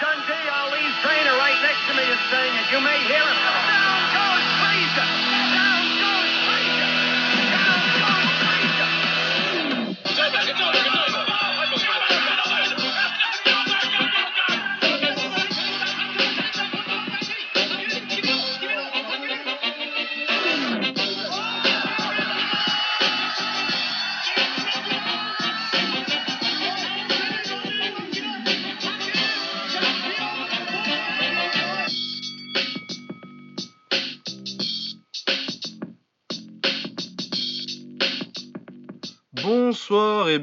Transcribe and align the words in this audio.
Dundee, 0.00 0.48
Ali's 0.48 0.96
trainer, 1.02 1.34
right 1.36 1.58
next 1.62 1.82
to 1.88 1.94
me 1.94 2.04
is 2.04 2.22
saying 2.30 2.54
it. 2.54 2.66
You 2.72 2.80
may 2.80 2.98
hear 3.08 3.24
him. 3.24 3.61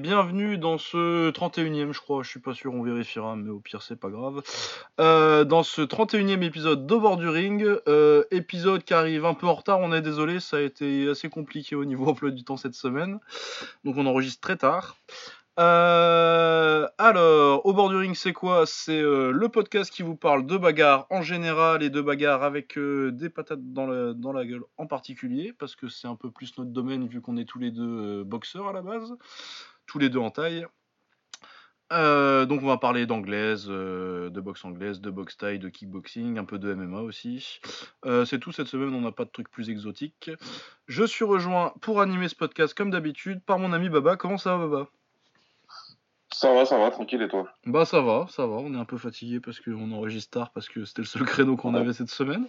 Bienvenue 0.10 0.58
dans 0.58 0.80
ce 0.80 1.30
31e, 1.30 1.94
je 1.94 2.00
crois, 2.00 2.24
je 2.24 2.30
suis 2.32 2.40
pas 2.40 2.56
sûr, 2.56 2.74
on 2.74 2.82
vérifiera, 2.82 3.36
mais 3.36 3.52
au 3.52 3.60
pire, 3.60 3.84
c'est 3.84 3.96
pas 3.96 4.10
grave. 4.10 4.42
Euh, 5.00 5.44
dans 5.44 5.62
ce 5.62 5.84
31e 5.84 6.42
épisode 6.42 6.88
de 6.88 7.16
du 7.16 7.30
Ring, 7.30 7.64
euh, 7.88 8.24
épisode 8.32 8.84
qui 8.84 8.96
arrive 8.96 9.26
un 9.26 9.36
peu 9.36 9.46
en 9.46 9.54
retard, 9.54 9.80
on 9.80 9.94
est 9.94 10.02
désolé, 10.02 10.40
ça 10.40 10.58
a 10.58 10.62
été 10.62 11.10
assez 11.10 11.30
compliqué 11.30 11.76
au 11.76 11.86
niveau 11.86 12.08
emploi 12.10 12.32
du 12.32 12.44
temps 12.44 12.58
cette 12.58 12.74
semaine, 12.74 13.20
donc 13.84 13.98
on 13.98 14.08
enregistre 14.08 14.42
très 14.42 14.58
tard. 14.58 14.98
Euh, 15.60 16.88
alors, 16.98 17.64
au 17.68 17.74
bord 17.74 17.90
du 17.90 17.98
ring, 17.98 18.16
c'est 18.16 18.34
quoi? 18.34 18.66
C'est 18.66 19.02
le 19.04 19.48
podcast 19.50 19.94
qui 19.94 20.02
vous 20.02 20.16
parle 20.16 20.48
de 20.48 20.58
bagarres 20.58 21.06
en 21.12 21.22
général 21.22 21.84
et 21.84 21.92
de 21.92 22.02
bagarres 22.02 22.42
avec 22.42 22.80
des 22.80 23.30
patates 23.30 23.62
dans, 23.62 23.86
la 23.86 24.46
gueule 24.46 24.64
en 24.78 24.88
particulier, 24.88 25.54
parce 25.54 25.76
que 25.76 25.88
c'est 25.88 26.08
un 26.08 26.16
peu 26.16 26.32
plus 26.32 26.58
notre 26.58 26.72
domaine 26.72 27.08
vu 27.08 27.22
qu'on 27.22 27.38
est 27.38 27.46
tous 27.46 27.60
les 27.60 27.70
deux 27.70 28.24
boxeurs 28.24 28.70
à 28.70 28.74
la 28.74 28.82
base, 28.82 29.14
tous 29.90 30.00
les 30.00 30.10
deux 30.10 30.20
en 30.20 30.30
taille. 30.30 30.66
Euh, 31.92 32.46
donc 32.46 32.62
on 32.62 32.68
va 32.68 32.78
parler 32.78 33.08
d'anglaise, 33.08 33.66
euh, 33.68 34.30
de 34.30 34.40
boxe 34.40 34.64
anglaise, 34.64 35.02
de 35.02 35.10
boxe 35.10 35.38
taille, 35.38 35.58
de 35.58 35.70
kickboxing, 35.70 36.38
un 36.38 36.46
peu 36.46 36.60
de 36.60 36.72
MMA 36.72 37.02
aussi. 37.02 37.60
Euh, 38.06 38.26
c'est 38.26 38.38
tout 38.38 38.52
cette 38.52 38.68
semaine, 38.68 38.94
on 38.94 39.02
n'a 39.02 39.12
pas 39.12 39.26
de 39.26 39.32
trucs 39.32 39.50
plus 39.50 39.72
exotiques. 39.72 40.30
Je 40.88 41.04
suis 41.04 41.26
rejoint 41.26 41.74
pour 41.82 42.02
animer 42.02 42.28
ce 42.28 42.36
podcast 42.36 42.76
comme 42.76 42.92
d'habitude 42.92 43.42
par 43.44 43.58
mon 43.58 43.74
ami 43.74 43.90
Baba. 43.90 44.18
Comment 44.18 44.38
ça 44.38 44.56
va 44.56 44.68
Baba? 44.68 44.88
Ça 46.32 46.54
va, 46.54 46.68
ça 46.68 46.78
va, 46.78 46.92
tranquille 46.92 47.24
et 47.24 47.28
toi? 47.28 47.50
Bah 47.66 47.86
ça 47.86 48.02
va, 48.02 48.28
ça 48.30 48.46
va, 48.46 48.54
on 48.54 48.76
est 48.76 48.78
un 48.78 48.86
peu 48.86 49.00
fatigué 49.00 49.40
parce 49.40 49.60
qu'on 49.60 49.92
enregistre 49.92 50.30
tard 50.30 50.52
parce 50.52 50.70
que 50.70 50.86
c'était 50.86 51.02
le 51.02 51.08
seul 51.08 51.24
créneau 51.24 51.58
qu'on 51.58 51.74
avait 51.74 51.92
cette 51.92 52.12
semaine. 52.12 52.46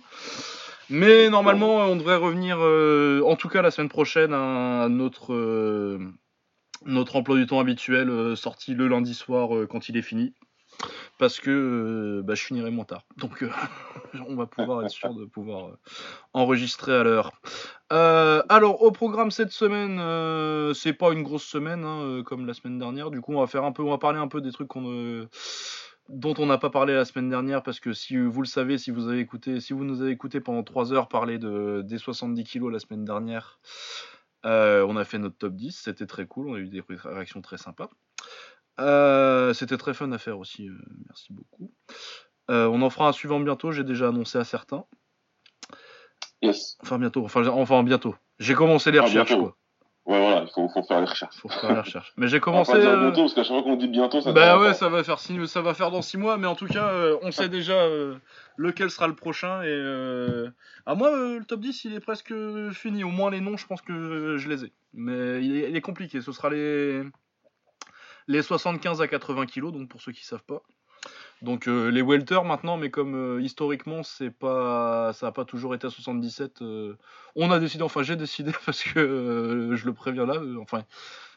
Mais 0.90 1.30
normalement 1.30 1.76
on 1.76 1.96
devrait 1.96 2.16
revenir 2.16 2.58
en 2.58 3.36
tout 3.36 3.48
cas 3.48 3.62
la 3.62 3.70
semaine 3.70 3.88
prochaine 3.88 4.34
à 4.34 4.88
notre, 4.90 5.98
notre 6.84 7.16
emploi 7.16 7.36
du 7.36 7.46
temps 7.46 7.60
habituel 7.60 8.10
euh, 8.10 8.36
sorti 8.36 8.74
le 8.74 8.88
lundi 8.88 9.14
soir 9.14 9.54
euh, 9.54 9.66
quand 9.66 9.88
il 9.88 9.96
est 9.96 10.02
fini. 10.02 10.34
Parce 11.18 11.40
que 11.40 11.50
euh, 11.50 12.22
bah, 12.22 12.34
je 12.34 12.42
finirai 12.44 12.70
moins 12.70 12.86
tard. 12.86 13.04
Donc 13.18 13.44
on 14.28 14.34
va 14.34 14.46
pouvoir 14.46 14.82
être 14.82 14.90
sûr 14.90 15.12
de 15.12 15.26
pouvoir 15.26 15.72
enregistrer 16.32 16.96
à 16.96 17.02
l'heure. 17.02 17.32
Alors 17.90 18.82
au 18.82 18.90
programme 18.90 19.30
cette 19.30 19.52
semaine, 19.52 19.98
euh, 20.00 20.72
c'est 20.72 20.94
pas 20.94 21.12
une 21.12 21.22
grosse 21.22 21.44
semaine 21.44 21.84
hein, 21.84 22.22
comme 22.24 22.46
la 22.46 22.54
semaine 22.54 22.78
dernière. 22.78 23.10
Du 23.10 23.20
coup, 23.20 23.34
on 23.34 23.40
va 23.40 23.46
faire 23.46 23.64
un 23.64 23.72
peu, 23.72 23.82
on 23.82 23.90
va 23.90 23.98
parler 23.98 24.18
un 24.18 24.28
peu 24.28 24.40
des 24.40 24.52
trucs 24.52 24.68
qu'on, 24.68 25.26
dont 26.10 26.34
on 26.38 26.46
n'a 26.46 26.58
pas 26.58 26.70
parlé 26.70 26.94
la 26.94 27.04
semaine 27.04 27.28
dernière 27.28 27.62
parce 27.62 27.78
que 27.78 27.92
si 27.92 28.16
vous 28.16 28.42
le 28.42 28.46
savez, 28.46 28.78
si 28.78 28.90
vous 28.90 29.08
avez 29.08 29.20
écouté, 29.20 29.60
si 29.60 29.72
vous 29.72 29.84
nous 29.84 30.02
avez 30.02 30.10
écouté 30.10 30.40
pendant 30.40 30.62
3 30.62 30.92
heures 30.92 31.08
parler 31.08 31.38
de 31.38 31.82
des 31.82 31.98
70 31.98 32.44
kilos 32.44 32.72
la 32.72 32.80
semaine 32.80 33.04
dernière, 33.04 33.60
euh, 34.46 34.84
on 34.88 34.96
a 34.96 35.04
fait 35.04 35.18
notre 35.18 35.36
top 35.36 35.54
10, 35.54 35.78
c'était 35.78 36.06
très 36.06 36.26
cool, 36.26 36.48
on 36.48 36.54
a 36.54 36.58
eu 36.58 36.68
des 36.68 36.82
réactions 36.88 37.42
très 37.42 37.58
sympas. 37.58 37.90
Euh, 38.78 39.52
c'était 39.52 39.76
très 39.76 39.94
fun 39.94 40.10
à 40.12 40.18
faire 40.18 40.38
aussi, 40.38 40.68
euh, 40.68 40.78
merci 41.06 41.32
beaucoup. 41.32 41.72
On 42.48 42.82
en 42.82 42.90
fera 42.90 43.08
un 43.08 43.12
suivant 43.12 43.38
bientôt, 43.38 43.70
j'ai 43.70 43.84
déjà 43.84 44.08
annoncé 44.08 44.36
à 44.36 44.42
certains. 44.44 44.84
Yes. 46.42 46.76
Enfin 46.82 46.98
bientôt, 46.98 47.24
enfin, 47.24 47.46
enfin 47.46 47.82
bientôt. 47.84 48.16
J'ai 48.40 48.54
commencé 48.54 48.90
les 48.90 48.98
Ah, 48.98 49.02
recherches 49.02 49.36
quoi. 49.36 49.56
Ouais, 50.10 50.18
voilà, 50.20 50.42
il 50.42 50.48
faut, 50.52 50.68
faut 50.68 50.82
faire 50.82 50.98
les 51.00 51.06
recherches. 51.06 51.36
Faut 51.36 51.48
faire 51.48 51.72
les 51.72 51.78
recherches. 51.80 52.12
Mais 52.16 52.26
j'ai 52.26 52.38
On 52.38 52.40
va 52.40 52.44
commencé. 52.64 52.72
pas 52.72 52.80
dire 52.80 52.90
euh, 52.90 53.00
bientôt, 53.02 53.20
parce 53.22 53.34
qu'à 53.34 53.44
chaque 53.44 53.52
fois 53.52 53.62
qu'on 53.62 53.76
dit 53.76 53.86
bientôt, 53.86 54.20
ça 54.20 54.32
Bah 54.32 54.58
ouais, 54.58 54.74
ça 54.74 54.88
va 54.88 55.04
faire 55.04 55.20
six- 55.20 55.46
ça 55.46 55.62
va 55.62 55.72
faire 55.72 55.92
dans 55.92 56.02
6 56.02 56.16
mois, 56.16 56.36
mais 56.36 56.48
en 56.48 56.56
tout 56.56 56.66
cas, 56.66 56.88
euh, 56.88 57.16
on 57.22 57.30
sait 57.30 57.48
déjà 57.48 57.74
euh, 57.74 58.16
lequel 58.56 58.90
sera 58.90 59.06
le 59.06 59.14
prochain. 59.14 59.62
Et 59.62 59.68
euh, 59.68 60.50
à 60.84 60.96
moi, 60.96 61.10
le 61.16 61.44
top 61.44 61.60
10, 61.60 61.84
il 61.84 61.94
est 61.94 62.00
presque 62.00 62.34
fini. 62.72 63.04
Au 63.04 63.10
moins 63.10 63.30
les 63.30 63.40
noms, 63.40 63.56
je 63.56 63.66
pense 63.68 63.82
que 63.82 64.36
je 64.36 64.48
les 64.48 64.64
ai. 64.64 64.72
Mais 64.94 65.44
il 65.44 65.56
est, 65.56 65.70
il 65.70 65.76
est 65.76 65.80
compliqué. 65.80 66.20
Ce 66.20 66.32
sera 66.32 66.50
les 66.50 67.04
les 68.26 68.42
75 68.42 69.00
à 69.02 69.06
80 69.08 69.46
kilos, 69.46 69.72
donc 69.72 69.88
pour 69.88 70.00
ceux 70.00 70.10
qui 70.12 70.24
savent 70.24 70.42
pas. 70.44 70.62
Donc 71.42 71.68
euh, 71.68 71.88
les 71.90 72.02
welter 72.02 72.40
maintenant, 72.44 72.76
mais 72.76 72.90
comme 72.90 73.14
euh, 73.14 73.40
historiquement 73.40 74.02
c'est 74.02 74.30
pas, 74.30 75.12
ça 75.14 75.28
a 75.28 75.32
pas 75.32 75.44
toujours 75.46 75.74
été 75.74 75.86
à 75.86 75.90
77. 75.90 76.60
euh, 76.62 76.96
on 77.34 77.50
a 77.50 77.58
décidé, 77.58 77.82
enfin 77.82 78.02
j'ai 78.02 78.16
décidé 78.16 78.52
parce 78.66 78.82
que 78.82 78.98
euh, 79.00 79.76
je 79.76 79.86
le 79.86 79.94
préviens 79.94 80.26
là. 80.26 80.34
euh, 80.34 80.58
enfin 80.60 80.84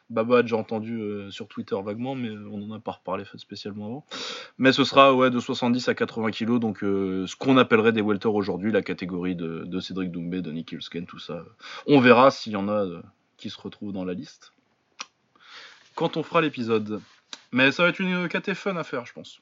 Baba 0.10 0.42
déjà 0.42 0.58
entendu 0.58 1.00
euh, 1.02 1.32
sur 1.32 1.48
Twitter 1.48 1.76
vaguement, 1.82 2.14
mais 2.16 2.30
on 2.30 2.62
en 2.70 2.76
a 2.76 2.80
pas 2.80 2.92
reparlé 2.92 3.24
spécialement 3.38 3.86
avant. 3.86 4.06
Mais 4.58 4.74
ce 4.74 4.84
sera 4.84 5.14
ouais 5.16 5.32
de 5.32 5.40
70 5.40 5.88
à 5.88 5.96
80 5.96 6.32
kilos, 6.32 6.60
donc 6.60 6.80
ce 6.82 7.36
qu'on 7.38 7.58
appellerait 7.58 7.94
des 7.94 8.02
welter 8.02 8.28
aujourd'hui, 8.28 8.72
la 8.74 8.82
catégorie 8.82 9.36
de, 9.36 9.64
de 9.66 9.80
Cédric 9.80 10.12
Doumbé, 10.12 10.42
de 10.42 10.52
Nick 10.52 10.74
Hulsken, 10.74 11.06
tout 11.06 11.20
ça. 11.20 11.46
On 11.88 12.00
verra 12.02 12.30
s'il 12.30 12.52
y 12.52 12.56
en 12.58 12.68
a 12.68 12.86
qui 13.38 13.50
se 13.50 13.60
retrouvent 13.60 13.94
dans 13.94 14.06
la 14.06 14.14
liste 14.14 14.52
quand 15.96 16.18
on 16.18 16.24
fera 16.24 16.42
l'épisode. 16.42 17.02
Mais 17.52 17.72
ça 17.72 17.84
va 17.84 17.90
être 17.90 18.00
une 18.00 18.28
KT 18.28 18.54
fun 18.54 18.76
à 18.76 18.84
faire, 18.84 19.06
je 19.06 19.14
pense. 19.14 19.40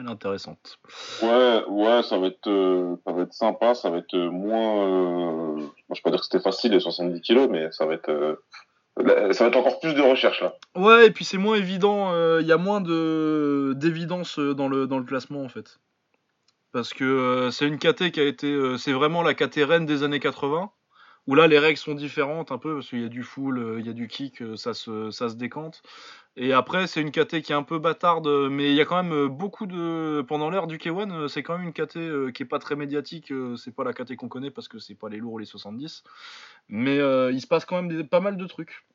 Elle 0.00 0.06
est 0.06 0.10
intéressante. 0.10 0.78
Ouais, 1.22 1.62
ouais, 1.68 2.02
ça 2.02 2.18
va 2.18 2.28
être, 2.28 2.46
euh, 2.46 2.96
ça 3.04 3.12
va 3.12 3.22
être 3.22 3.34
sympa, 3.34 3.74
ça 3.74 3.90
va 3.90 3.98
être 3.98 4.14
euh, 4.14 4.30
moins. 4.30 4.86
Euh... 4.86 5.60
Je 5.90 5.94
vais 5.94 6.00
pas 6.02 6.10
dire 6.10 6.20
que 6.20 6.24
c'était 6.24 6.40
facile 6.40 6.72
les 6.72 6.80
70 6.80 7.20
kilos, 7.20 7.48
mais 7.50 7.70
ça 7.72 7.84
va 7.84 7.94
être, 7.94 8.08
euh, 8.08 8.36
ça 9.32 9.44
va 9.44 9.48
être 9.48 9.56
encore 9.56 9.78
plus 9.80 9.92
de 9.92 10.00
recherche 10.00 10.40
là. 10.40 10.54
Ouais, 10.74 11.08
et 11.08 11.10
puis 11.10 11.24
c'est 11.24 11.36
moins 11.36 11.56
évident, 11.56 12.14
il 12.38 12.46
y 12.46 12.52
a 12.52 12.56
moins 12.56 12.80
de 12.80 13.74
d'évidence 13.76 14.38
dans 14.38 14.68
le, 14.68 14.86
dans 14.86 14.98
le 14.98 15.04
classement 15.04 15.42
en 15.42 15.48
fait. 15.48 15.78
Parce 16.72 16.94
que 16.94 17.50
c'est 17.52 17.66
une 17.66 17.78
KT 17.78 18.10
qui 18.12 18.20
a 18.20 18.24
été. 18.24 18.76
c'est 18.78 18.92
vraiment 18.92 19.22
la 19.22 19.34
KT 19.34 19.64
reine 19.66 19.86
des 19.86 20.02
années 20.02 20.20
80, 20.20 20.70
où 21.26 21.34
là 21.34 21.46
les 21.46 21.58
règles 21.58 21.76
sont 21.78 21.94
différentes 21.94 22.50
un 22.52 22.58
peu, 22.58 22.74
parce 22.76 22.88
qu'il 22.88 23.00
y 23.02 23.04
a 23.04 23.08
du 23.08 23.22
full, 23.22 23.58
euh, 23.58 23.80
il 23.80 23.86
y 23.86 23.90
a 23.90 23.92
du 23.92 24.08
kick, 24.08 24.42
euh, 24.42 24.56
ça, 24.56 24.74
se, 24.74 25.10
ça 25.10 25.28
se 25.28 25.34
décante. 25.34 25.82
Et 26.36 26.52
après, 26.52 26.86
c'est 26.86 27.00
une 27.00 27.10
KT 27.10 27.42
qui 27.42 27.52
est 27.52 27.56
un 27.56 27.62
peu 27.62 27.78
bâtarde, 27.78 28.26
mais 28.50 28.70
il 28.70 28.74
y 28.76 28.80
a 28.80 28.84
quand 28.84 29.02
même 29.02 29.12
euh, 29.12 29.28
beaucoup 29.28 29.66
de. 29.66 30.22
Pendant 30.26 30.48
l'ère 30.50 30.66
du 30.66 30.78
K1, 30.78 31.10
euh, 31.12 31.28
c'est 31.28 31.42
quand 31.42 31.58
même 31.58 31.66
une 31.66 31.72
KT 31.72 32.32
qui 32.32 32.42
est 32.42 32.46
pas 32.48 32.58
très 32.58 32.76
médiatique, 32.76 33.32
c'est 33.56 33.74
pas 33.74 33.84
la 33.84 33.92
KT 33.92 34.16
qu'on 34.16 34.28
connaît 34.28 34.50
parce 34.50 34.68
que 34.68 34.78
c'est 34.78 34.94
pas 34.94 35.08
les 35.08 35.18
lourds 35.18 35.34
ou 35.34 35.38
les 35.38 35.44
70. 35.46 36.02
Mais 36.68 36.98
euh, 36.98 37.30
il 37.32 37.40
se 37.40 37.46
passe 37.46 37.64
quand 37.64 37.76
même 37.82 37.88
des- 37.88 38.04
pas 38.04 38.20
mal 38.20 38.36
de 38.36 38.46
trucs. 38.46 38.86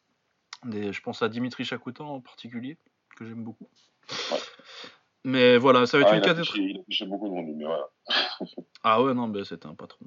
Des, 0.65 0.93
je 0.93 1.01
pense 1.01 1.21
à 1.21 1.29
Dimitri 1.29 1.65
Chakotan 1.65 2.07
en 2.07 2.21
particulier, 2.21 2.77
que 3.17 3.25
j'aime 3.25 3.43
beaucoup. 3.43 3.69
Ouais. 4.31 4.37
Mais 5.25 5.57
voilà, 5.57 5.85
ça 5.85 5.97
va 5.97 6.03
être 6.03 6.13
Ah, 6.13 6.15
une 6.15 6.21
KT. 6.21 6.39
affiché 6.39 7.05
beaucoup 7.05 7.27
de 7.27 7.33
monde, 7.33 7.53
mais 7.55 7.65
voilà. 7.65 7.87
Ah 8.83 9.03
ouais, 9.03 9.13
non, 9.13 9.27
mais 9.27 9.43
c'était 9.43 9.65
un 9.67 9.75
patron. 9.75 10.05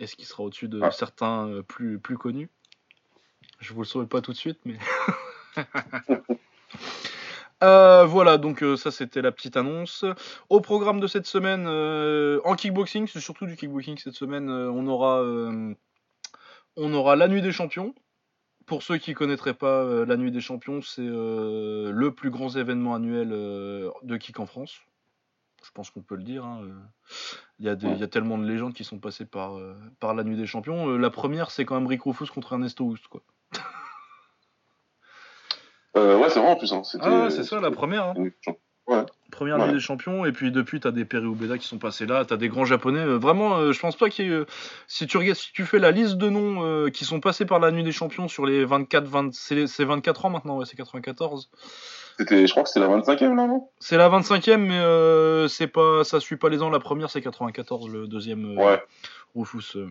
Est-ce 0.00 0.16
qu'il 0.16 0.24
sera 0.24 0.42
au-dessus 0.42 0.68
de 0.68 0.80
Ah. 0.82 0.90
certains 0.90 1.46
euh, 1.48 1.62
plus, 1.62 1.98
plus 1.98 2.16
connus 2.16 2.48
Je 3.60 3.72
vous 3.74 3.82
le 3.82 3.86
saurai 3.86 4.06
pas 4.06 4.20
tout 4.22 4.32
de 4.32 4.36
suite, 4.36 4.58
mais. 4.64 4.78
Euh, 7.62 8.06
voilà, 8.06 8.38
donc 8.38 8.62
euh, 8.62 8.78
ça 8.78 8.90
c'était 8.90 9.20
la 9.20 9.32
petite 9.32 9.54
annonce. 9.58 10.06
Au 10.48 10.62
programme 10.62 10.98
de 10.98 11.06
cette 11.06 11.26
semaine, 11.26 11.66
euh, 11.68 12.40
en 12.44 12.54
kickboxing, 12.54 13.06
c'est 13.06 13.20
surtout 13.20 13.44
du 13.44 13.54
kickboxing 13.54 13.98
cette 13.98 14.14
semaine, 14.14 14.48
on 14.50 14.86
aura 14.86 15.22
on 16.76 16.94
aura 16.94 17.16
la 17.16 17.28
nuit 17.28 17.42
des 17.42 17.52
champions. 17.52 17.94
Pour 18.64 18.82
ceux 18.82 18.96
qui 18.96 19.12
connaîtraient 19.12 19.52
pas 19.52 19.84
la 20.06 20.16
nuit 20.16 20.30
des 20.32 20.40
champions, 20.40 20.80
c'est 20.80 21.02
le 21.04 22.10
plus 22.16 22.30
grand 22.30 22.56
événement 22.56 22.94
annuel 22.94 23.28
de 23.28 24.16
kick 24.16 24.40
en 24.40 24.46
France. 24.46 24.80
Je 25.70 25.74
pense 25.74 25.90
qu'on 25.90 26.02
peut 26.02 26.16
le 26.16 26.24
dire. 26.24 26.44
hein, 26.44 26.62
euh. 26.64 26.72
Il 27.60 27.66
y, 27.66 27.68
a 27.68 27.76
des- 27.76 27.86
il 27.86 27.98
y 27.98 28.02
a 28.02 28.08
tellement 28.08 28.38
de 28.38 28.44
légendes 28.44 28.74
qui 28.74 28.82
sont 28.82 28.98
passées 28.98 29.24
par, 29.24 29.56
euh, 29.56 29.76
par 30.00 30.14
la 30.14 30.24
nuit 30.24 30.34
des 30.36 30.46
champions. 30.46 30.88
Euh, 30.90 30.96
la 30.98 31.10
première, 31.10 31.52
c'est 31.52 31.64
quand 31.64 31.76
même 31.76 31.86
Rick 31.86 32.02
Rufus 32.02 32.26
contre 32.26 32.54
Ernesto 32.54 32.82
Houst, 32.84 33.06
quoi. 33.06 33.22
Euh, 35.96 36.18
ouais, 36.18 36.28
c'est 36.28 36.40
vrai 36.40 36.50
en 36.50 36.56
plus. 36.56 36.72
Hein. 36.72 36.82
Ah, 37.00 37.30
c'est 37.30 37.44
ça, 37.44 37.60
la 37.60 37.70
première. 37.70 38.04
hein. 38.06 38.14
Première 39.40 39.58
Ouais. 39.58 39.72
Des 39.72 39.80
Champions, 39.80 40.26
et 40.26 40.32
puis 40.32 40.52
depuis, 40.52 40.80
t'as 40.80 40.90
des 40.90 41.06
Perry 41.06 41.24
Ubeda 41.24 41.56
qui 41.56 41.66
sont 41.66 41.78
passés 41.78 42.04
là, 42.04 42.26
t'as 42.26 42.36
des 42.36 42.50
grands 42.50 42.66
Japonais. 42.66 43.00
euh, 43.00 43.16
vraiment, 43.16 43.56
euh, 43.56 43.72
je 43.72 43.80
pense 43.80 43.96
pas 43.96 44.10
qu'il 44.10 44.26
y 44.26 44.28
ait. 44.28 44.32
euh, 44.32 44.44
si, 44.86 45.06
tu 45.06 45.16
regardes, 45.16 45.38
si 45.38 45.50
tu 45.54 45.64
fais 45.64 45.78
la 45.78 45.92
liste 45.92 46.18
de 46.18 46.28
noms 46.28 46.90
qui 46.90 47.06
sont 47.06 47.20
passés 47.20 47.46
par 47.46 47.58
la 47.58 47.70
Nuit 47.70 47.82
des 47.82 47.90
Champions 47.90 48.28
sur 48.28 48.44
les 48.44 48.66
24, 48.66 49.04
20, 49.06 49.32
c'est 49.32 49.66
c'est 49.66 49.86
24 49.86 50.26
ans 50.26 50.30
maintenant, 50.30 50.58
ouais, 50.58 50.66
c'est 50.66 50.76
94. 50.76 51.48
C'était, 52.18 52.46
je 52.46 52.50
crois 52.52 52.64
que 52.64 52.68
c'est 52.68 52.80
la 52.80 52.88
25e 52.88 53.34
là, 53.34 53.46
non? 53.46 53.70
C'est 53.78 53.96
la 53.96 54.10
25e, 54.10 54.58
mais 54.58 54.78
euh, 54.78 55.48
c'est 55.48 55.68
pas, 55.68 56.04
ça 56.04 56.20
suit 56.20 56.36
pas 56.36 56.50
les 56.50 56.60
ans. 56.60 56.68
La 56.68 56.78
première, 56.78 57.08
c'est 57.08 57.22
94, 57.22 57.88
le 57.88 58.06
deuxième 58.08 58.44
euh, 58.58 58.62
Ouais. 58.62 58.82
Rufus. 59.34 59.74
euh. 59.76 59.88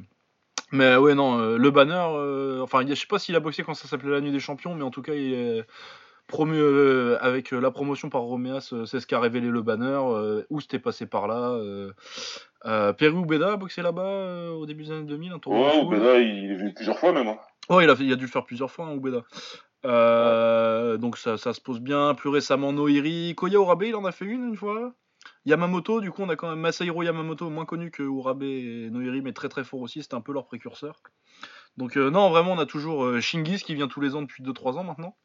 Mais 0.71 0.95
ouais, 0.95 1.15
non, 1.15 1.57
le 1.57 1.71
banner, 1.71 2.59
enfin, 2.61 2.85
je 2.87 2.93
sais 2.93 3.07
pas 3.07 3.17
s'il 3.17 3.35
a 3.35 3.39
boxé 3.39 3.63
quand 3.63 3.73
ça 3.73 3.87
s'appelait 3.87 4.11
la 4.11 4.21
nuit 4.21 4.31
des 4.31 4.39
champions, 4.39 4.75
mais 4.75 4.83
en 4.83 4.91
tout 4.91 5.01
cas, 5.01 5.15
il 5.15 5.33
est 5.33 5.65
promu 6.29 6.55
euh, 6.57 7.17
avec 7.19 7.51
euh, 7.53 7.59
la 7.59 7.71
promotion 7.71 8.09
par 8.09 8.21
Romeas, 8.21 8.69
euh, 8.71 8.85
c'est 8.85 9.01
ce 9.01 9.07
qu'a 9.07 9.19
révélé 9.19 9.49
le 9.49 9.61
banner, 9.61 9.99
euh, 10.01 10.43
où 10.49 10.61
c'était 10.61 10.79
passé 10.79 11.05
par 11.05 11.27
là. 11.27 11.59
Perry 12.93 13.15
Oubeda 13.15 13.53
a 13.53 13.57
boxé 13.57 13.81
là-bas 13.81 14.51
au 14.51 14.65
début 14.65 14.83
des 14.85 14.91
années 14.91 15.03
2000, 15.05 15.31
un 15.33 15.39
tournoi 15.39 15.71
de 15.71 15.75
Ouais. 15.77 15.83
Oubeda, 15.83 16.19
il 16.19 16.51
est 16.51 16.55
venu 16.55 16.73
plusieurs 16.73 16.97
fois 16.99 17.11
même. 17.11 17.27
hein. 17.27 17.37
Ouais, 17.69 17.83
il 17.83 17.89
a, 17.89 17.95
fait- 17.95 18.03
il 18.05 18.13
a 18.13 18.15
dû 18.15 18.25
le 18.25 18.31
faire 18.31 18.45
plusieurs 18.45 18.71
fois, 18.71 18.85
hein, 18.85 18.93
Oubeda. 18.95 19.23
Euh, 19.85 20.97
Donc 20.97 21.17
ça, 21.17 21.37
ça 21.37 21.53
se 21.53 21.61
pose 21.61 21.79
bien. 21.79 22.13
Plus 22.15 22.29
récemment, 22.29 22.73
Noiri. 22.73 23.33
Koya 23.35 23.59
Urabe, 23.59 23.83
il 23.83 23.95
en 23.95 24.05
a 24.05 24.11
fait 24.11 24.25
une 24.25 24.43
une 24.49 24.55
fois. 24.55 24.93
Yamamoto, 25.45 26.01
du 26.01 26.11
coup, 26.11 26.21
on 26.21 26.29
a 26.29 26.35
quand 26.35 26.49
même 26.49 26.59
Masahiro 26.59 27.03
Yamamoto, 27.03 27.49
moins 27.49 27.65
connu 27.65 27.91
que 27.91 28.03
Urabe 28.03 28.43
et 28.43 28.89
Noiri, 28.89 29.21
mais 29.21 29.33
très 29.33 29.49
très 29.49 29.63
fort 29.63 29.81
aussi. 29.81 30.01
C'était 30.01 30.15
un 30.15 30.21
peu 30.21 30.33
leur 30.33 30.45
précurseur. 30.45 31.01
Donc 31.77 31.95
non, 31.95 32.29
vraiment, 32.29 32.53
on 32.53 32.59
a 32.59 32.65
toujours 32.65 33.21
Shingis 33.21 33.59
qui 33.63 33.75
vient 33.75 33.87
tous 33.87 34.01
les 34.01 34.15
ans 34.15 34.21
depuis 34.21 34.43
2-3 34.43 34.77
ans 34.77 34.83
maintenant. 34.83 35.15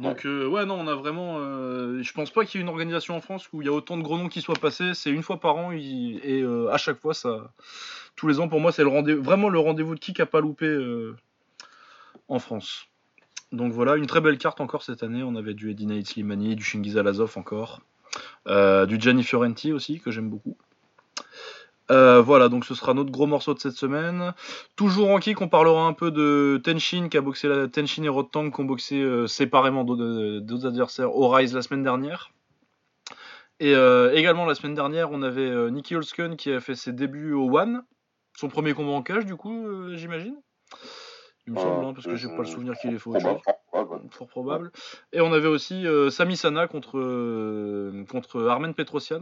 Donc 0.00 0.26
euh, 0.26 0.48
ouais, 0.48 0.66
non, 0.66 0.74
on 0.74 0.88
a 0.88 0.94
vraiment... 0.94 1.36
euh, 1.38 2.02
je 2.02 2.12
pense 2.12 2.30
pas 2.30 2.44
qu'il 2.44 2.58
y 2.58 2.60
ait 2.60 2.64
une 2.64 2.68
organisation 2.68 3.16
en 3.16 3.20
France 3.20 3.48
où 3.52 3.62
il 3.62 3.66
y 3.66 3.68
a 3.68 3.72
autant 3.72 3.96
de 3.96 4.02
gros 4.02 4.18
noms 4.18 4.28
qui 4.28 4.40
soient 4.40 4.56
passés. 4.56 4.92
C'est 4.94 5.10
une 5.10 5.22
fois 5.22 5.38
par 5.38 5.56
an 5.56 5.70
et 5.70 6.40
euh, 6.42 6.68
à 6.72 6.78
chaque 6.78 7.00
fois, 7.00 7.14
ça... 7.14 7.52
Tous 8.16 8.28
les 8.28 8.38
ans, 8.38 8.48
pour 8.48 8.60
moi, 8.60 8.70
c'est 8.70 8.84
vraiment 8.84 9.48
le 9.48 9.58
rendez-vous 9.58 9.94
de 9.94 10.00
kick 10.00 10.20
à 10.20 10.26
pas 10.26 10.40
euh, 10.40 11.16
en 12.28 12.38
France. 12.38 12.86
Donc 13.50 13.72
voilà, 13.72 13.96
une 13.96 14.06
très 14.06 14.20
belle 14.20 14.38
carte 14.38 14.60
encore 14.60 14.82
cette 14.82 15.02
année. 15.02 15.22
On 15.22 15.34
avait 15.36 15.54
du 15.54 15.70
Edina 15.70 16.00
Slimani, 16.04 16.54
du 16.56 16.62
Shingiz 16.62 16.96
Alazov 16.96 17.32
encore, 17.36 17.82
du 18.46 19.00
Gianni 19.00 19.24
Fiorenti 19.24 19.72
aussi, 19.72 20.00
que 20.00 20.10
j'aime 20.10 20.28
beaucoup. 20.28 20.56
Euh, 21.90 22.22
voilà, 22.22 22.48
donc 22.48 22.64
ce 22.64 22.74
sera 22.74 22.94
notre 22.94 23.10
gros 23.10 23.26
morceau 23.26 23.52
de 23.52 23.58
cette 23.58 23.76
semaine. 23.76 24.32
Toujours 24.74 25.10
en 25.10 25.18
kick, 25.18 25.40
on 25.40 25.48
parlera 25.48 25.86
un 25.86 25.92
peu 25.92 26.10
de 26.10 26.60
Tenshin, 26.64 27.08
qui 27.08 27.18
a 27.18 27.20
boxé 27.20 27.48
la... 27.48 27.68
Tenshin 27.68 28.02
et 28.04 28.08
Rotang 28.08 28.50
qui 28.50 28.60
ont 28.60 28.64
boxé 28.64 29.02
euh, 29.02 29.26
séparément 29.26 29.84
d'autres 29.84 30.40
d'autres 30.40 30.66
adversaires 30.66 31.14
au 31.14 31.28
Rise 31.28 31.54
la 31.54 31.62
semaine 31.62 31.82
dernière. 31.82 32.30
Et 33.60 33.74
euh, 33.74 34.12
également 34.14 34.46
la 34.46 34.54
semaine 34.54 34.74
dernière, 34.74 35.10
on 35.12 35.22
avait 35.22 35.48
euh, 35.48 35.70
Nicky 35.70 35.94
Holsken 35.94 36.36
qui 36.36 36.50
a 36.50 36.60
fait 36.60 36.74
ses 36.74 36.92
débuts 36.92 37.32
au 37.32 37.56
One. 37.56 37.82
Son 38.36 38.48
premier 38.48 38.74
combat 38.74 38.92
en 38.92 39.02
cage, 39.02 39.26
du 39.26 39.36
coup, 39.36 39.66
euh, 39.66 39.94
j'imagine. 39.96 40.36
Il 41.46 41.52
me 41.52 41.58
semble, 41.58 41.84
hein, 41.84 41.92
parce 41.92 42.06
que 42.06 42.12
euh, 42.12 42.16
j'ai 42.16 42.28
pas 42.28 42.38
le 42.38 42.46
souvenir 42.46 42.74
qu'il 42.78 42.92
ait 42.94 42.98
fait 42.98 43.10
autre 43.10 43.20
chose. 43.20 43.40
Fort 44.10 44.28
probable. 44.28 44.72
Et 45.12 45.20
on 45.20 45.32
avait 45.32 45.48
aussi 45.48 45.86
euh, 45.86 46.10
Sami 46.10 46.36
Sana 46.36 46.66
euh, 46.94 48.04
contre 48.06 48.46
Armen 48.48 48.74
Petrosian. 48.74 49.20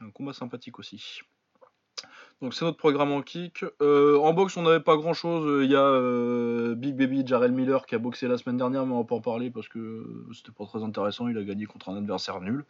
Un 0.00 0.10
combat 0.10 0.32
sympathique 0.32 0.78
aussi. 0.78 1.20
Donc 2.42 2.52
c'est 2.52 2.66
notre 2.66 2.76
programme 2.76 3.12
en 3.12 3.22
kick. 3.22 3.64
Euh, 3.80 4.18
en 4.18 4.34
boxe, 4.34 4.56
on 4.56 4.62
n'avait 4.62 4.80
pas 4.80 4.96
grand 4.96 5.14
chose. 5.14 5.64
Il 5.64 5.70
y 5.70 5.76
a 5.76 5.80
euh, 5.80 6.74
Big 6.74 6.94
Baby 6.94 7.26
Jarrell 7.26 7.52
Miller 7.52 7.86
qui 7.86 7.94
a 7.94 7.98
boxé 7.98 8.28
la 8.28 8.36
semaine 8.36 8.58
dernière, 8.58 8.84
mais 8.84 8.92
on 8.92 8.98
va 8.98 9.04
pas 9.04 9.14
en 9.14 9.20
parler 9.22 9.50
parce 9.50 9.68
que 9.68 10.06
c'était 10.34 10.52
pas 10.52 10.66
très 10.66 10.82
intéressant. 10.82 11.28
Il 11.28 11.38
a 11.38 11.42
gagné 11.42 11.64
contre 11.64 11.88
un 11.88 11.96
adversaire 11.96 12.40
nul. 12.40 12.66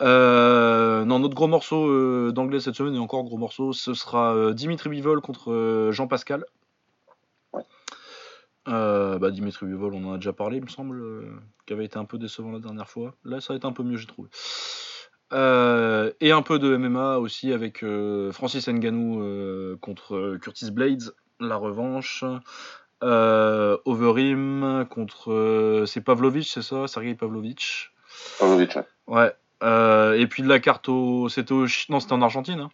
Euh, 0.00 1.04
non, 1.04 1.18
notre 1.18 1.34
gros 1.34 1.48
morceau 1.48 2.30
d'anglais 2.30 2.60
cette 2.60 2.74
semaine, 2.74 2.94
et 2.94 3.00
encore 3.00 3.24
gros 3.24 3.36
morceau, 3.36 3.72
ce 3.72 3.94
sera 3.94 4.52
Dimitri 4.52 4.90
Bivol 4.90 5.20
contre 5.22 5.88
Jean 5.90 6.06
Pascal. 6.06 6.44
Bah, 8.66 9.30
Dimitri 9.32 9.66
Bivol, 9.66 9.94
on 9.94 10.04
en 10.04 10.12
a 10.12 10.16
déjà 10.18 10.32
parlé, 10.32 10.58
il 10.58 10.62
me 10.62 10.68
semble, 10.68 11.02
qui 11.66 11.72
avait 11.72 11.86
été 11.86 11.98
un 11.98 12.04
peu 12.04 12.16
décevant 12.16 12.52
la 12.52 12.60
dernière 12.60 12.88
fois. 12.88 13.16
Là, 13.24 13.40
ça 13.40 13.54
va 13.54 13.56
être 13.56 13.64
un 13.64 13.72
peu 13.72 13.82
mieux, 13.82 13.96
j'ai 13.96 14.06
trouvé. 14.06 14.28
Euh, 15.32 16.12
et 16.20 16.32
un 16.32 16.42
peu 16.42 16.58
de 16.58 16.76
MMA 16.76 17.18
aussi 17.18 17.52
avec 17.52 17.82
euh, 17.82 18.32
Francis 18.32 18.66
Ngannou 18.68 19.22
euh, 19.22 19.76
contre 19.80 20.38
Curtis 20.40 20.70
Blades, 20.70 21.14
la 21.40 21.56
revanche. 21.56 22.24
Overeem 23.00 24.86
contre. 24.90 25.84
c'est 25.86 26.00
Pavlovich, 26.00 26.52
c'est 26.52 26.62
ça 26.62 26.88
Sergei 26.88 27.14
Pavlovich. 27.14 27.92
Pavlovic, 28.40 28.76
ouais. 29.06 29.32
Ouais. 29.62 30.20
Et 30.20 30.26
puis 30.26 30.42
de 30.42 30.48
la 30.48 30.58
carte 30.58 30.88
au. 30.88 31.28
C'était 31.28 31.52
au... 31.52 31.66
Non, 31.90 32.00
c'était 32.00 32.14
en 32.14 32.22
Argentine. 32.22 32.60
hein. 32.60 32.70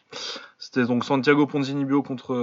C'était 0.59 0.85
donc 0.85 1.05
Santiago 1.05 1.47
Ponzinibbio 1.47 2.03
contre. 2.03 2.35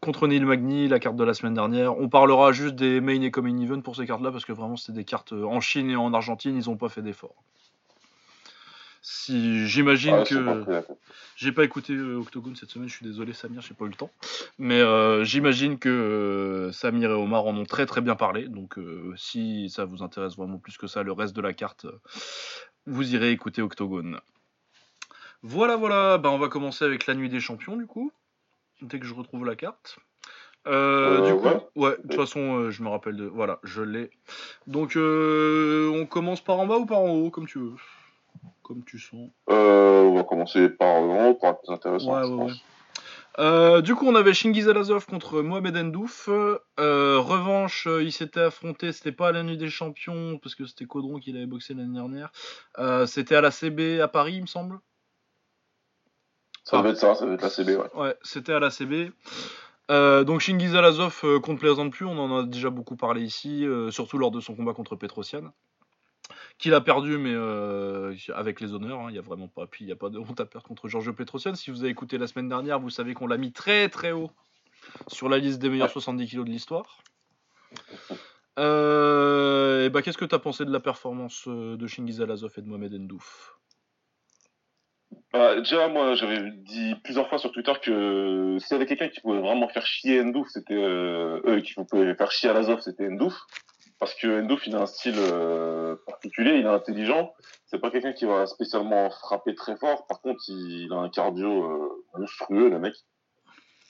Contre 0.00 0.28
Neil 0.28 0.44
Magny, 0.44 0.86
la 0.86 1.00
carte 1.00 1.16
de 1.16 1.24
la 1.24 1.34
semaine 1.34 1.54
dernière. 1.54 1.98
On 1.98 2.08
parlera 2.08 2.52
juste 2.52 2.76
des 2.76 3.00
main 3.00 3.20
et 3.20 3.32
common 3.32 3.60
event 3.60 3.80
pour 3.80 3.96
ces 3.96 4.06
cartes-là 4.06 4.30
parce 4.30 4.44
que 4.44 4.52
vraiment 4.52 4.76
c'était 4.76 4.92
des 4.92 5.04
cartes 5.04 5.32
en 5.32 5.60
Chine 5.60 5.90
et 5.90 5.96
en 5.96 6.14
Argentine, 6.14 6.56
ils 6.56 6.68
n'ont 6.70 6.76
pas 6.76 6.88
fait 6.88 7.02
d'effort. 7.02 7.34
Si 9.02 9.66
j'imagine 9.66 10.24
que. 10.24 10.82
J'ai 11.36 11.52
pas 11.52 11.62
écouté 11.62 11.92
euh, 11.92 12.16
Octogone 12.16 12.56
cette 12.56 12.70
semaine, 12.70 12.88
je 12.88 12.94
suis 12.94 13.06
désolé 13.06 13.32
Samir, 13.32 13.62
j'ai 13.62 13.74
pas 13.74 13.84
eu 13.84 13.88
le 13.88 13.94
temps. 13.94 14.10
Mais 14.58 14.80
euh, 14.80 15.22
j'imagine 15.22 15.78
que 15.78 15.88
euh, 15.88 16.72
Samir 16.72 17.10
et 17.10 17.14
Omar 17.14 17.46
en 17.46 17.56
ont 17.56 17.64
très 17.64 17.86
très 17.86 18.00
bien 18.00 18.16
parlé. 18.16 18.48
Donc 18.48 18.76
euh, 18.76 19.14
si 19.16 19.70
ça 19.70 19.84
vous 19.84 20.02
intéresse 20.02 20.36
vraiment 20.36 20.58
plus 20.58 20.76
que 20.76 20.88
ça, 20.88 21.04
le 21.04 21.12
reste 21.12 21.36
de 21.36 21.40
la 21.40 21.52
carte, 21.52 21.86
vous 22.86 23.14
irez 23.14 23.30
écouter 23.30 23.62
Octogone. 23.62 24.20
Voilà, 25.42 25.76
voilà, 25.76 26.18
bah, 26.18 26.30
on 26.30 26.38
va 26.38 26.48
commencer 26.48 26.84
avec 26.84 27.06
la 27.06 27.14
nuit 27.14 27.28
des 27.28 27.40
champions 27.40 27.76
du 27.76 27.86
coup. 27.86 28.10
Dès 28.82 28.98
que 28.98 29.06
je 29.06 29.14
retrouve 29.14 29.44
la 29.44 29.54
carte. 29.54 29.98
Euh, 30.66 31.26
du 31.26 31.34
coup, 31.34 31.46
ouais. 31.46 31.66
ouais, 31.76 31.96
de 31.98 32.02
toute 32.02 32.14
façon, 32.14 32.58
euh, 32.58 32.70
je 32.70 32.82
me 32.82 32.88
rappelle 32.88 33.16
de. 33.16 33.24
Voilà, 33.24 33.58
je 33.62 33.82
l'ai. 33.82 34.10
Donc, 34.66 34.96
euh, 34.96 35.90
on 35.94 36.06
commence 36.06 36.40
par 36.40 36.58
en 36.58 36.66
bas 36.66 36.76
ou 36.76 36.86
par 36.86 36.98
en 36.98 37.10
haut, 37.10 37.30
comme 37.30 37.46
tu 37.46 37.58
veux. 37.58 37.72
Comme 38.68 38.84
tu 38.84 38.98
sens. 38.98 39.30
Euh, 39.50 40.02
on 40.02 40.14
va 40.14 40.24
commencer 40.24 40.68
par 40.68 40.88
en 40.96 41.30
haut 41.30 41.34
pour 41.34 41.48
être 41.48 41.60
plus 41.62 41.72
intéressant. 41.72 42.14
Ouais, 42.14 42.22
je 42.22 42.28
ouais, 42.30 42.36
pense. 42.36 42.52
ouais. 42.52 42.58
Euh, 43.38 43.80
du 43.80 43.94
coup, 43.94 44.04
on 44.06 44.14
avait 44.14 44.34
Shingiz 44.34 44.68
Alazov 44.68 45.06
contre 45.06 45.40
Mohamed 45.40 45.74
Ndouf. 45.76 46.28
Euh, 46.28 47.18
revanche, 47.18 47.86
euh, 47.86 48.02
il 48.02 48.12
s'était 48.12 48.40
affronté, 48.40 48.92
c'était 48.92 49.12
pas 49.12 49.28
à 49.28 49.32
la 49.32 49.42
nuit 49.42 49.56
des 49.56 49.70
champions, 49.70 50.38
parce 50.42 50.54
que 50.54 50.66
c'était 50.66 50.84
Caudron 50.86 51.18
qui 51.18 51.32
l'avait 51.32 51.46
boxé 51.46 51.72
l'année 51.72 51.94
dernière. 51.94 52.30
Euh, 52.78 53.06
c'était 53.06 53.36
à 53.36 53.40
la 53.40 53.50
CB 53.50 54.00
à 54.02 54.08
Paris, 54.08 54.34
il 54.34 54.42
me 54.42 54.46
semble. 54.46 54.78
Ça 56.64 56.76
Ah. 56.76 56.82
devait 56.82 56.90
être 56.90 56.98
ça, 56.98 57.14
ça 57.14 57.24
devait 57.24 57.36
être 57.36 57.42
la 57.42 57.48
CB, 57.50 57.76
ouais. 57.76 57.88
Ouais, 57.94 58.16
c'était 58.22 58.52
à 58.52 58.58
la 58.58 58.70
CB. 58.70 59.12
Euh, 59.90 60.24
donc 60.24 60.40
Shingiz 60.40 60.74
Alazov, 60.74 61.20
euh, 61.24 61.40
qu'on 61.40 61.54
ne 61.54 61.58
plaisante 61.58 61.92
plus, 61.92 62.04
on 62.04 62.18
en 62.18 62.40
a 62.40 62.42
déjà 62.42 62.68
beaucoup 62.68 62.96
parlé 62.96 63.22
ici, 63.22 63.64
euh, 63.64 63.90
surtout 63.90 64.18
lors 64.18 64.30
de 64.30 64.40
son 64.40 64.54
combat 64.54 64.74
contre 64.74 64.94
Petrosian. 64.96 65.52
Qu'il 66.58 66.74
a 66.74 66.80
perdu, 66.80 67.18
mais 67.18 67.32
euh, 67.32 68.14
avec 68.34 68.60
les 68.60 68.74
honneurs, 68.74 69.00
hein, 69.00 69.06
il 69.10 69.12
n'y 69.12 69.18
a 69.18 69.22
vraiment 69.22 69.46
pas. 69.46 69.66
Puis 69.66 69.84
il 69.84 69.86
n'y 69.86 69.92
a 69.92 69.96
pas 69.96 70.10
de 70.10 70.18
honte 70.18 70.40
à 70.40 70.44
perdre 70.44 70.66
contre 70.66 70.88
Giorgio 70.88 71.12
Petrosian. 71.12 71.54
Si 71.54 71.70
vous 71.70 71.82
avez 71.82 71.90
écouté 71.90 72.18
la 72.18 72.26
semaine 72.26 72.48
dernière, 72.48 72.80
vous 72.80 72.90
savez 72.90 73.14
qu'on 73.14 73.28
l'a 73.28 73.36
mis 73.36 73.52
très 73.52 73.88
très 73.88 74.10
haut 74.10 74.30
sur 75.06 75.28
la 75.28 75.38
liste 75.38 75.60
des 75.60 75.68
meilleurs 75.68 75.90
70 75.90 76.26
kilos 76.26 76.44
de 76.44 76.50
l'histoire. 76.50 76.98
Euh, 78.58 79.86
et 79.86 79.90
bah, 79.90 80.02
qu'est-ce 80.02 80.18
que 80.18 80.24
tu 80.24 80.34
as 80.34 80.40
pensé 80.40 80.64
de 80.64 80.72
la 80.72 80.80
performance 80.80 81.44
euh, 81.46 81.76
de 81.76 81.86
Shingiz 81.86 82.20
Alazov 82.20 82.52
et 82.56 82.62
de 82.62 82.66
Mohamed 82.66 82.92
Ndouf? 82.92 83.54
Bah, 85.32 85.56
déjà, 85.56 85.88
moi, 85.88 86.14
j'avais 86.14 86.50
dit 86.50 86.94
plusieurs 87.04 87.28
fois 87.28 87.38
sur 87.38 87.52
Twitter 87.52 87.72
que 87.82 88.56
s'il 88.58 88.72
y 88.72 88.74
avait 88.74 88.86
quelqu'un 88.86 89.08
qui 89.08 89.20
pouvait 89.20 89.40
vraiment 89.40 89.68
faire 89.68 89.86
chier 89.86 90.22
Ndouf, 90.24 90.48
c'était 90.48 90.74
euh, 90.74 91.40
eux 91.46 91.60
qui 91.60 91.74
pouvaient 91.74 92.14
faire 92.14 92.32
chier 92.32 92.50
Alazov, 92.50 92.80
c'était 92.80 93.08
Ndouf. 93.08 93.34
Parce 94.00 94.14
que 94.14 94.40
Ndouf, 94.42 94.66
il 94.66 94.76
a 94.76 94.80
un 94.82 94.86
style 94.86 95.16
euh, 95.18 95.96
particulier, 96.06 96.52
il 96.58 96.64
est 96.64 96.68
intelligent. 96.68 97.34
C'est 97.66 97.80
pas 97.80 97.90
quelqu'un 97.90 98.12
qui 98.12 98.26
va 98.26 98.46
spécialement 98.46 99.10
frapper 99.10 99.54
très 99.56 99.76
fort. 99.76 100.06
Par 100.06 100.20
contre, 100.20 100.40
il, 100.48 100.88
a 100.92 100.96
un 100.96 101.08
cardio 101.08 101.64
euh, 101.64 102.04
monstrueux, 102.16 102.68
le 102.70 102.78
mec. 102.78 102.94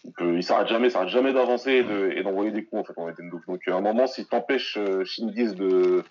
Il, 0.05 0.13
peut, 0.13 0.35
il 0.37 0.43
s'arrête 0.43 0.69
jamais, 0.69 0.89
s'arrête 0.91 1.09
jamais 1.11 1.33
d'avancer 1.35 1.73
et 1.73 1.83
de- 1.83 2.13
et 2.17 2.23
d'envoyer 2.23 2.53
des 2.53 2.65
coups 2.65 2.81
en 2.81 2.85
fait 2.85 2.99
en 2.99 3.07
fait, 3.07 3.21
Ndouf. 3.23 3.45
Donc 3.47 3.67
à 3.69 3.75
un 3.75 3.81
moment, 3.83 4.07
s'il 4.07 4.27
t'empêche 4.27 4.79
euh, 4.79 5.05
Shingiz 5.05 5.55
de, 5.55 6.03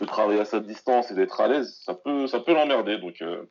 de 0.00 0.06
travailler 0.06 0.40
à 0.40 0.44
sa 0.44 0.60
distance 0.60 1.10
et 1.10 1.14
d'être 1.14 1.40
à 1.40 1.48
l'aise, 1.48 1.80
ça 1.84 1.94
peut, 1.94 2.26
ça 2.28 2.38
peut 2.40 2.52
l'emmerder. 2.52 2.98
Donc 2.98 3.20
euh, 3.22 3.42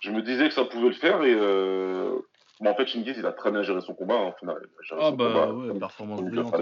je 0.00 0.10
me 0.12 0.22
disais 0.22 0.48
que 0.48 0.54
ça 0.54 0.64
pouvait 0.64 0.88
le 0.88 0.94
faire 0.94 1.22
et 1.24 1.34
euh... 1.34 2.16
bon, 2.60 2.70
en 2.70 2.74
fait 2.74 2.86
Shingiz 2.86 3.16
il 3.18 3.26
a 3.26 3.32
très 3.32 3.50
bien 3.50 3.62
géré 3.62 3.80
son 3.82 3.94
combat 3.94 4.14
hein, 4.14 4.32
au 4.34 4.38
final. 4.38 4.56
Il 4.62 4.66
a 4.66 4.82
géré 4.82 5.00
Ah 5.02 5.10
son 5.10 5.16
bah 5.16 5.24
combat 5.26 5.52
ouais, 5.52 5.68
comme- 5.68 5.78
performance 5.80 6.20
brillante. 6.22 6.54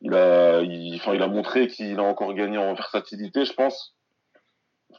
Il 0.00 0.14
a, 0.14 0.62
enfin, 0.94 1.14
il 1.14 1.22
a 1.22 1.28
montré 1.28 1.68
qu'il 1.68 1.98
a 1.98 2.02
encore 2.02 2.32
gagné 2.34 2.58
en 2.58 2.74
versatilité, 2.74 3.44
je 3.44 3.52
pense. 3.52 3.94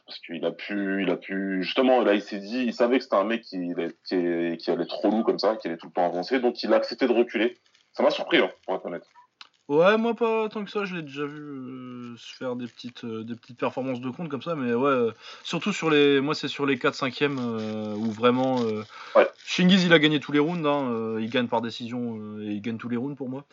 Parce 0.06 0.18
qu'il 0.20 0.44
a 0.44 0.52
pu, 0.52 1.02
il 1.02 1.10
a 1.10 1.16
pu, 1.16 1.62
justement, 1.62 2.02
là, 2.02 2.14
il 2.14 2.22
s'est 2.22 2.38
dit, 2.38 2.64
il 2.64 2.74
savait 2.74 2.98
que 2.98 3.04
c'était 3.04 3.16
un 3.16 3.24
mec 3.24 3.42
qui, 3.42 3.74
qui, 4.06 4.56
qui 4.56 4.70
allait 4.70 4.86
trop 4.86 5.10
lourd 5.10 5.24
comme 5.24 5.38
ça, 5.38 5.56
qui 5.56 5.68
allait 5.68 5.76
tout 5.76 5.88
le 5.88 5.92
temps 5.92 6.06
avancer, 6.06 6.40
donc 6.40 6.62
il 6.62 6.72
a 6.72 6.76
accepté 6.76 7.06
de 7.06 7.12
reculer. 7.12 7.58
Ça 7.92 8.02
m'a 8.02 8.10
surpris, 8.10 8.38
hein, 8.38 8.50
pour 8.64 8.76
être 8.76 8.86
honnête. 8.86 9.04
Ouais, 9.68 9.98
moi 9.98 10.14
pas 10.14 10.48
tant 10.48 10.64
que 10.64 10.70
ça, 10.70 10.86
je 10.86 10.96
l'ai 10.96 11.02
déjà 11.02 11.26
vu 11.26 11.40
euh, 11.42 12.14
faire 12.16 12.56
des 12.56 12.66
petites, 12.66 13.04
euh, 13.04 13.22
des 13.22 13.34
petites 13.34 13.58
performances 13.58 14.00
de 14.00 14.08
compte 14.08 14.30
comme 14.30 14.40
ça, 14.40 14.54
mais 14.54 14.72
ouais, 14.72 14.88
euh, 14.90 15.10
surtout 15.42 15.74
sur 15.74 15.90
les. 15.90 16.22
Moi 16.22 16.34
c'est 16.34 16.48
sur 16.48 16.64
les 16.64 16.76
4-5ème 16.76 17.38
où 17.96 18.10
vraiment. 18.10 18.62
euh, 18.62 18.82
Ouais. 19.14 19.28
Shingiz 19.44 19.84
il 19.84 19.92
a 19.92 19.98
gagné 19.98 20.20
tous 20.20 20.32
les 20.32 20.38
rounds, 20.38 20.66
hein, 20.66 20.90
euh, 20.90 21.18
il 21.20 21.28
gagne 21.28 21.48
par 21.48 21.60
décision 21.60 22.18
euh, 22.18 22.44
et 22.48 22.52
il 22.52 22.62
gagne 22.62 22.78
tous 22.78 22.88
les 22.88 22.96
rounds 22.96 23.14
pour 23.16 23.28
moi. 23.28 23.44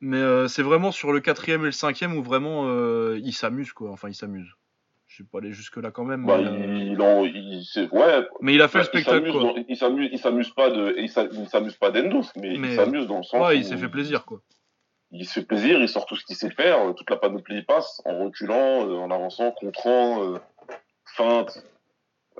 Mais 0.00 0.16
euh, 0.16 0.48
c'est 0.48 0.62
vraiment 0.62 0.90
sur 0.90 1.12
le 1.12 1.20
4ème 1.20 1.60
et 1.60 1.64
le 1.66 1.70
5ème 1.70 2.16
où 2.16 2.22
vraiment 2.22 2.64
euh, 2.66 3.20
il 3.22 3.32
s'amuse 3.32 3.72
quoi, 3.72 3.90
enfin 3.92 4.08
il 4.08 4.14
s'amuse. 4.14 4.48
Je 5.06 5.22
vais 5.22 5.28
pas 5.30 5.38
aller 5.38 5.52
jusque 5.52 5.76
là 5.76 5.90
quand 5.92 6.04
même, 6.04 6.24
Bah, 6.26 6.38
mais, 6.38 6.46
euh, 6.48 6.74
il, 6.78 6.92
il 6.92 7.00
en, 7.02 7.24
il, 7.24 7.64
ouais. 7.92 8.26
mais 8.40 8.54
il 8.54 8.62
a 8.62 8.66
fait 8.68 8.78
le 8.78 8.84
spectacle 8.84 9.18
s'amuse 9.18 9.32
quoi. 9.32 9.42
dans- 9.42 9.64
Il 9.68 9.76
s'amuse, 10.20 10.50
pas 10.50 10.70
de, 10.70 10.94
il 10.98 11.08
s'amuse 11.48 11.74
pas 11.74 11.90
d'Endos, 11.90 12.26
mais, 12.36 12.56
Mais- 12.58 12.68
il 12.70 12.74
s'amuse 12.76 13.06
dans 13.06 13.18
le 13.18 13.22
sens 13.24 13.40
Ouais, 13.46 13.56
il 13.58 13.64
s'est 13.64 13.76
fait 13.76 13.88
plaisir 13.88 14.24
quoi. 14.24 14.40
Il 15.12 15.26
se 15.26 15.40
fait 15.40 15.46
plaisir, 15.46 15.80
il 15.80 15.88
sort 15.88 16.06
tout 16.06 16.16
ce 16.16 16.24
qu'il 16.24 16.36
sait 16.36 16.50
faire, 16.50 16.88
euh, 16.88 16.92
toute 16.92 17.10
la 17.10 17.16
panoplie 17.16 17.62
passe, 17.62 18.00
en 18.04 18.24
reculant, 18.24 18.88
euh, 18.88 18.98
en 18.98 19.10
avançant, 19.10 19.50
contrant, 19.52 20.22
euh, 20.22 20.38
feinte, 21.04 21.64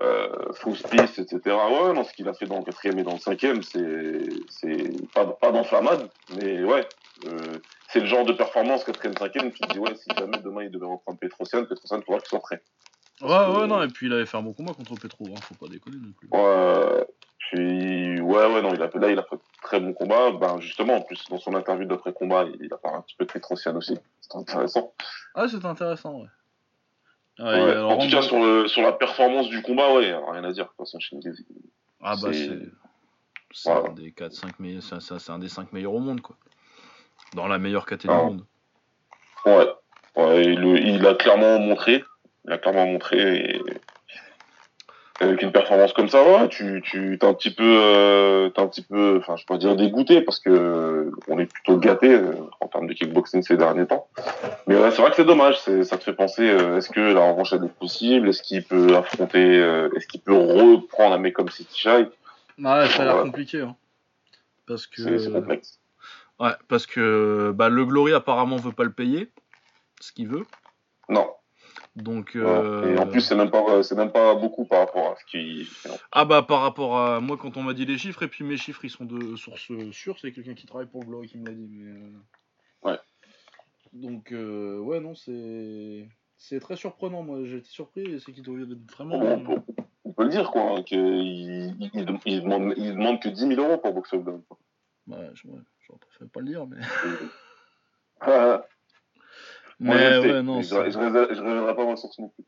euh, 0.00 0.52
fausse 0.54 0.82
piste, 0.82 1.18
etc. 1.18 1.40
Ouais, 1.46 1.92
non, 1.92 2.04
ce 2.04 2.12
qu'il 2.12 2.28
a 2.28 2.34
fait 2.34 2.46
dans 2.46 2.58
le 2.58 2.64
quatrième 2.64 2.98
et 2.98 3.02
dans 3.02 3.14
le 3.14 3.18
cinquième, 3.18 3.62
c'est, 3.62 4.20
c'est 4.48 5.12
pas, 5.12 5.26
pas 5.26 5.52
d'enflammade, 5.52 6.08
mais 6.36 6.62
ouais, 6.64 6.86
euh, 7.26 7.58
c'est 7.88 8.00
le 8.00 8.06
genre 8.06 8.24
de 8.24 8.32
performance 8.32 8.84
quatrième, 8.84 9.16
cinquième, 9.16 9.52
tu 9.52 9.60
te 9.60 9.72
dis 9.72 9.78
ouais, 9.78 9.94
si 9.96 10.08
jamais 10.16 10.38
demain 10.38 10.62
il 10.62 10.70
devait 10.70 10.86
reprendre 10.86 11.18
Petrosian, 11.18 11.64
Petrosian, 11.64 12.00
faudra 12.02 12.20
qu'il 12.20 12.28
soit 12.28 12.40
prêt. 12.40 12.62
Ouais, 13.20 13.28
ouais, 13.28 13.66
non, 13.66 13.82
et 13.82 13.88
puis 13.88 14.06
il 14.06 14.12
avait 14.12 14.24
fait 14.24 14.38
un 14.38 14.42
bon 14.42 14.54
combat 14.54 14.72
contre 14.72 14.94
Petro, 14.94 15.26
hein, 15.26 15.40
faut 15.42 15.54
pas 15.54 15.68
déconner 15.68 15.98
non 15.98 16.12
plus. 16.12 16.28
Ouais, 16.32 17.04
puis, 17.38 18.09
ouais, 18.30 18.54
ouais, 18.54 18.62
non, 18.62 18.72
il 18.74 18.82
a 18.82 18.88
fait, 18.88 18.98
là, 18.98 19.10
il 19.10 19.18
a 19.18 19.22
fait 19.22 19.36
très 19.62 19.80
bon 19.80 19.92
combat. 19.92 20.30
Ben, 20.32 20.60
justement, 20.60 20.94
en 20.96 21.02
plus, 21.02 21.22
dans 21.28 21.38
son 21.38 21.54
interview 21.54 21.86
d'après-combat, 21.86 22.44
il, 22.44 22.64
il 22.64 22.72
a 22.72 22.76
parlé 22.78 22.98
un 22.98 23.02
petit 23.02 23.16
peu 23.16 23.24
de 23.24 23.32
Petrosian 23.32 23.76
aussi. 23.76 23.98
C'était 24.20 24.36
intéressant. 24.38 24.92
Ah, 25.34 25.46
c'est 25.48 25.64
intéressant, 25.64 26.14
ouais. 26.20 26.26
Ouais, 27.38 27.44
Ouais, 27.44 27.70
alors, 27.72 27.92
en 27.92 27.98
tout 27.98 28.10
cas, 28.10 28.22
sur, 28.22 28.38
le, 28.38 28.68
sur 28.68 28.82
la 28.82 28.92
performance 28.92 29.48
du 29.48 29.62
combat, 29.62 29.92
ouais, 29.94 30.14
rien 30.14 30.44
à 30.44 30.52
dire. 30.52 30.64
De 30.64 30.68
toute 30.70 30.76
façon, 30.78 30.98
Shingiz, 31.00 31.42
Ah 32.02 32.14
bah 32.22 32.32
C'est- 32.32 32.48
c'est 33.52 33.70
Voilà. 33.72 33.88
un 33.90 33.92
des 33.94 34.12
4 34.12 34.32
5 34.32 34.58
meilleurs 34.60 34.82
c'est 34.82 35.30
un 35.30 35.38
des 35.38 35.48
5 35.48 35.72
meilleurs 35.72 35.92
au 35.94 35.98
monde 35.98 36.20
quoi. 36.20 36.36
Dans 37.34 37.48
la 37.48 37.58
meilleure 37.58 37.84
catégorie 37.86 38.20
Ah. 38.22 38.28
du 38.28 38.36
monde. 38.36 38.44
Ouais, 39.46 40.22
ouais 40.22 40.44
il, 40.44 40.64
il 40.96 41.06
a 41.06 41.14
clairement 41.14 41.58
montré. 41.58 42.04
Il 42.44 42.52
a 42.52 42.58
clairement 42.58 42.86
montré. 42.86 43.18
Et... 43.56 43.62
Avec 45.22 45.42
une 45.42 45.52
performance 45.52 45.92
comme 45.92 46.08
ça, 46.08 46.22
ouais, 46.22 46.48
tu, 46.48 46.80
tu 46.82 47.18
t'es 47.20 47.26
un 47.26 47.34
petit 47.34 47.50
peu, 47.50 47.62
euh, 47.62 48.48
t'es 48.48 48.62
un 48.62 48.66
petit 48.66 48.80
peu, 48.80 49.18
enfin, 49.18 49.36
je 49.36 49.44
peux 49.44 49.58
dire 49.58 49.76
dégoûté 49.76 50.22
parce 50.22 50.40
que 50.40 50.48
euh, 50.48 51.10
on 51.28 51.38
est 51.38 51.44
plutôt 51.44 51.76
gâté 51.76 52.08
euh, 52.14 52.32
en 52.60 52.68
termes 52.68 52.86
de 52.86 52.94
kickboxing 52.94 53.42
ces 53.42 53.58
derniers 53.58 53.86
temps. 53.86 54.08
Mais 54.66 54.76
ouais, 54.80 54.90
c'est 54.90 55.02
vrai 55.02 55.10
que 55.10 55.16
c'est 55.16 55.26
dommage. 55.26 55.60
C'est, 55.60 55.84
ça 55.84 55.98
te 55.98 56.04
fait 56.04 56.14
penser, 56.14 56.48
euh, 56.48 56.78
est-ce 56.78 56.88
que 56.88 57.00
la 57.00 57.20
revanche 57.30 57.52
elle 57.52 57.64
est 57.64 57.78
possible? 57.78 58.30
Est-ce 58.30 58.42
qu'il 58.42 58.64
peut 58.64 58.96
affronter 58.96 59.58
euh, 59.58 59.90
Est-ce 59.94 60.06
qu'il 60.06 60.22
peut 60.22 60.32
reprendre 60.34 61.14
un 61.14 61.18
mec 61.18 61.34
comme 61.34 61.50
City 61.50 61.78
Shy 61.78 61.88
Ouais, 61.88 62.06
ça 62.58 62.70
a 62.72 62.74
l'air 62.78 62.88
Voilà. 62.96 63.22
compliqué 63.22 63.60
hein. 63.60 63.76
Parce 64.66 64.86
que 64.86 65.02
C'est, 65.02 65.18
c'est 65.18 65.32
complexe. 65.32 65.78
ouais, 66.38 66.52
parce 66.68 66.86
que 66.86 67.52
bah, 67.54 67.68
le 67.68 67.84
Glory 67.84 68.14
apparemment 68.14 68.56
veut 68.56 68.72
pas 68.72 68.84
le 68.84 68.92
payer 68.92 69.28
ce 70.00 70.12
qu'il 70.12 70.28
veut. 70.28 70.46
Non. 71.10 71.28
Donc 71.96 72.32
Ouais. 72.34 72.42
euh, 72.42 72.94
Et 72.94 72.98
en 72.98 73.06
plus, 73.06 73.20
c'est 73.20 73.34
même 73.34 73.50
pas, 73.50 73.82
c'est 73.82 73.96
même 73.96 74.12
pas 74.12 74.34
beaucoup 74.34 74.64
par 74.64 74.80
rapport 74.80 75.12
à 75.12 75.16
ce 75.16 75.24
qui. 75.24 75.68
ah 76.12 76.24
bah 76.24 76.42
par 76.42 76.60
rapport 76.62 76.98
à 76.98 77.20
moi 77.20 77.36
quand 77.36 77.56
on 77.56 77.62
m'a 77.62 77.74
dit 77.74 77.84
les 77.84 77.98
chiffres 77.98 78.22
et 78.22 78.28
puis 78.28 78.44
mes 78.44 78.56
chiffres 78.56 78.84
ils 78.84 78.90
sont 78.90 79.04
de 79.04 79.36
source 79.36 79.70
sûre, 79.90 80.18
c'est 80.20 80.32
quelqu'un 80.32 80.54
qui 80.54 80.66
travaille 80.66 80.86
pour 80.86 81.00
le 81.02 81.06
Glory 81.08 81.28
qui 81.28 81.38
me 81.38 81.46
l'a 81.46 81.52
dit 81.52 81.68
mais 81.68 81.90
euh, 81.90 82.10
Ouais. 82.90 82.98
Donc 83.92 84.32
euh, 84.32 84.78
ouais 84.78 85.00
non, 85.00 85.14
c'est 85.14 86.08
c'est 86.36 86.60
très 86.60 86.76
surprenant 86.76 87.22
moi, 87.22 87.40
j'ai 87.44 87.56
été 87.58 87.68
surpris 87.68 88.02
et 88.02 88.18
c'est 88.20 88.32
qu'il 88.32 88.42
doit 88.44 88.58
être 88.60 88.90
vraiment 88.92 89.16
On 89.20 89.40
peut, 89.44 89.60
on 90.04 90.12
peut 90.12 90.22
le 90.24 90.30
dire, 90.30 90.50
quoi, 90.50 90.78
hein, 90.78 90.82
qu'il 90.82 91.76
il, 91.94 92.04
demande, 92.40 92.72
il 92.76 92.94
demande 92.94 93.20
que 93.20 93.28
10 93.28 93.46
000 93.48 93.60
euros 93.60 93.78
pour 93.78 93.92
Globe. 93.92 94.42
quoi. 94.48 94.58
Ouais, 95.08 95.28
je- 95.34 95.48
ouais, 95.48 95.60
j'aurais 95.80 95.98
préféré 95.98 96.30
pas 96.30 96.40
le 96.40 96.46
dire, 96.46 96.66
mais. 96.66 96.78
Ah, 98.20 98.64
moi, 99.80 99.96
je 99.96 100.00
Mais 100.02 100.10
le 100.16 100.22
sais, 100.22 100.30
ouais, 100.32 100.42
non. 100.42 100.62
je, 100.62 100.68
je, 100.68 100.98
révèle- 100.98 101.34
je 101.34 101.40
révélerai 101.42 101.74
pas 101.74 101.86
ma 101.86 101.96
source 101.96 102.18
non 102.18 102.28
plus. 102.28 102.44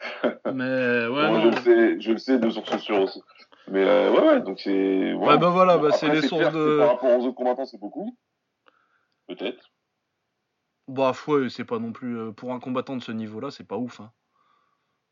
Mais 0.54 1.06
ouais, 1.08 1.28
Moi, 1.30 1.40
je 1.40 1.48
le 1.48 1.56
sais, 1.56 2.00
je 2.00 2.12
le 2.12 2.18
sais 2.18 2.38
de 2.38 2.50
sources 2.50 2.76
sûres 2.78 3.00
aussi. 3.02 3.22
Mais 3.68 3.82
euh, 3.82 4.12
ouais, 4.12 4.20
ouais, 4.20 4.40
donc 4.42 4.60
c'est. 4.60 5.12
Ouais, 5.14 5.38
bah 5.38 5.48
voilà, 5.50 5.78
bah, 5.78 5.90
c'est 5.92 6.08
les 6.10 6.22
sources 6.22 6.52
de- 6.52 6.78
Par 6.78 6.88
rapport 6.90 7.18
aux 7.18 7.24
autres 7.24 7.34
combattants, 7.34 7.64
c'est 7.64 7.80
beaucoup. 7.80 8.16
Peut-être. 9.26 9.70
Bah, 10.88 11.12
ouais, 11.26 11.48
c'est 11.48 11.64
pas 11.64 11.78
non 11.80 11.92
plus. 11.92 12.16
euh, 12.18 12.30
Pour 12.32 12.52
un 12.52 12.60
combattant 12.60 12.96
de 12.96 13.02
ce 13.02 13.10
niveau-là, 13.12 13.50
c'est 13.50 13.66
pas 13.66 13.76
ouf. 13.76 14.00
Hein. 14.00 14.12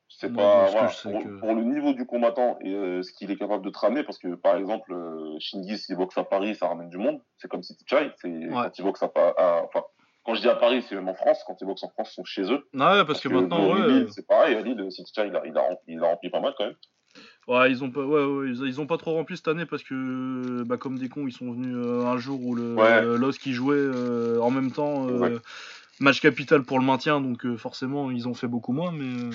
C'est 0.09 0.33
pas. 0.33 0.67
voilà, 0.71 0.87
je 0.89 1.09
pour, 1.09 1.23
que- 1.25 1.41
pour 1.41 1.55
le 1.55 1.65
niveau 1.65 1.93
du 1.95 2.07
combattant 2.07 2.59
et 2.61 2.73
euh, 2.73 3.03
ce 3.03 3.13
qu'il 3.13 3.31
est 3.33 3.37
capable 3.37 3.65
de 3.65 3.71
te 3.71 3.79
ramener, 3.79 4.05
parce 4.05 4.19
que 4.19 4.35
par 4.37 4.57
exemple, 4.57 4.93
euh, 4.93 5.35
Shingi, 5.41 5.77
s'il 5.79 5.97
boxe 5.97 6.17
à 6.19 6.23
Paris, 6.25 6.55
ça 6.55 6.69
ramène 6.69 6.91
du 6.91 6.99
monde. 6.99 7.21
C'est 7.39 7.49
comme 7.49 7.63
City 7.65 7.85
Chai. 7.89 8.13
C'est 8.21 8.31
quand 8.53 8.79
il 8.79 8.85
boxe 8.85 9.03
à, 9.03 9.11
à- 9.17 9.63
Enfin, 9.65 9.83
quand 10.25 10.35
je 10.35 10.41
dis 10.41 10.49
à 10.49 10.55
Paris, 10.57 10.83
c'est 10.89 10.95
même 10.95 11.09
en 11.09 11.15
France. 11.15 11.39
Quand 11.47 11.57
ils 11.61 11.65
boxent 11.67 11.85
en 11.85 11.91
France, 11.91 12.11
ils 12.13 12.15
sont 12.15 12.25
chez 12.25 12.43
eux. 12.51 12.67
Ah 12.79 12.97
ouais, 12.99 13.05
parce 13.05 13.21
que 13.21 13.29
maintenant, 13.29 13.75
euh, 13.77 14.07
c'est 14.11 14.27
pareil. 14.27 14.63
Lille, 14.65 14.87
City 14.91 15.13
Chai, 15.15 15.29
il 15.29 15.37
a, 15.37 15.43
il, 15.47 15.57
a 15.57 15.61
rempli, 15.61 15.95
il 15.95 15.99
a 16.03 16.07
rempli 16.07 16.31
pas 16.31 16.41
mal 16.41 16.55
quand 16.57 16.65
même. 16.65 16.75
Ouais, 17.47 17.71
ils 17.71 17.85
ont 17.85 17.91
pas, 17.91 18.01
ouais, 18.01 18.25
ouais, 18.25 18.47
ils, 18.49 18.67
ils 18.67 18.81
ont 18.81 18.87
pas 18.87 18.97
trop 18.97 19.13
rempli 19.13 19.37
cette 19.37 19.49
année 19.49 19.67
parce 19.67 19.83
que, 19.83 20.63
bah, 20.65 20.79
comme 20.79 20.99
des 20.99 21.09
cons, 21.11 21.27
ils 21.27 21.33
sont 21.33 21.53
venus 21.53 21.77
euh, 21.77 22.07
un 22.07 22.17
jour 22.17 22.43
où 22.43 22.55
le 22.55 22.75
Ouais. 22.75 23.03
euh, 23.05 23.19
LOS 23.19 23.33
qui 23.39 23.53
jouait 23.53 23.77
euh, 23.77 24.41
en 24.41 24.51
même 24.51 24.73
temps 24.73 25.07
euh, 25.09 25.39
match 26.01 26.21
capital 26.21 26.63
pour 26.63 26.79
le 26.81 26.85
maintien, 26.87 27.21
donc 27.21 27.45
euh, 27.47 27.57
forcément 27.57 28.11
ils 28.11 28.27
ont 28.27 28.35
fait 28.35 28.49
beaucoup 28.49 28.73
moins, 28.73 28.91
mais 28.93 29.05
euh, 29.27 29.31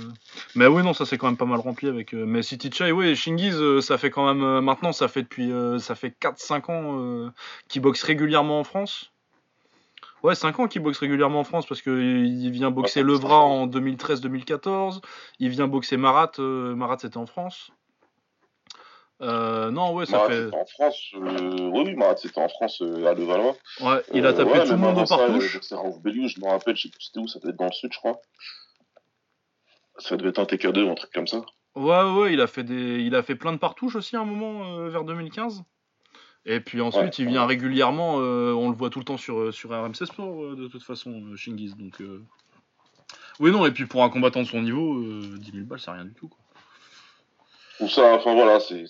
mais 0.55 0.65
oui 0.67 0.83
non, 0.83 0.93
ça 0.93 1.05
c'est 1.05 1.17
quand 1.17 1.27
même 1.27 1.37
pas 1.37 1.45
mal 1.45 1.59
rempli 1.59 1.87
avec. 1.87 2.13
euh, 2.13 2.25
mais 2.25 2.41
City 2.41 2.69
Chai, 2.73 2.91
oui, 2.91 3.15
Shingiz, 3.15 3.55
euh, 3.61 3.79
ça 3.79 3.97
fait 3.99 4.09
quand 4.09 4.25
même 4.33 4.43
euh, 4.43 4.59
maintenant, 4.59 4.91
ça 4.91 5.07
fait 5.07 5.21
depuis, 5.21 5.51
euh, 5.51 5.77
ça 5.79 5.93
fait 5.95 6.09
4-5 6.19 6.69
ans 6.71 6.99
euh, 6.99 7.29
qu'il 7.69 7.81
boxe 7.83 8.01
régulièrement 8.03 8.59
en 8.59 8.63
France. 8.63 9.11
Ouais, 10.23 10.35
5 10.35 10.59
ans 10.59 10.67
qu'il 10.67 10.81
boxe 10.81 10.97
régulièrement 10.99 11.39
en 11.39 11.43
France 11.43 11.65
parce 11.65 11.81
que 11.81 11.89
il 11.91 12.49
vient 12.51 12.71
boxer 12.71 13.03
Levra 13.03 13.39
en 13.39 13.67
2013-2014, 13.67 15.01
il 15.39 15.49
vient 15.49 15.67
boxer 15.67 15.97
Marat, 15.97 16.31
euh, 16.39 16.75
Marat 16.75 16.97
c'était 16.99 17.17
en 17.17 17.25
France. 17.25 17.71
Euh, 19.21 19.69
non, 19.71 19.93
ouais, 19.93 20.05
ça 20.05 20.17
Marat, 20.17 20.29
fait. 20.29 20.53
en 20.53 20.65
France. 20.65 20.97
Euh, 21.15 21.69
oui, 21.73 21.83
oui, 21.87 21.95
Marat, 21.95 22.17
c'était 22.17 22.39
en 22.39 22.49
France, 22.49 22.81
à 22.81 23.13
Levallois. 23.13 23.55
Ouais, 23.81 24.01
il 24.13 24.25
a 24.25 24.33
tapé 24.33 24.51
ouais, 24.51 24.63
tout 24.65 24.71
le 24.71 24.77
monde 24.77 24.97
au 24.97 25.05
partouche. 25.05 25.59
C'est 25.61 25.75
Raouf 25.75 25.99
Belliou, 26.01 26.27
je 26.27 26.39
me 26.39 26.47
rappelle, 26.47 26.75
je 26.75 26.83
sais 26.83 26.89
plus 26.89 27.01
c'était 27.01 27.19
où, 27.19 27.27
ça 27.27 27.39
devait 27.39 27.51
être 27.51 27.59
dans 27.59 27.65
le 27.65 27.71
sud, 27.71 27.91
je 27.93 27.97
crois. 27.97 28.19
Ça 29.97 30.15
devait 30.15 30.29
être 30.29 30.39
un 30.39 30.43
TK2 30.45 30.83
ou 30.83 30.91
un 30.91 30.95
truc 30.95 31.11
comme 31.13 31.27
ça. 31.27 31.41
Ouais, 31.75 32.03
ouais, 32.13 32.33
il 32.33 32.41
a 32.41 32.47
fait 32.47 32.63
des, 32.63 32.99
il 32.99 33.13
a 33.15 33.23
fait 33.23 33.35
plein 33.35 33.51
de 33.53 33.57
partouches 33.57 33.95
aussi 33.95 34.15
à 34.15 34.21
un 34.21 34.25
moment 34.25 34.87
vers 34.87 35.03
2015. 35.03 35.63
Et 36.45 36.59
puis 36.61 36.81
ensuite, 36.81 37.03
Ouais, 37.19 37.25
il 37.25 37.27
vient 37.27 37.45
régulièrement. 37.45 38.15
euh, 38.19 38.53
on 38.53 38.69
le 38.69 38.75
voit 38.75 38.89
tout 38.89 38.99
le 38.99 39.05
temps 39.05 39.17
sur 39.17 39.37
euh, 39.39 39.51
sur 39.51 39.69
RMC 39.71 40.05
Sport 40.05 40.43
euh, 40.43 40.55
de 40.55 40.67
toute 40.67 40.83
façon, 40.83 41.35
Shingiz. 41.35 41.75
Donc 41.77 42.01
oui, 43.39 43.51
non. 43.51 43.65
Et 43.65 43.71
puis 43.71 43.85
pour 43.85 44.03
un 44.03 44.09
combattant 44.09 44.41
de 44.41 44.47
son 44.47 44.61
niveau, 44.61 44.97
euh, 44.99 45.37
10 45.37 45.51
000 45.51 45.65
balles, 45.65 45.79
c'est 45.79 45.91
rien 45.91 46.05
du 46.05 46.13
tout. 46.13 46.27
Quoi. 46.29 47.87
Ça, 47.87 48.13
enfin 48.15 48.33
voilà, 48.33 48.59
c'est 48.59 48.85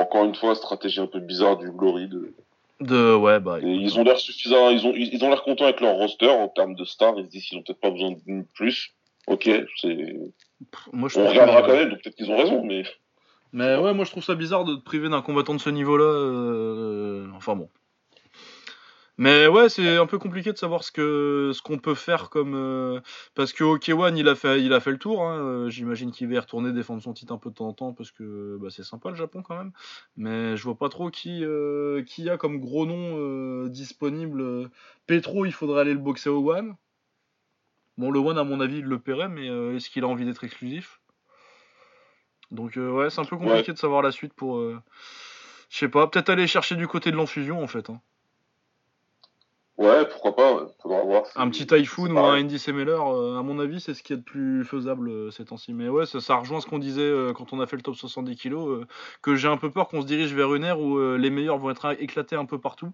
encore 0.00 0.24
une 0.24 0.34
fois 0.34 0.54
stratégie 0.54 1.00
un 1.00 1.06
peu 1.06 1.20
bizarre 1.20 1.56
du 1.56 1.70
Glory. 1.70 2.08
De... 2.08 2.34
De 2.80 3.14
ouais, 3.14 3.38
bah. 3.38 3.58
Et 3.60 3.66
ils 3.68 3.96
ont 3.98 4.02
l'air 4.02 4.18
suffisants, 4.18 4.70
ils 4.70 4.84
ont, 4.86 4.92
ils 4.94 5.22
ont 5.24 5.28
l'air 5.28 5.42
contents 5.44 5.64
avec 5.64 5.80
leur 5.80 5.94
roster 5.94 6.28
en 6.28 6.48
termes 6.48 6.74
de 6.74 6.84
stars. 6.84 7.14
Ils 7.18 7.26
se 7.26 7.30
disent 7.30 7.44
qu'ils 7.44 7.58
ont 7.58 7.62
peut-être 7.62 7.80
pas 7.80 7.90
besoin 7.90 8.10
de 8.12 8.44
plus. 8.54 8.92
Ok, 9.28 9.48
c'est. 9.80 10.16
Moi, 10.92 11.08
je 11.08 11.18
On 11.20 11.28
regardera 11.28 11.62
que- 11.62 11.66
quand 11.68 11.74
même, 11.74 11.90
donc 11.90 12.02
peut-être 12.02 12.16
qu'ils 12.16 12.30
ont 12.30 12.36
raison, 12.36 12.64
mais. 12.64 12.82
Mais 13.52 13.76
ouais, 13.76 13.94
moi 13.94 14.04
je 14.04 14.10
trouve 14.10 14.24
ça 14.24 14.34
bizarre 14.34 14.64
de 14.64 14.74
te 14.76 14.82
priver 14.82 15.08
d'un 15.08 15.22
combattant 15.22 15.54
de 15.54 15.60
ce 15.60 15.70
niveau-là. 15.70 16.04
euh, 16.04 17.28
Enfin 17.34 17.54
bon. 17.56 17.68
Mais 19.18 19.46
ouais, 19.46 19.68
c'est 19.68 19.96
un 19.98 20.06
peu 20.06 20.18
compliqué 20.18 20.52
de 20.52 20.56
savoir 20.58 20.82
ce 20.84 20.90
que 20.90 21.52
ce 21.54 21.60
qu'on 21.62 21.78
peut 21.78 21.94
faire 21.94 22.30
comme 22.30 22.54
euh, 22.54 23.00
parce 23.34 23.52
que 23.52 23.62
Okewan 23.62 24.16
il 24.16 24.26
a 24.28 24.34
fait 24.34 24.62
il 24.62 24.72
a 24.72 24.80
fait 24.80 24.90
le 24.90 24.98
tour. 24.98 25.22
hein, 25.22 25.38
euh, 25.38 25.68
J'imagine 25.70 26.10
qu'il 26.12 26.28
va 26.28 26.34
y 26.34 26.38
retourner 26.38 26.72
défendre 26.72 27.02
son 27.02 27.12
titre 27.12 27.32
un 27.32 27.38
peu 27.38 27.50
de 27.50 27.54
temps 27.54 27.68
en 27.68 27.72
temps 27.74 27.92
parce 27.92 28.10
que 28.10 28.56
bah, 28.60 28.68
c'est 28.70 28.84
sympa 28.84 29.10
le 29.10 29.16
Japon 29.16 29.42
quand 29.42 29.56
même. 29.56 29.72
Mais 30.16 30.56
je 30.56 30.64
vois 30.64 30.78
pas 30.78 30.88
trop 30.88 31.10
qui 31.10 31.44
euh, 31.44 32.02
qui 32.04 32.28
a 32.30 32.38
comme 32.38 32.58
gros 32.58 32.86
nom 32.86 33.66
disponible. 33.68 34.70
Petro, 35.06 35.44
il 35.44 35.52
faudrait 35.52 35.82
aller 35.82 35.92
le 35.92 35.98
boxer 36.00 36.30
au 36.30 36.50
One. 36.50 36.74
Bon, 37.98 38.10
le 38.10 38.18
One 38.18 38.38
à 38.38 38.44
mon 38.44 38.60
avis 38.60 38.78
il 38.78 38.84
le 38.84 38.98
paierait, 38.98 39.28
mais 39.28 39.46
est-ce 39.76 39.90
qu'il 39.90 40.04
a 40.04 40.08
envie 40.08 40.24
d'être 40.24 40.44
exclusif? 40.44 41.01
Donc 42.52 42.76
euh, 42.76 42.90
ouais, 42.90 43.10
c'est 43.10 43.20
un 43.20 43.24
peu 43.24 43.36
compliqué 43.36 43.72
de 43.72 43.78
savoir 43.78 44.02
la 44.02 44.12
suite 44.12 44.32
pour... 44.34 44.58
euh, 44.58 44.78
Je 45.70 45.78
sais 45.78 45.88
pas, 45.88 46.06
peut-être 46.06 46.28
aller 46.30 46.46
chercher 46.46 46.76
du 46.76 46.86
côté 46.86 47.10
de 47.10 47.16
l'enfusion 47.16 47.62
en 47.62 47.66
fait. 47.66 47.90
hein. 47.90 48.00
Ouais, 49.78 50.06
pourquoi 50.06 50.36
pas, 50.36 50.66
faudra 50.82 51.00
voir. 51.02 51.24
Un 51.34 51.48
petit 51.48 51.66
Typhoon 51.66 52.10
ou 52.14 52.18
un 52.18 52.40
Andy 52.40 52.58
Semeler, 52.58 52.92
euh, 52.92 53.38
à 53.38 53.42
mon 53.42 53.58
avis, 53.58 53.80
c'est 53.80 53.94
ce 53.94 54.02
qui 54.02 54.12
est 54.12 54.18
de 54.18 54.22
plus 54.22 54.64
faisable 54.64 55.08
euh, 55.08 55.30
ces 55.30 55.46
temps-ci. 55.46 55.72
Mais 55.72 55.88
ouais, 55.88 56.04
ça, 56.04 56.20
ça 56.20 56.36
rejoint 56.36 56.60
ce 56.60 56.66
qu'on 56.66 56.78
disait 56.78 57.00
euh, 57.00 57.32
quand 57.32 57.52
on 57.54 57.60
a 57.60 57.66
fait 57.66 57.76
le 57.76 57.82
top 57.82 57.96
70 57.96 58.36
kg, 58.36 58.52
euh, 58.54 58.86
que 59.22 59.34
j'ai 59.34 59.48
un 59.48 59.56
peu 59.56 59.70
peur 59.70 59.88
qu'on 59.88 60.02
se 60.02 60.06
dirige 60.06 60.34
vers 60.34 60.54
une 60.54 60.62
ère 60.64 60.78
où 60.78 61.16
les 61.16 61.30
meilleurs 61.30 61.58
vont 61.58 61.70
être 61.70 61.96
éclatés 62.00 62.36
un 62.36 62.44
peu 62.44 62.58
partout. 62.60 62.92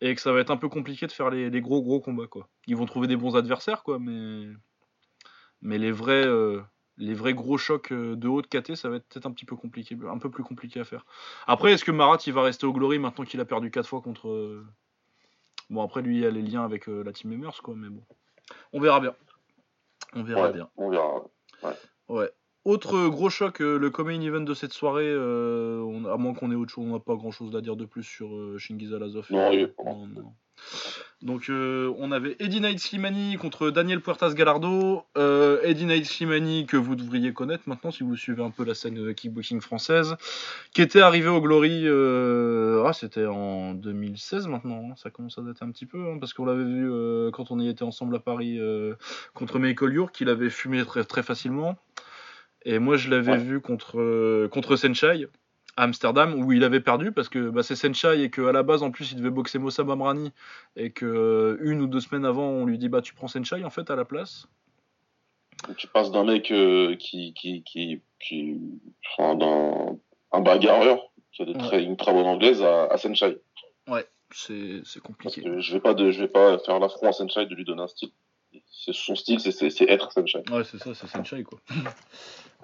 et 0.00 0.14
que 0.14 0.20
ça 0.20 0.32
va 0.32 0.40
être 0.40 0.50
un 0.50 0.56
peu 0.56 0.68
compliqué 0.68 1.06
de 1.08 1.12
faire 1.12 1.28
les, 1.28 1.50
les 1.50 1.60
gros 1.60 1.82
gros 1.82 2.00
combats 2.00 2.28
quoi. 2.28 2.48
Ils 2.68 2.76
vont 2.76 2.86
trouver 2.86 3.08
des 3.08 3.16
bons 3.16 3.36
adversaires 3.36 3.82
quoi, 3.82 3.98
mais 3.98 4.46
mais 5.60 5.76
les 5.76 5.92
vrais 5.92 6.24
les 7.00 7.14
vrais 7.14 7.34
gros 7.34 7.58
chocs 7.58 7.90
euh, 7.92 8.14
de 8.14 8.28
haute 8.28 8.46
KT, 8.48 8.76
ça 8.76 8.88
va 8.88 8.96
être 8.96 9.06
peut-être 9.08 9.26
un 9.26 9.32
petit 9.32 9.44
peu 9.46 9.56
compliqué, 9.56 9.96
un 10.08 10.18
peu 10.18 10.30
plus 10.30 10.44
compliqué 10.44 10.78
à 10.80 10.84
faire. 10.84 11.04
Après, 11.46 11.72
est-ce 11.72 11.84
que 11.84 11.90
Marat 11.90 12.18
il 12.26 12.32
va 12.32 12.42
rester 12.42 12.66
au 12.66 12.72
Glory 12.72 12.98
maintenant 12.98 13.24
qu'il 13.24 13.40
a 13.40 13.44
perdu 13.44 13.70
4 13.70 13.88
fois 13.88 14.00
contre. 14.00 14.28
euh, 14.28 14.64
Bon, 15.70 15.82
après, 15.82 16.02
lui, 16.02 16.18
il 16.18 16.26
a 16.26 16.30
les 16.30 16.42
liens 16.42 16.64
avec 16.64 16.88
euh, 16.88 17.02
la 17.04 17.12
Team 17.12 17.30
Memers, 17.30 17.62
quoi, 17.62 17.74
mais 17.76 17.88
bon. 17.88 18.02
On 18.72 18.80
verra 18.80 19.00
bien. 19.00 19.14
On 20.14 20.22
verra 20.24 20.42
Ouais, 20.48 20.52
bien. 20.52 20.68
on 20.76 20.90
verra. 20.90 21.22
Ouais. 22.08 22.30
Autre 22.66 23.08
gros 23.08 23.30
choc, 23.30 23.60
euh, 23.62 23.78
le 23.78 23.88
co-main 23.90 24.20
event 24.20 24.40
de 24.42 24.52
cette 24.54 24.72
soirée, 24.74 25.08
euh, 25.08 25.80
on- 25.80 26.04
à 26.04 26.16
moins 26.18 26.34
qu'on 26.34 26.52
ait 26.52 26.56
autre 26.56 26.72
chose, 26.72 26.84
on 26.86 26.92
n'a 26.92 26.98
pas 27.00 27.14
grand 27.16 27.30
chose 27.30 27.56
à 27.56 27.60
dire 27.62 27.74
de 27.76 27.86
plus 27.86 28.02
sur 28.02 28.34
euh, 28.34 28.58
Shingiz 28.58 28.92
Alazov. 28.92 29.26
Non, 29.30 29.50
est- 29.50 29.74
non, 29.84 30.06
non. 30.06 30.32
Donc 31.22 31.48
euh, 31.48 31.90
on 31.98 32.12
avait 32.12 32.36
Eddie 32.38 32.60
Knight 32.60 32.78
Slimani 32.80 33.36
contre 33.38 33.70
Daniel 33.70 34.02
Puertas 34.02 34.34
Gallardo. 34.34 35.04
Euh, 35.16 35.58
Eddie 35.62 35.86
Knight 35.86 36.04
Slimani 36.04 36.66
que 36.66 36.76
vous 36.76 36.96
devriez 36.96 37.32
connaître 37.32 37.62
maintenant 37.66 37.90
si 37.90 38.02
vous 38.02 38.14
suivez 38.14 38.42
un 38.42 38.50
peu 38.50 38.64
la 38.64 38.74
scène 38.74 38.94
de 38.94 39.10
kickboxing 39.12 39.62
française, 39.62 40.16
qui 40.74 40.82
était 40.82 41.00
arrivé 41.00 41.28
au 41.28 41.40
Glory, 41.40 41.86
ah 41.88 42.92
c'était 42.92 43.24
en 43.26 43.72
2016 43.72 44.48
maintenant, 44.48 44.90
hein, 44.90 44.94
ça 44.96 45.08
commence 45.10 45.38
à 45.38 45.42
dater 45.42 45.64
un 45.64 45.70
petit 45.70 45.86
peu, 45.86 45.98
hein, 45.98 46.18
parce 46.20 46.34
qu'on 46.34 46.44
l'avait 46.44 46.64
vu 46.64 46.90
quand 47.32 47.50
on 47.50 47.58
y 47.58 47.68
était 47.68 47.82
ensemble 47.84 48.16
à 48.16 48.18
Paris 48.18 48.58
contre 49.32 49.58
Michael 49.58 49.94
York, 49.94 50.14
qu'il 50.14 50.28
avait 50.28 50.50
fumé 50.50 50.84
très, 50.84 51.04
très 51.04 51.22
facilement. 51.22 51.76
Et 52.64 52.78
moi 52.78 52.96
je 52.96 53.08
l'avais 53.10 53.32
Ouais. 53.32 53.38
vu 53.38 53.60
contre, 53.60 54.00
euh, 54.00 54.48
contre 54.48 54.76
Senchai 54.76 55.28
à 55.76 55.84
Amsterdam 55.84 56.34
où 56.34 56.52
il 56.52 56.62
avait 56.64 56.80
perdu 56.80 57.12
parce 57.12 57.28
que 57.28 57.48
bah, 57.50 57.62
c'est 57.62 57.76
Senchai 57.76 58.22
et 58.22 58.30
qu'à 58.30 58.52
la 58.52 58.62
base 58.62 58.82
en 58.82 58.90
plus 58.90 59.12
il 59.12 59.16
devait 59.18 59.30
boxer 59.30 59.58
Mossa 59.58 59.82
Bamrani 59.84 60.32
et 60.76 60.90
que 60.90 61.06
euh, 61.06 61.58
une 61.62 61.80
ou 61.80 61.86
deux 61.86 62.00
semaines 62.00 62.24
avant 62.26 62.48
on 62.48 62.66
lui 62.66 62.76
dit 62.76 62.88
bah 62.88 63.00
tu 63.02 63.14
prends 63.14 63.28
Senchai 63.28 63.64
en 63.64 63.70
fait 63.70 63.90
à 63.90 63.96
la 63.96 64.04
place. 64.04 64.48
Tu 65.76 65.86
passes 65.88 66.10
d'un 66.10 66.24
mec 66.24 66.50
euh, 66.50 66.96
qui, 66.96 67.34
qui, 67.34 67.62
qui, 67.64 68.00
qui, 68.18 68.58
enfin, 69.18 69.34
d'un 69.34 69.98
un 70.32 70.40
bagarreur 70.40 71.10
qui 71.32 71.42
a 71.42 71.52
très, 71.54 71.82
une 71.84 71.96
très 71.96 72.12
bonne 72.12 72.26
anglaise 72.26 72.62
à, 72.62 72.84
à 72.86 72.96
Senchai. 72.98 73.38
C'est 74.32 74.82
c'est 74.84 75.02
Parce 75.02 75.34
compliqué. 75.34 75.42
je 75.58 75.72
vais 75.72 75.80
pas 75.80 75.92
de, 75.92 76.12
je 76.12 76.20
vais 76.20 76.28
pas 76.28 76.56
faire 76.60 76.78
l'affront 76.78 77.08
à 77.08 77.12
Senchai 77.12 77.46
de 77.46 77.54
lui 77.56 77.64
donner 77.64 77.82
un 77.82 77.88
style. 77.88 78.10
C'est 78.70 78.94
son 78.94 79.16
style, 79.16 79.40
c'est, 79.40 79.50
c'est, 79.50 79.70
c'est 79.70 79.90
être 79.90 80.12
Senchai. 80.12 80.42
Ouais, 80.52 80.62
c'est 80.62 80.78
ça, 80.78 80.94
c'est 80.94 81.08
Senchai 81.08 81.42
quoi. 81.42 81.58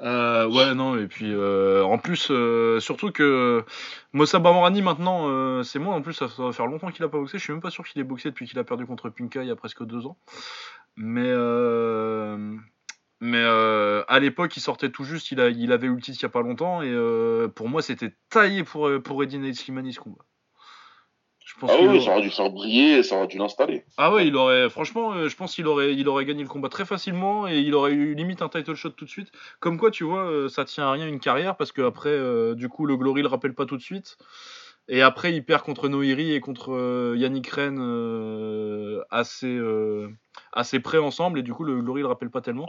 Euh, 0.00 0.46
ouais, 0.48 0.74
non, 0.74 0.96
et 0.98 1.06
puis 1.06 1.32
euh, 1.32 1.82
en 1.82 1.98
plus, 1.98 2.28
euh, 2.30 2.80
surtout 2.80 3.12
que 3.12 3.64
Mossa 4.12 4.38
Bamrani 4.38 4.82
maintenant, 4.82 5.62
c'est 5.62 5.78
moi 5.78 5.94
en 5.94 6.02
plus, 6.02 6.12
ça, 6.12 6.28
ça 6.28 6.42
va 6.42 6.52
faire 6.52 6.66
longtemps 6.66 6.90
qu'il 6.90 7.04
a 7.04 7.08
pas 7.08 7.18
boxé. 7.18 7.38
Je 7.38 7.44
suis 7.44 7.52
même 7.52 7.62
pas 7.62 7.70
sûr 7.70 7.84
qu'il 7.84 8.00
ait 8.00 8.04
boxé 8.04 8.30
depuis 8.30 8.46
qu'il 8.46 8.58
a 8.58 8.64
perdu 8.64 8.86
contre 8.86 9.08
Pinka 9.10 9.42
il 9.42 9.48
y 9.48 9.50
a 9.50 9.56
presque 9.56 9.84
deux 9.84 10.06
ans. 10.06 10.18
Mais, 10.96 11.32
mais 13.20 13.44
à 13.44 14.18
l'époque, 14.20 14.56
il 14.56 14.60
sortait 14.60 14.90
tout 14.90 15.04
juste, 15.04 15.30
il, 15.32 15.40
a, 15.40 15.48
il 15.48 15.72
avait 15.72 15.88
titre 16.00 16.18
il 16.20 16.22
y 16.22 16.26
a 16.26 16.30
pas 16.30 16.42
longtemps, 16.42 16.82
et 16.82 17.48
pour 17.54 17.68
moi, 17.68 17.82
c'était 17.82 18.14
taillé 18.28 18.64
pour, 18.64 18.90
pour 19.02 19.22
Eddie 19.22 19.38
Nate 19.38 19.54
Slimani 19.54 19.92
ce. 19.92 20.00
Pense 21.58 21.70
Ah 21.72 21.80
oui, 21.80 22.02
ça 22.02 22.10
aurait 22.10 22.20
dû 22.20 22.30
faire 22.30 22.50
briller, 22.50 23.02
ça 23.02 23.16
aurait 23.16 23.28
dû 23.28 23.38
l'installer. 23.38 23.84
ah 23.96 24.12
ouais, 24.12 24.26
il 24.26 24.36
aurait, 24.36 24.68
franchement, 24.68 25.12
euh, 25.12 25.28
je 25.28 25.36
pense 25.36 25.54
qu'il 25.54 25.66
aurait, 25.66 25.94
il 25.94 26.06
aurait 26.06 26.26
gagné 26.26 26.42
le 26.42 26.48
combat 26.48 26.68
très 26.68 26.84
facilement 26.84 27.48
et 27.48 27.60
il 27.60 27.74
aurait 27.74 27.92
eu 27.92 28.14
limite 28.14 28.42
un 28.42 28.50
title 28.50 28.74
shot 28.74 28.90
tout 28.90 29.06
de 29.06 29.10
suite. 29.10 29.32
Comme 29.58 29.78
quoi, 29.78 29.90
tu 29.90 30.04
vois, 30.04 30.30
euh, 30.30 30.48
ça 30.48 30.66
tient 30.66 30.86
à 30.86 30.92
rien 30.92 31.06
une 31.06 31.18
carrière 31.18 31.56
parce 31.56 31.72
que 31.72 31.80
après, 31.80 32.10
euh, 32.10 32.54
du 32.54 32.68
coup, 32.68 32.84
le 32.84 32.96
Glory 32.96 33.22
le 33.22 33.28
rappelle 33.28 33.54
pas 33.54 33.64
tout 33.64 33.78
de 33.78 33.82
suite. 33.82 34.18
Et 34.88 35.00
après, 35.00 35.32
il 35.32 35.44
perd 35.44 35.62
contre 35.62 35.88
Noiri 35.88 36.32
et 36.32 36.40
contre 36.40 36.72
euh, 36.74 37.16
Yannick 37.16 37.48
Ren 37.48 37.76
euh, 37.78 39.02
assez, 39.10 39.58
assez 40.52 40.78
près 40.78 40.98
ensemble 40.98 41.38
et 41.38 41.42
du 41.42 41.54
coup, 41.54 41.64
le 41.64 41.80
Glory 41.80 42.02
le 42.02 42.08
rappelle 42.08 42.30
pas 42.30 42.42
tellement. 42.42 42.66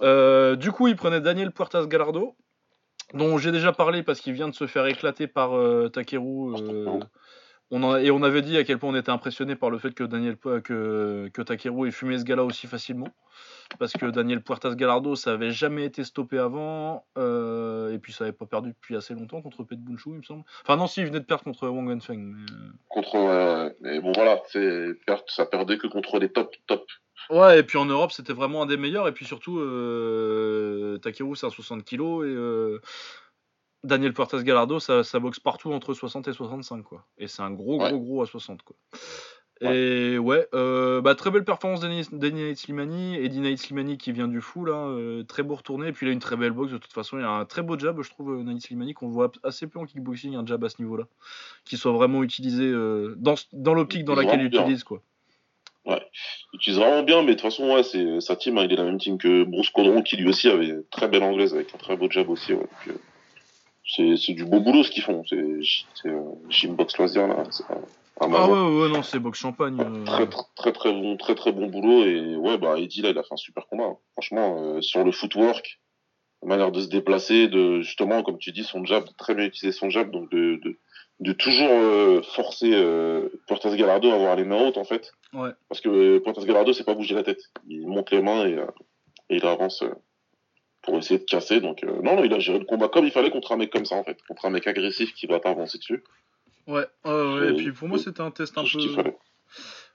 Ouais. 0.00 0.56
Du 0.56 0.72
coup, 0.72 0.88
il 0.88 0.96
prenait 0.96 1.20
Daniel 1.20 1.52
Puertas 1.52 1.86
Gallardo, 1.86 2.34
dont 3.12 3.36
j'ai 3.36 3.52
déjà 3.52 3.72
parlé 3.72 4.02
parce 4.02 4.20
qu'il 4.20 4.32
vient 4.32 4.48
de 4.48 4.54
se 4.54 4.66
faire 4.66 4.86
éclater 4.86 5.26
par 5.26 5.50
Takeru. 5.92 6.54
On 7.72 7.82
en- 7.82 7.96
et 7.96 8.10
on 8.12 8.22
avait 8.22 8.42
dit 8.42 8.56
à 8.56 8.62
quel 8.64 8.78
point 8.78 8.90
on 8.90 8.94
était 8.94 9.10
impressionné 9.10 9.56
par 9.56 9.70
le 9.70 9.78
fait 9.78 9.92
que 9.92 10.04
Daniel 10.04 10.36
que, 10.36 11.28
que 11.32 11.42
Takeru 11.42 11.88
ait 11.88 11.90
fumé 11.90 12.16
ce 12.18 12.24
gars-là 12.24 12.44
aussi 12.44 12.68
facilement. 12.68 13.08
Parce 13.78 13.94
que 13.94 14.04
Daniel 14.06 14.42
Puertas 14.42 14.74
Gallardo, 14.74 15.16
ça 15.16 15.32
avait 15.32 15.50
jamais 15.50 15.84
été 15.86 16.04
stoppé 16.04 16.38
avant. 16.38 17.06
euh, 17.16 17.92
et 17.92 17.98
puis 17.98 18.12
ça 18.12 18.24
avait 18.24 18.32
pas 18.34 18.44
perdu 18.46 18.68
depuis 18.70 18.94
assez 18.96 19.14
longtemps 19.14 19.40
contre 19.40 19.64
Pet 19.64 19.76
Bunchu, 19.78 20.10
il 20.10 20.16
me 20.18 20.22
semble. 20.22 20.44
Enfin, 20.62 20.76
non, 20.76 20.86
si, 20.86 21.00
il 21.00 21.06
venait 21.06 21.20
de 21.20 21.24
perdre 21.24 21.42
contre 21.44 21.66
Wang 21.68 21.88
Wenfeng. 21.88 22.18
Mais... 22.18 22.44
euh, 22.52 22.70
Contre, 22.88 23.16
euh, 23.16 23.70
mais 23.80 23.98
bon 24.00 24.12
voilà, 24.12 24.42
ça 25.28 25.46
perdait 25.46 25.78
que 25.78 25.86
contre 25.86 26.18
les 26.18 26.28
top, 26.28 26.54
top. 26.66 26.84
Ouais, 27.30 27.60
et 27.60 27.62
puis 27.62 27.78
en 27.78 27.86
Europe, 27.86 28.12
c'était 28.12 28.32
vraiment 28.34 28.62
un 28.62 28.66
des 28.66 28.76
meilleurs. 28.76 29.08
Et 29.08 29.12
puis 29.12 29.24
surtout, 29.24 29.58
euh, 29.60 30.98
Takeru, 30.98 31.36
c'est 31.36 31.46
un 31.46 31.50
60 31.50 31.84
kg. 31.84 31.94
Et 32.00 32.04
euh, 32.26 32.80
Daniel 33.84 34.12
Puertas 34.12 34.42
Gallardo, 34.42 34.78
ça, 34.80 35.02
ça 35.04 35.18
boxe 35.18 35.40
partout 35.40 35.72
entre 35.72 35.94
60 35.94 36.28
et 36.28 36.32
65. 36.32 36.82
Quoi. 36.82 37.04
Et 37.18 37.26
c'est 37.26 37.42
un 37.42 37.50
gros, 37.50 37.76
gros, 37.78 37.84
Ouais. 37.86 37.92
gros 37.98 38.22
à 38.22 38.26
60. 38.26 38.62
Quoi. 38.62 38.76
Et 39.60 40.18
ouais, 40.18 40.48
euh, 40.54 41.00
bah, 41.02 41.14
très 41.14 41.30
belle 41.30 41.44
performance 41.44 41.78
d'Eddie 41.80 42.56
Slimani. 42.56 43.14
Eddie 43.16 43.38
Nate 43.38 43.58
Slimani 43.58 43.96
qui 43.96 44.10
vient 44.10 44.26
du 44.26 44.40
fou, 44.40 44.64
là. 44.64 44.72
euh, 44.74 45.22
très 45.22 45.44
beau 45.44 45.54
retourné. 45.54 45.86
Et 45.88 45.92
puis 45.92 46.04
il 46.06 46.08
a 46.08 46.12
une 46.12 46.18
très 46.18 46.34
belle 46.36 46.50
boxe 46.50 46.72
de 46.72 46.78
toute 46.78 46.92
façon. 46.92 47.16
Il 47.18 47.24
a 47.24 47.30
un 47.30 47.44
très 47.44 47.62
beau 47.62 47.78
jab, 47.78 48.02
je 48.02 48.10
trouve, 48.10 48.32
euh, 48.32 48.42
Nate 48.42 48.60
Slimani, 48.60 48.92
qu'on 48.94 49.08
voit 49.08 49.30
assez 49.44 49.68
peu 49.68 49.78
en 49.78 49.84
kickboxing, 49.84 50.34
un 50.34 50.44
jab 50.44 50.64
à 50.64 50.68
ce 50.68 50.82
niveau-là. 50.82 51.04
Qui 51.64 51.76
soit 51.76 51.92
vraiment 51.92 52.24
utilisé 52.24 52.64
euh, 52.64 53.14
dans, 53.18 53.34
dans 53.52 53.74
l'optique 53.74 54.04
dans 54.04 54.16
laquelle 54.16 54.40
il 54.40 54.46
utilise. 54.46 54.82
Quoi. 54.82 55.00
Il 55.86 55.98
utilise 56.54 56.78
vraiment 56.80 57.02
bien, 57.04 57.20
mais 57.22 57.28
de 57.28 57.32
toute 57.34 57.42
façon, 57.42 57.72
ouais, 57.72 57.82
c'est, 57.84 58.20
sa 58.20 58.34
team, 58.36 58.58
hein, 58.58 58.64
il 58.64 58.72
est 58.72 58.76
la 58.76 58.84
même 58.84 58.98
team 58.98 59.16
que 59.18 59.44
Bruce 59.44 59.70
Codron, 59.70 60.02
qui 60.02 60.16
lui 60.16 60.28
aussi 60.28 60.48
avait 60.48 60.68
une 60.68 60.84
très 60.90 61.06
belle 61.08 61.22
anglaise 61.22 61.54
avec 61.54 61.72
un 61.74 61.78
très 61.78 61.96
beau 61.96 62.10
jab 62.10 62.28
aussi. 62.30 62.52
Ouais, 62.52 62.60
donc, 62.60 62.88
euh, 62.88 62.92
c'est, 63.84 64.16
c'est 64.16 64.32
du 64.34 64.44
beau 64.44 64.60
boulot 64.60 64.82
ce 64.84 64.90
qu'ils 64.90 65.02
font. 65.02 65.22
C'est, 65.28 65.44
c'est 65.94 66.08
euh, 66.08 66.20
Gymbox 66.48 66.96
Loisir, 66.98 67.26
là. 67.26 67.44
C'est 67.50 67.64
un, 67.70 67.76
un 68.20 68.32
Ah 68.34 68.46
ouais, 68.48 68.82
ouais, 68.82 68.88
non, 68.88 69.02
c'est 69.02 69.18
boxe 69.18 69.38
champagne. 69.40 69.78
euh. 69.80 70.04
Très, 70.04 70.26
très, 70.28 70.42
très, 70.54 70.72
très 70.72 70.92
bon, 70.92 71.16
très, 71.16 71.34
très 71.34 71.52
bon 71.52 71.66
boulot. 71.66 72.04
Et 72.04 72.36
ouais, 72.36 72.58
bah, 72.58 72.78
Eddie, 72.78 73.02
là, 73.02 73.10
il 73.10 73.18
a 73.18 73.22
fait 73.22 73.34
un 73.34 73.36
super 73.36 73.66
combat. 73.66 73.84
hein. 73.84 73.96
Franchement, 74.12 74.56
euh, 74.58 74.80
sur 74.80 75.04
le 75.04 75.12
footwork, 75.12 75.80
la 76.42 76.48
manière 76.48 76.72
de 76.72 76.80
se 76.80 76.88
déplacer, 76.88 77.48
de, 77.48 77.80
justement, 77.82 78.22
comme 78.22 78.38
tu 78.38 78.52
dis, 78.52 78.64
son 78.64 78.84
jab, 78.84 79.04
de 79.04 79.12
très 79.16 79.34
bien 79.34 79.44
utiliser 79.46 79.76
son 79.76 79.90
jab, 79.90 80.10
donc 80.10 80.30
de, 80.30 80.60
de, 80.62 80.76
de 81.20 81.32
toujours 81.32 81.70
euh, 81.70 82.20
forcer 82.22 82.70
euh, 82.72 83.28
Puertas 83.46 83.74
Gallardo 83.76 84.10
à 84.10 84.14
avoir 84.14 84.36
les 84.36 84.44
mains 84.44 84.66
hautes, 84.66 84.78
en 84.78 84.84
fait. 84.84 85.12
Ouais. 85.32 85.50
Parce 85.68 85.80
que 85.80 85.88
euh, 85.88 86.20
Puertas 86.20 86.44
Gallardo, 86.44 86.72
c'est 86.72 86.84
pas 86.84 86.94
bouger 86.94 87.14
la 87.14 87.22
tête. 87.22 87.40
Il 87.68 87.86
monte 87.86 88.10
les 88.10 88.22
mains 88.22 88.46
et, 88.46 88.54
euh, 88.58 88.66
et 89.30 89.36
il 89.36 89.46
avance 89.46 89.82
euh, 89.82 89.94
pour 90.82 90.98
essayer 90.98 91.18
de 91.18 91.24
casser. 91.24 91.60
Donc, 91.60 91.84
euh, 91.84 92.02
non, 92.02 92.16
non, 92.16 92.24
il 92.24 92.32
a 92.34 92.38
géré 92.38 92.58
le 92.58 92.64
combat 92.64 92.88
comme 92.88 93.04
il 93.04 93.10
fallait 93.10 93.30
contre 93.30 93.52
un 93.52 93.56
mec 93.56 93.70
comme 93.70 93.84
ça, 93.84 93.96
en 93.96 94.04
fait. 94.04 94.18
Contre 94.28 94.46
un 94.46 94.50
mec 94.50 94.66
agressif 94.66 95.14
qui 95.14 95.26
va 95.26 95.40
t'avancer 95.40 95.78
dessus. 95.78 96.02
Ouais, 96.66 96.86
ouais, 97.04 97.12
ouais, 97.12 97.50
et 97.50 97.54
puis 97.54 97.72
pour 97.72 97.88
moi 97.88 97.98
c'était 97.98 98.20
un 98.20 98.30
test 98.30 98.56
un 98.56 98.62
peu. 98.62 99.02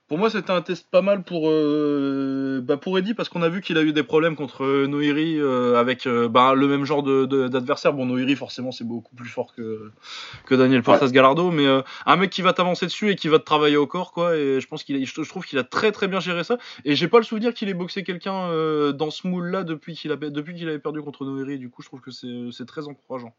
Pour 0.08 0.16
moi 0.16 0.30
c'était 0.30 0.50
un 0.52 0.62
test 0.62 0.90
pas 0.90 1.02
mal 1.02 1.22
pour 1.22 1.50
euh, 1.50 2.62
bah, 2.64 2.78
pour 2.78 2.98
Eddie 2.98 3.12
parce 3.12 3.28
qu'on 3.28 3.42
a 3.42 3.50
vu 3.50 3.60
qu'il 3.60 3.76
a 3.76 3.82
eu 3.82 3.92
des 3.92 4.02
problèmes 4.02 4.36
contre 4.36 4.64
euh, 4.64 4.86
Noiri 4.86 5.38
euh, 5.38 5.76
avec 5.78 6.06
euh, 6.06 6.28
bah, 6.30 6.54
le 6.54 6.66
même 6.66 6.86
genre 6.86 7.02
de 7.02 7.26
de- 7.26 7.46
d'adversaire. 7.48 7.92
Bon 7.92 8.06
Noiri 8.06 8.34
forcément 8.34 8.72
c'est 8.72 8.84
beaucoup 8.84 9.14
plus 9.14 9.28
fort 9.28 9.54
que 9.54 9.92
que 10.46 10.54
Daniel 10.54 10.82
Puertas 10.82 11.08
Gallardo, 11.10 11.50
mais 11.50 11.66
euh, 11.66 11.82
un 12.06 12.16
mec 12.16 12.30
qui 12.30 12.40
va 12.40 12.54
t'avancer 12.54 12.86
dessus 12.86 13.10
et 13.10 13.16
qui 13.16 13.28
va 13.28 13.38
te 13.38 13.44
travailler 13.44 13.76
au 13.76 13.86
corps 13.86 14.12
quoi. 14.12 14.34
Et 14.34 14.60
je 14.62 14.66
pense 14.66 14.82
qu'il 14.82 14.96
a- 14.96 15.04
je 15.04 15.22
je 15.22 15.28
trouve 15.28 15.44
qu'il 15.44 15.58
a 15.58 15.64
très 15.64 15.92
très 15.92 16.08
bien 16.08 16.20
géré 16.20 16.42
ça. 16.42 16.56
Et 16.86 16.96
j'ai 16.96 17.08
pas 17.08 17.18
le 17.18 17.24
souvenir 17.24 17.52
qu'il 17.52 17.68
ait 17.68 17.74
boxé 17.74 18.02
quelqu'un 18.02 18.48
euh, 18.50 18.92
dans 18.92 19.10
ce 19.10 19.26
moule 19.26 19.48
là 19.50 19.62
depuis 19.62 19.94
qu'il 19.94 20.10
a 20.10 20.16
depuis 20.16 20.54
qu'il 20.54 20.68
avait 20.70 20.78
perdu 20.78 21.02
contre 21.02 21.26
Noiri. 21.26 21.58
Du 21.58 21.68
coup 21.68 21.82
je 21.82 21.88
trouve 21.88 22.00
que 22.00 22.10
c'est 22.10 22.66
très 22.66 22.88
encourageant. 22.88 23.34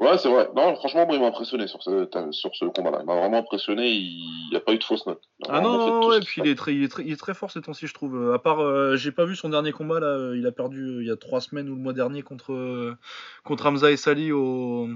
Ouais, 0.00 0.16
c'est 0.16 0.30
vrai. 0.30 0.48
Non, 0.56 0.74
franchement, 0.76 1.04
moi, 1.04 1.14
il 1.14 1.20
m'a 1.20 1.26
impressionné 1.26 1.66
sur 1.66 1.82
ce, 1.82 2.08
sur 2.30 2.54
ce 2.54 2.64
combat-là. 2.64 3.00
Il 3.02 3.06
m'a 3.06 3.16
vraiment 3.16 3.36
impressionné. 3.36 3.90
Il 3.90 4.48
n'y 4.50 4.56
a 4.56 4.60
pas 4.60 4.72
eu 4.72 4.78
de 4.78 4.84
fausse 4.84 5.06
note. 5.06 5.20
Ah 5.46 5.60
non, 5.60 5.76
non, 5.76 6.08
ouais, 6.08 6.20
puis 6.20 6.40
il 6.42 6.48
est, 6.48 6.54
très, 6.54 6.74
il, 6.74 6.82
est 6.82 6.88
très, 6.88 7.04
il 7.04 7.12
est 7.12 7.16
très 7.16 7.34
fort 7.34 7.50
ces 7.50 7.60
temps-ci, 7.60 7.86
je 7.86 7.92
trouve. 7.92 8.16
Euh, 8.16 8.34
À 8.34 8.38
part, 8.38 8.60
euh, 8.60 8.96
j'ai 8.96 9.12
pas 9.12 9.26
vu 9.26 9.36
son 9.36 9.50
dernier 9.50 9.72
combat, 9.72 10.00
là, 10.00 10.06
euh, 10.06 10.38
il 10.38 10.46
a 10.46 10.52
perdu 10.52 10.80
euh, 10.82 11.02
il 11.02 11.06
y 11.08 11.10
a 11.10 11.16
trois 11.16 11.42
semaines 11.42 11.68
ou 11.68 11.74
le 11.74 11.82
mois 11.82 11.92
dernier 11.92 12.22
contre, 12.22 12.54
euh, 12.54 12.96
contre 13.44 13.66
Hamza 13.66 13.90
et 13.90 13.98
Sali 13.98 14.32
au, 14.32 14.88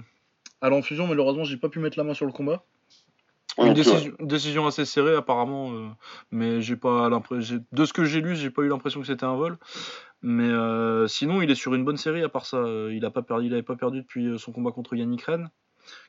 à 0.63 0.71
l'enfusion. 0.71 1.07
Malheureusement, 1.07 1.45
j'ai 1.45 1.59
pas 1.59 1.69
pu 1.69 1.81
mettre 1.81 1.99
la 1.99 2.05
main 2.05 2.15
sur 2.15 2.25
le 2.25 2.33
combat. 2.33 2.65
Une 3.59 3.69
ouais. 3.69 3.75
décision, 3.75 4.13
décision 4.19 4.67
assez 4.67 4.85
serrée, 4.85 5.15
apparemment, 5.15 5.73
euh, 5.73 5.89
mais 6.33 6.61
j'ai 6.61 6.77
pas 6.77 7.09
l'impression. 7.09 7.63
De 7.71 7.85
ce 7.85 7.93
que 7.93 8.05
j'ai 8.05 8.21
lu, 8.21 8.35
j'ai 8.35 8.51
pas 8.51 8.63
eu 8.63 8.69
l'impression 8.69 9.01
que 9.01 9.07
c'était 9.07 9.27
un 9.27 9.37
vol. 9.37 9.59
Mais 10.27 10.49
euh, 10.49 11.07
sinon, 11.07 11.43
il 11.43 11.51
est 11.51 11.55
sur 11.55 11.75
une 11.75 11.85
bonne 11.85 11.99
série, 11.99 12.23
à 12.23 12.31
part 12.31 12.47
ça. 12.47 12.57
Euh, 12.57 12.91
Il 12.95 13.05
a 13.05 13.11
pas 13.11 13.21
perdu, 13.21 13.47
il 13.47 13.53
avait 13.53 13.63
pas 13.63 13.77
perdu 13.77 14.01
depuis 14.01 14.27
euh, 14.27 14.39
son 14.39 14.53
combat 14.53 14.73
contre 14.73 14.97
Yannick 14.97 15.23
Ren 15.25 15.51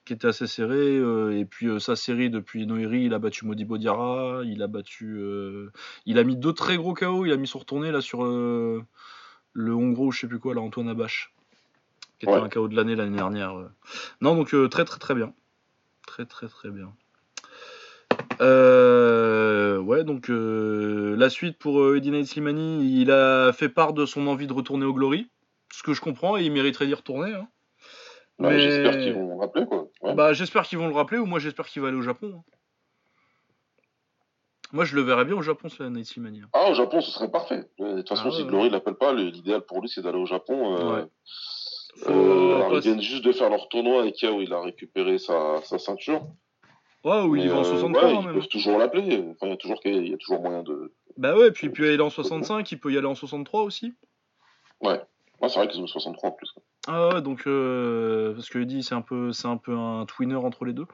qui 0.06 0.14
était 0.14 0.28
assez 0.30 0.48
serré. 0.48 0.98
euh, 0.98 1.38
et 1.38 1.44
puis 1.44 1.68
euh, 1.68 1.80
sa 1.80 1.98
série 1.98 2.30
depuis 2.30 2.66
Noiri, 2.66 3.04
il 3.04 3.14
a 3.14 3.20
battu 3.20 3.46
Modibo 3.46 3.78
Diarra, 3.78 4.40
il 4.46 4.64
a 4.64 4.68
battu. 4.68 5.20
il 6.06 6.18
a 6.18 6.24
mis 6.24 6.38
deux 6.38 6.54
très 6.54 6.78
gros 6.78 6.94
KO, 6.94 7.26
il 7.26 7.34
a 7.34 7.38
mis 7.38 7.46
son 7.48 7.60
retourné 7.60 7.92
là 7.92 8.00
sur 8.00 8.24
le 8.24 9.74
Hongro, 9.74 10.12
je 10.12 10.22
sais 10.22 10.28
plus 10.28 10.40
quoi, 10.40 10.56
là, 10.56 10.62
Antoine 10.62 10.88
Abache, 10.88 11.34
qui 12.20 12.26
était 12.26 12.36
Ouais. 12.36 12.42
un 12.42 12.48
KO 12.48 12.70
de 12.70 12.76
l'année 12.78 12.96
l'année 12.96 13.18
dernière. 13.18 13.54
Non, 14.22 14.36
donc 14.38 14.56
très 14.70 14.86
très 14.86 15.00
très 15.00 15.14
bien. 15.14 15.34
Très 16.08 16.26
très 16.26 16.48
très 16.48 16.70
bien. 16.70 16.94
Euh, 18.42 19.78
ouais, 19.80 20.04
donc 20.04 20.30
euh, 20.30 21.16
la 21.18 21.30
suite 21.30 21.58
pour 21.58 21.80
euh, 21.82 21.98
Eddie 21.98 22.12
Nate 22.12 22.26
Slimani, 22.26 23.02
il 23.02 23.12
a 23.12 23.52
fait 23.54 23.70
part 23.70 23.94
de 23.94 24.06
son 24.06 24.28
envie 24.28 24.48
de 24.48 24.54
retourner 24.54 24.86
au 24.86 24.94
Glory, 24.94 25.30
ce 25.74 25.84
que 25.84 25.94
je 25.94 26.02
comprends, 26.02 26.38
et 26.38 26.44
il 26.44 26.52
mériterait 26.52 26.88
d'y 26.88 26.94
retourner. 26.94 27.34
hein. 27.34 27.48
Mais- 28.40 28.60
J'espère 28.60 28.98
qu'ils 29.00 29.14
vont 29.14 29.30
le 29.36 29.40
rappeler, 29.40 29.66
quoi. 29.66 29.88
Ouais. 30.02 30.14
Bah, 30.14 30.34
j'espère 30.34 30.64
qu'ils 30.64 30.78
vont 30.78 30.88
le 30.88 30.94
rappeler, 30.96 31.20
ou 31.20 31.26
moi 31.26 31.40
j'espère 31.40 31.68
qu'il 31.68 31.82
va 31.82 31.88
aller 31.90 31.98
au 31.98 32.02
Japon. 32.02 32.34
hein. 32.38 32.44
Moi, 34.74 34.84
je 34.84 34.96
le 34.96 35.04
verrais 35.04 35.24
bien 35.26 35.36
au 35.36 35.42
Japon, 35.42 35.70
ce 35.70 35.84
Nate 35.84 36.04
Slimani. 36.06 36.42
hein. 36.42 36.50
Ah, 36.52 36.70
au 36.70 36.74
Japon, 36.74 37.00
ce 37.00 37.12
serait 37.12 37.32
parfait. 37.32 37.70
Euh, 37.80 37.94
De 37.94 37.98
toute 38.02 38.10
façon, 38.10 38.28
Ah, 38.28 38.32
si. 38.36 38.44
Glory 38.46 38.70
l'appelle 38.70 38.96
pas, 38.96 39.14
l'idéal 39.14 39.62
pour 39.62 39.80
lui, 39.80 39.88
c'est 39.88 40.02
d'aller 40.02 40.18
au 40.18 40.26
Japon. 40.26 40.76
euh, 40.76 40.96
Ouais. 41.02 41.06
Faut 42.00 42.12
euh, 42.12 42.56
alors, 42.56 42.70
pas- 42.72 42.76
ils 42.76 42.82
viennent 42.82 43.02
juste 43.02 43.24
de 43.24 43.32
faire 43.32 43.50
leur 43.50 43.70
tournoi 43.70 44.02
avec 44.02 44.16
où 44.30 44.42
il 44.42 44.52
a 44.52 44.60
récupéré 44.62 45.18
sa, 45.18 45.62
sa 45.64 45.78
ceinture. 45.80 46.28
Ouais, 47.06 47.22
ou 47.22 47.36
il 47.36 47.46
y 47.46 47.48
va 47.48 47.58
en 47.58 47.62
euh, 47.62 47.64
63 47.64 48.04
ouais, 48.04 48.10
hein, 48.10 48.20
ils 48.20 48.26
même. 48.26 48.34
peuvent 48.36 48.48
toujours 48.48 48.78
l'appeler. 48.78 49.24
Enfin, 49.32 49.46
il 49.48 49.50
y 49.50 49.54
a 49.54 49.58
toujours, 49.58 49.80
il 49.86 50.08
y 50.10 50.14
a 50.14 50.18
toujours 50.18 50.42
moyen 50.42 50.64
de. 50.64 50.92
Bah 51.18 51.38
ouais, 51.38 51.52
puis 51.52 51.68
il 51.68 51.72
peut 51.72 51.86
y 51.86 51.88
aller 51.90 52.02
en 52.02 52.10
65, 52.10 52.70
il 52.72 52.80
peut 52.80 52.92
y 52.92 52.98
aller 52.98 53.08
en 53.08 53.16
63 53.16 53.62
aussi. 53.62 53.94
Ouais. 54.82 55.00
Moi, 55.40 55.50
c'est 55.50 55.60
vrai 55.60 55.68
qu'ils 55.68 55.82
ont 55.82 55.88
63 55.88 56.30
en 56.30 56.32
plus. 56.32 56.54
Ah 56.88 57.10
ouais, 57.10 57.22
donc 57.22 57.44
euh, 57.48 58.34
parce 58.34 58.48
que 58.48 58.60
Eddie 58.60 58.84
c'est 58.84 58.94
un 58.96 59.02
peu 59.02 59.32
c'est 59.32 59.48
un 59.48 59.58
peu 59.58 59.76
un 59.76 60.06
twinner 60.06 60.36
entre 60.36 60.66
les 60.66 60.74
deux. 60.74 60.86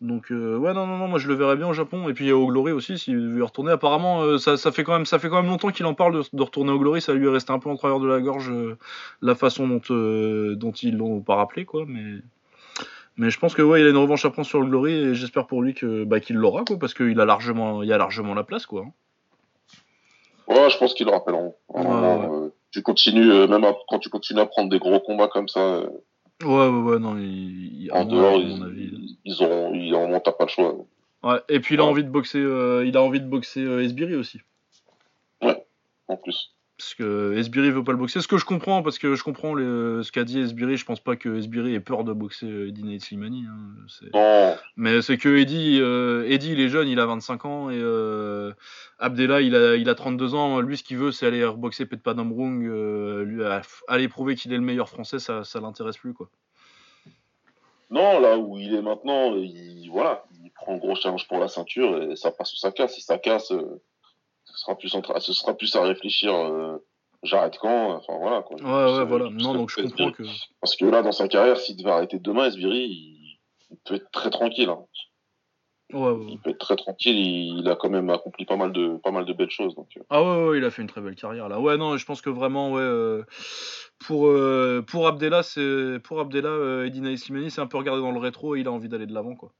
Donc 0.00 0.30
euh, 0.30 0.56
ouais 0.56 0.72
non 0.72 0.86
non 0.86 0.96
non 0.96 1.08
moi 1.08 1.18
je 1.18 1.26
le 1.28 1.34
verrais 1.34 1.56
bien 1.56 1.68
au 1.68 1.72
Japon 1.72 2.08
et 2.08 2.14
puis 2.14 2.30
au 2.30 2.46
Glory 2.46 2.70
aussi 2.72 2.98
s'il 2.98 3.18
veut 3.18 3.38
y 3.40 3.42
retourner. 3.42 3.72
Apparemment 3.72 4.22
euh, 4.22 4.38
ça, 4.38 4.56
ça 4.56 4.70
fait 4.72 4.84
quand 4.84 4.92
même 4.92 5.06
ça 5.06 5.18
fait 5.18 5.28
quand 5.28 5.42
même 5.42 5.50
longtemps 5.50 5.70
qu'il 5.70 5.86
en 5.86 5.94
parle 5.94 6.14
de, 6.14 6.22
de 6.32 6.42
retourner 6.42 6.70
au 6.70 6.78
Glory, 6.78 7.00
ça 7.00 7.14
lui 7.14 7.26
est 7.26 7.30
resté 7.30 7.52
un 7.52 7.58
peu 7.58 7.68
en 7.68 7.76
travers 7.76 7.98
de 7.98 8.06
la 8.06 8.20
gorge 8.20 8.48
euh, 8.50 8.78
la 9.22 9.34
façon 9.34 9.66
dont 9.66 9.80
euh, 9.90 10.54
dont 10.54 10.72
ils 10.72 10.96
l'ont 10.96 11.20
pas 11.20 11.34
rappelé 11.34 11.64
quoi 11.64 11.84
mais 11.86 12.20
mais 13.16 13.30
je 13.30 13.38
pense 13.38 13.54
que 13.54 13.62
ouais 13.62 13.80
il 13.80 13.86
a 13.86 13.90
une 13.90 13.96
revanche 13.96 14.24
à 14.24 14.30
prendre 14.30 14.46
sur 14.48 14.60
le 14.60 14.66
Glory 14.66 14.92
et 14.92 15.14
j'espère 15.14 15.46
pour 15.46 15.62
lui 15.62 15.74
que 15.74 16.04
bah 16.04 16.20
qu'il 16.20 16.36
l'aura 16.36 16.64
quoi 16.64 16.78
parce 16.78 16.94
qu'il 16.94 17.18
a 17.20 17.24
largement 17.24 17.82
il 17.82 17.88
y 17.88 17.92
a 17.92 17.98
largement 17.98 18.34
la 18.34 18.44
place 18.44 18.66
quoi. 18.66 18.86
Ouais, 20.46 20.68
je 20.70 20.76
pense 20.78 20.92
qu'ils 20.94 21.06
le 21.06 21.12
rappelleront. 21.12 21.54
Vraiment, 21.72 22.44
euh, 22.44 22.48
tu 22.70 22.82
continues, 22.82 23.30
euh, 23.30 23.46
même 23.48 23.64
à- 23.64 23.74
quand 23.88 23.98
tu 23.98 24.10
continues 24.10 24.40
à 24.40 24.46
prendre 24.46 24.68
des 24.68 24.78
gros 24.78 25.00
combats 25.00 25.28
comme 25.28 25.48
ça, 25.48 25.60
euh, 25.60 25.88
Ouais 26.42 26.48
ouais 26.68 26.82
ouais 26.92 26.98
non 26.98 27.16
il, 27.16 27.84
il- 27.84 27.92
en 27.92 28.04
dehors, 28.04 28.38
ils, 28.40 28.62
avis. 28.62 29.18
ils, 29.24 29.42
auront, 29.42 29.72
ils 29.74 29.94
auront, 29.94 30.20
t'as 30.20 30.32
pas 30.32 30.44
le 30.44 30.50
choix. 30.50 30.74
Ouais, 31.22 31.38
et 31.48 31.60
puis 31.60 31.76
il 31.76 31.80
a 31.80 31.84
Ouais. 31.84 31.90
envie 31.90 32.04
de 32.04 32.10
boxer, 32.10 32.38
euh, 32.40 32.84
il 32.84 32.96
a 32.98 33.02
envie 33.02 33.20
de 33.20 33.26
boxer 33.26 33.60
euh, 33.60 33.82
Esbiri 33.82 34.14
aussi. 34.16 34.40
En 36.08 36.16
plus. 36.18 36.52
Parce 36.76 36.94
que 36.94 37.34
Esbiri 37.36 37.70
veut 37.70 37.84
pas 37.84 37.92
le 37.92 37.98
boxer. 37.98 38.20
Ce 38.20 38.26
que 38.26 38.36
je 38.36 38.44
comprends, 38.44 38.82
parce 38.82 38.98
que 38.98 39.14
je 39.14 39.22
comprends 39.22 39.54
ce 39.54 40.10
qu'a 40.10 40.24
dit 40.24 40.40
Esbiri, 40.40 40.76
je 40.76 40.84
pense 40.84 40.98
pas 40.98 41.14
que 41.14 41.36
Esbiri 41.36 41.72
ait 41.72 41.80
peur 41.80 42.02
de 42.02 42.12
boxer 42.12 42.46
euh, 42.46 42.68
Eddie 42.68 42.82
Nate 42.82 43.00
Slimani. 43.00 43.44
hein, 43.46 44.56
Mais 44.76 45.00
c'est 45.00 45.16
que 45.16 45.36
Eddie, 45.36 45.78
euh, 45.80 46.28
Eddie, 46.28 46.50
il 46.50 46.60
est 46.60 46.68
jeune, 46.68 46.88
il 46.88 46.98
a 46.98 47.06
25 47.06 47.44
ans, 47.44 47.70
et 47.70 47.78
euh, 47.78 48.52
Abdallah, 48.98 49.40
il 49.40 49.54
a, 49.54 49.76
il 49.76 49.88
a 49.88 49.94
32 49.94 50.34
ans. 50.34 50.58
Lui, 50.60 50.76
ce 50.76 50.82
qu'il 50.82 50.96
veut, 50.96 51.12
c'est 51.12 51.26
aller 51.26 51.48
boxer 51.56 51.86
Pet 51.86 52.02
Padamrung. 52.02 52.64
Euh, 52.66 53.22
lui, 53.22 53.42
aller 53.86 54.08
prouver 54.08 54.34
qu'il 54.34 54.52
est 54.52 54.56
le 54.56 54.62
meilleur 54.62 54.88
français, 54.88 55.20
ça, 55.20 55.44
ça 55.44 55.60
l'intéresse 55.60 55.96
plus, 55.96 56.12
quoi. 56.12 56.28
non, 57.90 58.18
là 58.18 58.36
où 58.36 58.58
il 58.58 58.74
est 58.74 58.82
maintenant, 58.82 59.36
il, 59.36 59.88
voilà, 59.92 60.24
il 60.42 60.50
prend 60.50 60.74
un 60.74 60.78
gros 60.78 60.96
challenge 60.96 61.28
pour 61.28 61.38
la 61.38 61.46
ceinture 61.46 62.02
et 62.02 62.16
ça 62.16 62.32
passe 62.32 62.52
ou 62.52 62.56
ça 62.56 62.72
casse. 62.72 62.94
Si 62.94 63.00
ça 63.00 63.16
casse, 63.18 63.52
euh, 63.52 63.80
sera 64.58 64.76
plus, 64.76 64.88
ce 64.88 65.32
sera 65.32 65.54
plus 65.54 65.74
à 65.76 65.82
réfléchir. 65.82 66.34
euh, 66.34 66.78
J'arrête 67.22 67.56
quand 67.58 67.92
Enfin 67.94 68.18
voilà. 68.18 68.42
Quoi. 68.42 68.56
Ouais, 68.60 68.98
ouais, 68.98 69.04
voilà. 69.06 69.30
Non, 69.30 69.54
donc 69.54 69.70
je 69.70 69.82
comprends 69.82 70.12
que. 70.12 70.24
Parce 70.60 70.76
que 70.76 70.84
là, 70.84 71.02
dans 71.02 71.12
sa 71.12 71.26
carrière, 71.28 71.56
s'il 71.56 71.76
devait 71.76 71.90
arrêter 71.90 72.18
demain, 72.18 72.46
Esbiri, 72.46 72.84
il, 72.84 73.38
il 73.70 73.78
peut 73.84 73.94
être 73.94 74.10
très 74.10 74.30
tranquille. 74.30 74.68
hein. 74.68 74.84
Ouais, 75.92 76.10
ouais. 76.10 76.26
Il 76.28 76.38
peut 76.40 76.50
être 76.50 76.58
très 76.58 76.76
tranquille. 76.76 77.16
Il, 77.16 77.68
a 77.68 77.76
quand 77.76 77.88
même 77.90 78.10
accompli 78.10 78.44
pas 78.44 78.56
mal 78.56 78.72
de, 78.72 78.96
pas 79.02 79.10
mal 79.10 79.24
de 79.24 79.32
belles 79.32 79.50
choses. 79.50 79.74
Donc, 79.74 79.88
euh, 79.96 80.02
Ah 80.10 80.22
ouais, 80.22 80.48
ouais, 80.48 80.58
il 80.58 80.64
a 80.64 80.70
fait 80.70 80.82
une 80.82 80.88
très 80.88 81.00
belle 81.00 81.14
carrière 81.14 81.48
là. 81.48 81.60
Ouais, 81.60 81.76
non, 81.76 81.96
je 81.96 82.04
pense 82.04 82.20
que 82.20 82.30
vraiment, 82.30 82.72
ouais, 82.72 82.82
euh, 82.82 83.22
pour, 84.06 84.26
euh, 84.26 84.82
pour 84.86 85.06
Abdella, 85.06 85.42
c'est 85.42 85.98
pour 86.02 86.20
Abdella, 86.20 86.48
euh, 86.48 87.16
Slimani, 87.16 87.50
c'est 87.50 87.60
un 87.60 87.66
peu 87.66 87.76
regardé 87.78 88.02
dans 88.02 88.12
le 88.12 88.18
rétro 88.18 88.56
et 88.56 88.60
il 88.60 88.66
a 88.66 88.72
envie 88.72 88.88
d'aller 88.88 89.06
de 89.06 89.14
l'avant, 89.14 89.34
quoi. 89.34 89.52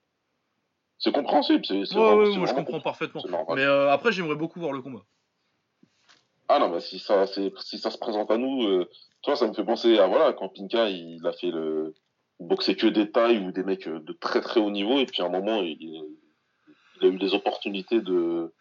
C'est 1.04 1.12
compréhensible. 1.12 1.64
C'est, 1.64 1.84
c'est 1.84 1.94
Ouais, 1.94 2.02
vraiment- 2.02 2.22
ouais, 2.22 2.32
c'est 2.32 2.38
moi 2.38 2.46
je 2.48 2.54
comprends 2.54 2.80
parfaitement. 2.80 3.22
Mais 3.54 3.62
euh, 3.62 3.90
après, 3.90 4.10
j'aimerais 4.10 4.34
beaucoup 4.34 4.58
voir 4.58 4.72
le 4.72 4.82
combat. 4.82 5.02
Ah 6.48 6.58
non, 6.58 6.68
bah 6.68 6.80
si 6.80 6.98
ça, 6.98 7.26
c'est, 7.26 7.52
si 7.60 7.78
ça 7.78 7.90
se 7.90 7.98
présente 7.98 8.30
à 8.30 8.36
nous, 8.36 8.64
euh, 8.66 8.88
tu 9.22 9.30
vois, 9.30 9.36
ça 9.36 9.46
me 9.48 9.54
fait 9.54 9.64
penser 9.64 9.98
à 9.98 10.06
voilà, 10.06 10.32
quand 10.34 10.48
Pinka 10.50 10.90
il 10.90 11.26
a 11.26 11.32
fait 11.32 11.50
le 11.50 11.94
boxait 12.40 12.74
que 12.74 12.86
des 12.86 13.10
tailles 13.10 13.38
ou 13.38 13.50
des 13.52 13.62
mecs 13.62 13.88
de 13.88 14.12
très 14.12 14.40
très 14.42 14.60
haut 14.60 14.70
niveau, 14.70 14.98
et 14.98 15.06
puis 15.06 15.22
à 15.22 15.26
un 15.26 15.30
moment 15.30 15.62
il, 15.62 15.78
il 15.80 17.02
a 17.02 17.06
eu 17.06 17.18
des 17.18 17.32
opportunités 17.34 18.00
de 18.00 18.52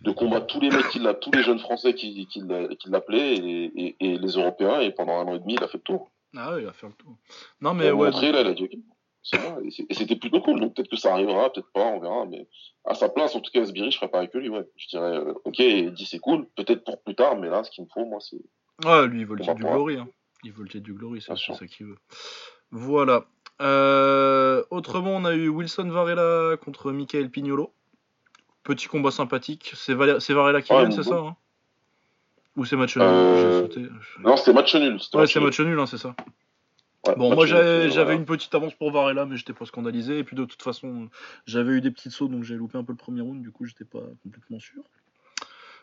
de 0.00 0.10
combattre 0.10 0.48
tous 0.48 0.58
les 0.58 0.70
mecs 0.70 0.88
qui 0.88 0.98
l'a, 0.98 1.14
tous 1.14 1.30
les 1.30 1.44
jeunes 1.44 1.60
français 1.60 1.94
qui, 1.94 2.26
qui, 2.26 2.40
l'a- 2.40 2.66
qui 2.74 2.90
l'appelaient 2.90 3.34
et, 3.36 3.64
et, 3.76 3.96
et 4.00 4.18
les 4.18 4.30
Européens, 4.32 4.80
et 4.80 4.90
pendant 4.90 5.20
un 5.20 5.28
an 5.28 5.36
et 5.36 5.38
demi 5.38 5.54
il 5.54 5.62
a 5.62 5.68
fait 5.68 5.78
le 5.78 5.84
tour. 5.84 6.10
Ah 6.36 6.54
ouais, 6.54 6.62
il 6.62 6.64
va 6.66 6.72
faire 6.72 6.88
le 6.88 6.96
tour. 6.96 7.14
Non, 7.60 7.72
Mais 7.72 7.92
ouais. 7.92 8.10
montré, 8.10 8.32
là, 8.32 8.40
il 8.40 8.48
a 8.48 8.52
dit 8.54 8.68
et, 9.32 9.94
c'était 9.94 10.16
plutôt 10.16 10.40
cool, 10.40 10.60
donc 10.60 10.74
peut-être 10.74 10.90
que 10.90 10.96
ça 10.96 11.12
arrivera, 11.12 11.52
peut-être 11.52 11.70
pas, 11.72 11.86
on 11.86 12.00
verra, 12.00 12.26
mais 12.26 12.46
à 12.84 12.94
sa 12.94 13.08
place, 13.08 13.34
en 13.36 13.40
tout 13.40 13.50
cas, 13.52 13.60
Asbiri, 13.60 13.90
je 13.90 13.98
ferais 13.98 14.10
pareil 14.10 14.28
que 14.28 14.38
lui, 14.38 14.48
ouais. 14.48 14.68
Je 14.76 14.88
dirais, 14.88 15.16
euh, 15.16 15.34
ok, 15.44 15.58
il 15.58 15.92
dit 15.92 16.06
c'est 16.06 16.18
cool, 16.18 16.46
peut-être 16.56 16.84
pour 16.84 17.00
plus 17.02 17.14
tard, 17.14 17.36
mais 17.36 17.48
là, 17.48 17.62
ce 17.64 17.70
qu'il 17.70 17.84
me 17.84 17.88
faut, 17.92 18.04
moi, 18.04 18.18
c'est 18.20 18.40
Ouais, 18.84 19.06
lui, 19.06 19.20
il 19.20 19.26
veut 19.26 19.36
le 19.36 19.42
titre 19.42 19.54
du. 19.54 19.62
Glory. 19.62 19.96
Hein. 19.96 20.08
Il 20.44 20.52
veut 20.52 20.64
le 20.64 20.68
titre 20.68 20.84
du 20.84 20.94
Glory, 20.94 21.20
c'est 21.20 21.36
ça 21.36 21.66
qu'il 21.66 21.86
veut. 21.86 21.98
Voilà. 22.70 23.26
Euh, 23.60 24.64
autrement, 24.70 25.12
on 25.12 25.24
a 25.24 25.34
eu 25.34 25.48
Wilson 25.48 25.88
Varela 25.90 26.56
contre 26.56 26.90
Michael 26.90 27.30
Pignolo. 27.30 27.72
Petit 28.64 28.86
combat 28.86 29.10
sympathique. 29.10 29.72
C'est 29.74 29.94
Varela 29.94 30.62
qui 30.62 30.72
Ouais, 30.72 30.82
gagne, 30.82 30.92
c'est 30.92 31.02
ça 31.02 31.18
hein? 31.18 31.36
Ou 32.56 32.64
c'est 32.64 32.76
match 32.76 32.96
nul? 32.96 33.06
Euh. 33.06 33.68
Non, 34.20 34.36
c'était 34.36 34.52
match 34.52 34.74
nul. 34.74 35.00
c'était 35.00 35.16
Ouais, 35.16 35.26
c'est 35.26 35.40
match 35.40 35.60
nul, 35.60 35.78
hein, 35.78 35.86
c'est 35.86 35.98
ça. 35.98 36.14
Ouais, 37.06 37.14
Bon, 37.16 37.30
match 37.30 37.36
moi 37.36 37.46
j'avais 37.46 37.88
voilà. 37.88 38.12
une 38.12 38.24
petite 38.24 38.54
avance 38.54 38.74
pour 38.74 38.90
Varela, 38.92 39.26
mais 39.26 39.36
j'étais 39.36 39.52
pas 39.52 39.64
scandalisé. 39.66 40.18
Et 40.18 40.24
puis 40.24 40.36
de 40.36 40.44
toute 40.44 40.62
façon, 40.62 41.08
j'avais 41.46 41.72
eu 41.72 41.80
des 41.80 41.90
petits 41.90 42.10
sauts, 42.10 42.28
donc 42.28 42.44
j'ai 42.44 42.54
loupé 42.54 42.78
un 42.78 42.84
peu 42.84 42.92
le 42.92 42.96
premier 42.98 43.20
round, 43.22 43.42
du 43.42 43.50
coup 43.50 43.64
j'étais 43.66 43.84
pas 43.84 44.02
complètement 44.22 44.60
sûr. 44.60 44.82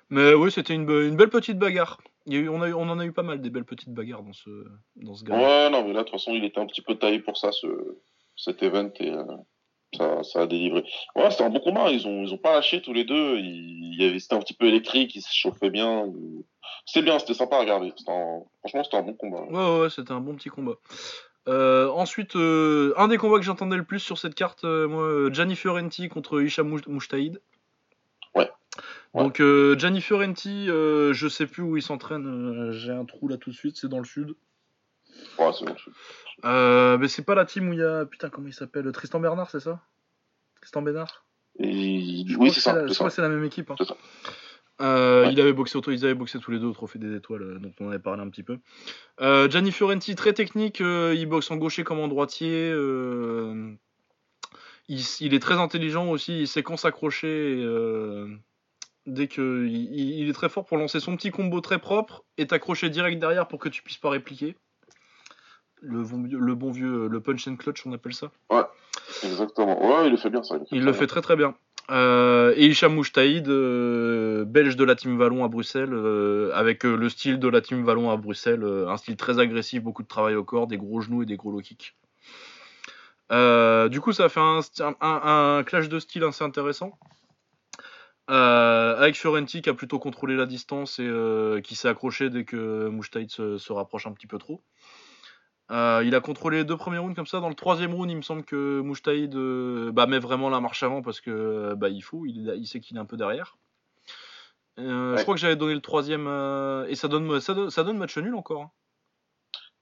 Mais 0.09 0.33
oui, 0.33 0.51
c'était 0.51 0.73
une, 0.73 0.85
be- 0.85 1.07
une 1.07 1.15
belle 1.15 1.29
petite 1.29 1.59
bagarre. 1.59 1.99
Il 2.25 2.33
y 2.33 2.37
a 2.37 2.39
eu, 2.39 2.49
on, 2.49 2.61
a 2.61 2.69
eu- 2.69 2.73
on 2.73 2.89
en 2.89 2.97
a 2.99 3.05
eu 3.05 3.11
pas 3.11 3.21
mal 3.21 3.41
des 3.41 3.49
belles 3.49 3.65
petites 3.65 3.93
bagarres 3.93 4.23
dans 4.23 4.33
ce, 4.33 4.49
dans 4.95 5.13
ce 5.13 5.23
gars. 5.23 5.35
Ouais, 5.37 5.69
non, 5.69 5.85
mais 5.85 5.93
là, 5.93 5.99
de 5.99 6.03
toute 6.05 6.13
façon, 6.13 6.33
il 6.33 6.43
était 6.45 6.59
un 6.59 6.65
petit 6.65 6.81
peu 6.81 6.95
taillé 6.95 7.19
pour 7.19 7.37
ça, 7.37 7.51
ce, 7.51 7.67
cet 8.35 8.63
event, 8.63 8.89
et 8.99 9.11
euh, 9.11 9.23
ça, 9.97 10.23
ça 10.23 10.41
a 10.41 10.47
délivré. 10.47 10.83
Ouais, 11.15 11.31
c'était 11.31 11.43
un 11.43 11.49
bon 11.49 11.59
combat. 11.59 11.89
Ils 11.91 12.07
ont, 12.07 12.23
ils 12.23 12.33
ont 12.33 12.37
pas 12.37 12.53
lâché 12.53 12.81
tous 12.81 12.93
les 12.93 13.03
deux. 13.03 13.37
Il, 13.37 13.93
il 13.93 14.01
y 14.01 14.05
avait, 14.05 14.19
c'était 14.19 14.35
un 14.35 14.39
petit 14.39 14.53
peu 14.53 14.65
électrique, 14.65 15.15
ils 15.15 15.21
se 15.21 15.33
chauffaient 15.33 15.69
bien. 15.69 16.05
C'était 16.85 17.03
bien, 17.03 17.19
c'était 17.19 17.33
sympa 17.33 17.57
à 17.57 17.59
regarder. 17.59 17.93
Un- 18.07 18.41
Franchement, 18.59 18.83
c'était 18.83 18.97
un 18.97 19.01
bon 19.03 19.13
combat. 19.13 19.43
Ouais, 19.43 19.81
ouais, 19.81 19.89
c'était 19.89 20.11
un 20.11 20.21
bon 20.21 20.35
petit 20.35 20.49
combat. 20.49 20.75
Euh, 21.47 21.89
ensuite, 21.89 22.35
euh, 22.35 22.93
un 22.97 23.07
des 23.07 23.17
combats 23.17 23.37
que 23.37 23.45
j'entendais 23.45 23.77
le 23.77 23.83
plus 23.83 23.99
sur 23.99 24.17
cette 24.17 24.35
carte, 24.35 24.63
euh, 24.65 24.87
moi, 24.87 25.31
Gianni 25.33 25.55
Fiorenti 25.55 26.07
contre 26.09 26.41
Hicham 26.41 26.67
Mouch- 26.69 26.87
Mouchtaïd. 26.87 27.41
Ouais. 28.35 28.49
Ouais. 29.13 29.23
Donc, 29.23 29.41
euh, 29.41 29.77
Gianni 29.79 30.01
Fiorenti, 30.01 30.67
je 30.67 31.27
sais 31.27 31.47
plus 31.47 31.63
où 31.63 31.75
il 31.77 31.81
s'entraîne. 31.81 32.71
J'ai 32.73 32.91
un 32.91 33.05
trou 33.05 33.27
là 33.27 33.37
tout 33.37 33.49
de 33.49 33.55
suite, 33.55 33.77
c'est 33.77 33.87
dans 33.89 33.97
le 33.99 34.05
sud. 34.05 34.35
Ouais, 35.37 35.51
c'est 35.57 35.65
bon. 35.65 35.75
Euh, 36.45 36.97
mais 36.97 37.07
c'est 37.07 37.23
pas 37.25 37.35
la 37.35 37.45
team 37.45 37.69
où 37.69 37.73
il 37.73 37.79
y 37.79 37.83
a. 37.83 38.05
Putain, 38.05 38.29
comment 38.29 38.47
il 38.47 38.53
s'appelle 38.53 38.89
Tristan 38.91 39.19
Bernard, 39.19 39.49
c'est 39.49 39.59
ça? 39.59 39.81
Tristan 40.61 40.81
Bernard 40.81 41.25
Et- 41.59 42.25
Oui, 42.37 42.51
c'est 42.51 42.61
ça. 42.61 42.73
la- 42.73 42.87
Je 42.87 42.93
crois 42.93 43.07
que 43.09 43.13
c'est 43.13 43.21
la 43.21 43.29
même 43.29 43.43
équipe. 43.43 43.69
hein. 43.71 43.75
Ça. 43.85 43.95
Euh, 44.81 45.25
Ouais. 45.25 45.33
il 45.33 45.41
avait 45.41 45.51
boxé, 45.51 45.77
ils 45.87 46.05
avaient 46.05 46.13
boxé 46.13 46.39
tous 46.39 46.51
les 46.51 46.59
deux 46.59 46.67
au 46.67 46.71
Trophée 46.73 46.99
des 46.99 47.13
Étoiles, 47.13 47.41
euh, 47.41 47.59
dont 47.59 47.73
on 47.81 47.89
avait 47.89 47.99
parlé 47.99 48.21
un 48.21 48.29
petit 48.29 48.43
peu. 48.43 48.59
Euh, 49.19 49.49
Gianni 49.49 49.73
Fiorenti, 49.73 50.15
très 50.15 50.31
technique, 50.31 50.79
il 50.79 51.25
boxe 51.25 51.51
en 51.51 51.57
gaucher 51.57 51.83
comme 51.83 51.99
en 51.99 52.07
droitier. 52.07 52.69
il, 54.87 55.01
il 55.19 55.33
est 55.33 55.39
très 55.39 55.55
intelligent 55.55 56.09
aussi, 56.09 56.41
il 56.41 56.47
sait 56.47 56.63
quand 56.63 56.77
s'accrocher. 56.77 57.61
dès 59.05 59.27
que 59.27 59.65
il, 59.67 60.19
il 60.19 60.29
est 60.29 60.33
très 60.33 60.49
fort 60.49 60.65
pour 60.65 60.77
lancer 60.77 60.99
son 60.99 61.15
petit 61.17 61.31
combo 61.31 61.61
très 61.61 61.79
propre 61.79 62.23
et 62.37 62.47
t'accrocher 62.47 62.89
direct 62.89 63.19
derrière 63.19 63.47
pour 63.47 63.59
que 63.59 63.67
tu 63.69 63.81
puisses 63.83 63.97
pas 63.97 64.09
répliquer. 64.11 64.55
Le 65.81 66.03
bon, 66.03 66.23
vieux- 66.23 66.39
le 66.39 66.55
bon 66.55 66.71
vieux, 66.71 67.07
le 67.07 67.19
punch 67.21 67.47
and 67.47 67.55
clutch, 67.55 67.85
on 67.85 67.93
appelle 67.93 68.13
ça. 68.13 68.31
Exactement. 69.23 69.85
Ouais, 69.85 70.07
il 70.07 70.11
le 70.11 70.17
fait 70.17 70.29
bien, 70.29 70.43
ça. 70.43 70.57
Il 70.71 70.83
le 70.83 70.93
fait 70.93 71.07
très 71.07 71.21
très 71.21 71.35
bien. 71.35 71.55
Euh, 71.91 72.53
et 72.55 72.67
Hicham 72.67 72.93
Mouchtaïd, 72.93 73.47
euh, 73.47 74.45
belge 74.45 74.75
de 74.75 74.83
la 74.83 74.95
team 74.95 75.17
Vallon 75.17 75.43
à 75.43 75.47
Bruxelles, 75.47 75.93
euh, 75.93 76.51
avec 76.53 76.85
euh, 76.85 76.95
le 76.95 77.09
style 77.09 77.39
de 77.39 77.47
la 77.47 77.61
team 77.61 77.83
Vallon 77.83 78.11
à 78.11 78.17
Bruxelles, 78.17 78.63
un 78.63 78.97
style 78.97 79.15
très 79.15 79.39
agressif, 79.39 79.81
beaucoup 79.81 80.03
de 80.03 80.07
travail 80.07 80.35
au 80.35 80.43
corps, 80.43 80.67
des 80.67 80.77
gros 80.77 81.01
genoux 81.01 81.23
et 81.23 81.25
des 81.25 81.35
gros 81.35 81.51
low 81.51 81.61
kicks. 81.61 81.95
Du 83.31 84.01
coup, 84.01 84.13
ça 84.13 84.25
a 84.25 84.29
fait 84.29 84.39
un, 84.39 85.63
clash 85.63 85.89
de 85.89 85.99
style 85.99 86.23
assez 86.23 86.43
intéressant. 86.43 86.97
Avec 88.27 89.15
Fiorenti 89.15 89.63
qui 89.63 89.69
a 89.69 89.73
plutôt 89.73 89.97
contrôlé 89.97 90.35
la 90.35 90.45
distance 90.45 90.99
et 90.99 91.61
qui 91.63 91.75
s'est 91.75 91.87
accroché 91.87 92.29
dès 92.29 92.43
que 92.43 92.87
Mouchtaïd 92.89 93.31
se, 93.31 93.57
se 93.57 93.73
rapproche 93.73 94.05
un 94.05 94.11
petit 94.11 94.27
peu 94.27 94.37
trop. 94.37 94.61
Euh, 95.71 96.01
il 96.03 96.15
a 96.15 96.19
contrôlé 96.19 96.57
les 96.57 96.63
deux 96.63 96.77
premiers 96.77 96.97
rounds 96.97 97.15
comme 97.15 97.27
ça. 97.27 97.39
Dans 97.39 97.49
le 97.49 97.55
troisième 97.55 97.93
round, 97.93 98.09
il 98.09 98.17
me 98.17 98.21
semble 98.23 98.43
que 98.43 98.81
Mouchtaïd 98.81 99.35
euh, 99.35 99.91
bah, 99.91 100.07
met 100.07 100.19
vraiment 100.19 100.49
la 100.49 100.59
marche 100.59 100.81
avant 100.83 101.01
parce 101.01 101.21
que 101.21 101.75
bah, 101.75 101.89
il 101.89 102.01
faut, 102.01 102.25
il, 102.25 102.53
il 102.57 102.65
sait 102.65 102.79
qu'il 102.79 102.97
est 102.97 102.99
un 102.99 103.05
peu 103.05 103.17
derrière. 103.17 103.57
Euh, 104.79 105.15
Je 105.17 105.21
crois 105.23 105.35
que 105.35 105.39
j'avais 105.41 105.55
donné 105.55 105.73
le 105.75 105.81
troisième 105.81 106.25
euh, 106.27 106.87
et 106.87 106.95
ça 106.95 107.07
donne, 107.07 107.39
ça, 107.39 107.53
donne, 107.53 107.69
ça 107.69 107.83
donne 107.83 107.97
match 107.97 108.17
nul 108.17 108.33
encore. 108.33 108.61
hein. 108.61 108.71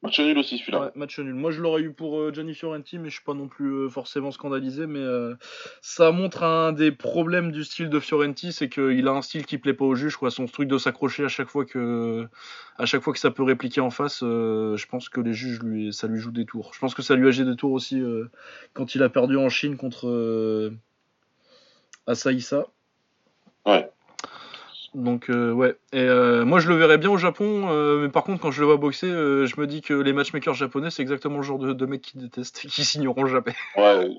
Match 0.04 0.20
nul 0.20 0.38
aussi 0.38 0.60
celui-là. 0.60 0.80
Ouais, 0.80 0.92
match 0.94 1.18
nul. 1.18 1.34
Moi, 1.34 1.50
je 1.50 1.60
l'aurais 1.60 1.82
eu 1.82 1.92
pour 1.92 2.20
euh, 2.20 2.32
Gianni 2.32 2.54
Fiorenti, 2.54 3.00
mais 3.00 3.10
je 3.10 3.16
suis 3.16 3.24
pas 3.24 3.34
non 3.34 3.48
plus 3.48 3.72
euh, 3.72 3.90
forcément 3.90 4.30
scandalisé. 4.30 4.86
Mais 4.86 5.00
euh, 5.00 5.34
ça 5.82 6.12
montre 6.12 6.44
un 6.44 6.72
des 6.72 6.92
problèmes 6.92 7.52
du 7.52 7.64
style 7.64 7.90
de 7.90 8.00
Fiorenti, 8.00 8.54
c'est 8.54 8.70
qu'il 8.70 9.08
a 9.08 9.12
un 9.12 9.24
style 9.24 9.46
qui 9.48 9.58
plaît 9.58 9.74
pas 9.74 9.86
au 9.86 9.96
juge. 9.96 10.16
Quoi. 10.16 10.30
Son 10.30 10.46
truc 10.46 10.68
de 10.68 10.78
s'accrocher 10.78 11.26
à 11.26 11.30
chaque 11.30 11.50
fois 11.50 11.66
que, 11.66 12.28
à 12.78 12.86
chaque 12.86 13.02
fois 13.02 13.12
que 13.12 13.20
ça 13.20 13.32
peut 13.32 13.42
répliquer 13.42 13.82
en 13.82 13.90
face, 13.90 14.20
je 14.22 14.86
pense 14.86 15.10
que 15.10 15.20
les 15.20 15.34
juges 15.34 15.62
lui, 15.64 15.92
ça 15.92 16.08
lui 16.08 16.20
joue 16.20 16.32
des 16.32 16.46
tours. 16.46 16.74
Je 16.76 16.80
pense 16.80 16.94
que 16.94 17.02
ça 17.02 17.16
lui 17.16 17.28
a 17.28 17.32
joué 17.32 17.46
des 17.46 17.56
tours 17.56 17.72
aussi 17.72 18.00
quand 18.74 18.94
il 18.94 19.02
a 19.02 19.10
perdu 19.10 19.36
en 19.36 19.50
Chine 19.50 19.78
contre 19.78 20.72
Asaïsa. 22.06 22.68
Ouais. 23.66 23.90
Donc 24.98 25.30
euh, 25.30 25.52
ouais, 25.52 25.76
et 25.94 26.00
euh, 26.00 26.44
moi 26.44 26.60
je 26.60 26.68
le 26.70 26.76
verrais 26.76 26.98
bien 26.98 27.12
au 27.12 27.18
Japon, 27.18 27.70
euh, 27.70 28.02
mais 28.02 28.10
par 28.10 28.24
contre 28.24 28.42
quand 28.42 28.50
je 28.50 28.62
le 28.62 28.66
vois 28.66 28.78
boxer, 28.78 29.08
je 29.08 29.62
me 29.62 29.68
dis 29.68 29.82
que 29.82 29.94
les 29.94 30.12
matchmakers 30.12 30.56
japonais 30.56 30.90
c'est 30.90 31.04
exactement 31.04 31.38
le 31.38 31.44
genre 31.44 31.60
de, 31.60 31.72
de 31.72 31.86
mecs 31.86 32.02
qui 32.02 32.18
détestent, 32.18 32.62
qui 32.68 32.84
signeront 32.84 33.28
jamais. 33.28 33.54
Ouais, 33.76 34.10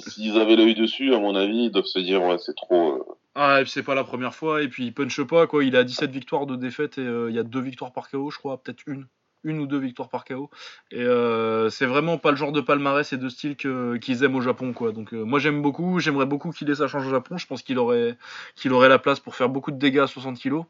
s'ils 0.00 0.38
avaient 0.38 0.56
l'œil 0.56 0.74
dessus, 0.74 1.14
à 1.14 1.18
mon 1.18 1.34
avis, 1.34 1.64
ils 1.64 1.70
doivent 1.70 1.86
se 1.86 2.00
dire, 2.00 2.22
ouais, 2.22 2.36
c'est 2.36 2.54
trop. 2.54 3.16
Ah 3.34 3.60
et 3.60 3.62
puis 3.62 3.70
c'est 3.70 3.82
pas 3.82 3.94
la 3.94 4.04
première 4.04 4.34
fois, 4.34 4.62
et 4.62 4.68
puis 4.68 4.84
il 4.84 4.92
punch 4.92 5.22
pas 5.22 5.46
quoi, 5.46 5.64
il 5.64 5.74
a 5.74 5.84
17 5.84 6.10
victoires 6.10 6.44
de 6.44 6.54
défaite 6.54 6.98
et 6.98 7.02
il 7.02 7.34
y 7.34 7.38
a 7.38 7.42
deux 7.42 7.62
victoires 7.62 7.92
par 7.92 8.10
KO 8.10 8.30
je 8.30 8.36
crois, 8.36 8.62
peut-être 8.62 8.82
une, 8.86 9.06
une 9.44 9.58
ou 9.58 9.66
deux 9.66 9.78
victoires 9.78 10.08
par 10.08 10.24
KO. 10.24 10.50
Et 10.90 11.02
euh, 11.02 11.70
c'est 11.70 11.86
vraiment 11.86 12.18
pas 12.18 12.30
le 12.30 12.36
genre 12.36 12.52
de 12.52 12.60
palmarès 12.60 13.12
et 13.12 13.16
de 13.16 13.28
style 13.28 13.56
que- 13.56 13.96
qu'ils 13.96 14.22
aiment 14.24 14.36
au 14.36 14.40
Japon 14.40 14.72
quoi. 14.72 14.92
Donc 14.92 15.14
euh, 15.14 15.24
moi 15.24 15.38
j'aime 15.38 15.62
beaucoup, 15.62 15.98
j'aimerais 16.00 16.26
beaucoup 16.26 16.50
qu'il 16.50 16.68
ait 16.70 16.74
sa 16.74 16.88
chance 16.88 17.04
au 17.06 17.10
Japon, 17.10 17.38
je 17.38 17.46
pense 17.46 17.62
qu'il 17.62 17.78
aurait, 17.78 18.16
qu'il 18.56 18.72
aurait 18.72 18.88
la 18.88 18.98
place 18.98 19.20
pour 19.20 19.34
faire 19.34 19.48
beaucoup 19.48 19.70
de 19.70 19.78
dégâts 19.78 20.00
à 20.00 20.06
60 20.06 20.38
kilos. 20.38 20.64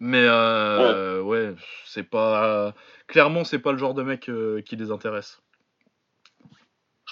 Mais 0.00 0.24
euh, 0.26 1.20
ouais, 1.22 1.54
c'est 1.86 2.02
pas 2.02 2.74
clairement 3.06 3.44
c'est 3.44 3.60
pas 3.60 3.72
le 3.72 3.78
genre 3.78 3.94
de 3.94 4.02
mec 4.02 4.30
qui 4.66 4.76
les 4.76 4.90
intéresse. 4.90 5.40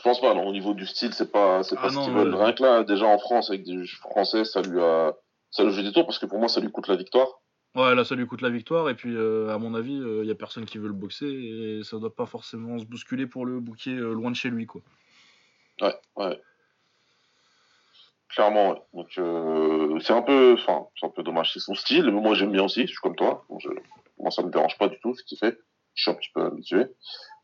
Je 0.01 0.03
pense 0.03 0.20
pas, 0.20 0.33
non, 0.35 0.46
au 0.46 0.53
niveau 0.53 0.73
du 0.73 0.87
style, 0.87 1.12
c'est 1.12 1.31
pas, 1.31 1.62
c'est 1.62 1.77
pas 1.77 1.83
Ah 1.83 1.90
ce 1.90 1.94
non, 1.96 2.05
qu'ils 2.05 2.14
ouais. 2.14 2.25
veulent. 2.25 2.35
Rien 2.35 2.53
que 2.55 2.62
là, 2.62 2.85
déjà 2.85 3.05
en 3.07 3.18
France, 3.18 3.51
avec 3.51 3.64
des 3.64 3.73
juges 3.75 3.99
français, 3.99 4.44
ça 4.44 4.62
lui 4.62 4.81
a, 4.81 5.14
ça 5.51 5.62
lui 5.62 5.70
a 5.70 5.75
joué 5.75 5.83
des 5.83 5.92
tours 5.92 6.07
parce 6.07 6.18
que 6.18 6.25
pour 6.27 6.38
moi, 6.38 6.49
ça 6.49 6.61
lui 6.61 6.70
coûte 6.70 6.88
la 6.88 6.96
victoire. 6.96 7.29
Ouais, 7.76 7.94
là 7.94 8.04
ça 8.04 8.16
lui 8.16 8.26
coûte 8.26 8.40
la 8.40 8.50
victoire 8.50 8.90
et 8.90 8.94
puis 8.96 9.14
euh, 9.14 9.54
à 9.54 9.59
mon 9.59 9.74
avis 9.74 9.94
il 9.94 10.26
y 10.26 10.30
a 10.30 10.35
personne 10.35 10.64
qui 10.64 10.78
veut 10.78 10.88
le 10.88 10.92
boxer 10.92 11.26
et 11.26 11.83
ça 11.85 11.98
doit 11.98 12.14
pas 12.14 12.26
forcément 12.26 12.78
se 12.78 12.85
bousculer 12.85 13.26
pour 13.28 13.46
le 13.46 13.61
bouquer 13.61 13.94
euh, 13.94 14.12
loin 14.12 14.30
de 14.30 14.37
chez 14.37 14.50
lui 14.50 14.66
quoi. 14.66 14.80
Ouais, 15.80 15.94
ouais. 16.16 16.40
Clairement, 18.28 18.70
ouais. 18.70 18.83
Donc, 18.94 19.09
euh, 19.18 19.98
c'est 20.00 20.12
un 20.12 20.22
peu, 20.22 20.54
enfin, 20.54 20.87
un 21.02 21.09
peu 21.09 21.22
dommage. 21.22 21.52
C'est 21.52 21.61
son 21.61 21.74
style, 21.74 22.04
mais 22.04 22.20
moi 22.20 22.35
j'aime 22.35 22.52
bien 22.52 22.64
aussi, 22.64 22.83
je 22.83 22.87
suis 22.88 22.96
comme 22.98 23.16
toi. 23.16 23.44
Je, 23.59 23.68
moi 24.18 24.30
ça 24.30 24.42
me 24.42 24.50
dérange 24.50 24.78
pas 24.78 24.88
du 24.88 24.98
tout 25.00 25.14
ce 25.14 25.24
qu'il 25.24 25.38
fait. 25.38 25.59
Je 25.94 26.02
suis 26.02 26.11
un 26.11 26.14
petit 26.14 26.30
peu 26.33 26.42
habitué. 26.42 26.87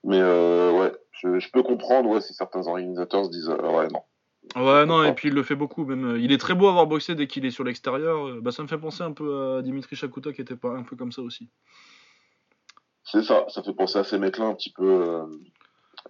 Mais, 0.04 0.20
euh, 0.20 0.72
ouais, 0.72 0.92
je, 1.12 1.40
je 1.40 1.50
peux 1.50 1.62
comprendre, 1.64 2.08
ouais, 2.10 2.20
si 2.20 2.34
certains 2.34 2.66
organisateurs 2.68 3.24
se 3.24 3.30
disent, 3.30 3.50
euh, 3.50 3.76
ouais, 3.76 3.88
non. 3.88 4.02
Ouais, 4.54 4.87
non, 4.87 5.02
et 5.02 5.12
puis 5.12 5.28
il 5.28 5.35
le 5.35 5.42
fait 5.42 5.56
beaucoup. 5.56 5.85
Même, 5.85 6.12
euh, 6.12 6.18
il 6.18 6.32
est 6.32 6.38
très 6.38 6.54
beau 6.54 6.66
à 6.66 6.70
avoir 6.70 6.87
boxé 6.87 7.14
dès 7.14 7.26
qu'il 7.26 7.44
est 7.44 7.50
sur 7.50 7.64
l'extérieur. 7.64 8.28
Euh, 8.28 8.40
Bah, 8.40 8.52
ça 8.52 8.62
me 8.62 8.68
fait 8.68 8.78
penser 8.78 9.02
un 9.02 9.12
peu 9.12 9.56
à 9.59 9.62
Dimitri 9.62 9.96
Shakuta 9.96 10.32
qui 10.32 10.40
était 10.40 10.56
pas 10.56 10.70
un 10.70 10.82
peu 10.82 10.96
comme 10.96 11.12
ça 11.12 11.22
aussi. 11.22 11.48
C'est 13.04 13.22
ça, 13.22 13.44
ça 13.48 13.62
fait 13.62 13.74
penser 13.74 13.98
à 13.98 14.04
ces 14.04 14.18
mecs-là 14.18 14.46
un 14.46 14.54
petit 14.54 14.72
peu, 14.72 14.85
euh, 14.85 15.26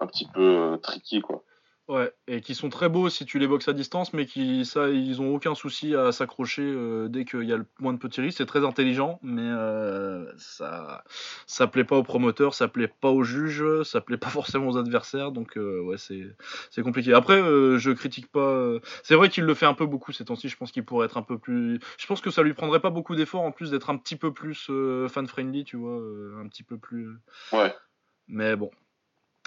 un 0.00 0.06
petit 0.06 0.26
peu 0.32 0.42
euh, 0.42 0.76
tricky, 0.76 1.20
quoi. 1.20 1.42
Ouais, 1.88 2.12
et 2.26 2.40
qui 2.40 2.56
sont 2.56 2.68
très 2.68 2.88
beaux 2.88 3.08
si 3.08 3.24
tu 3.26 3.38
les 3.38 3.46
boxes 3.46 3.68
à 3.68 3.72
distance, 3.72 4.12
mais 4.12 4.26
qui, 4.26 4.64
ça, 4.64 4.88
ils 4.88 5.22
ont 5.22 5.32
aucun 5.32 5.54
souci 5.54 5.94
à 5.94 6.10
s'accrocher 6.10 6.64
euh, 6.64 7.06
dès 7.08 7.24
qu'il 7.24 7.44
y 7.44 7.52
a 7.52 7.56
le 7.56 7.66
moins 7.78 7.92
de 7.92 7.98
petits 7.98 8.20
risques. 8.20 8.38
C'est 8.38 8.46
très 8.46 8.64
intelligent, 8.64 9.20
mais 9.22 9.44
euh, 9.44 10.24
ça, 10.36 11.04
ça 11.46 11.68
plaît 11.68 11.84
pas 11.84 11.96
aux 11.96 12.02
promoteurs, 12.02 12.54
ça 12.54 12.66
plaît 12.66 12.88
pas 12.88 13.10
aux 13.10 13.22
juges, 13.22 13.84
ça 13.84 14.00
plaît 14.00 14.16
pas 14.16 14.28
forcément 14.30 14.66
aux 14.66 14.78
adversaires, 14.78 15.30
donc 15.30 15.56
euh, 15.56 15.80
ouais, 15.80 15.96
c'est, 15.96 16.26
c'est 16.72 16.82
compliqué. 16.82 17.14
Après, 17.14 17.40
euh, 17.40 17.78
je 17.78 17.92
critique 17.92 18.32
pas. 18.32 18.68
C'est 19.04 19.14
vrai 19.14 19.28
qu'il 19.28 19.44
le 19.44 19.54
fait 19.54 19.66
un 19.66 19.74
peu 19.74 19.86
beaucoup 19.86 20.10
ces 20.10 20.24
temps-ci. 20.24 20.48
Je 20.48 20.56
pense 20.56 20.72
qu'il 20.72 20.84
pourrait 20.84 21.06
être 21.06 21.18
un 21.18 21.22
peu 21.22 21.38
plus. 21.38 21.78
Je 21.98 22.06
pense 22.08 22.20
que 22.20 22.30
ça 22.30 22.42
lui 22.42 22.54
prendrait 22.54 22.80
pas 22.80 22.90
beaucoup 22.90 23.14
d'efforts 23.14 23.42
en 23.42 23.52
plus 23.52 23.70
d'être 23.70 23.90
un 23.90 23.96
petit 23.96 24.16
peu 24.16 24.32
plus 24.32 24.66
euh, 24.70 25.06
fan-friendly, 25.06 25.62
tu 25.62 25.76
vois, 25.76 26.02
un 26.40 26.48
petit 26.48 26.64
peu 26.64 26.78
plus. 26.78 27.16
Ouais. 27.52 27.72
Mais 28.26 28.56
bon, 28.56 28.72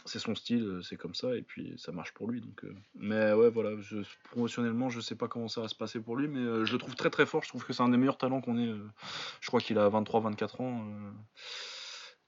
c'est 0.05 0.19
son 0.19 0.35
style, 0.35 0.63
euh, 0.63 0.81
c'est 0.81 0.95
comme 0.97 1.13
ça, 1.15 1.35
et 1.35 1.41
puis 1.41 1.73
ça 1.77 1.91
marche 1.91 2.13
pour 2.13 2.29
lui. 2.29 2.41
Donc, 2.41 2.63
euh, 2.63 2.73
Mais 2.95 3.33
ouais, 3.33 3.49
voilà, 3.49 3.71
je, 3.79 3.97
promotionnellement, 4.31 4.89
je 4.89 4.99
sais 5.01 5.15
pas 5.15 5.27
comment 5.27 5.47
ça 5.47 5.61
va 5.61 5.67
se 5.67 5.75
passer 5.75 5.99
pour 5.99 6.15
lui, 6.15 6.27
mais 6.27 6.39
euh, 6.39 6.65
je 6.65 6.73
le 6.73 6.77
trouve 6.79 6.95
très 6.95 7.09
très 7.09 7.25
fort. 7.25 7.43
Je 7.43 7.49
trouve 7.49 7.65
que 7.65 7.73
c'est 7.73 7.83
un 7.83 7.89
des 7.89 7.97
meilleurs 7.97 8.17
talents 8.17 8.41
qu'on 8.41 8.57
ait. 8.57 8.67
euh, 8.67 8.87
je 9.41 9.47
crois 9.47 9.59
qu'il 9.59 9.77
a 9.79 9.87
23-24 9.89 10.61
ans. 10.61 10.85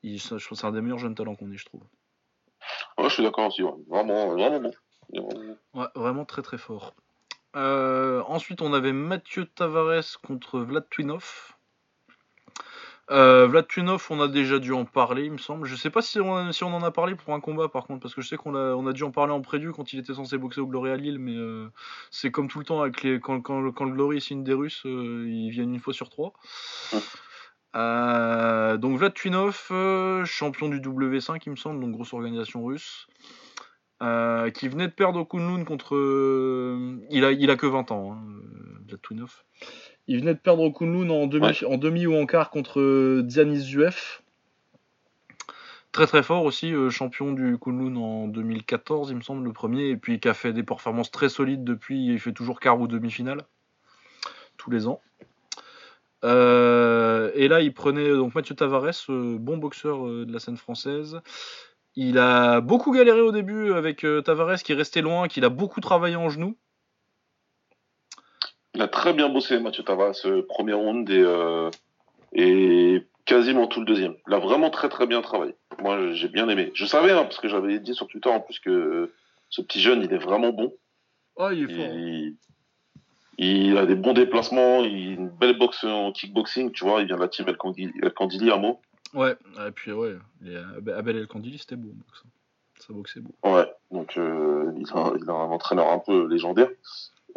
il- 0.04 0.20
c'est 0.20 0.66
un 0.66 0.72
des 0.72 0.82
meilleurs 0.82 1.00
jeunes 1.00 1.16
talents 1.16 1.36
qu'on 1.36 1.52
ait, 1.52 1.58
je 1.58 1.66
trouve. 1.66 1.84
Ouais, 2.98 3.10
je 3.10 3.14
suis 3.14 3.24
d'accord 3.24 3.48
aussi, 3.48 3.64
ouais. 3.64 3.72
Vraiment, 3.88 4.28
vraiment 4.34 4.72
vraiment. 5.14 5.56
Ouais, 5.74 5.88
vraiment 5.96 6.26
très 6.26 6.42
très 6.42 6.58
fort. 6.58 6.96
Ensuite, 7.54 8.62
on 8.62 8.74
avait 8.74 8.94
Mathieu 8.94 9.46
Tavares 9.46 10.20
contre 10.26 10.60
Vlad 10.60 10.88
Twinov. 10.90 11.54
Euh, 13.10 13.46
Vlad 13.48 13.68
Twinov, 13.68 14.06
on 14.10 14.22
a 14.22 14.28
déjà 14.30 14.60
dû 14.60 14.72
en 14.72 14.86
parler, 14.86 15.26
il 15.26 15.32
me 15.34 15.38
semble. 15.38 15.68
Je 15.68 15.76
sais 15.76 15.90
pas 15.90 16.02
si 16.02 16.20
on, 16.22 16.52
si 16.54 16.64
on 16.64 16.74
en 16.74 16.84
a 16.84 16.92
parlé 16.92 17.16
pour 17.16 17.34
un 17.34 17.42
combat, 17.42 17.68
par 17.68 17.86
contre, 17.86 18.00
parce 18.02 18.16
que 18.16 18.22
je 18.22 18.28
sais 18.28 18.38
qu'on 18.38 18.56
a, 18.56 18.74
on 18.76 18.88
a 18.88 18.94
dû 18.94 19.04
en 19.04 19.12
parler 19.12 19.34
en 19.34 19.42
prévu 19.42 19.74
quand 19.74 19.92
il 19.92 20.00
était 20.00 20.14
censé 20.14 20.38
boxer 20.38 20.62
au 20.62 20.68
Glory 20.68 20.92
à 20.92 20.96
Lille, 20.98 21.20
mais 21.20 21.36
euh, 21.36 21.68
c'est 22.10 22.32
comme 22.32 22.48
tout 22.48 22.60
le 22.60 22.66
temps 22.66 22.82
avec 22.82 23.04
les, 23.04 23.20
quand, 23.20 23.42
quand, 23.42 23.60
le- 23.60 23.72
quand 23.74 23.84
le 23.86 23.92
Glory 23.92 24.22
signe 24.22 24.44
des 24.44 24.54
Russes, 24.54 24.84
euh, 24.86 25.26
ils 25.28 25.50
viennent 25.50 25.74
une 25.74 25.80
fois 25.82 25.94
sur 25.94 26.10
trois. 26.10 26.32
Ouais. 26.94 27.00
Euh, 27.76 28.78
donc 28.78 28.98
Vlad 28.98 29.14
Twinov, 29.14 29.68
euh, 29.72 30.24
champion 30.26 30.70
du 30.70 30.80
W5, 30.80 31.42
il 31.46 31.52
me 31.52 31.56
semble, 31.58 31.82
donc 31.82 31.92
grosse 31.92 32.14
organisation 32.14 32.64
russe. 32.64 33.08
Qui 34.00 34.68
venait 34.68 34.88
de 34.88 34.94
perdre 34.94 35.20
au 35.20 35.26
Kunlun 35.26 35.64
contre. 35.64 35.96
il, 37.12 37.24
a, 37.26 37.32
il 37.32 37.52
a 37.52 37.56
que 37.56 37.68
20 37.68 37.92
ans, 37.92 38.14
hein, 38.14 38.24
Vlad 38.88 39.02
Twinov. 39.02 39.44
Il 40.12 40.20
venait 40.20 40.34
de 40.34 40.40
perdre 40.40 40.64
au 40.64 40.74
Kunlun 40.74 41.10
en 41.10 41.26
demi, 41.26 41.46
Ouais. 41.46 41.66
en 41.66 41.78
demi 41.78 42.06
ou 42.06 42.16
en 42.18 42.26
quart 42.26 42.50
contre 42.50 42.82
euh, 42.82 43.24
Dzianis 43.26 43.62
Zuev. 43.62 44.20
Très 45.94 46.06
très 46.06 46.22
fort 46.22 46.44
aussi, 46.44 46.74
euh, 46.74 46.90
champion 46.90 47.32
du 47.32 47.58
Kunlun 47.58 47.96
en 47.96 48.28
2014, 48.28 49.12
il 49.12 49.16
me 49.16 49.22
semble, 49.22 49.46
le 49.46 49.54
premier, 49.54 49.88
et 49.88 49.96
puis 49.96 50.20
qui 50.20 50.28
a 50.28 50.34
fait 50.34 50.52
des 50.52 50.64
performances 50.64 51.12
très 51.12 51.30
solides 51.30 51.64
depuis. 51.64 52.08
Il 52.08 52.20
fait 52.20 52.34
toujours 52.34 52.60
quart 52.60 52.78
ou 52.82 52.88
demi-finale, 52.88 53.44
tous 54.58 54.70
les 54.70 54.86
ans. 54.86 55.00
Euh, 56.26 57.32
et 57.34 57.48
là, 57.48 57.62
il 57.62 57.74
prenait 57.74 58.10
donc 58.10 58.36
Mathieu 58.36 58.54
Tavares, 58.54 58.92
euh, 59.08 59.38
bon 59.40 59.56
boxeur 59.56 60.06
de 60.06 60.32
la 60.32 60.40
scène 60.40 60.58
française. 60.58 61.22
Il 61.96 62.18
a 62.18 62.60
beaucoup 62.60 62.92
galéré 62.92 63.22
au 63.22 63.32
début 63.32 63.72
avec 63.72 64.06
Tavares 64.26 64.62
qui 64.62 64.74
est 64.74 64.76
resté 64.76 65.00
loin, 65.02 65.30
qu'il 65.30 65.46
a 65.46 65.50
beaucoup 65.50 65.80
travaillé 65.80 66.18
en 66.18 66.28
genou. 66.28 66.58
Il 68.74 68.82
a 68.82 68.88
très 68.88 69.14
bien 69.14 69.30
bossé, 69.30 69.60
Mathieu 69.60 69.84
Tavares, 69.84 70.16
ce 70.16 70.42
premier 70.42 70.74
round 70.74 71.10
et, 71.10 71.22
euh, 71.22 71.70
et 72.34 73.06
quasiment 73.26 73.68
tout 73.68 73.80
le 73.82 73.86
deuxième. 73.86 74.16
Il 74.28 74.34
a 74.34 74.40
vraiment 74.40 74.70
très 74.70 74.88
très 74.90 75.08
bien 75.08 75.22
travaillé. 75.22 75.56
Moi, 75.80 76.14
j'ai 76.14 76.30
bien 76.30 76.48
aimé. 76.48 76.72
Je 76.74 76.86
savais, 76.86 77.12
hein, 77.12 77.24
parce 77.24 77.40
que 77.40 77.48
j'avais 77.50 77.80
dit 77.80 77.94
sur 77.94 78.08
Twitter 78.08 78.30
en 78.30 78.40
plus 78.40 78.60
que 78.60 79.12
ce 79.50 79.62
petit 79.62 79.82
jeune, 79.82 80.02
il 80.04 80.14
est 80.14 80.18
vraiment 80.18 80.52
bon. 80.52 80.74
Oh, 81.36 81.50
il 81.52 81.70
Il, 81.70 82.36
il 83.38 83.78
a 83.78 83.86
des 83.86 83.96
bons 83.96 84.14
déplacements, 84.14 84.84
il 84.84 85.10
a 85.10 85.14
une 85.14 85.30
belle 85.30 85.58
boxe 85.58 85.84
en 85.84 86.12
kickboxing, 86.12 86.72
tu 86.72 86.86
vois. 86.86 87.02
Il 87.02 87.08
vient 87.08 87.16
de 87.18 87.22
la 87.22 87.28
team 87.28 87.48
El 87.50 87.58
Candili, 87.58 87.94
El 88.02 88.12
Candili 88.14 88.52
à 88.52 88.58
Meaux. 88.58 88.80
Ouais, 89.14 89.36
et 89.68 89.72
puis 89.72 89.92
ouais, 89.92 90.16
Abel 90.96 91.18
El 91.18 91.28
Kandili, 91.28 91.58
c'était 91.58 91.76
beau. 91.76 91.90
boxe. 91.94 92.24
Ça 92.80 92.94
boxait 92.94 93.20
beau. 93.20 93.34
Ouais, 93.44 93.66
donc 93.92 94.18
euh, 94.18 94.72
il, 94.78 94.86
a, 94.94 95.12
il 95.22 95.30
a 95.30 95.34
un 95.34 95.50
entraîneur 95.50 95.92
un 95.92 96.00
peu 96.00 96.28
légendaire. 96.28 96.70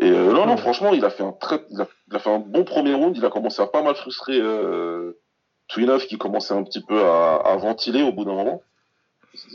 Et 0.00 0.11
euh, 0.11 0.33
non, 0.33 0.46
non, 0.46 0.57
franchement, 0.57 0.92
il 0.92 1.04
a 1.04 1.11
fait 1.11 1.22
un 1.22 1.33
très, 1.33 1.64
il 1.70 1.80
a, 1.80 1.87
il 2.11 2.16
a 2.16 2.18
fait 2.18 2.30
un 2.30 2.38
bon 2.40 2.64
premier 2.64 2.94
round. 2.94 3.16
Il 3.16 3.24
a 3.24 3.30
commencé 3.30 3.62
à 3.62 3.66
pas 3.66 3.83
mal 3.83 3.94
frustrer 3.94 4.38
euh, 4.40 5.12
Twinov 5.68 6.07
qui 6.07 6.18
commençait 6.18 6.54
un 6.54 6.62
petit 6.64 6.83
peu 6.83 7.00
à, 7.04 7.37
à 7.37 7.57
ventiler 7.57 8.02
au 8.02 8.12
bout 8.12 8.24
d'un 8.24 8.35
moment. 8.35 8.62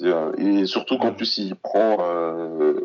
Euh, 0.03 0.33
Et 0.37 0.65
surtout 0.65 0.97
qu'en 0.97 1.13
plus 1.13 1.37
il 1.37 1.55
prend, 1.55 1.97
euh, 2.01 2.79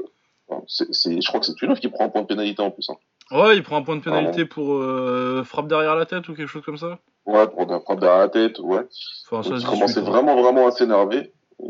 c'est, 0.69 0.93
c'est- 0.95 1.21
je 1.21 1.27
crois 1.29 1.41
que 1.41 1.47
c'est 1.47 1.55
Twinov 1.55 1.79
qui 1.81 1.89
prend 1.89 2.05
un 2.05 2.09
point 2.09 2.23
de 2.23 2.27
pénalité 2.27 2.63
en 2.63 2.71
plus. 2.71 2.89
Hein. 2.91 2.97
Ouais, 3.31 3.57
il 3.57 3.63
prend 3.63 3.77
un 3.77 3.83
point 3.83 3.97
de 3.97 4.03
pénalité 4.03 4.45
pour 4.45 4.75
euh, 4.75 5.43
frappe 5.45 5.67
derrière 5.67 5.97
la 5.97 6.07
tête 6.07 6.29
ou 6.29 6.35
quelque 6.35 6.47
chose 6.49 6.63
comme 6.65 6.77
ça. 6.77 6.99
Ouais, 7.27 7.47
pour 7.49 7.63
un 7.73 7.81
frappe 7.81 8.01
derrière 8.01 8.19
la 8.19 8.29
tête, 8.29 8.59
ouais. 8.59 8.87
Enfin, 9.31 9.43
ça 9.43 9.51
Donc, 9.51 9.61
il 9.61 9.65
commençait 9.67 9.87
discute, 9.87 10.07
hein. 10.09 10.11
vraiment, 10.11 10.41
vraiment 10.43 10.67
à 10.67 10.71
s'énerver. 10.73 11.33
Et 11.63 11.67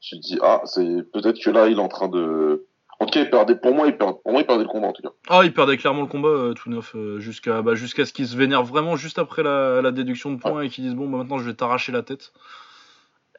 Je 0.00 0.16
me 0.16 0.20
dis, 0.20 0.38
ah, 0.42 0.60
c'est 0.64 1.02
peut-être 1.12 1.40
que 1.42 1.50
là, 1.50 1.66
il 1.66 1.78
est 1.78 1.82
en 1.82 1.88
train 1.88 2.08
de. 2.08 2.64
En 3.00 3.06
tout 3.06 3.12
cas, 3.12 3.20
il 3.20 3.30
perdait, 3.30 3.54
pour 3.54 3.74
moi, 3.74 3.86
il 3.86 3.96
perdait, 3.96 4.18
pour 4.24 4.32
moi, 4.32 4.40
il 4.40 4.46
perdait 4.46 4.64
le 4.64 4.68
combat, 4.68 4.88
en 4.88 4.92
tout 4.92 5.02
cas. 5.02 5.10
Ah, 5.28 5.42
il 5.44 5.52
perdait 5.54 5.76
clairement 5.76 6.02
le 6.02 6.08
combat, 6.08 6.28
euh, 6.28 6.52
Twinov, 6.54 6.90
euh, 6.96 7.20
jusqu'à 7.20 7.62
bah, 7.62 7.74
jusqu'à 7.74 8.04
ce 8.04 8.12
qu'il 8.12 8.26
se 8.26 8.36
vénère 8.36 8.64
vraiment 8.64 8.96
juste 8.96 9.18
après 9.20 9.44
la, 9.44 9.80
la 9.80 9.92
déduction 9.92 10.32
de 10.32 10.38
points 10.40 10.62
et 10.62 10.68
qu'il 10.68 10.82
dise 10.84 10.94
bon, 10.94 11.08
bah, 11.08 11.18
maintenant 11.18 11.38
je 11.38 11.44
vais 11.44 11.54
t'arracher 11.54 11.92
la 11.92 12.02
tête. 12.02 12.32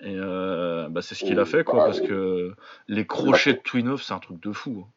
Et 0.01 0.15
euh, 0.15 0.87
bah, 0.89 1.01
c'est 1.01 1.13
ce 1.13 1.25
qu'il 1.25 1.37
a 1.39 1.41
Et 1.41 1.45
fait, 1.45 1.65
quoi, 1.65 1.79
voilà, 1.79 1.91
parce 1.91 1.99
que 1.99 2.53
les 2.87 3.05
crochets 3.05 3.53
de 3.53 3.59
Twinov, 3.59 4.01
c'est 4.01 4.13
un 4.13 4.19
truc 4.19 4.41
de 4.41 4.53
fou. 4.53 4.85
hein. 4.87 4.91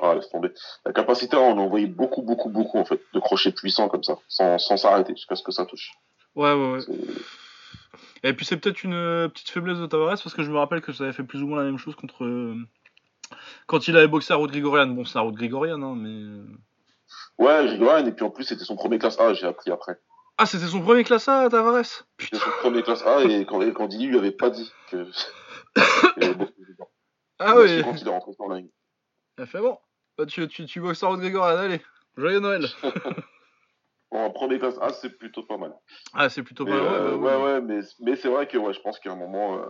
Ah, 0.00 0.14
laisse 0.14 0.28
tomber. 0.30 0.50
La 0.84 0.92
capacité 0.92 1.36
à 1.36 1.40
en 1.40 1.58
envoyer 1.58 1.86
beaucoup, 1.86 2.22
beaucoup, 2.22 2.50
beaucoup, 2.50 2.78
en 2.78 2.84
fait, 2.84 3.00
de 3.12 3.18
crochets 3.18 3.50
puissants 3.50 3.88
comme 3.88 4.04
ça, 4.04 4.18
sans 4.28 4.58
sans 4.58 4.76
s'arrêter 4.76 5.14
jusqu'à 5.16 5.34
ce 5.34 5.42
que 5.42 5.50
ça 5.52 5.66
touche. 5.66 5.90
Ouais, 6.36 6.52
ouais, 6.52 6.72
ouais. 6.74 6.80
Et 8.22 8.34
puis 8.34 8.44
c'est 8.46 8.58
peut-être 8.58 8.84
une 8.84 8.92
euh, 8.94 9.28
petite 9.28 9.48
faiblesse 9.50 9.78
de 9.78 9.86
Tavares, 9.86 10.10
parce 10.22 10.34
que 10.34 10.42
je 10.44 10.50
me 10.50 10.58
rappelle 10.58 10.80
que 10.82 10.92
ça 10.92 11.04
avait 11.04 11.12
fait 11.12 11.24
plus 11.24 11.42
ou 11.42 11.48
moins 11.48 11.58
la 11.58 11.64
même 11.64 11.78
chose 11.78 11.96
contre. 11.96 12.24
Euh, 13.32 13.36
Quand 13.66 13.88
il 13.88 13.96
avait 13.96 14.08
boxé 14.08 14.32
à 14.32 14.36
Road 14.36 14.50
Grigorian. 14.50 14.86
Bon, 14.88 15.04
c'est 15.04 15.18
à 15.18 15.22
Road 15.22 15.34
Grigorian, 15.34 15.82
hein, 15.82 15.94
mais. 15.96 16.08
euh, 16.10 16.46
Ouais, 17.38 17.66
Grigorian, 17.66 18.06
et 18.06 18.12
puis 18.12 18.24
en 18.24 18.30
plus, 18.30 18.44
c'était 18.44 18.64
son 18.64 18.76
premier 18.76 18.98
classe 18.98 19.18
A, 19.20 19.34
j'ai 19.34 19.46
appris 19.46 19.70
après. 19.70 19.98
Ah, 20.38 20.46
c'était 20.46 20.66
son 20.66 20.80
premier 20.82 21.04
classe 21.04 21.28
A, 21.28 21.48
Tavares? 21.48 21.84
C'était 22.18 22.36
son 22.38 22.50
premier 22.60 22.82
classe 22.82 23.02
A, 23.06 23.22
et 23.24 23.44
quand, 23.46 23.60
quand 23.72 23.88
Dini 23.88 24.06
lui 24.06 24.18
avait 24.18 24.32
pas 24.32 24.50
dit 24.50 24.70
que. 24.90 25.06
Ah 27.38 27.52
su 27.66 27.82
Quand 27.82 27.94
il 28.00 28.06
est 28.06 28.10
rentré 28.10 28.32
sur 28.32 28.48
la 28.48 28.56
ligne. 28.56 28.70
Il 29.36 29.42
a 29.42 29.46
fait 29.46 29.60
bon. 29.60 29.78
Bah, 30.16 30.24
tu, 30.24 30.48
tu, 30.48 30.64
tu 30.64 30.80
boxes 30.80 31.02
à 31.02 31.08
Road 31.08 31.20
Grigorian, 31.20 31.56
allez. 31.58 31.82
Joyeux 32.16 32.40
Noël 32.40 32.66
Bon, 34.10 34.30
premier 34.30 34.58
classe 34.58 34.78
A, 34.80 34.90
c'est 34.90 35.10
plutôt 35.18 35.42
pas 35.42 35.58
mal. 35.58 35.74
Ah, 36.14 36.30
c'est 36.30 36.42
plutôt 36.42 36.64
pas 36.64 36.70
euh, 36.72 37.16
ouais, 37.16 37.18
bah, 37.18 37.18
ouais, 37.18 37.36
oui. 37.36 37.42
ouais, 37.42 37.60
mais, 37.60 37.80
mais 38.00 38.16
c'est 38.16 38.28
vrai 38.28 38.46
que 38.46 38.56
ouais, 38.56 38.72
je 38.72 38.80
pense 38.80 38.98
qu'à 39.00 39.12
un 39.12 39.16
moment, 39.16 39.58
euh, 39.58 39.66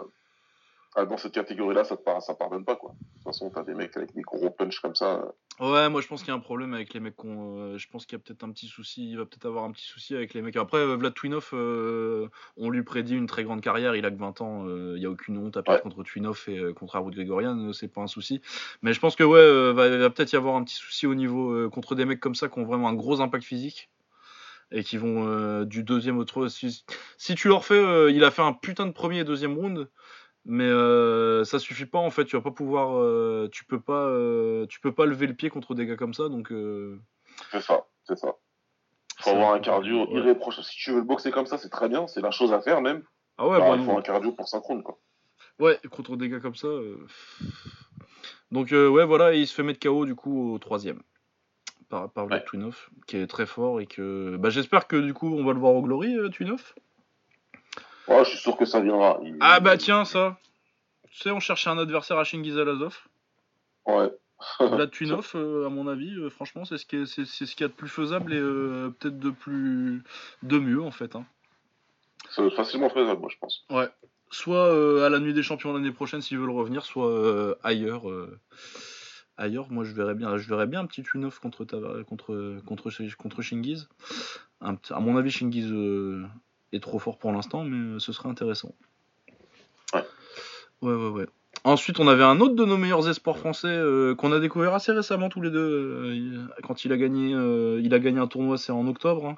dans 1.05 1.19
cette 1.19 1.33
catégorie-là, 1.35 1.85
ça, 1.85 1.97
ça 2.21 2.35
pardonne 2.35 2.65
pas, 2.65 2.77
quoi. 2.77 2.93
De 2.93 3.15
toute 3.17 3.25
façon, 3.25 3.51
t'as 3.51 3.63
des 3.65 3.75
mecs 3.75 3.95
avec 3.97 4.15
des 4.15 4.23
gros 4.23 4.49
punch 4.51 4.81
comme 4.81 4.95
ça. 4.95 5.17
euh, 5.17 5.31
Ouais, 5.59 5.89
moi 5.89 6.03
je 6.03 6.07
pense 6.07 6.21
qu'il 6.21 6.29
y 6.29 6.33
a 6.33 6.35
un 6.35 6.39
problème 6.41 6.75
avec 6.75 6.93
les 6.93 7.01
mecs 7.01 7.17
qu'on. 7.17 7.59
euh, 7.59 7.79
je 7.79 7.89
pense 7.89 8.05
qu'il 8.05 8.19
y 8.19 8.21
a 8.21 8.23
peut-être 8.23 8.45
un 8.45 8.51
petit 8.51 8.67
souci. 8.67 9.11
Il 9.11 9.17
va 9.19 9.25
peut-être 9.25 9.47
avoir 9.47 9.65
un 9.65 9.73
petit 9.73 9.87
souci 9.87 10.15
avec 10.15 10.35
les 10.35 10.43
mecs. 10.43 10.55
Après, 10.57 10.79
euh, 10.79 10.97
Vlad 10.97 11.15
Twinov, 11.15 11.49
euh, 11.55 12.29
on 12.59 12.69
lui 12.71 12.83
prédit 12.83 13.15
une 13.17 13.27
très 13.27 13.43
grande 13.43 13.63
carrière. 13.63 13.97
Il 13.97 14.05
a 14.05 14.11
que 14.11 14.17
20 14.19 14.41
ans. 14.43 14.67
euh, 14.69 14.95
Il 14.97 15.03
y 15.03 15.07
a 15.07 15.11
aucune 15.11 15.39
honte 15.39 15.57
à 15.57 15.63
perdre 15.63 15.79
Ouais. 15.79 15.83
contre 15.83 16.03
Twinov 16.03 16.45
et 16.49 16.59
euh, 16.59 16.73
contre 16.75 16.97
Arwood 16.97 17.15
Grigorian. 17.15 17.59
euh, 17.59 17.73
c'est 17.73 17.89
pas 17.89 18.03
un 18.03 18.07
souci. 18.07 18.43
Mais 18.83 18.93
je 18.93 19.01
pense 19.01 19.17
que 19.17 19.25
ouais, 19.25 19.73
va, 19.73 19.97
va 19.97 20.11
peut-être 20.11 20.33
y 20.33 20.37
avoir 20.37 20.57
un 20.57 20.65
petit 20.65 20.77
souci 20.77 21.07
au 21.07 21.15
niveau. 21.15 21.71
contre 21.71 21.95
des 21.95 22.05
mecs 22.05 22.21
comme 22.21 22.35
ça 22.35 22.49
qui 22.49 22.59
ont 22.59 22.65
vraiment 22.65 22.89
un 22.89 22.95
gros 22.95 23.21
impact 23.23 23.45
physique. 23.45 23.89
Et 24.73 24.83
qui 24.83 24.97
vont 24.97 25.27
euh, 25.29 25.65
du 25.65 25.85
deuxième 25.85 26.19
au 26.19 26.25
troisième. 26.25 26.71
Si, 26.71 26.85
si 27.19 27.35
tu 27.37 27.49
leur 27.49 27.65
fais. 27.65 27.75
euh, 27.79 28.11
il 28.11 28.25
a 28.25 28.31
fait 28.31 28.43
un 28.43 28.53
putain 28.53 28.85
de 28.87 28.91
premier 28.93 29.21
et 29.21 29.25
deuxième 29.25 29.55
round. 29.57 29.89
Mais 30.49 30.65
euh, 30.65 31.43
ça 31.45 31.59
suffit 31.59 31.87
pas 31.87 31.99
en 31.99 32.11
fait, 32.11 32.25
tu 32.25 32.37
vas 32.37 32.43
pas 32.43 32.53
pouvoir, 32.53 32.97
euh, 32.99 33.49
tu 33.51 33.65
peux 33.65 33.81
pas, 33.81 34.05
euh, 34.07 34.65
tu 34.67 34.79
peux 34.81 34.93
pas 34.93 35.05
lever 35.05 35.27
le 35.27 35.35
pied 35.35 35.51
contre 35.51 35.75
des 35.75 35.87
gars 35.87 35.97
comme 35.97 36.15
ça, 36.15 36.29
donc. 36.29 36.53
euh, 36.53 37.01
C'est 37.51 37.61
ça, 37.61 37.85
c'est 38.05 38.17
ça. 38.17 38.33
Faut 39.19 39.31
avoir 39.31 39.55
un 39.55 39.59
cardio 39.61 40.07
ouais. 40.07 40.15
irréprochable. 40.21 40.65
Si 40.65 40.77
tu 40.77 40.91
veux 40.93 40.99
le 40.99 41.05
boxer 41.05 41.31
comme 41.33 41.47
ça, 41.47 41.59
c'est 41.59 41.69
très 41.71 41.89
bien, 41.89 42.07
c'est 42.07 42.21
la 42.21 42.31
chose 42.31 42.53
à 42.53 42.61
faire 42.61 42.81
même. 42.81 43.03
Ah 43.39 43.49
ouais, 43.49 43.59
Bah, 43.59 43.71
bah 43.71 43.77
il 43.77 43.85
faut 43.85 43.93
non. 43.93 43.99
un 43.99 44.03
cardio 44.03 44.31
pour 44.33 44.47
synchrone, 44.47 44.83
quoi. 44.85 44.99
ouais, 45.59 45.81
contre 45.91 46.17
des 46.17 46.29
gars 46.29 46.39
comme 46.41 46.55
ça. 46.55 46.69
Donc 48.53 48.69
ouais, 48.71 49.05
voilà, 49.05 49.35
et 49.35 49.41
il 49.41 49.47
se 49.47 49.55
fait 49.55 49.63
mettre 49.65 49.81
KO 49.81 50.07
du 50.07 50.15
coup 50.15 50.53
au 50.55 50.59
troisième 50.59 51.03
par 51.89 52.11
par 52.13 52.27
Ouais. 52.27 52.45
Twinov, 52.45 52.89
qui 53.07 53.17
est 53.17 53.27
très 53.27 53.47
fort 53.47 53.81
et 53.81 53.87
que, 53.87 54.37
bah 54.39 54.51
j'espère 54.51 54.87
que 54.87 54.97
du 54.97 55.13
coup 55.15 55.29
on 55.35 55.45
va 55.45 55.53
le 55.53 55.59
voir 55.59 55.75
au 55.75 55.83
Glory, 55.83 56.17
euh, 56.17 56.29
Twinov. 58.07 58.19
Ouais, 58.19 58.25
je 58.25 58.31
suis 58.31 58.39
sûr 58.39 58.57
que 58.57 58.65
ça 58.65 58.81
viendra. 58.81 59.19
Il- 59.23 59.37
Ah 59.41 59.61
bah 59.61 59.77
tiens 59.77 60.05
ça, 60.05 60.39
tu 61.11 61.19
sais, 61.19 61.31
on 61.31 61.41
cherchait 61.41 61.71
un 61.71 61.79
adversaire 61.79 62.19
à 62.19 62.25
Shingiz 62.25 62.59
Alazov. 62.59 62.97
Ouais. 63.87 64.11
Vlad 64.61 64.91
Twinov, 64.93 65.33
euh, 65.35 65.67
à 65.67 65.69
mon 65.71 65.87
avis, 65.89 66.15
euh, 66.15 66.29
franchement, 66.31 66.65
c'est 66.65 66.77
ce 66.79 66.85
qu'il 66.87 67.01
y 67.01 67.65
a 67.65 67.69
de 67.69 67.73
plus 67.73 67.89
faisable 67.89 68.33
et 68.35 68.39
euh, 68.39 68.91
peut-être 68.99 69.19
de 69.19 69.31
plus, 69.31 70.03
de 70.43 70.59
mieux 70.59 70.83
en 70.83 70.91
fait. 70.91 71.17
hein. 71.17 71.25
C'est 72.31 72.51
facilement 72.51 72.91
faisable, 72.91 73.21
moi, 73.21 73.31
je 73.33 73.39
pense. 73.39 73.65
soit 74.31 74.67
euh, 74.67 75.07
à 75.07 75.09
la 75.09 75.21
nuit 75.21 75.33
des 75.33 75.43
champions 75.45 75.73
l'année 75.73 75.93
prochaine 75.93 76.21
s'ils 76.21 76.39
veulent 76.39 76.51
revenir, 76.51 76.85
soit 76.85 77.57
ailleurs. 77.63 78.03
ailleurs, 79.39 79.71
moi 79.71 79.85
je 79.85 79.93
verrais 79.93 80.15
bien, 80.15 80.37
je 80.37 80.49
verrais 80.49 80.67
bien 80.67 80.81
un 80.81 80.87
petit 80.87 81.03
Twin-off 81.03 81.39
contre, 81.39 81.65
contre, 82.03 82.59
contre, 82.67 82.91
contre 83.17 83.43
Shingiz. 83.43 83.89
Un 84.61 84.77
à 84.91 85.01
mon 85.01 85.17
avis, 85.17 85.31
Shingiz 85.31 85.71
est 86.77 86.81
trop 86.81 86.99
fort 86.99 87.19
pour 87.19 87.33
l'instant, 87.33 87.65
mais 87.65 87.97
euh, 87.97 87.99
ce 87.99 88.13
serait 88.13 88.29
intéressant. 88.29 88.73
Ouais. 89.95 90.05
Ouais, 90.83 90.95
ouais, 90.95 91.09
ouais. 91.11 91.27
Ensuite, 91.65 91.99
on 91.99 92.07
avait 92.07 92.23
un 92.23 92.39
autre 92.41 92.55
de 92.55 92.65
nos 92.65 92.77
meilleurs 92.77 93.09
espoirs 93.09 93.39
français 93.39 93.67
euh, 93.69 94.15
qu'on 94.15 94.31
a 94.33 94.39
découvert 94.39 94.75
assez 94.75 94.93
récemment 94.93 95.29
tous 95.29 95.41
les 95.41 95.51
deux. 95.51 95.59
euh, 95.59 96.47
quand 96.63 96.85
il 96.85 96.93
a 96.93 96.97
gagné, 96.97 97.35
euh, 97.35 97.81
il 97.83 97.93
a 97.95 97.99
gagné 97.99 98.19
un 98.21 98.27
tournoi, 98.29 98.57
c'est 98.59 98.73
en 98.73 98.87
octobre. 98.87 99.27
hein. 99.27 99.37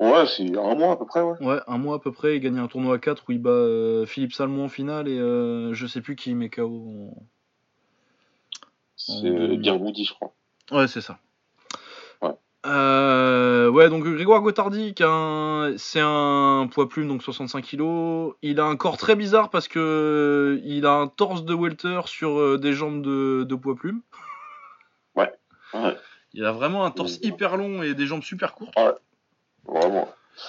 Ouais, 0.00 0.26
c'est 0.26 0.44
un 0.56 0.74
mois 0.76 0.92
à 0.92 0.96
peu 0.96 1.06
près, 1.06 1.22
ouais. 1.22 1.34
Ouais, 1.44 1.58
un 1.66 1.78
mois 1.78 1.96
à 1.96 1.98
peu 1.98 2.12
près, 2.12 2.36
il 2.36 2.40
gagnait 2.40 2.60
un 2.60 2.68
tournoi 2.68 2.94
à 2.94 2.98
4 2.98 3.24
où 3.28 3.32
il 3.32 3.40
bat 3.40 4.06
Philippe 4.06 4.32
Salmon 4.32 4.66
en 4.66 4.68
finale 4.68 5.08
et 5.08 5.16
je 5.18 5.86
sais 5.88 6.00
plus 6.00 6.14
qui 6.14 6.30
il 6.30 6.36
met 6.36 6.50
KO. 6.50 6.66
en- 7.16 7.22
C'est 8.96 9.28
En- 9.28 9.56
Birboudi, 9.56 10.04
je 10.04 10.12
crois. 10.12 10.32
Ouais, 10.70 10.86
c'est 10.86 11.00
ça. 11.00 11.18
Ouais. 12.64 12.70
Euh, 12.72 13.68
ouais, 13.70 13.88
donc 13.88 14.04
Grégoire 14.04 14.40
Gotardi, 14.42 14.94
c'est 15.76 16.00
un 16.00 16.68
poids 16.72 16.88
plume, 16.88 17.08
donc 17.08 17.22
65 17.22 17.64
kg. 17.64 18.34
Il 18.42 18.60
a 18.60 18.64
un 18.64 18.76
corps 18.76 18.96
très 18.96 19.16
bizarre 19.16 19.50
parce 19.50 19.68
que 19.68 20.60
il 20.64 20.86
a 20.86 20.92
un 20.92 21.06
torse 21.08 21.44
de 21.44 21.54
welter 21.54 22.00
sur 22.06 22.38
euh, 22.38 22.58
des 22.58 22.72
jambes 22.72 23.02
de, 23.02 23.44
de 23.48 23.54
poids 23.54 23.74
plume. 23.76 24.00
Ouais. 25.14 25.32
Il 26.32 26.44
a 26.44 26.52
vraiment 26.52 26.84
un 26.84 26.90
torse 26.90 27.14
Ouais. 27.18 27.28
hyper 27.28 27.56
long 27.56 27.82
et 27.82 27.94
des 27.94 28.06
jambes 28.06 28.22
super 28.22 28.54
courtes. 28.54 28.74
Vraiment. 29.66 30.08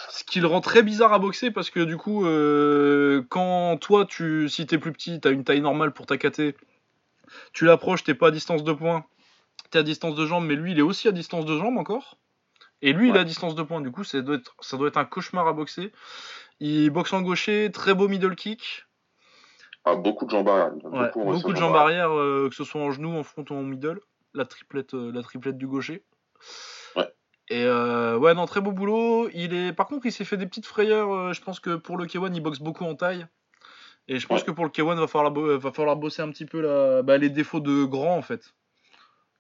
Ce 0.10 0.24
qui 0.24 0.39
le 0.39 0.48
rend 0.48 0.62
très 0.62 0.84
bizarre 0.84 1.13
à 1.13 1.19
boxer 1.19 1.52
parce 1.52 1.69
que 1.69 1.80
du 1.82 1.98
coup, 1.98 2.26
euh, 2.26 3.24
quand 3.30 3.78
toi, 3.78 4.06
tu, 4.06 4.48
si 4.48 4.65
t'es 4.67 4.78
plus 4.78 4.91
petit, 4.93 5.19
t'as 5.19 5.32
une 5.32 5.43
taille 5.43 5.62
normale 5.62 5.91
pour 5.91 6.06
ta 6.06 6.17
KT, 6.17 6.56
tu 7.54 7.65
l'approches, 7.65 8.04
t'es 8.04 8.13
pas 8.13 8.28
à 8.28 8.32
distance 8.32 8.63
de 8.63 8.72
poing, 8.72 9.04
t'es 9.69 9.79
à 9.79 9.84
distance 9.84 10.15
de 10.15 10.25
jambe, 10.25 10.45
mais 10.45 10.55
lui, 10.55 10.71
il 10.71 10.79
est 10.79 10.84
aussi 10.84 11.08
à 11.08 11.12
distance 11.12 11.45
de 11.45 11.58
jambe 11.58 11.77
encore. 11.77 12.17
Et 12.82 12.93
lui, 12.93 13.10
il 13.10 13.15
est 13.15 13.19
Ouais. 13.19 13.19
à 13.19 13.23
distance 13.25 13.55
de 13.55 13.63
poing, 13.63 13.82
du 13.82 13.91
coup, 13.91 14.03
ça 14.03 14.21
doit, 14.21 14.36
être, 14.36 14.55
ça 14.62 14.77
doit 14.77 14.88
être 14.88 14.97
un 14.97 15.05
cauchemar 15.05 15.47
à 15.47 15.53
boxer. 15.53 15.91
Il 16.60 16.89
boxe 16.91 17.13
en 17.13 17.21
gaucher, 17.21 17.71
très 17.73 17.93
beau 17.93 18.08
middle 18.08 18.36
kick, 18.36 18.86
Ah, 19.86 19.95
beaucoup 19.95 20.25
de 20.25 20.32
jambes 20.32 20.47
arrière. 20.49 20.71
Il 20.75 20.97
ouais, 20.97 21.12
beaucoup, 21.15 21.51
de 21.51 21.58
jambes 21.58 21.75
arrière, 21.75 22.12
euh, 22.12 22.47
que 22.49 22.55
ce 22.55 22.63
soit 22.63 22.82
en 22.82 22.91
genou, 22.91 23.17
en 23.17 23.23
front 23.23 23.45
ou 23.49 23.53
en 23.53 23.63
middle, 23.63 23.99
la 24.34 24.45
triplette, 24.45 24.93
euh, 24.93 25.12
la 25.12 25.23
triplette 25.23 25.58
du 25.58 25.67
gaucher. 25.67 26.03
Ouais. 26.95 27.08
Et 27.49 27.63
euh, 27.65 28.17
ouais, 28.17 28.34
non, 28.34 28.45
très 28.45 28.62
beau 28.62 28.71
boulot. 28.71 29.29
Il 29.34 29.53
est, 29.53 29.73
par 29.73 29.88
contre, 29.88 30.05
il 30.05 30.12
s'est 30.12 30.25
fait 30.25 30.38
des 30.38 30.45
petites 30.45 30.65
frayeurs. 30.67 31.34
je 31.34 31.41
pense 31.41 31.60
que 31.60 31.75
pour 31.75 31.97
le 31.97 32.05
K1, 32.05 32.34
il 32.34 32.41
boxe 32.41 32.60
beaucoup 32.60 32.86
en 32.86 32.95
taille. 32.95 33.25
Et 34.08 34.19
je 34.19 34.27
pense 34.27 34.41
Ouais. 34.41 34.45
que 34.45 34.51
pour 34.51 34.65
le 34.65 34.71
K1, 34.71 34.99
va 34.99 35.08
falloir, 35.08 35.34
va 35.34 35.71
falloir 35.71 35.95
bosser 35.95 36.21
un 36.21 36.29
petit 36.29 36.45
peu 36.45 36.62
la, 36.62 37.01
bah, 37.03 37.17
les 37.17 37.29
défauts 37.29 37.60
de 37.60 37.86
grand 37.86 38.17
en 38.17 38.21
fait. 38.21 38.53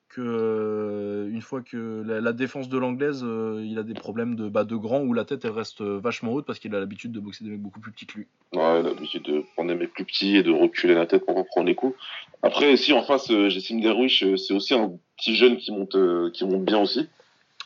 Que 0.09 0.21
euh, 0.21 1.29
une 1.31 1.41
fois 1.41 1.61
que 1.61 2.03
la, 2.03 2.19
la 2.19 2.33
défense 2.33 2.67
de 2.67 2.79
l'anglaise, 2.79 3.21
euh, 3.23 3.63
il 3.63 3.77
a 3.77 3.83
des 3.83 3.93
problèmes 3.93 4.33
de, 4.35 4.49
bah, 4.49 4.63
de 4.63 4.75
grand 4.75 5.01
où 5.01 5.13
la 5.13 5.23
tête 5.23 5.45
elle 5.45 5.51
reste 5.51 5.81
euh, 5.81 5.99
vachement 5.99 6.33
haute 6.33 6.47
parce 6.47 6.57
qu'il 6.57 6.73
a 6.73 6.79
l'habitude 6.79 7.11
de 7.11 7.19
boxer 7.19 7.43
des 7.43 7.51
mecs 7.51 7.61
beaucoup 7.61 7.79
plus 7.79 7.91
petits 7.91 8.07
que 8.07 8.17
lui. 8.17 8.27
Ouais, 8.55 8.79
il 8.79 8.87
a 8.87 8.89
l'habitude 8.89 9.21
de 9.21 9.43
prendre 9.53 9.69
des 9.69 9.75
mecs 9.75 9.93
plus 9.93 10.05
petits 10.05 10.35
et 10.35 10.41
de 10.41 10.51
reculer 10.51 10.95
la 10.95 11.05
tête 11.05 11.25
pour 11.27 11.35
reprendre 11.35 11.67
les 11.67 11.75
coups. 11.75 11.95
Après, 12.41 12.75
si 12.75 12.91
en 12.91 13.03
face, 13.03 13.29
euh, 13.29 13.49
Jessim 13.49 13.81
Derwish, 13.81 14.23
euh, 14.23 14.35
c'est 14.35 14.55
aussi 14.55 14.73
un 14.73 14.93
petit 15.15 15.35
jeune 15.35 15.57
qui 15.57 15.71
monte, 15.71 15.95
qui 16.33 16.43
monte 16.43 16.65
bien 16.65 16.79
aussi. 16.79 17.07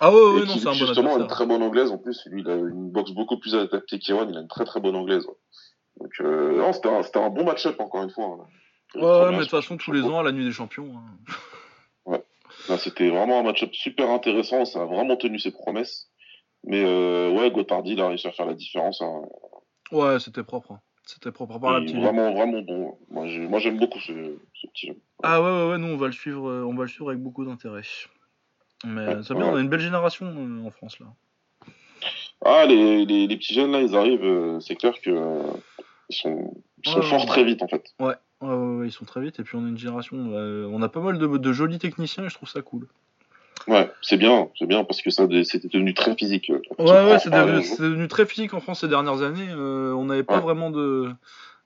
Ah 0.01 0.11
ouais, 0.13 0.21
ouais, 0.21 0.39
non, 0.45 0.57
c'est 0.57 0.67
un 0.67 0.71
bon 0.71 0.73
justement 0.73 1.15
a 1.15 1.19
une 1.19 1.27
très 1.27 1.45
bonne 1.45 1.63
anglaise 1.63 1.91
en 1.91 1.97
plus. 1.97 2.25
Lui, 2.25 2.41
il 2.41 2.49
a 2.49 2.55
une 2.55 2.91
boxe 2.91 3.11
beaucoup 3.11 3.37
plus 3.37 3.55
adaptée 3.55 3.99
qu'Iwan. 3.99 4.27
Il 4.29 4.35
a 4.35 4.41
une 4.41 4.49
très 4.49 4.65
très 4.65 4.81
bonne 4.81 4.97
anglaise. 4.97 5.25
ouais. 5.25 6.01
Donc, 6.01 6.19
non, 6.19 6.73
c'était 6.73 7.19
un, 7.19 7.29
bon 7.29 7.45
match-up 7.45 7.79
encore 7.79 8.03
une 8.03 8.09
fois. 8.09 8.25
hein. 8.25 8.99
Ouais, 8.99 9.31
mais 9.31 9.37
de 9.37 9.41
toute 9.43 9.51
façon, 9.51 9.77
tous 9.77 9.93
les 9.93 10.01
ans, 10.01 10.19
à 10.19 10.23
la 10.23 10.33
nuit 10.33 10.43
des 10.43 10.51
champions. 10.51 10.91
hein. 10.97 11.31
C'était 12.77 13.09
vraiment 13.09 13.39
un 13.39 13.43
match-up 13.43 13.73
super 13.73 14.09
intéressant. 14.09 14.65
Ça 14.65 14.81
a 14.81 14.85
vraiment 14.85 15.15
tenu 15.17 15.39
ses 15.39 15.51
promesses. 15.51 16.09
Mais 16.65 16.83
euh, 16.83 17.29
ouais, 17.31 17.51
Gotardi, 17.51 17.91
il 17.93 18.01
a 18.01 18.07
réussi 18.07 18.27
à 18.27 18.31
faire 18.31 18.45
la 18.45 18.53
différence. 18.53 19.01
hein. 19.01 19.21
Ouais, 19.91 20.19
c'était 20.19 20.43
propre. 20.43 20.71
hein. 20.71 20.81
C'était 21.05 21.31
propre 21.33 21.59
par 21.59 21.81
vraiment, 21.81 22.31
vraiment 22.33 22.61
bon. 22.61 22.97
Moi, 23.09 23.27
j'ai- 23.27 23.39
moi, 23.47 23.59
j'aime 23.59 23.77
beaucoup 23.77 23.99
ce, 23.99 24.13
ce 24.53 24.67
petit 24.67 24.87
jeune. 24.87 24.95
Ah 25.21 25.41
ouais, 25.41 25.49
ouais, 25.51 25.71
ouais, 25.71 25.77
nous 25.77 25.87
on 25.87 25.97
va 25.97 26.07
le 26.07 26.13
suivre, 26.13 26.49
euh, 26.49 26.63
on 26.63 26.73
va 26.73 26.83
le 26.83 26.87
suivre 26.87 27.09
avec 27.09 27.21
beaucoup 27.21 27.43
d'intérêt. 27.43 27.81
Mais 28.85 29.07
Ouais, 29.07 29.17
c'est 29.23 29.33
bien, 29.35 29.45
ouais. 29.47 29.51
on 29.51 29.55
a 29.57 29.59
une 29.61 29.67
belle 29.69 29.81
génération 29.81 30.25
euh, 30.25 30.65
en 30.65 30.71
France 30.71 30.97
là. 30.99 31.07
Ah, 32.45 32.65
les, 32.65 33.05
les, 33.05 33.27
les 33.27 33.37
petits 33.37 33.53
jeunes 33.53 33.71
là, 33.71 33.81
ils 33.81 33.95
arrivent. 33.95 34.23
euh, 34.23 34.59
c'est 34.61 34.75
clair 34.75 34.93
que 35.01 35.09
ils 36.09 36.15
sont, 36.15 36.53
ils 36.85 36.89
sont 36.89 36.99
Ouais, 36.99 37.05
forts 37.05 37.21
ouais. 37.21 37.27
très 37.27 37.43
vite 37.43 37.61
en 37.61 37.67
fait. 37.67 37.93
Ouais, 37.99 38.15
ouais, 38.43 38.55
ouais, 38.55 38.75
ouais, 38.81 38.87
ils 38.87 38.91
sont 38.91 39.05
très 39.05 39.21
vite 39.21 39.39
et 39.39 39.43
puis 39.43 39.55
on 39.55 39.65
a 39.65 39.67
une 39.69 39.77
génération, 39.77 40.17
euh, 40.33 40.67
on 40.71 40.81
a 40.81 40.89
pas 40.89 40.99
mal 41.01 41.17
de, 41.17 41.27
de 41.37 41.53
jolis 41.53 41.79
techniciens 41.79 42.25
et 42.25 42.29
je 42.29 42.35
trouve 42.35 42.49
ça 42.49 42.61
cool. 42.61 42.87
Ouais, 43.67 43.89
c'est 44.01 44.17
bien, 44.17 44.49
c'est 44.59 44.65
bien 44.65 44.83
parce 44.83 45.01
que 45.01 45.09
ça, 45.09 45.25
c'était 45.45 45.69
devenu 45.69 45.93
très 45.93 46.15
physique. 46.15 46.49
euh, 46.49 46.59
Ouais, 46.79 47.17
c'est 47.19 47.29
devenu, 47.31 48.07
très 48.07 48.25
physique 48.25 48.53
en 48.53 48.59
France 48.59 48.81
ces 48.81 48.87
dernières 48.89 49.21
années. 49.21 49.47
euh, 49.49 49.93
on 49.93 50.05
n'avait 50.05 50.23
pas 50.23 50.35
Ouais. 50.37 50.41
vraiment 50.41 50.69
de 50.69 51.09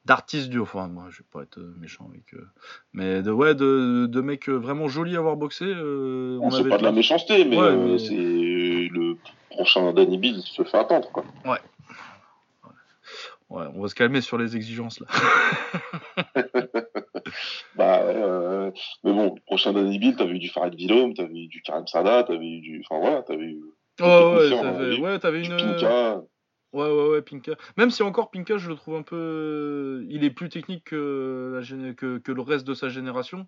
d'artistes 0.06 0.48
du, 0.50 0.60
enfin 0.62 0.88
moi 0.88 1.08
je 1.10 1.18
vais 1.18 1.26
pas 1.34 1.42
être 1.44 1.58
euh, 1.58 1.76
méchant 1.82 2.08
avec, 2.10 2.34
eux, 2.34 2.48
mais 2.94 3.22
de 3.22 3.30
ouais 3.30 3.56
de, 3.56 4.06
de 4.06 4.22
mecs 4.22 4.48
euh, 4.48 4.54
vraiment 4.54 4.88
jolis 4.88 5.18
à 5.18 5.22
voir 5.22 5.36
boxer. 5.36 5.66
euh, 5.66 6.38
Bon, 6.40 6.46
on 6.48 6.52
c'est 6.52 6.62
avait 6.62 6.70
pas 6.70 6.78
de 6.78 6.84
la 6.84 6.94
méchanceté, 6.94 7.44
euh, 7.46 7.46
mais- 7.94 8.00
c'est 8.00 8.14
le 8.16 9.18
prochain 9.50 9.92
Danny 9.92 10.18
Bill 10.18 10.40
se 10.42 10.64
fait 10.64 10.78
attendre 10.78 11.12
quoi. 11.12 11.26
Ouais, 11.46 11.58
on 13.50 13.82
va 13.82 13.88
se 13.88 13.96
calmer 13.96 14.22
sur 14.22 14.38
les 14.38 14.56
exigences 14.56 15.00
là. 15.00 15.08
bah, 17.76 18.02
euh, 18.04 18.72
mais 19.04 19.14
bon, 19.14 19.36
prochain 19.46 19.74
Danny 19.74 20.00
Bill, 20.00 20.16
t'avais 20.16 20.36
eu 20.36 20.40
du 20.40 20.50
Farid 20.50 20.76
Vilom, 20.76 21.14
t'avais 21.14 21.44
eu 21.44 21.48
du 21.48 21.62
Karim 21.62 21.88
Sada, 21.88 22.24
t'avais 22.24 22.46
eu 22.46 22.62
du. 22.62 22.84
Enfin 22.90 23.00
voilà, 23.00 23.24
t'avais 23.24 23.46
eu. 23.46 23.62
Oh, 24.02 24.36
ouais, 24.38 24.50
t'avais 24.50 25.00
ouais, 25.00 25.20
t'avais 25.20 25.44
une. 25.44 25.58
Pinka. 25.58 26.22
Ouais, 26.78 26.92
ouais, 26.92 27.10
ouais, 27.10 27.22
Pinka. 27.24 27.54
Même 27.76 27.90
si 27.90 28.04
encore 28.04 28.30
Pinka, 28.30 28.58
je 28.58 28.70
le 28.70 28.76
trouve 28.76 28.98
un 28.98 29.02
peu. 29.02 30.06
Il 30.10 30.24
est 30.24 30.30
plus 30.30 30.50
technique 30.50 30.84
que, 30.84 31.60
la 31.60 31.94
que, 31.94 32.20
que 32.20 32.32
le 32.32 32.42
reste 32.42 32.68
de 32.68 32.76
sa 32.76 32.90
génération. 32.90 33.48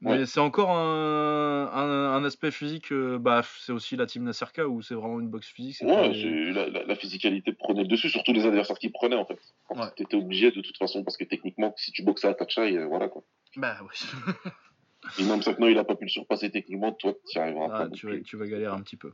Mais 0.00 0.24
c'est 0.24 0.40
encore 0.40 0.70
un, 0.70 1.66
un, 1.70 2.24
aspect 2.24 2.50
physique. 2.50 2.90
Euh, 2.90 3.18
bah, 3.18 3.42
c'est 3.60 3.72
aussi 3.72 3.94
la 3.96 4.06
team 4.06 4.24
Nasserka 4.24 4.66
où 4.66 4.80
c'est 4.80 4.94
vraiment 4.94 5.20
une 5.20 5.28
boxe 5.28 5.48
physique. 5.48 5.82
Ouais, 5.82 6.12
la, 6.52 6.84
la, 6.84 6.96
physicalité 6.96 7.52
prenait 7.52 7.82
le 7.82 7.88
dessus, 7.88 8.08
surtout 8.08 8.32
les 8.32 8.46
adversaires 8.46 8.78
qui 8.78 8.88
prenaient 8.88 9.16
en 9.16 9.26
fait. 9.26 9.38
Ouais. 9.70 9.86
T'étais 9.94 10.16
obligé 10.16 10.50
de 10.50 10.62
toute 10.62 10.78
façon, 10.78 11.04
parce 11.04 11.18
que 11.18 11.24
techniquement, 11.24 11.74
si 11.76 11.92
tu 11.92 12.02
boxes 12.02 12.24
à 12.24 12.32
Tachai, 12.32 12.78
euh, 12.78 12.86
voilà 12.86 13.08
quoi. 13.08 13.22
Bah 13.56 13.76
oui. 13.82 14.32
Et 15.18 15.24
même 15.24 15.40
maintenant, 15.44 15.66
il 15.66 15.76
a 15.76 15.84
pas 15.84 15.96
pu 15.96 16.04
le 16.04 16.10
surpasser 16.10 16.50
techniquement, 16.50 16.92
toi, 16.92 17.12
tu 17.28 17.38
y 17.38 17.40
arriveras 17.40 17.68
ah, 17.72 17.88
Tu 17.92 18.06
vas, 18.06 18.20
tu 18.20 18.36
vas 18.36 18.46
galérer 18.46 18.72
un 18.72 18.80
petit 18.80 18.96
peu. 18.96 19.12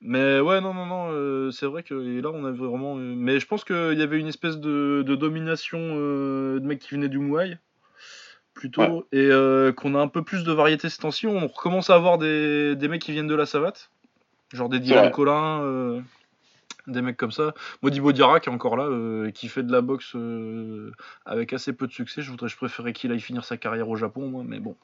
Mais 0.00 0.40
ouais, 0.40 0.60
non, 0.60 0.74
non, 0.74 0.86
non, 0.86 1.08
euh, 1.12 1.50
c'est 1.50 1.66
vrai 1.66 1.82
que 1.82 1.94
là, 1.94 2.30
on 2.32 2.44
avait 2.44 2.58
vraiment. 2.58 2.96
Euh, 2.96 3.14
mais 3.16 3.38
je 3.40 3.46
pense 3.46 3.64
qu'il 3.64 3.94
y 3.96 4.02
avait 4.02 4.18
une 4.18 4.26
espèce 4.26 4.58
de, 4.58 5.02
de 5.06 5.14
domination 5.14 5.78
euh, 5.80 6.58
de 6.58 6.66
mecs 6.66 6.80
qui 6.80 6.94
venaient 6.94 7.08
du 7.08 7.18
Muay, 7.18 7.58
plutôt, 8.52 9.06
et 9.12 9.30
qu'on 9.76 9.94
a 9.94 10.00
un 10.00 10.08
peu 10.08 10.22
plus 10.22 10.44
de 10.44 10.52
variété 10.52 10.88
ces 10.88 10.98
temps-ci. 10.98 11.26
On 11.26 11.46
recommence 11.46 11.88
à 11.88 11.94
avoir 11.94 12.18
des, 12.18 12.74
des, 12.76 12.88
mecs 12.88 13.02
qui 13.02 13.12
viennent 13.12 13.28
de 13.28 13.34
la 13.34 13.46
savate, 13.46 13.90
genre 14.52 14.68
des 14.68 14.80
Dylan 14.80 15.10
Collin, 15.10 16.02
des 16.88 17.00
mecs 17.00 17.16
comme 17.16 17.32
ça. 17.32 17.54
Modibo 17.82 18.12
Diarra 18.12 18.40
qui 18.40 18.48
est 18.48 18.52
encore 18.52 18.76
là, 18.76 19.30
qui 19.30 19.48
fait 19.48 19.62
de 19.62 19.72
la 19.72 19.82
boxe 19.82 20.16
avec 21.24 21.52
assez 21.52 21.72
peu 21.72 21.86
de 21.86 21.92
succès. 21.92 22.22
Je 22.22 22.30
voudrais, 22.30 22.48
je 22.48 22.56
préférais 22.56 22.92
qu'il 22.92 23.12
aille 23.12 23.20
finir 23.20 23.44
sa 23.44 23.56
carrière 23.56 23.88
au 23.88 23.96
Japon, 23.96 24.28
moi, 24.28 24.42
mais 24.44 24.58
bon. 24.58 24.76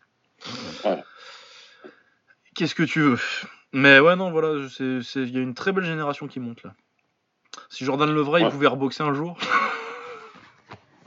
Qu'est-ce 2.54 2.74
que 2.74 2.84
tu 2.84 3.00
veux? 3.00 3.18
Mais 3.72 4.00
ouais, 4.00 4.16
non, 4.16 4.30
voilà, 4.30 4.66
il 4.80 5.30
y 5.30 5.38
a 5.38 5.40
une 5.40 5.54
très 5.54 5.72
belle 5.72 5.84
génération 5.84 6.26
qui 6.26 6.40
monte 6.40 6.62
là. 6.62 6.74
Si 7.70 7.84
Jordan 7.84 8.12
Levray 8.12 8.44
il 8.44 8.50
pouvait 8.50 8.66
reboxer 8.66 9.02
un 9.02 9.14
jour. 9.14 9.38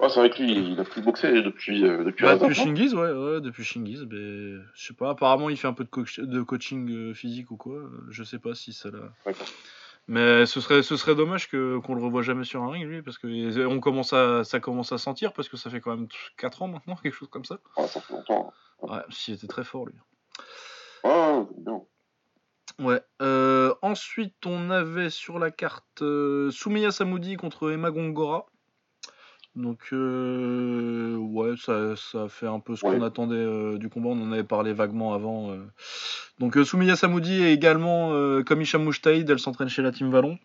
Ouais, 0.01 0.09
c'est 0.09 0.19
vrai 0.19 0.31
que 0.31 0.41
lui, 0.41 0.71
il 0.71 0.79
a 0.79 0.83
plus 0.83 1.03
boxé 1.03 1.31
depuis. 1.43 1.85
Euh, 1.85 2.03
depuis, 2.03 2.25
bah, 2.25 2.35
depuis 2.35 2.55
Shingiz, 2.55 2.95
ouais, 2.95 3.11
ouais, 3.11 3.39
depuis 3.39 3.63
Shingiz. 3.63 4.07
Mais, 4.09 4.55
je 4.73 4.87
sais 4.87 4.95
pas, 4.95 5.11
apparemment 5.11 5.47
il 5.51 5.57
fait 5.57 5.67
un 5.67 5.73
peu 5.73 5.83
de, 5.83 6.25
de 6.25 6.41
coaching 6.41 6.89
euh, 6.89 7.13
physique 7.13 7.51
ou 7.51 7.55
quoi. 7.55 7.83
Je 8.09 8.23
sais 8.23 8.39
pas 8.39 8.55
si 8.55 8.73
ça 8.73 8.89
l'a. 8.89 9.33
Mais 10.07 10.47
ce 10.47 10.59
serait, 10.59 10.81
ce 10.81 10.97
serait 10.97 11.13
dommage 11.13 11.49
que, 11.49 11.77
qu'on 11.77 11.93
le 11.93 12.01
revoie 12.01 12.23
jamais 12.23 12.45
sur 12.45 12.63
un 12.63 12.71
ring, 12.71 12.87
lui, 12.87 13.03
parce 13.03 13.19
que 13.19 13.65
on 13.67 13.79
commence 13.79 14.11
à, 14.13 14.43
ça 14.43 14.59
commence 14.59 14.91
à 14.91 14.97
sentir, 14.97 15.33
parce 15.33 15.47
que 15.49 15.55
ça 15.55 15.69
fait 15.69 15.79
quand 15.81 15.95
même 15.95 16.07
4 16.37 16.63
ans 16.63 16.67
maintenant, 16.67 16.95
quelque 17.03 17.13
chose 17.13 17.29
comme 17.29 17.45
ça. 17.45 17.59
Ouais, 17.77 17.85
ça 17.85 18.01
fait 18.01 18.13
longtemps. 18.13 18.51
Hein. 18.81 18.87
Ouais, 18.87 19.01
s'il 19.11 19.35
était 19.35 19.45
très 19.45 19.63
fort, 19.63 19.85
lui. 19.85 19.93
Ouais, 21.03 21.45
bien. 21.57 21.83
Ouais. 22.79 23.01
Euh, 23.21 23.73
ensuite, 23.81 24.45
on 24.45 24.69
avait 24.69 25.09
sur 25.09 25.39
la 25.39 25.51
carte 25.51 26.01
euh, 26.01 26.51
Soumiya 26.51 26.91
Samoudi 26.91 27.37
contre 27.37 27.71
Emma 27.71 27.91
Gongora. 27.91 28.45
Donc, 29.55 29.89
euh, 29.91 31.15
ouais, 31.17 31.55
ça, 31.57 31.95
ça, 31.97 32.29
fait 32.29 32.47
un 32.47 32.59
peu 32.59 32.75
ce 32.75 32.81
qu'on 32.81 33.01
attendait 33.01 33.77
du 33.77 33.89
combat. 33.89 34.09
On 34.09 34.21
en 34.21 34.31
avait 34.31 34.45
parlé 34.45 34.71
vaguement 34.71 35.13
avant. 35.13 35.53
Donc, 36.39 36.57
Soumiya 36.63 36.95
Samoudi 36.95 37.43
est 37.43 37.53
également, 37.53 38.11
comme 38.43 38.61
Hicham 38.61 38.83
Mouchtaïd, 38.83 39.29
elle 39.29 39.39
s'entraîne 39.39 39.67
chez 39.67 39.81
la 39.81 39.91
Team 39.91 40.09
Vallon. 40.09 40.39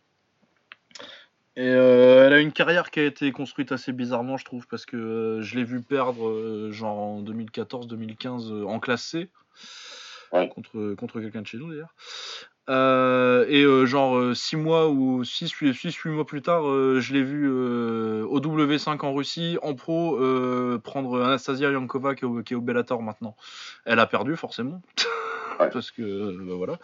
Et 1.54 1.66
elle 1.66 2.32
a 2.32 2.40
une 2.40 2.52
carrière 2.52 2.90
qui 2.90 2.98
a 2.98 3.04
été 3.04 3.30
construite 3.30 3.70
assez 3.70 3.92
bizarrement, 3.92 4.36
je 4.38 4.44
trouve, 4.44 4.66
parce 4.66 4.84
que 4.84 5.38
je 5.40 5.54
l'ai 5.54 5.64
vu 5.64 5.82
perdre, 5.82 6.72
genre 6.72 6.98
en 6.98 7.22
2014-2015 7.22 8.64
en 8.64 8.80
classe 8.80 9.14
Contre, 10.30 10.94
contre 10.94 11.20
quelqu'un 11.20 11.42
de 11.42 11.46
chez 11.46 11.58
nous 11.58 11.70
d'ailleurs. 11.70 11.94
Euh, 12.68 13.46
et 13.48 13.62
euh, 13.62 13.86
genre 13.86 14.34
6 14.34 14.56
euh, 14.56 14.58
mois 14.58 14.88
ou 14.88 15.22
6 15.22 15.50
8 15.50 16.06
mois 16.06 16.26
plus 16.26 16.42
tard, 16.42 16.64
je 16.64 17.12
l'ai 17.12 17.22
vu 17.22 17.48
au 17.48 18.40
W5 18.40 19.04
en 19.04 19.14
Russie, 19.14 19.58
en 19.62 19.74
pro, 19.74 20.18
prendre 20.82 21.22
Anastasia 21.22 21.70
Yankova 21.70 22.14
qui 22.14 22.24
est, 22.24 22.54
au, 22.54 22.60
Bellator 22.60 23.02
maintenant. 23.02 23.36
Elle 23.84 23.98
a 23.98 24.06
perdu 24.06 24.36
forcément. 24.36 24.82
Parce 25.58 25.90
que 25.90 26.36
bah, 26.44 26.52
voilà. 26.54 26.78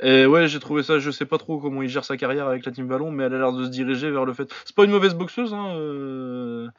Et 0.00 0.24
ouais, 0.24 0.48
j'ai 0.48 0.58
trouvé 0.58 0.82
ça, 0.82 0.98
je 0.98 1.10
sais 1.10 1.26
pas 1.26 1.36
trop 1.36 1.58
comment 1.58 1.82
il 1.82 1.88
gère 1.90 2.04
sa 2.04 2.16
carrière 2.16 2.46
avec 2.46 2.64
la 2.64 2.72
Team 2.72 2.86
Ballon, 2.86 3.10
mais 3.10 3.24
elle 3.24 3.34
a 3.34 3.38
l'air 3.38 3.52
de 3.52 3.64
se 3.64 3.68
diriger 3.68 4.10
vers 4.10 4.24
le 4.24 4.32
fait. 4.32 4.50
C'est 4.64 4.74
pas 4.74 4.84
une 4.84 4.90
mauvaise 4.90 5.14
boxeuse, 5.14 5.52
hein, 5.52 6.72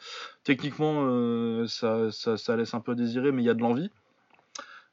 techniquement, 0.43 1.67
ça, 1.67 2.11
ça, 2.11 2.37
ça, 2.37 2.55
laisse 2.55 2.73
un 2.73 2.79
peu 2.79 2.95
désirer, 2.95 3.31
mais 3.31 3.43
il 3.43 3.45
y 3.45 3.51
a 3.51 3.53
de 3.53 3.61
l'envie. 3.61 3.91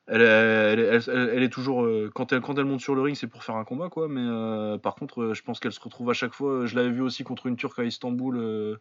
Elle, 0.07 0.21
elle, 0.21 1.43
est 1.43 1.49
toujours 1.49 1.83
euh, 1.83 2.11
quand 2.15 2.31
elle 2.35 2.43
quand 2.43 2.59
elle 2.59 2.67
monte 2.67 2.83
sur 2.83 2.95
le 2.95 3.01
ring 3.01 3.17
c'est 3.17 3.27
pour 3.27 3.43
faire 3.43 3.57
un 3.57 3.65
combat 3.65 3.89
quoi 3.89 4.07
mais 4.07 4.21
euh, 4.21 4.77
par 4.77 4.97
contre 4.97 5.23
euh, 5.23 5.35
je 5.35 5.43
pense 5.43 5.61
qu'elle 5.61 5.73
se 5.73 5.81
retrouve 5.81 6.11
à 6.11 6.13
chaque 6.13 6.35
fois 6.35 6.67
je 6.67 6.77
l'avais 6.77 6.91
vu 6.91 7.01
aussi 7.01 7.25
contre 7.25 7.47
une 7.47 7.57
turque 7.57 7.79
à 7.79 7.85
Istanbul 7.85 8.79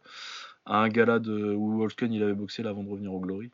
à 0.66 0.76
un 0.76 0.88
gala 0.88 1.20
de, 1.20 1.54
où 1.54 1.82
Holken 1.82 2.12
il 2.12 2.22
avait 2.22 2.34
boxé 2.34 2.62
là 2.62 2.70
avant 2.70 2.82
de 2.82 2.90
revenir 2.90 3.14
au 3.14 3.20
Glory. 3.20 3.50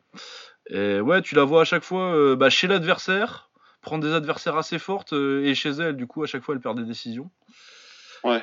Et 0.69 0.99
ouais 0.99 1.21
tu 1.21 1.33
la 1.35 1.45
vois 1.45 1.61
à 1.61 1.63
chaque 1.63 1.83
fois 1.83 2.35
bah, 2.35 2.49
chez 2.49 2.67
l'adversaire 2.67 3.49
prendre 3.79 4.05
des 4.05 4.13
adversaires 4.13 4.57
assez 4.57 4.77
fortes 4.77 5.13
et 5.13 5.55
chez 5.55 5.69
elle 5.69 5.95
du 5.95 6.07
coup 6.07 6.23
à 6.23 6.27
chaque 6.27 6.43
fois 6.43 6.55
elle 6.55 6.61
perd 6.61 6.77
des 6.77 6.85
décisions. 6.85 7.31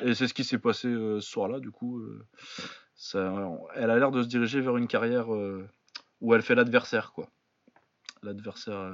Et 0.03 0.15
c'est 0.15 0.27
ce 0.27 0.33
qui 0.33 0.43
s'est 0.43 0.57
passé 0.57 0.91
ce 0.91 1.19
soir 1.19 1.49
là 1.49 1.59
du 1.59 1.69
coup 1.69 2.03
ça, 2.95 3.31
elle 3.75 3.91
a 3.91 3.99
l'air 3.99 4.09
de 4.09 4.23
se 4.23 4.27
diriger 4.27 4.59
vers 4.59 4.75
une 4.75 4.87
carrière 4.87 5.27
où 5.29 6.33
elle 6.33 6.41
fait 6.41 6.55
l'adversaire 6.55 7.11
quoi. 7.13 7.29
L'adversaire 8.23 8.91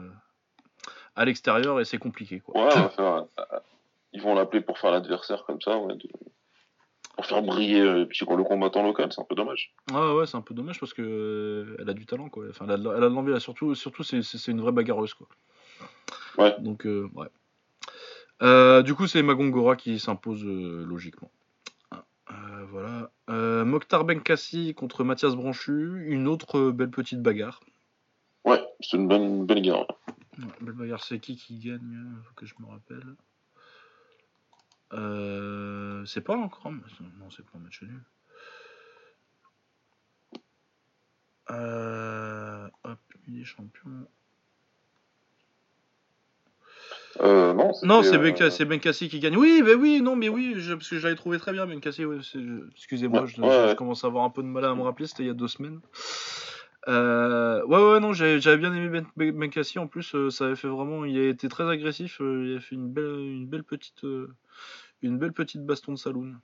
à 1.16 1.26
l'extérieur 1.26 1.80
et 1.80 1.86
c'est 1.86 1.98
compliqué. 1.98 2.40
Quoi. 2.40 2.66
Ouais, 2.66 2.74
euh, 3.00 3.22
ils 4.14 4.22
vont 4.22 4.36
l'appeler 4.36 4.62
pour 4.62 4.78
faire 4.78 4.92
l'adversaire 4.92 5.44
comme 5.46 5.62
ça, 5.62 5.80
pour 7.16 7.26
faire 7.26 7.42
briller 7.42 7.80
euh, 7.80 8.06
le 8.06 8.44
combattant 8.44 8.84
local, 8.84 9.12
c'est 9.12 9.22
un 9.22 9.26
peu 9.26 9.36
dommage. 9.36 9.74
Ah 9.94 10.14
ouais, 10.16 10.26
c'est 10.26 10.36
un 10.36 10.42
peu 10.42 10.54
dommage 10.54 10.80
parce 10.80 10.94
que 10.94 11.02
euh, 11.02 11.78
elle 11.80 11.90
a 11.90 11.94
du 11.94 12.06
talent, 12.06 12.30
quoi. 12.30 12.46
Enfin, 12.50 12.66
elle 12.66 12.72
a, 12.72 12.78
de 12.78 13.06
l'envie, 13.08 13.40
surtout, 13.40 13.74
surtout 13.76 14.04
c'est, 14.04 14.48
une 14.48 14.62
vraie 14.62 14.74
bagarreuse, 14.74 15.14
quoi. 15.14 15.28
Ouais. 16.38 16.54
Donc, 16.60 16.86
ouais. 16.86 17.28
du 18.84 18.94
coup, 18.94 19.08
c'est 19.08 19.24
Magongora 19.24 19.78
qui 19.78 20.00
s'impose 20.00 20.44
logiquement. 20.44 21.32
voilà. 22.70 23.10
Mokhtar 23.64 24.04
Benkassi 24.04 24.74
contre 24.74 25.06
Mathias 25.06 25.36
Branchu, 25.36 26.06
une 26.08 26.28
autre 26.28 26.72
belle 26.72 26.92
petite 26.92 27.22
bagarre. 27.22 27.62
Ouais, 28.44 28.62
c'est 28.82 28.98
une 28.98 29.08
bonne, 29.08 29.46
bonne 29.46 29.62
guerre. 29.62 29.88
Belle 30.62 30.96
c'est 31.00 31.20
qui 31.20 31.36
qui 31.36 31.60
gagne 31.60 32.06
Faut 32.24 32.34
que 32.36 32.46
je 32.46 32.56
me 32.60 32.68
rappelle. 32.68 33.16
Euh, 34.94 36.06
c'est 36.06 36.22
pas 36.22 36.36
encore. 36.36 36.72
Non, 36.72 37.30
c'est 37.30 37.44
pas 37.44 37.58
un 37.58 37.60
match 37.60 37.82
nul. 37.82 38.04
Euh, 41.52 42.68
hop, 42.84 43.00
il 43.28 43.42
est 43.42 43.46
champion. 43.46 44.08
Euh, 47.22 47.54
non, 47.54 47.72
non 47.84 48.04
c'est 48.04 48.16
euh... 48.16 48.66
Benkassi 48.66 49.10
qui 49.10 49.20
gagne. 49.20 49.38
Oui, 49.38 49.62
mais 49.64 49.74
oui, 49.74 50.02
non, 50.02 50.16
mais 50.16 50.28
oui, 50.28 50.56
parce 50.68 50.90
que 50.90 50.98
je 50.98 51.04
l'avais 51.04 51.16
trouvé 51.16 51.40
très 51.40 51.54
bien, 51.54 51.66
Benkassi. 51.66 52.04
Excusez-moi, 52.76 53.26
je, 53.26 53.36
je, 53.36 53.76
commence 53.76 54.04
à 54.04 54.08
avoir 54.08 54.26
un 54.26 54.30
peu 54.30 54.44
de 54.44 54.48
mal 54.48 54.66
à 54.66 54.76
me 54.76 54.82
rappeler, 54.82 55.08
c'était 55.08 55.24
il 55.24 55.28
y 55.28 55.30
a 55.30 55.34
deux 55.34 55.48
semaines. 55.48 55.80
Euh, 56.88 57.66
ouais, 57.66 57.92
ouais, 57.94 58.00
non, 58.00 58.14
j'avais 58.14 58.58
bien 58.58 58.74
aimé 58.74 59.02
Ben, 59.16 59.32
ben 59.32 59.50
Cassi. 59.50 59.80
En 59.80 59.88
plus, 59.88 60.14
euh, 60.16 60.30
ça 60.30 60.46
avait 60.46 60.56
fait 60.56 60.68
vraiment. 60.68 61.06
Il 61.06 61.18
a 61.18 61.30
été 61.30 61.48
très 61.50 61.70
agressif. 61.70 62.22
Euh, 62.22 62.46
il 62.48 62.58
a 62.58 62.60
fait 62.60 62.76
une 62.76 62.92
belle, 62.92 63.20
une 63.20 63.48
belle 63.48 63.64
petite, 63.64 64.04
une 65.02 65.18
belle 65.18 65.34
petite 65.34 65.66
baston 65.66 65.94
de 65.94 65.98
saloon. 65.98 66.36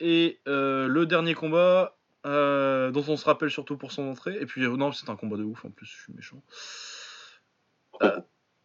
et 0.00 0.40
le 0.46 1.04
dernier 1.04 1.34
combat, 1.34 1.96
dont 2.24 3.04
on 3.08 3.16
se 3.16 3.24
rappelle 3.24 3.50
surtout 3.50 3.76
pour 3.76 3.92
son 3.92 4.08
entrée. 4.08 4.36
Et 4.40 4.46
puis, 4.46 4.62
non, 4.68 4.92
c'est 4.92 5.10
un 5.10 5.16
combat 5.16 5.36
de 5.36 5.44
ouf. 5.44 5.64
En 5.64 5.70
plus, 5.70 5.86
je 5.86 6.02
suis 6.02 6.12
méchant. 6.14 6.42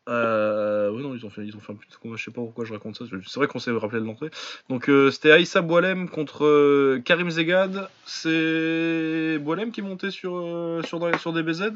Euh, 0.07 0.89
oui, 0.89 1.03
non, 1.03 1.13
ils 1.15 1.25
ont 1.25 1.29
fait, 1.29 1.45
ils 1.45 1.55
ont 1.55 1.59
fait 1.59 1.73
un 1.73 1.75
petit 1.75 1.97
combat, 2.01 2.15
je 2.15 2.23
sais 2.23 2.31
pas 2.31 2.41
pourquoi 2.41 2.65
je 2.65 2.73
raconte 2.73 2.95
ça. 2.95 3.05
C'est 3.25 3.39
vrai 3.39 3.47
qu'on 3.47 3.59
s'est 3.59 3.71
rappelé 3.71 3.99
de 3.99 4.05
l'entrée. 4.05 4.29
Donc, 4.69 4.89
euh, 4.89 5.11
c'était 5.11 5.31
Aïssa 5.31 5.61
Boalem 5.61 6.09
contre 6.09 6.45
euh, 6.45 7.01
Karim 7.03 7.29
Zegad. 7.29 7.89
C'est 8.05 9.37
Boalem 9.39 9.71
qui 9.71 9.81
montait 9.81 10.11
sur, 10.11 10.37
euh, 10.37 10.81
sur, 10.83 11.19
sur 11.19 11.33
DBZ 11.33 11.73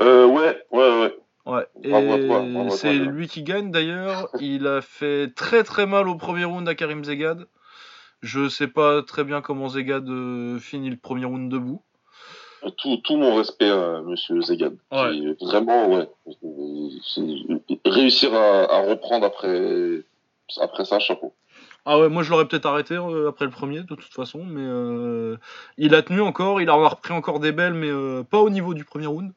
euh, 0.00 0.26
Ouais, 0.26 0.62
ouais, 0.72 1.00
ouais. 1.00 1.16
Ouais, 1.46 1.66
et 1.82 2.70
c'est 2.70 2.92
lui 2.92 3.26
qui 3.26 3.42
gagne 3.42 3.70
d'ailleurs. 3.70 4.28
Il 4.40 4.66
a 4.66 4.82
fait 4.82 5.32
très 5.34 5.64
très 5.64 5.86
mal 5.86 6.08
au 6.08 6.14
premier 6.14 6.44
round 6.44 6.68
à 6.68 6.74
Karim 6.74 7.02
Zegad. 7.04 7.46
Je 8.22 8.48
sais 8.48 8.68
pas 8.68 9.02
très 9.02 9.24
bien 9.24 9.40
comment 9.40 9.68
Zegad 9.68 10.04
finit 10.60 10.90
le 10.90 10.96
premier 10.96 11.24
round 11.24 11.50
debout 11.50 11.82
tout, 12.76 12.96
tout 12.98 13.16
mon 13.16 13.34
respect 13.36 13.70
à 13.70 14.00
Monsieur 14.02 14.40
Zegan. 14.42 14.72
Vraiment, 15.40 15.88
ouais. 15.88 16.08
Réussir 17.84 18.34
à, 18.34 18.64
à, 18.74 18.80
reprendre 18.82 19.26
après, 19.26 20.02
après 20.60 20.84
ça, 20.84 20.98
chapeau. 20.98 21.32
Ah 21.86 21.98
ouais, 21.98 22.10
moi 22.10 22.22
je 22.22 22.30
l'aurais 22.30 22.46
peut-être 22.46 22.66
arrêté 22.66 22.94
euh, 22.94 23.28
après 23.30 23.46
le 23.46 23.50
premier, 23.50 23.80
de 23.80 23.86
toute 23.94 24.12
façon, 24.12 24.44
mais 24.44 24.60
euh, 24.62 25.36
il 25.78 25.94
a 25.94 26.02
tenu 26.02 26.20
encore, 26.20 26.60
il 26.60 26.68
en 26.70 26.82
a 26.84 26.88
repris 26.88 27.14
encore 27.14 27.40
des 27.40 27.52
belles, 27.52 27.72
mais 27.72 27.88
euh, 27.90 28.22
pas 28.22 28.38
au 28.38 28.50
niveau 28.50 28.74
du 28.74 28.84
premier 28.84 29.06
round. 29.06 29.32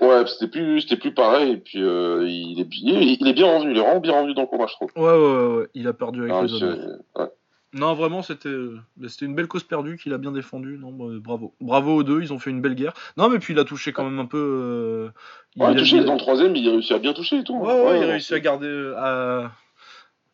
Ouais, 0.00 0.26
c'était 0.26 0.48
plus, 0.48 0.82
c'était 0.82 0.96
plus 0.98 1.14
pareil, 1.14 1.52
et 1.52 1.56
puis 1.56 1.82
euh, 1.82 2.24
il, 2.28 2.60
est, 2.60 2.68
il, 2.82 3.16
il 3.20 3.26
est 3.26 3.32
bien 3.32 3.46
rendu, 3.46 3.70
il 3.70 3.76
est 3.78 3.80
vraiment 3.80 4.00
bien 4.00 4.12
rendu 4.12 4.34
dans 4.34 4.42
le 4.42 4.46
combat, 4.46 4.66
je 4.66 4.74
trouve. 4.74 4.90
Ouais, 4.96 5.02
ouais, 5.02 5.56
ouais, 5.60 5.66
il 5.74 5.88
a 5.88 5.92
perdu 5.94 6.20
avec 6.20 6.34
Ah, 6.34 6.42
les 6.42 6.52
honneurs. 6.62 6.98
ouais. 7.16 7.26
Non, 7.74 7.92
vraiment, 7.94 8.22
c'était 8.22 8.48
mais 8.96 9.08
c'était 9.08 9.26
une 9.26 9.34
belle 9.34 9.46
cause 9.48 9.62
perdue 9.62 9.98
qu'il 9.98 10.12
a 10.14 10.18
bien 10.18 10.32
défendue. 10.32 10.78
Non, 10.78 10.90
bah, 10.92 11.04
bravo. 11.20 11.54
Bravo 11.60 11.96
aux 11.96 12.02
deux, 12.02 12.22
ils 12.22 12.32
ont 12.32 12.38
fait 12.38 12.50
une 12.50 12.62
belle 12.62 12.74
guerre. 12.74 12.94
Non, 13.18 13.28
mais 13.28 13.38
puis 13.38 13.52
il 13.52 13.58
a 13.60 13.64
touché 13.64 13.92
quand 13.92 14.04
même 14.04 14.18
un 14.18 14.24
peu. 14.26 14.38
euh, 14.38 15.10
il 15.56 15.62
Ouais, 15.62 15.70
a- 15.70 15.74
touché, 15.74 16.02
dans 16.02 16.14
le 16.14 16.18
troisième, 16.18 16.56
il 16.56 16.66
a 16.66 16.72
réussi 16.72 16.94
à 16.94 16.98
bien 16.98 17.12
toucher 17.12 17.38
et 17.38 17.44
tout. 17.44 17.56
Ouais, 17.58 17.66
ouais, 17.84 17.98
il 17.98 18.04
a 18.04 18.06
réussi 18.06 18.32
à 18.32 18.40
garder, 18.40 18.66
euh, 18.66 18.94
à, 18.96 19.52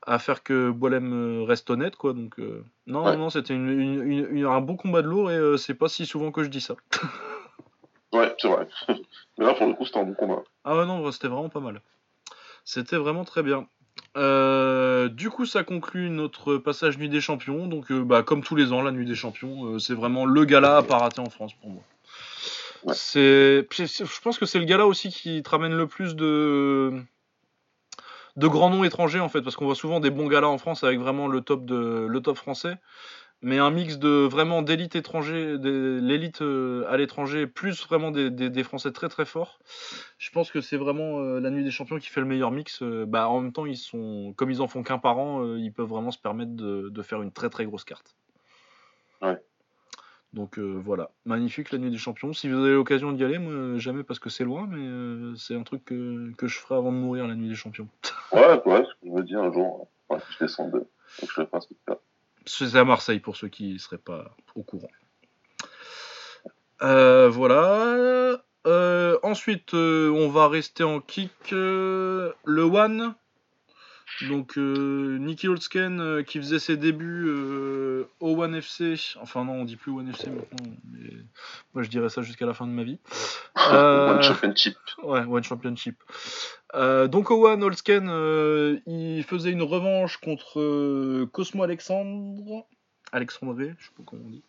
à 0.06 0.18
faire 0.20 0.42
que 0.44 0.70
Boilem 0.70 1.12
euh, 1.12 1.42
reste 1.44 1.68
honnête, 1.70 1.96
quoi. 1.96 2.12
Donc, 2.12 2.38
euh, 2.38 2.62
non, 2.86 3.16
non, 3.16 3.30
c'était 3.30 3.54
une, 3.54 3.68
une- 3.68 4.02
une- 4.02 4.28
une- 4.30 4.44
un 4.46 4.60
bon 4.60 4.76
combat 4.76 5.02
de 5.02 5.08
lourd 5.08 5.32
et 5.32 5.36
euh, 5.36 5.56
c'est 5.56 5.74
pas 5.74 5.88
si 5.88 6.06
souvent 6.06 6.30
que 6.30 6.44
je 6.44 6.48
dis 6.48 6.60
ça. 6.60 6.76
Ouais, 8.12 8.32
c'est 8.38 8.46
vrai. 8.48 8.68
Mais 9.38 9.44
là, 9.44 9.54
pour 9.54 9.66
le 9.66 9.72
coup, 9.74 9.84
c'était 9.84 9.98
un 9.98 10.04
bon 10.04 10.14
combat. 10.14 10.44
Ah 10.62 10.76
ouais, 10.76 10.86
non, 10.86 11.10
c'était 11.10 11.26
vraiment 11.26 11.48
pas 11.48 11.58
mal. 11.58 11.80
C'était 12.64 12.96
vraiment 12.96 13.24
très 13.24 13.42
bien. 13.42 13.66
Euh, 14.16 15.08
du 15.08 15.28
coup, 15.30 15.44
ça 15.44 15.64
conclut 15.64 16.08
notre 16.10 16.56
passage 16.56 16.98
Nuit 16.98 17.08
des 17.08 17.20
Champions. 17.20 17.66
Donc, 17.66 17.90
euh, 17.90 18.04
bah, 18.04 18.22
comme 18.22 18.42
tous 18.42 18.54
les 18.54 18.72
ans, 18.72 18.82
la 18.82 18.92
Nuit 18.92 19.06
des 19.06 19.14
Champions, 19.14 19.66
euh, 19.66 19.78
c'est 19.78 19.94
vraiment 19.94 20.24
le 20.24 20.44
gala 20.44 20.78
à 20.78 20.82
pas 20.82 20.98
rater 20.98 21.20
en 21.20 21.30
France 21.30 21.52
pour 21.54 21.70
moi. 21.70 21.82
Ouais. 22.84 22.94
C'est, 22.94 23.66
puis 23.70 23.88
c'est- 23.88 24.04
je 24.04 24.20
pense 24.20 24.38
que 24.38 24.46
c'est 24.46 24.58
le 24.58 24.66
gala 24.66 24.86
aussi 24.86 25.08
qui 25.08 25.42
te 25.42 25.50
ramène 25.50 25.74
le 25.74 25.86
plus 25.86 26.14
de 26.14 26.92
de 28.36 28.48
grands 28.48 28.68
noms 28.68 28.82
étrangers 28.84 29.20
en 29.20 29.28
fait, 29.28 29.42
parce 29.42 29.54
qu'on 29.56 29.64
voit 29.64 29.76
souvent 29.76 30.00
des 30.00 30.10
bons 30.10 30.26
galas 30.26 30.48
en 30.48 30.58
France 30.58 30.82
avec 30.82 30.98
vraiment 30.98 31.28
le 31.28 31.40
top 31.40 31.64
de 31.64 32.06
le 32.08 32.20
top 32.20 32.36
français, 32.36 32.76
mais 33.42 33.58
un 33.58 33.70
mix 33.70 33.98
de 33.98 34.08
vraiment 34.08 34.62
d'élite 34.62 34.96
étranger, 34.96 35.58
de 35.58 36.00
l'élite 36.02 36.40
euh, 36.40 36.86
à 36.88 36.96
l'étranger, 36.96 37.46
plus 37.46 37.86
vraiment 37.86 38.10
des, 38.10 38.30
des, 38.30 38.48
des 38.48 38.62
Français 38.64 38.90
très 38.90 39.08
très 39.08 39.26
forts. 39.26 39.58
Je 40.18 40.30
pense 40.30 40.50
que 40.50 40.60
c'est 40.60 40.78
vraiment 40.78 41.20
euh, 41.20 41.40
la 41.40 41.50
nuit 41.50 41.62
des 41.62 41.70
champions 41.70 41.98
qui 41.98 42.08
fait 42.08 42.20
le 42.20 42.26
meilleur 42.26 42.50
mix. 42.50 42.82
Euh, 42.82 43.04
bah, 43.06 43.28
en 43.28 43.40
même 43.40 43.52
temps, 43.52 43.66
ils 43.66 43.76
sont 43.76 44.32
comme 44.36 44.50
ils 44.50 44.62
en 44.62 44.68
font 44.68 44.82
qu'un 44.82 44.98
par 44.98 45.18
an, 45.18 45.44
euh, 45.44 45.58
ils 45.58 45.72
peuvent 45.72 45.88
vraiment 45.88 46.10
se 46.10 46.18
permettre 46.18 46.52
de, 46.52 46.88
de 46.88 47.02
faire 47.02 47.20
une 47.20 47.32
très 47.32 47.50
très 47.50 47.66
grosse 47.66 47.84
carte. 47.84 48.16
Ouais. 49.20 49.38
Donc 50.32 50.58
voilà, 50.58 51.12
magnifique 51.24 51.70
la 51.70 51.78
nuit 51.78 51.92
des 51.92 51.96
champions. 51.96 52.32
Si 52.32 52.48
vous 52.48 52.58
avez 52.58 52.72
l'occasion 52.72 53.12
d'y 53.12 53.22
aller, 53.22 53.38
moi 53.38 53.78
jamais 53.78 54.02
parce 54.02 54.18
que 54.18 54.30
c'est 54.30 54.42
loin, 54.42 54.66
mais 54.68 55.36
c'est 55.36 55.54
un 55.54 55.62
truc 55.62 55.84
que, 55.84 56.32
que 56.36 56.48
je 56.48 56.58
ferai 56.58 56.74
avant 56.74 56.90
de 56.90 56.96
mourir 56.96 57.28
la 57.28 57.36
nuit 57.36 57.48
des 57.48 57.54
champions. 57.54 57.86
Ouais, 58.32 58.60
ouais, 58.66 58.84
ce 58.84 58.94
que 58.94 59.06
je 59.06 59.10
me 59.10 59.22
dis 59.22 59.36
un 59.36 59.52
jour, 59.52 59.88
ouais, 60.10 60.18
je 60.30 60.44
descends 60.44 60.68
de. 60.70 60.78
Donc 60.78 61.30
je 61.32 61.40
le 61.40 61.48
ça. 61.86 62.00
C'est 62.46 62.74
à 62.76 62.84
Marseille 62.84 63.20
pour 63.20 63.36
ceux 63.36 63.48
qui 63.48 63.72
ne 63.74 63.78
seraient 63.78 63.98
pas 63.98 64.36
au 64.54 64.62
courant. 64.62 64.90
Euh, 66.82 67.28
voilà. 67.28 68.40
Euh, 68.66 69.18
ensuite, 69.22 69.74
euh, 69.74 70.10
on 70.10 70.28
va 70.28 70.48
rester 70.48 70.84
en 70.84 71.00
kick. 71.00 71.50
le 71.50 72.34
One. 72.46 73.14
Donc, 74.22 74.56
euh, 74.58 75.18
Nicky 75.18 75.48
Holtzken 75.48 76.00
euh, 76.00 76.22
qui 76.22 76.38
faisait 76.38 76.58
ses 76.58 76.76
débuts 76.76 77.26
euh, 77.26 78.08
au 78.20 78.40
One 78.42 78.54
FC. 78.54 78.94
Enfin, 79.20 79.44
non, 79.44 79.54
on 79.54 79.64
dit 79.64 79.76
plus 79.76 79.92
One 79.92 80.08
FC 80.08 80.30
maintenant. 80.30 80.72
Mais 80.92 81.10
moi, 81.74 81.82
je 81.82 81.88
dirais 81.88 82.08
ça 82.08 82.22
jusqu'à 82.22 82.46
la 82.46 82.54
fin 82.54 82.66
de 82.66 82.72
ma 82.72 82.84
vie. 82.84 82.98
Euh, 83.70 84.14
One 84.14 84.22
Championship. 84.22 84.76
Ouais, 85.02 85.20
One 85.20 85.42
Championship. 85.44 85.96
Euh, 86.74 87.06
donc 87.06 87.30
Owen 87.30 87.62
Holtzken, 87.62 88.08
euh, 88.08 88.80
il 88.86 89.22
faisait 89.22 89.50
une 89.50 89.62
revanche 89.62 90.16
contre 90.16 90.60
euh, 90.60 91.28
Cosmo 91.32 91.62
Alexandre. 91.62 92.66
Alexandré, 93.12 93.74
je 93.78 93.84
sais 93.84 93.92
pas 93.96 94.02
comment 94.04 94.22
on 94.26 94.30
dit. 94.30 94.42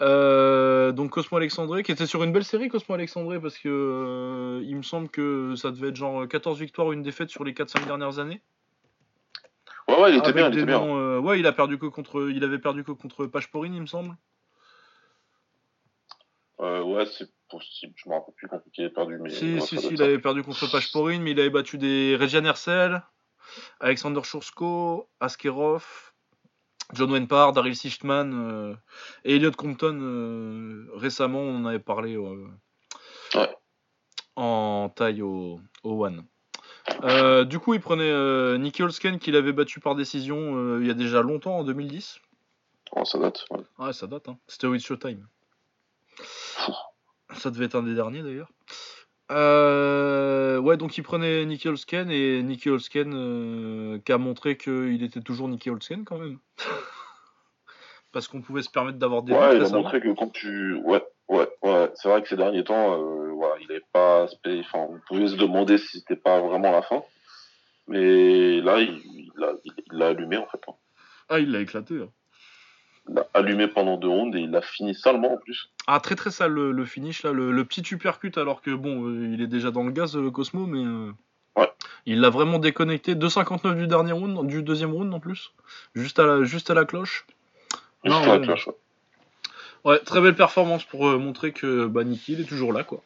Euh, 0.00 0.92
donc 0.92 1.10
Cosmo 1.10 1.38
Alexandré, 1.38 1.82
qui 1.82 1.90
était 1.90 2.06
sur 2.06 2.22
une 2.22 2.32
belle 2.32 2.44
série, 2.44 2.68
Cosmo 2.68 2.94
Alexandré, 2.94 3.40
parce 3.40 3.56
que 3.58 3.68
euh, 3.68 4.62
il 4.64 4.76
me 4.76 4.82
semble 4.82 5.08
que 5.08 5.54
ça 5.56 5.70
devait 5.70 5.88
être 5.88 5.96
genre 5.96 6.28
14 6.28 6.58
victoires, 6.60 6.92
une 6.92 7.02
défaite 7.02 7.30
sur 7.30 7.44
les 7.44 7.52
4-5 7.52 7.86
dernières 7.86 8.18
années. 8.18 8.42
Ouais, 9.88 10.00
ouais, 10.02 10.12
il 10.12 10.18
était 10.18 10.32
bien, 10.32 10.48
il 10.48 10.52
des 10.52 10.58
était 10.58 10.66
bien. 10.66 10.78
noms, 10.80 10.96
euh, 10.98 11.18
ouais, 11.18 11.40
il 11.40 11.46
a 11.46 11.52
perdu 11.52 11.78
que 11.78 11.86
contre, 11.86 12.28
il 12.30 12.44
avait 12.44 12.58
perdu 12.58 12.84
que 12.84 12.92
contre 12.92 13.26
Pashporin, 13.26 13.72
il 13.72 13.80
me 13.80 13.86
semble. 13.86 14.14
Euh, 16.60 16.82
ouais, 16.82 17.06
c'est 17.06 17.30
possible. 17.48 17.94
Je 17.96 18.08
me 18.08 18.14
rappelle 18.14 18.34
plus 18.34 18.48
quand 18.48 18.60
il 18.76 18.84
est 18.84 18.90
perdu. 18.90 19.18
Mais 19.18 19.30
Si, 19.30 19.54
ouais, 19.54 19.60
si, 19.60 19.78
si, 19.78 19.86
il 19.92 19.98
ça. 19.98 20.04
avait 20.04 20.18
perdu 20.18 20.42
contre 20.42 20.70
Pashporin, 20.70 21.20
mais 21.20 21.30
il 21.30 21.40
avait 21.40 21.50
battu 21.50 21.78
des 21.78 22.16
Regian 22.20 22.44
Hersel, 22.44 23.02
Alexander 23.80 24.22
Shursko, 24.24 25.08
Askerov, 25.20 26.12
John 26.94 27.10
Wenpar, 27.12 27.52
Daryl 27.52 27.76
Sichtman 27.76 28.32
euh, 28.34 28.74
et 29.24 29.36
Elliot 29.36 29.52
Compton. 29.52 29.98
euh, 30.02 30.86
récemment, 30.94 31.40
on 31.40 31.58
en 31.58 31.64
avait 31.66 31.78
parlé 31.78 32.16
Ouais. 32.18 33.56
en 34.36 34.90
taille 34.94 35.22
au, 35.22 35.60
au 35.82 36.04
One. 36.04 36.24
Euh, 37.04 37.44
du 37.44 37.58
coup, 37.58 37.74
il 37.74 37.80
prenait 37.80 38.10
euh, 38.10 38.58
Nicky 38.58 38.82
Holzken 38.82 39.18
qu'il 39.18 39.36
avait 39.36 39.52
battu 39.52 39.80
par 39.80 39.94
décision 39.94 40.56
euh, 40.56 40.78
il 40.80 40.86
y 40.86 40.90
a 40.90 40.94
déjà 40.94 41.22
longtemps, 41.22 41.58
en 41.58 41.64
2010. 41.64 42.18
Ouais, 42.96 43.04
ça 43.04 43.18
date. 43.18 43.44
ouais. 43.50 43.60
Ouais, 43.78 43.92
ça 43.92 44.06
date, 44.06 44.28
hein. 44.28 44.38
C'était 44.46 44.66
au 44.66 44.74
It's 44.74 44.84
Showtime. 44.84 45.26
Ça 47.34 47.50
devait 47.50 47.66
être 47.66 47.76
un 47.76 47.82
des 47.82 47.94
derniers 47.94 48.22
d'ailleurs. 48.22 48.50
Euh, 49.30 50.58
ouais, 50.58 50.78
donc 50.78 50.96
il 50.96 51.02
prenait 51.02 51.44
Nicky 51.44 51.68
Holzken 51.68 52.10
et 52.10 52.42
Nicky 52.42 52.70
Holzken 52.70 53.12
euh, 53.14 53.98
qui 54.02 54.12
a 54.12 54.18
montré 54.18 54.56
qu'il 54.56 55.02
était 55.02 55.20
toujours 55.20 55.48
Nicky 55.48 55.68
Holzken 55.68 56.04
quand 56.04 56.18
même. 56.18 56.38
Parce 58.12 58.26
qu'on 58.26 58.40
pouvait 58.40 58.62
se 58.62 58.70
permettre 58.70 58.98
d'avoir 58.98 59.22
des 59.22 59.34
Ouais, 59.34 59.56
il 59.56 59.62
a 59.62 59.68
montré 59.68 60.00
que 60.00 60.08
quand 60.14 60.32
tu. 60.32 60.76
Ouais, 60.76 61.04
ouais, 61.28 61.46
ouais. 61.62 61.90
C'est 61.94 62.08
vrai 62.08 62.22
que 62.22 62.28
ces 62.28 62.36
derniers 62.36 62.64
temps, 62.64 62.96
il 63.60 63.70
avait 63.70 63.82
pas. 63.92 64.26
Enfin, 64.46 64.78
on 64.90 65.00
pouvait 65.06 65.28
se 65.28 65.36
demander 65.36 65.78
si 65.78 65.98
c'était 66.00 66.16
pas 66.16 66.40
vraiment 66.40 66.70
la 66.72 66.82
fin. 66.82 67.02
Mais 67.86 68.60
là, 68.60 68.80
il 68.80 69.30
l'a 69.36 69.52
il, 69.64 69.72
il 69.92 69.98
l'a 69.98 70.08
allumé 70.08 70.36
en 70.36 70.46
fait. 70.46 70.60
hein. 70.68 70.74
Ah, 71.28 71.38
il 71.38 71.50
l'a 71.52 71.60
éclaté. 71.60 71.94
hein. 72.02 72.08
Il 73.08 73.14
l'a 73.14 73.26
allumé 73.34 73.66
pendant 73.68 73.96
deux 73.96 74.08
rounds 74.08 74.36
et 74.36 74.40
il 74.42 74.50
l'a 74.50 74.60
fini 74.60 74.94
salement 74.94 75.34
en 75.34 75.36
plus. 75.38 75.70
Ah, 75.86 75.98
très 76.00 76.14
très 76.14 76.30
sale 76.30 76.52
le, 76.52 76.72
le 76.72 76.84
finish 76.84 77.22
là, 77.22 77.32
le, 77.32 77.50
le 77.52 77.64
petit 77.64 77.82
uppercut 77.94 78.36
alors 78.36 78.60
que 78.60 78.70
bon, 78.70 79.06
euh, 79.08 79.30
il 79.32 79.40
est 79.40 79.46
déjà 79.46 79.70
dans 79.70 79.84
le 79.84 79.90
gaz 79.92 80.16
le 80.16 80.30
Cosmo, 80.30 80.66
mais 80.66 80.84
euh, 80.84 81.12
Ouais. 81.56 81.70
il 82.06 82.20
l'a 82.20 82.28
vraiment 82.30 82.58
déconnecté. 82.58 83.14
2,59 83.14 83.74
du 83.76 83.86
dernier 83.88 84.12
round, 84.12 84.46
du 84.46 84.62
deuxième 84.62 84.92
round 84.92 85.12
en 85.12 85.18
plus, 85.20 85.52
juste 85.94 86.18
à 86.18 86.26
la, 86.26 86.44
juste 86.44 86.70
à 86.70 86.74
la 86.74 86.84
cloche. 86.84 87.26
Juste 88.04 88.16
Non, 88.16 88.22
sur 88.22 88.32
la 88.32 88.38
ouais. 88.38 88.44
cloche, 88.44 88.66
ouais. 88.68 88.74
Ouais, 89.84 89.98
très 90.00 90.20
belle 90.20 90.34
performance 90.34 90.84
pour 90.84 91.08
euh, 91.08 91.18
montrer 91.18 91.52
que 91.52 91.86
bah, 91.86 92.04
Nicky 92.04 92.34
il 92.34 92.40
est 92.42 92.44
toujours 92.48 92.72
là 92.72 92.84
quoi. 92.84 93.00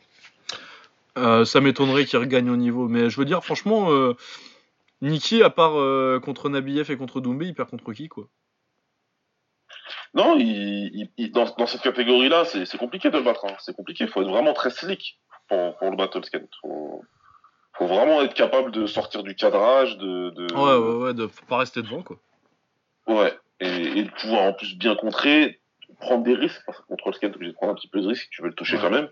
Euh, 1.18 1.44
ça 1.44 1.60
m'étonnerait 1.60 2.06
qu'il 2.06 2.18
regagne 2.18 2.48
au 2.50 2.56
niveau, 2.56 2.88
mais 2.88 3.10
je 3.10 3.18
veux 3.18 3.24
dire 3.26 3.44
franchement, 3.44 3.92
euh, 3.92 4.14
Nicky 5.02 5.42
à 5.42 5.50
part 5.50 5.78
euh, 5.78 6.20
contre 6.20 6.48
Nabiev 6.48 6.90
et 6.90 6.96
contre 6.96 7.20
Doumbé, 7.20 7.46
il 7.46 7.54
perd 7.54 7.68
contre 7.70 7.92
qui 7.92 8.08
quoi? 8.08 8.28
Non, 10.14 10.36
il, 10.38 10.90
il- 10.94 11.10
il- 11.16 11.32
dans, 11.32 11.44
dans 11.56 11.66
cette 11.66 11.82
catégorie-là, 11.82 12.44
c'est 12.44 12.78
compliqué 12.78 13.10
de 13.10 13.16
le 13.18 13.22
battre. 13.22 13.44
hein. 13.46 13.56
C'est 13.60 13.74
compliqué. 13.74 14.04
Il 14.04 14.10
faut 14.10 14.22
être 14.22 14.28
vraiment 14.28 14.52
très 14.52 14.70
slick 14.70 15.20
pour, 15.48 15.76
pour 15.76 15.90
le 15.90 15.96
battle 15.96 16.24
scan. 16.24 16.40
Faut, 16.60 17.02
faut 17.76 17.86
vraiment 17.86 18.22
être 18.22 18.34
capable 18.34 18.70
de 18.72 18.86
sortir 18.86 19.22
du 19.22 19.34
cadrage, 19.34 19.96
de, 19.98 20.30
de 20.30 20.54
Ouais, 20.54 20.76
ouais, 20.76 21.04
ouais, 21.06 21.14
de 21.14 21.26
faut 21.26 21.46
pas 21.46 21.58
rester 21.58 21.82
devant 21.82 22.02
quoi. 22.02 22.16
ouais, 23.06 23.36
et, 23.60 23.98
et 23.98 24.04
de 24.04 24.10
pouvoir 24.10 24.42
en 24.42 24.52
plus 24.52 24.76
bien 24.76 24.94
contrer, 24.94 25.60
prendre 26.00 26.24
des 26.24 26.34
risques. 26.34 26.62
Parce 26.66 26.78
que 26.78 26.86
contre 26.86 27.08
le 27.08 27.12
scan, 27.14 27.28
t'es 27.30 27.36
obligé 27.36 27.52
de 27.52 27.56
prendre 27.56 27.72
un 27.72 27.76
petit 27.76 27.88
peu 27.88 28.00
de 28.00 28.06
risque. 28.08 28.28
Tu 28.30 28.42
veux 28.42 28.48
le 28.48 28.54
toucher 28.54 28.76
Ouais. 28.76 28.82
quand 28.82 28.90
même. 28.90 29.08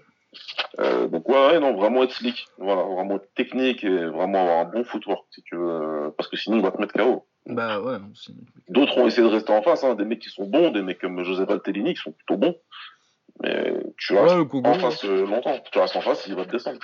Euh, 0.79 1.09
donc 1.09 1.29
ouais, 1.29 1.47
ouais, 1.49 1.61
non, 1.61 1.75
vraiment 1.75 2.03
être 2.05 2.13
slick. 2.13 2.47
Voilà, 2.59 2.83
vraiment 2.83 3.17
être 3.17 3.33
technique 3.35 3.85
et 3.85 4.07
vraiment 4.07 4.43
avoir 4.43 4.59
un 4.61 4.65
bon 4.65 4.85
footwork 4.85 5.27
si 5.31 5.43
tu 5.43 5.57
veux, 5.57 5.69
euh, 5.69 6.11
parce 6.17 6.29
que 6.29 6.37
sinon 6.37 6.57
il 6.57 6.63
va 6.63 6.71
te 6.71 6.81
mettre 6.81 6.95
KO. 6.95 7.27
Bah 7.47 7.81
ouais, 7.81 7.97
D'autres 8.69 8.99
ont 8.99 9.07
essayé 9.07 9.27
de 9.27 9.33
rester 9.33 9.53
en 9.53 9.63
face, 9.63 9.83
hein, 9.83 9.95
des 9.95 10.05
mecs 10.05 10.21
qui 10.21 10.29
sont 10.29 10.45
bons, 10.45 10.71
des 10.71 10.83
mecs 10.83 11.01
comme 11.01 11.25
Joseph 11.25 11.51
Altellini 11.51 11.95
qui 11.95 12.03
sont 12.03 12.13
plutôt 12.13 12.37
bons. 12.37 12.57
Mais 13.43 13.75
tu 13.97 14.15
restes 14.15 14.37
ouais, 14.37 14.47
Kogo, 14.47 14.69
en 14.69 14.75
face 14.75 15.05
euh, 15.05 15.27
longtemps. 15.27 15.59
Tu 15.73 15.79
restes 15.79 15.97
en 15.97 16.01
face, 16.01 16.27
il 16.27 16.35
va 16.35 16.45
te 16.45 16.51
descendre. 16.51 16.81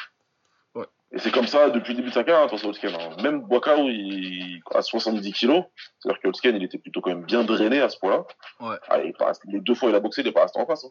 Ouais. 0.75 0.87
Et 1.13 1.19
c'est 1.19 1.31
comme 1.31 1.47
ça 1.47 1.71
depuis 1.71 1.93
le 1.93 1.99
début 1.99 2.09
de 2.09 2.15
sa 2.15 2.25
carrière, 2.25 2.43
hein, 2.43 2.47
attention. 2.47 2.71
Hein. 2.71 3.23
Même 3.23 3.43
Boakao, 3.43 3.89
il... 3.89 4.63
à 4.75 4.83
70 4.83 5.33
kilos, 5.33 5.65
c'est-à-dire 5.99 6.21
que 6.21 6.29
Holtzken, 6.29 6.57
il 6.57 6.65
était 6.65 6.79
plutôt 6.79 7.01
quand 7.01 7.11
même 7.11 7.25
bien 7.25 7.45
drainé 7.45 7.81
à 7.81 7.91
ce 7.91 7.99
point-là. 7.99 8.25
Ouais. 8.61 8.77
Ah, 8.89 9.01
il 9.01 9.11
est 9.11 9.19
pas 9.19 9.33
Les 9.45 9.61
deux 9.61 9.75
fois 9.75 9.91
il 9.91 9.95
a 9.95 10.01
boxé, 10.01 10.23
il 10.23 10.29
est 10.29 10.33
pas 10.33 10.43
resté 10.43 10.59
en 10.59 10.67
face. 10.67 10.85
Hein. 10.85 10.91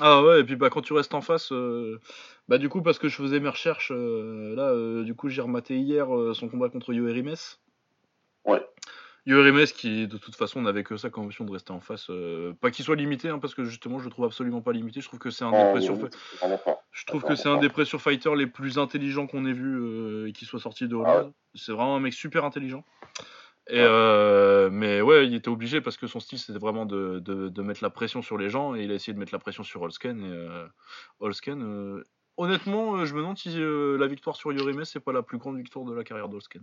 Ah 0.00 0.22
ouais, 0.22 0.40
et 0.40 0.44
puis 0.44 0.56
bah 0.56 0.68
quand 0.68 0.82
tu 0.82 0.92
restes 0.92 1.14
en 1.14 1.22
face, 1.22 1.50
euh, 1.52 1.98
bah 2.48 2.58
du 2.58 2.68
coup 2.68 2.82
parce 2.82 2.98
que 2.98 3.08
je 3.08 3.16
faisais 3.16 3.40
mes 3.40 3.48
recherches, 3.48 3.90
euh, 3.94 4.54
là 4.54 4.64
euh, 4.70 5.04
du 5.04 5.14
coup 5.14 5.28
j'ai 5.30 5.40
rematé 5.40 5.78
hier 5.78 6.06
son 6.34 6.48
combat 6.48 6.68
contre 6.68 6.92
Yoerimes. 6.92 7.34
Ouais. 8.44 8.62
Yoerimes 9.24 9.64
qui 9.66 10.06
de 10.06 10.18
toute 10.18 10.36
façon 10.36 10.60
n'avait 10.60 10.84
que 10.84 10.96
ça 10.98 11.08
comme 11.08 11.24
option 11.26 11.44
de 11.46 11.50
rester 11.50 11.72
en 11.72 11.80
face, 11.80 12.10
pas 12.60 12.70
qu'il 12.70 12.84
soit 12.84 12.94
limité 12.94 13.30
hein, 13.30 13.38
parce 13.38 13.54
que 13.54 13.64
justement 13.64 13.98
je 13.98 14.04
le 14.04 14.10
trouve 14.10 14.26
absolument 14.26 14.60
pas 14.60 14.72
limité, 14.72 15.00
je 15.00 15.08
trouve 15.08 15.18
que 15.18 15.30
c'est 15.30 15.44
un 15.44 15.50
des 15.50 15.64
Oh, 15.66 15.72
pressure 15.72 15.94
oui, 15.98 16.08
c'est 16.30 16.38
vraiment 16.40 16.58
fort. 16.58 16.82
je 16.92 17.04
trouve 17.06 17.22
que 17.22 17.28
D'accord, 17.28 17.42
c'est 17.42 17.48
un 17.48 17.52
d'accord. 17.52 17.62
des 17.62 17.68
pressure 17.70 18.00
fighters 18.02 18.36
les 18.36 18.46
plus 18.46 18.78
intelligents 18.78 19.26
qu'on 19.26 19.46
ait 19.46 19.52
vu 19.54 20.28
et 20.28 20.32
qui 20.32 20.44
soit 20.44 20.60
sorti 20.60 20.86
de 20.88 20.94
Hollande. 20.94 21.08
Ah 21.08 21.24
ouais. 21.24 21.32
C'est 21.54 21.72
vraiment 21.72 21.96
un 21.96 22.00
mec 22.00 22.12
super 22.12 22.44
intelligent. 22.44 22.84
Et 23.68 23.80
euh, 23.80 24.70
mais 24.70 25.00
ouais, 25.00 25.26
il 25.26 25.34
était 25.34 25.48
obligé 25.48 25.80
parce 25.80 25.96
que 25.96 26.06
son 26.06 26.20
style 26.20 26.38
c'était 26.38 26.58
vraiment 26.58 26.86
de, 26.86 27.18
de, 27.18 27.48
de 27.48 27.62
mettre 27.62 27.82
la 27.82 27.90
pression 27.90 28.22
sur 28.22 28.38
les 28.38 28.48
gens 28.48 28.76
et 28.76 28.84
il 28.84 28.92
a 28.92 28.94
essayé 28.94 29.12
de 29.12 29.18
mettre 29.18 29.34
la 29.34 29.40
pression 29.40 29.64
sur 29.64 29.82
Holsken. 29.82 30.20
Et 30.20 30.30
euh, 30.30 30.66
Holsken, 31.18 31.62
euh, 31.62 32.04
honnêtement, 32.36 32.96
euh, 32.96 33.06
je 33.06 33.14
me 33.14 33.20
demande 33.20 33.38
si 33.38 33.50
la 33.56 34.06
victoire 34.06 34.36
sur 34.36 34.52
Yorime 34.52 34.84
c'est 34.84 35.00
pas 35.00 35.12
la 35.12 35.22
plus 35.22 35.38
grande 35.38 35.56
victoire 35.56 35.84
de 35.84 35.94
la 35.94 36.04
carrière 36.04 36.28
d'Holsken. 36.28 36.62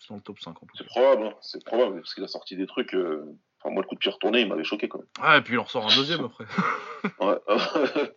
C'est 0.00 0.10
dans 0.10 0.16
le 0.16 0.22
top 0.22 0.38
5 0.38 0.50
en 0.50 0.66
tout 0.66 0.76
C'est 0.76 0.86
probable, 0.86 1.24
hein, 1.24 1.34
c'est 1.40 1.64
probable, 1.64 1.96
parce 1.96 2.14
qu'il 2.14 2.22
a 2.22 2.28
sorti 2.28 2.56
des 2.56 2.66
trucs. 2.66 2.94
Enfin, 2.94 3.74
moi, 3.74 3.82
le 3.82 3.88
coup 3.88 3.96
de 3.96 3.98
pied 3.98 4.12
retourné, 4.12 4.42
il 4.42 4.48
m'avait 4.48 4.62
choqué 4.62 4.88
quand 4.88 4.98
même. 4.98 5.08
Ah, 5.20 5.38
et 5.38 5.40
puis 5.40 5.54
il 5.54 5.58
en 5.58 5.64
ressort 5.64 5.90
un 5.90 5.96
deuxième 5.96 6.24
après. 6.24 6.44
Ouais. 7.20 7.38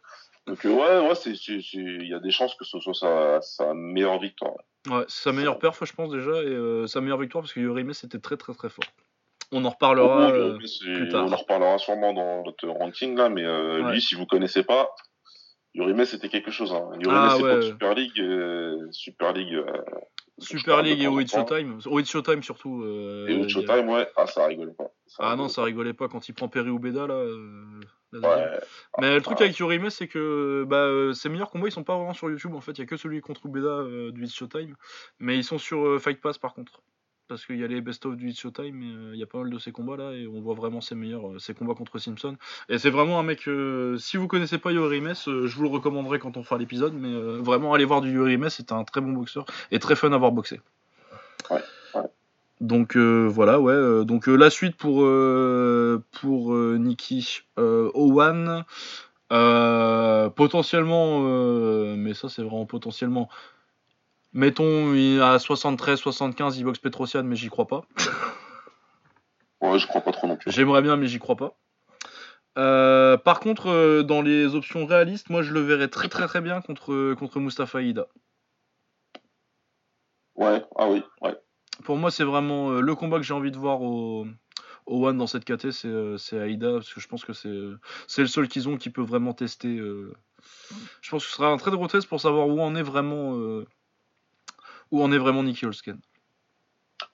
Donc, 0.48 0.66
euh, 0.66 0.70
ouais, 0.74 1.08
ouais, 1.08 1.16
c'est, 1.16 1.34
il 1.74 2.08
y 2.08 2.14
a 2.14 2.20
des 2.20 2.32
chances 2.32 2.56
que 2.56 2.66
ce 2.66 2.80
soit 2.80 2.94
sa, 2.94 3.42
sa 3.42 3.74
meilleure 3.74 4.20
victoire. 4.20 4.56
Ouais, 4.90 5.04
sa 5.08 5.32
meilleure 5.32 5.60
perf, 5.60 5.84
je 5.86 5.94
pense 5.94 6.10
déjà, 6.12 6.32
et 6.42 6.48
euh, 6.48 6.88
sa 6.88 7.00
meilleure 7.02 7.20
victoire 7.20 7.44
parce 7.44 7.54
que 7.54 7.60
Yorime 7.60 7.94
c'était 7.94 8.18
très 8.20 8.38
très 8.38 8.54
très 8.54 8.70
fort. 8.70 8.86
On 9.52 9.64
en 9.66 9.70
reparlera. 9.70 10.30
Oh, 10.30 10.34
euh, 10.34 10.58
plus 10.58 11.10
tard. 11.10 11.26
On 11.28 11.32
en 11.32 11.36
reparlera 11.36 11.78
sûrement 11.78 12.14
dans 12.14 12.44
notre 12.44 12.68
ranking 12.70 13.16
là, 13.16 13.30
mais 13.30 13.44
euh, 13.44 13.84
Ouais. 13.84 13.92
lui, 13.94 14.02
si 14.02 14.16
vous 14.16 14.26
connaissez 14.26 14.64
pas, 14.64 14.90
Yorime 15.76 16.04
c'était 16.06 16.30
quelque 16.30 16.50
chose. 16.52 16.74
Hein. 16.74 16.90
Yorime, 17.00 17.20
Ah, 17.22 17.36
c'est 17.38 17.44
ouais. 17.44 17.62
Super 17.62 17.94
League, 17.94 18.24
Super 18.92 19.34
League 19.34 19.64
Super 20.40 20.82
League 20.82 21.02
et 21.04 21.26
temps. 21.26 21.46
Showtime. 21.48 21.80
Oid 21.86 22.06
Showtime 22.08 22.42
surtout. 22.42 22.82
euh, 22.84 23.28
Et 23.28 23.44
a- 23.44 23.48
Showtime, 23.48 23.88
ouais, 23.90 24.10
ah 24.16 24.26
ça 24.26 24.48
rigolait 24.48 24.74
pas. 24.74 24.92
Ça 25.06 25.18
Ah 25.20 25.36
non, 25.36 25.48
ça 25.50 25.64
rigolait 25.64 25.94
pas 25.94 26.08
quand 26.08 26.28
il 26.28 26.34
prend 26.34 26.48
Perry 26.48 26.72
ou 26.72 26.80
Beda 26.80 27.06
là. 27.06 27.24
Euh. 28.14 28.20
Ouais. 28.20 28.60
Mais 29.00 29.16
le 29.16 29.22
truc 29.22 29.40
avec 29.42 29.58
Yorime, 29.58 29.90
c'est 29.90 30.08
que 30.08 30.66
bah, 30.68 30.78
euh, 30.78 31.14
ses 31.14 31.30
meilleurs 31.30 31.50
combats 31.50 31.68
ils 31.68 31.72
sont 31.72 31.84
pas 31.84 31.96
vraiment 31.96 32.14
sur 32.14 32.30
YouTube 32.30 32.54
en 32.56 32.62
fait. 32.62 32.74
Il 32.74 32.80
y 32.80 32.84
a 32.84 32.86
que 32.86 32.98
celui 32.98 33.22
contre 33.22 33.46
Ubeda 33.46 33.68
euh, 33.68 34.12
du 34.12 34.26
It's 34.26 34.36
Showtime. 34.36 34.76
Mais 35.20 35.38
ils 35.38 35.44
sont 35.44 35.58
sur 35.58 35.86
euh, 35.86 36.00
Fight 36.00 36.20
Pass 36.22 36.38
par 36.38 36.54
contre. 36.54 36.82
Parce 37.28 37.46
qu'il 37.46 37.58
y 37.58 37.64
a 37.64 37.68
les 37.68 37.80
best-of 37.80 38.18
du 38.18 38.32
It's 38.32 38.42
Showtime, 38.42 38.76
mais 38.76 38.94
euh, 38.94 39.12
il 39.14 39.20
y 39.20 39.24
a 39.24 39.26
pas 39.26 39.38
mal 39.38 39.50
de 39.50 39.58
ces 39.58 39.72
combats 39.72 39.96
là 39.96 40.12
et 40.12 40.28
on 40.28 40.42
voit 40.42 40.54
vraiment 40.54 40.82
ses 40.82 40.96
meilleurs, 40.96 41.32
euh, 41.32 41.40
ses 41.40 41.54
combats 41.54 41.76
contre 41.76 41.98
Simpson. 41.98 42.36
Et 42.68 42.78
c'est 42.78 42.90
vraiment 42.90 43.20
un 43.20 43.24
mec, 43.24 43.48
euh, 43.48 43.98
si 43.98 44.18
vous 44.18 44.28
connaissez 44.28 44.58
pas 44.58 44.74
Yorime, 44.74 45.14
euh, 45.28 45.48
je 45.48 45.56
vous 45.56 45.64
le 45.64 45.70
recommanderai 45.70 46.20
quand 46.20 46.36
on 46.36 46.44
fera 46.44 46.58
l'épisode, 46.58 46.94
mais 46.94 47.08
euh, 47.08 47.40
vraiment 47.42 47.74
allez 47.74 47.86
voir 47.86 48.02
du 48.02 48.12
Yorime, 48.12 48.50
c'est 48.50 48.74
un 48.74 48.84
très 48.84 49.00
bon 49.00 49.14
boxeur 49.14 49.46
et 49.72 49.80
très 49.80 49.96
fun 49.96 50.12
à 50.12 50.18
voir 50.18 50.34
boxer. 50.34 50.60
Ouais. 51.50 51.62
Donc 52.62 52.96
euh, 52.96 53.28
voilà, 53.28 53.60
ouais. 53.60 53.74
euh, 53.74 54.04
donc 54.04 54.30
euh, 54.30 54.36
la 54.36 54.52
suite 54.52 54.76
pour 54.78 55.00
pour 56.12 56.54
Nikki 56.54 57.42
Owan, 57.58 58.64
euh, 59.34 60.30
potentiellement, 60.30 61.22
mais 61.96 62.14
ça 62.14 62.30
c'est 62.30 62.44
vraiment 62.44 62.68
potentiellement. 62.68 63.30
Mettons 64.34 64.92
à 65.22 65.38
73-75 65.38 66.56
il 66.58 66.64
boxe 66.64 66.80
Petrosian, 66.80 67.24
mais 67.24 67.36
j'y 67.36 67.50
crois 67.50 67.68
pas. 67.68 67.82
Ouais, 69.62 69.78
je 69.78 69.86
crois 69.86 70.02
pas 70.02 70.12
trop 70.12 70.26
non 70.26 70.38
plus. 70.38 70.52
J'aimerais 70.52 70.82
bien, 70.82 70.98
mais 70.98 71.06
j'y 71.06 71.20
crois 71.20 71.36
pas. 71.36 71.56
Par 72.56 73.40
contre, 73.40 74.02
dans 74.02 74.24
les 74.24 74.56
options 74.56 74.88
réalistes, 74.88 75.30
moi 75.30 75.44
je 75.44 75.54
le 75.54 75.60
verrais 75.60 75.88
très 75.88 76.10
très 76.10 76.26
très 76.26 76.42
bien 76.42 76.62
contre 76.62 77.14
contre 77.14 77.40
Mustafa 77.40 77.84
Ida. 77.84 78.08
Ouais, 80.36 80.66
ah 80.76 80.90
oui, 80.90 81.04
ouais. 81.22 81.38
Pour 81.84 81.98
moi, 81.98 82.12
c'est 82.12 82.24
vraiment 82.24 82.72
euh, 82.72 82.82
le 82.82 82.96
combat 82.96 83.18
que 83.18 83.24
j'ai 83.24 83.34
envie 83.34 83.52
de 83.52 83.58
voir 83.58 83.82
au, 83.82 84.26
au 84.86 85.06
One 85.08 85.18
dans 85.18 85.28
cette 85.28 85.46
KT, 85.46 85.72
c'est 85.72 85.88
euh, 85.88 86.18
Aïda, 86.34 86.74
parce 86.74 86.94
que 86.94 87.00
je 87.02 87.08
pense 87.08 87.26
que 87.26 87.34
c'est 87.34 87.48
euh, 87.50 87.80
c'est 88.08 88.22
le 88.22 88.28
seul 88.28 88.48
qu'ils 88.48 88.70
ont 88.70 88.78
qui 88.78 88.90
peut 88.90 89.02
vraiment 89.02 89.34
tester. 89.34 89.78
Je 89.78 91.10
pense 91.10 91.24
que 91.24 91.30
ce 91.30 91.36
sera 91.36 91.48
un 91.50 91.58
très 91.58 91.72
gros 91.72 91.88
test 91.88 92.08
pour 92.08 92.20
savoir 92.22 92.48
où 92.48 92.62
en 92.62 92.76
est 92.76 92.82
vraiment 92.84 93.34
où 94.92 95.02
en 95.04 95.12
est 95.12 95.18
vraiment 95.18 95.44
Nicky 95.44 95.66
Holsken. 95.66 96.00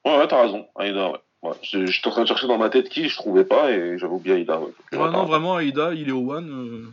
Ouais, 0.06 0.18
ouais, 0.18 0.28
t'as 0.28 0.42
raison. 0.42 0.68
Aïda, 0.76 1.12
ouais. 1.12 1.20
ouais. 1.44 1.56
J'étais 1.62 2.08
en 2.08 2.12
train 2.12 2.22
de 2.24 2.28
chercher 2.28 2.48
dans 2.48 2.58
ma 2.58 2.70
tête 2.70 2.90
qui, 2.90 3.08
je 3.10 3.16
trouvais 3.16 3.46
pas, 3.46 3.72
et 3.72 3.98
j'avais 3.98 4.14
oublié 4.14 4.36
Aïda. 4.36 4.60
Ouais, 4.60 4.72
non, 5.12 5.26
vraiment, 5.26 5.56
Aïda, 5.56 5.94
il 5.94 6.10
est 6.10 6.14
au 6.14 6.32
One. 6.34 6.50
euh, 6.50 6.88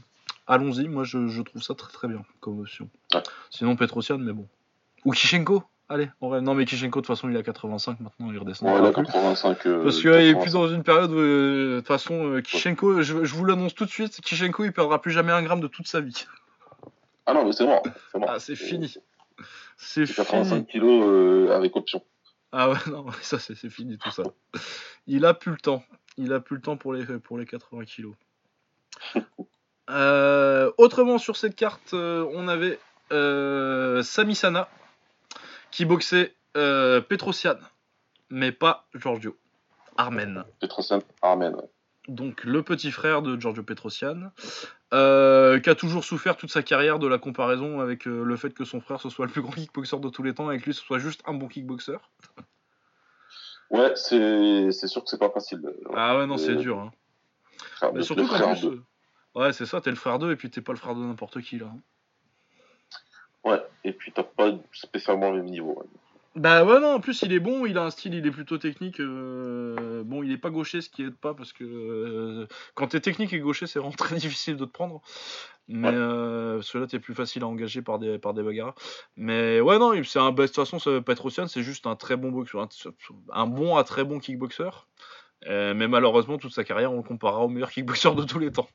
Allons-y, 0.47 0.89
moi 0.89 1.05
je, 1.05 1.29
je 1.29 1.41
trouve 1.41 1.63
ça 1.63 1.75
très 1.75 1.91
très 1.91 2.07
bien 2.07 2.23
comme 2.41 2.61
option. 2.61 2.89
Ouais. 3.15 3.23
Sinon 3.49 3.77
Petrosian, 3.77 4.19
mais 4.19 4.33
bon. 4.35 4.47
Ou 5.07 5.13
Kishenko 5.13 5.63
Allez, 5.89 6.09
on 6.21 6.31
rêve. 6.31 6.43
Non, 6.43 6.55
mais 6.55 6.65
Kishenko, 6.65 7.01
de 7.01 7.07
toute 7.07 7.15
façon, 7.15 7.29
il 7.29 7.37
est 7.37 7.39
à 7.39 7.43
85 7.43 8.01
maintenant, 8.01 8.33
il 8.33 8.39
redescend. 8.39 8.69
Ouais, 8.69 8.81
là, 8.81 8.91
plus. 8.91 9.05
85. 9.05 9.67
euh, 9.67 9.83
Parce 9.83 10.01
qu'il 10.01 10.11
est 10.11 10.33
85. 10.33 10.43
plus 10.43 10.53
dans 10.53 10.69
une 10.69 10.83
période 10.83 11.11
où, 11.11 11.19
euh, 11.19 11.75
de 11.75 11.81
toute 11.81 11.89
façon, 11.89 12.27
euh, 12.27 12.41
Kishenko, 12.41 13.03
je, 13.03 13.25
je 13.25 13.35
vous 13.35 13.45
l'annonce 13.45 13.75
tout 13.75 13.85
de 13.85 13.91
suite, 13.91 14.21
Kishenko, 14.23 14.65
il 14.65 14.73
perdra 14.73 15.01
plus 15.01 15.13
jamais 15.13 15.33
un 15.33 15.43
gramme 15.43 15.61
de 15.61 15.67
toute 15.67 15.87
sa 15.87 16.01
vie. 16.01 16.25
Ah 17.27 17.35
non, 17.35 17.45
mais 17.45 17.53
c'est 17.53 17.67
mort. 17.67 17.83
C'est 18.13 18.19
mort. 18.19 18.31
Ah, 18.33 18.39
c'est 18.39 18.57
fini. 18.57 18.95
C'est 19.77 20.07
fini. 20.07 20.17
85 20.17 20.67
kilos 20.67 21.05
euh, 21.07 21.55
avec 21.55 21.77
option. 21.77 22.03
Ah 22.53 22.71
ouais, 22.71 22.77
non, 22.91 23.07
ça, 23.21 23.39
c'est 23.39 23.69
fini 23.69 23.99
tout 23.99 24.11
ça. 24.11 24.23
Il 25.07 25.27
a 25.27 25.35
plus 25.35 25.53
le 25.53 25.59
temps. 25.59 25.83
Il 26.17 26.33
a 26.33 26.41
plus 26.41 26.57
le 26.57 26.63
temps 26.63 26.77
pour 26.77 26.95
les, 26.95 27.05
pour 27.19 27.37
les 27.37 27.45
80 27.45 27.85
kilos. 27.85 28.15
Euh, 29.91 30.73
autrement, 30.79 31.19
sur 31.19 31.37
cette 31.37 31.57
carte, 31.57 31.93
euh, 31.93 32.27
on 32.33 32.49
avait 32.49 32.79
euh, 33.13 34.03
Sami 34.03 34.35
Sana 34.35 34.69
qui 35.75 35.85
boxait 35.85 36.35
euh, 36.57 37.01
Petrosian, 37.01 37.57
mais 38.31 38.53
pas 38.53 38.87
Giorgio. 38.95 39.37
Armen. 39.97 40.45
Petrosian 40.61 41.01
Armen. 41.23 41.55
ouais. 41.55 41.69
donc 42.09 42.45
le 42.45 42.63
petit 42.63 42.91
frère 42.93 43.23
de 43.23 43.39
Giorgio 43.41 43.63
Petrosian, 43.63 44.31
euh, 44.93 45.59
qui 45.61 45.71
a 45.71 45.75
toujours 45.75 46.05
souffert 46.05 46.37
toute 46.37 46.51
sa 46.51 46.63
carrière 46.63 46.99
de 46.99 47.07
la 47.09 47.19
comparaison 47.19 47.81
avec 47.81 48.07
euh, 48.07 48.23
le 48.25 48.37
fait 48.37 48.51
que 48.55 48.65
son 48.65 48.81
frère 48.81 49.01
ce 49.01 49.09
soit 49.11 49.27
le 49.27 49.33
plus 49.33 49.43
grand 49.43 49.53
kickboxer 49.53 49.99
de 49.99 50.09
tous 50.09 50.23
les 50.23 50.35
temps 50.35 50.51
et 50.51 50.59
que 50.59 50.65
lui 50.67 50.75
ce 50.75 50.83
soit 50.83 50.99
juste 50.99 51.23
un 51.27 51.35
bon 51.35 51.49
kickboxer. 51.49 51.97
Ouais, 53.71 53.93
c'est 53.97 54.87
sûr 54.87 55.03
que 55.03 55.09
c'est 55.11 55.19
pas 55.19 55.31
facile. 55.31 55.61
de- 55.63 55.75
Ah 55.95 56.17
ouais 56.19 56.27
non 56.27 56.37
c'est 56.39 56.53
Euh, 56.53 56.57
dur. 56.57 56.79
Hein. 56.79 56.93
Mais 57.95 58.03
surtout 58.03 58.27
frère 58.27 58.53
plus, 58.59 58.67
euh, 58.67 58.83
ouais 59.35 59.53
c'est 59.53 59.67
ça, 59.67 59.81
t'es 59.81 59.91
le 59.91 59.97
frère 59.97 60.19
d'eux 60.19 60.31
et 60.33 60.37
puis 60.37 60.51
t'es 60.51 60.61
pas 60.61 60.73
le 60.73 60.79
frère 60.79 60.95
de 60.95 61.01
n'importe 61.01 61.41
qui 61.41 61.59
là. 61.59 61.67
hein. 61.67 61.79
Ouais, 63.45 63.63
et 63.85 63.93
puis 63.93 64.13
t'as 64.13 64.23
pas 64.23 64.51
spécialement 64.73 65.31
le 65.31 65.39
même 65.43 65.51
niveau. 65.51 65.75
ouais. 65.79 65.87
Bah 66.37 66.65
ouais 66.65 66.81
non 66.81 66.95
en 66.95 67.01
plus 67.01 67.23
il 67.23 67.33
est 67.33 67.39
bon, 67.39 67.65
il 67.65 67.79
a 67.79 67.85
un 67.85 67.91
style, 67.91 68.13
il 68.15 68.27
est 68.27 68.31
plutôt 68.33 68.59
technique. 68.59 68.99
euh, 68.99 70.03
Bon 70.03 70.25
il 70.25 70.33
est 70.33 70.37
pas 70.39 70.51
gaucher 70.51 70.81
ce 70.81 70.91
qui 70.91 71.03
aide 71.05 71.15
pas 71.17 71.33
parce 71.33 71.53
que 71.53 71.63
euh, 71.63 72.49
quand 72.75 72.89
t'es 72.89 72.99
technique 72.99 73.33
et 73.33 73.39
gaucher 73.39 73.69
c'est 73.69 73.79
vraiment 73.79 73.93
très 73.97 74.17
difficile 74.17 74.57
de 74.57 74.65
te 74.65 74.71
prendre. 74.73 75.01
Mais 75.69 75.89
Ouais. 75.91 75.95
euh, 75.97 76.57
parce 76.57 76.73
que 76.73 76.79
là 76.79 76.87
t'es 76.89 76.99
plus 76.99 77.15
facile 77.15 77.45
à 77.45 77.47
engager 77.47 77.83
par 77.83 78.01
des 78.01 78.19
par 78.19 78.35
des 78.35 78.43
bagarres. 78.43 78.75
Mais 79.17 79.61
ouais 79.61 79.79
non 79.79 79.93
c'est 80.03 80.19
un 80.19 80.33
bah, 80.33 80.43
de 80.43 80.47
toute 80.49 80.57
façon 80.57 80.81
ce 80.81 80.99
Petrosian 80.99 81.47
c'est 81.47 81.63
juste 81.63 81.87
un 81.87 81.95
très 81.95 82.17
bon 82.17 82.33
boxeur, 82.33 82.63
un, 82.63 82.69
un 83.33 83.47
bon 83.47 83.77
à 83.77 83.85
très 83.85 84.03
bon 84.03 84.19
kickboxer. 84.19 84.71
Mais 85.47 85.87
malheureusement 85.87 86.37
toute 86.39 86.53
sa 86.53 86.65
carrière 86.65 86.93
on 86.93 86.97
le 86.97 87.03
comparera 87.05 87.45
au 87.45 87.49
meilleur 87.49 87.71
kickboxer 87.71 88.13
de 88.17 88.25
tous 88.25 88.41
les 88.41 88.51
temps. 88.51 88.67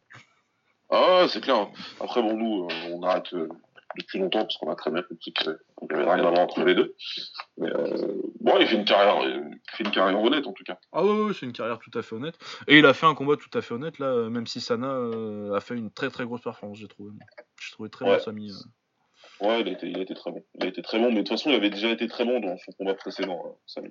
Ah, 0.91 1.22
ouais, 1.22 1.28
c'est 1.28 1.41
clair. 1.41 1.67
Après, 2.01 2.20
bon, 2.20 2.36
nous, 2.36 2.67
on 2.91 3.03
arrête 3.03 3.36
depuis 3.98 4.20
longtemps 4.20 4.42
parce 4.42 4.58
qu'on 4.58 4.72
a 4.72 4.76
très 4.76 4.92
bien 4.92 5.02
compris 5.02 5.34
qu'il 5.34 5.50
n'y 5.50 5.94
avait 5.96 6.04
rien 6.04 6.26
à 6.26 6.30
voir 6.30 6.40
entre 6.40 6.64
les 6.64 6.76
deux. 6.76 6.96
Mais 7.58 7.70
euh, 7.70 8.22
bon, 8.40 8.58
il 8.60 8.68
fait 8.68 8.76
une 8.76 8.86
carrière, 8.86 9.22
euh, 9.24 9.42
il 9.52 9.60
fait 9.76 9.84
une 9.84 9.92
carrière 9.92 10.22
honnête 10.22 10.46
en 10.48 10.54
tout 10.54 10.64
cas. 10.64 10.78
Ah 10.92 11.04
ouais, 11.04 11.24
ouais, 11.24 11.34
c'est 11.34 11.46
une 11.46 11.54
carrière 11.54 11.80
tout 11.80 11.92
à 11.98 12.02
fait 12.02 12.16
honnête. 12.16 12.38
Et 12.68 12.78
il 12.80 12.86
a 12.86 12.94
fait 12.94 13.06
un 13.08 13.16
combat 13.16 13.36
tout 13.36 13.56
à 13.58 13.62
fait 13.62 13.74
honnête 13.74 14.00
là, 14.00 14.08
euh, 14.08 14.30
même 14.30 14.48
si 14.48 14.62
Sana 14.62 14.88
euh, 14.92 15.54
a 15.56 15.60
fait 15.60 15.76
une 15.76 15.92
très 15.92 16.10
très 16.10 16.26
grosse 16.26 16.42
performance, 16.42 16.78
j'ai 16.78 16.88
trouvé. 16.88 17.12
J'ai 17.62 17.72
trouvé 17.72 17.90
très 17.90 18.06
Ouais. 18.06 18.18
bon 18.18 18.24
Sami. 18.24 18.52
euh. 18.52 19.48
Ouais, 19.48 19.62
il 19.62 19.68
a, 19.70 19.72
été, 19.72 19.88
il 19.88 19.98
a 19.98 20.02
été 20.02 20.14
très 20.14 20.32
bon. 20.32 20.44
Il 20.56 20.66
a 20.66 20.68
été 20.68 20.82
très 20.82 21.00
bon, 21.00 21.08
mais 21.10 21.16
de 21.16 21.20
toute 21.20 21.30
façon, 21.30 21.50
il 21.50 21.56
avait 21.56 21.70
déjà 21.70 21.90
été 21.90 22.08
très 22.08 22.26
bon 22.26 22.40
dans 22.42 22.58
son 22.58 22.72
combat 22.74 22.94
précédent. 22.94 23.42
euh, 23.46 23.52
Samy. 23.66 23.90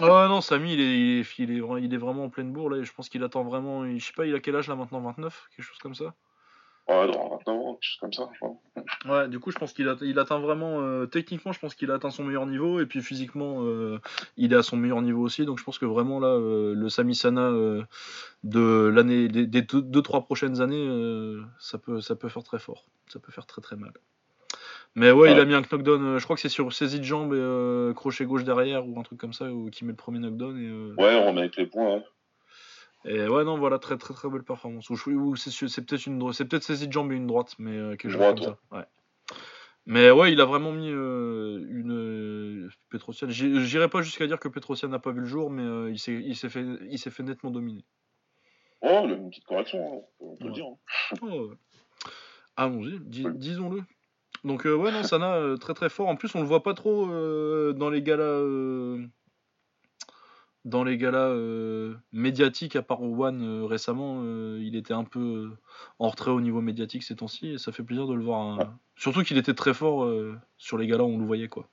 Ah 0.00 0.26
non, 0.28 0.40
Sami, 0.40 0.72
il 0.74 0.80
est, 0.80 0.84
il, 0.98 1.18
est, 1.20 1.38
il, 1.38 1.50
est, 1.56 1.60
vra- 1.60 1.82
il 1.84 1.92
est 1.92 1.98
vraiment 1.98 2.24
en 2.24 2.30
pleine 2.30 2.50
bourre 2.52 2.70
là. 2.70 2.78
Et 2.78 2.84
je 2.84 2.92
pense 2.94 3.08
qu'il 3.10 3.22
attend 3.22 3.44
vraiment. 3.44 3.84
Je 3.86 4.02
sais 4.04 4.12
pas, 4.14 4.24
il 4.26 4.34
a 4.34 4.40
quel 4.40 4.56
âge 4.56 4.68
là 4.68 4.74
maintenant 4.76 5.00
29 5.00 5.48
Quelque 5.54 5.64
chose 5.66 5.78
comme 5.78 5.94
ça? 5.94 6.14
Ouais, 6.90 7.06
dans 7.12 7.28
29 7.30 7.48
ans, 7.56 7.74
quelque 7.74 7.82
chose 7.82 7.96
comme 8.00 8.12
ça. 8.12 8.28
je 8.32 8.38
crois. 8.38 8.56
Ouais, 9.22 9.28
du 9.28 9.38
coup, 9.38 9.50
je 9.52 9.58
pense 9.58 9.72
qu'il 9.72 9.88
a- 9.88 9.96
il 10.02 10.18
atteint 10.18 10.38
vraiment. 10.40 10.80
euh, 10.80 11.06
techniquement, 11.06 11.52
je 11.52 11.60
pense 11.60 11.74
qu'il 11.74 11.90
a 11.90 11.94
atteint 11.94 12.10
son 12.10 12.24
meilleur 12.24 12.46
niveau. 12.46 12.80
Et 12.80 12.86
puis 12.86 13.00
physiquement, 13.00 13.62
euh, 13.64 13.98
il 14.36 14.52
est 14.52 14.56
à 14.56 14.62
son 14.62 14.76
meilleur 14.76 15.00
niveau 15.00 15.22
aussi. 15.22 15.44
Donc 15.46 15.58
je 15.58 15.64
pense 15.64 15.78
que 15.78 15.86
vraiment 15.86 16.18
là, 16.20 16.28
euh, 16.28 16.74
le 16.74 16.88
Sami 16.88 17.14
Sana 17.14 17.50
de 18.44 18.90
l'année, 18.94 19.28
des, 19.28 19.46
des 19.46 19.62
deux, 19.62 19.82
deux, 19.82 20.02
trois 20.02 20.22
prochaines 20.24 20.60
années, 20.60 21.36
ça, 21.58 21.78
peut, 21.78 22.00
ça 22.00 22.16
peut 22.16 22.28
faire 22.28 22.42
très 22.42 22.58
fort. 22.58 22.84
Ça 23.06 23.18
peut 23.20 23.32
faire 23.32 23.46
très 23.46 23.60
très 23.62 23.76
mal. 23.76 23.92
Mais 24.96 25.12
ouais, 25.12 25.30
il 25.32 25.38
a 25.38 25.44
mis 25.44 25.54
un 25.54 25.62
knockdown. 25.62 26.18
je 26.18 26.24
crois 26.24 26.34
que 26.34 26.42
c'est 26.42 26.48
sur 26.48 26.72
saisie 26.72 26.98
de 26.98 27.04
jambe 27.04 27.32
et 27.34 27.94
crochet 27.94 28.24
gauche 28.24 28.42
derrière 28.44 28.86
ou 28.88 28.98
un 28.98 29.02
truc 29.04 29.20
comme 29.20 29.32
ça, 29.32 29.44
où, 29.52 29.70
qui 29.70 29.84
met 29.84 29.92
le 29.92 29.96
premier 29.96 30.18
knockdown. 30.18 30.56
Et, 30.58 31.00
Ouais, 31.00 31.14
on 31.14 31.28
remet 31.28 31.42
avec 31.42 31.56
les 31.56 31.66
points. 31.66 31.98
hein. 31.98 32.02
Et 33.04 33.26
ouais, 33.28 33.44
non, 33.44 33.56
voilà, 33.58 33.78
très 33.78 33.96
très 33.96 34.12
très 34.14 34.28
belle 34.28 34.42
performance. 34.42 34.90
Ou, 34.90 34.94
ou 35.10 35.36
c'est 35.36 35.84
peut-être 35.84 36.06
une 36.06 36.32
c'est 36.32 36.44
peut-être 36.44 36.62
saisie 36.62 36.86
de 36.88 36.92
jambe 36.92 37.12
et 37.12 37.16
une 37.16 37.26
droite, 37.26 37.54
mais 37.58 37.76
euh, 37.76 37.96
quelque 37.96 38.12
chose 38.12 38.20
comme 38.20 38.42
ça. 38.42 38.58
Ouais. 38.72 38.84
Mais 39.86 40.10
ouais, 40.10 40.32
il 40.32 40.40
a 40.40 40.44
vraiment 40.44 40.72
mis 40.72 40.90
euh, 40.90 41.66
une 41.70 41.92
euh, 41.92 42.68
Petrosian. 42.90 43.28
J'irai 43.30 43.88
pas 43.88 44.02
jusqu'à 44.02 44.26
dire 44.26 44.38
que 44.38 44.48
Petrosian 44.48 44.88
n'a 44.88 44.98
pas 44.98 45.10
vu 45.10 45.20
le 45.20 45.26
jour, 45.26 45.50
mais 45.50 45.62
euh, 45.62 45.90
il 45.90 45.98
s'est 45.98 46.48
fait 46.48 46.64
il 46.90 46.98
s'est 46.98 47.10
fait 47.10 47.22
nettement 47.22 47.50
dominer. 47.50 47.84
Oh, 48.82 49.02
il 49.04 49.12
a 49.12 49.14
une 49.16 49.30
petite 49.30 49.44
correction, 49.44 49.78
hein, 49.78 50.02
on 50.20 50.36
peut 50.36 50.44
Ouais. 50.44 50.48
le 50.50 50.54
dire. 50.54 50.66
hein. 50.66 51.16
Oh, 51.22 51.48
ouais. 51.48 51.56
Allons-y, 52.56 52.98
dis- 53.00 53.26
disons-le. 53.34 53.82
Donc 54.44 54.66
euh, 54.66 54.74
ouais, 54.74 54.92
non, 54.92 55.02
Sana 55.02 55.36
euh, 55.36 55.56
très 55.56 55.74
très 55.74 55.88
fort. 55.88 56.08
En 56.08 56.16
plus, 56.16 56.34
on 56.34 56.40
le 56.40 56.46
voit 56.46 56.62
pas 56.62 56.74
trop 56.74 57.06
dans 57.72 57.90
les 57.90 58.02
galas. 58.02 58.42
Dans 60.64 60.84
les 60.84 60.96
galas 60.98 61.28
euh, 61.28 61.94
médiatiques, 62.12 62.76
à 62.76 62.82
part 62.82 63.02
One 63.02 63.42
euh, 63.42 63.64
récemment, 63.64 64.20
euh, 64.22 64.58
il 64.62 64.76
était 64.76 64.92
un 64.92 65.04
peu 65.04 65.50
en 65.98 66.08
retrait 66.08 66.30
au 66.30 66.40
niveau 66.40 66.60
médiatique 66.60 67.02
ces 67.02 67.16
temps-ci, 67.16 67.52
et 67.52 67.58
ça 67.58 67.72
fait 67.72 67.82
plaisir 67.82 68.06
de 68.06 68.14
le 68.14 68.22
voir. 68.22 68.40
hein. 68.40 68.58
Ouais. 68.58 68.66
Surtout 68.96 69.22
qu'il 69.22 69.38
était 69.38 69.54
très 69.54 69.72
fort 69.72 70.06
sur 70.58 70.76
les 70.76 70.86
galas 70.86 71.04
où 71.04 71.08
on 71.08 71.18
le 71.18 71.24
voyait, 71.24 71.48
quoi. 71.48 71.66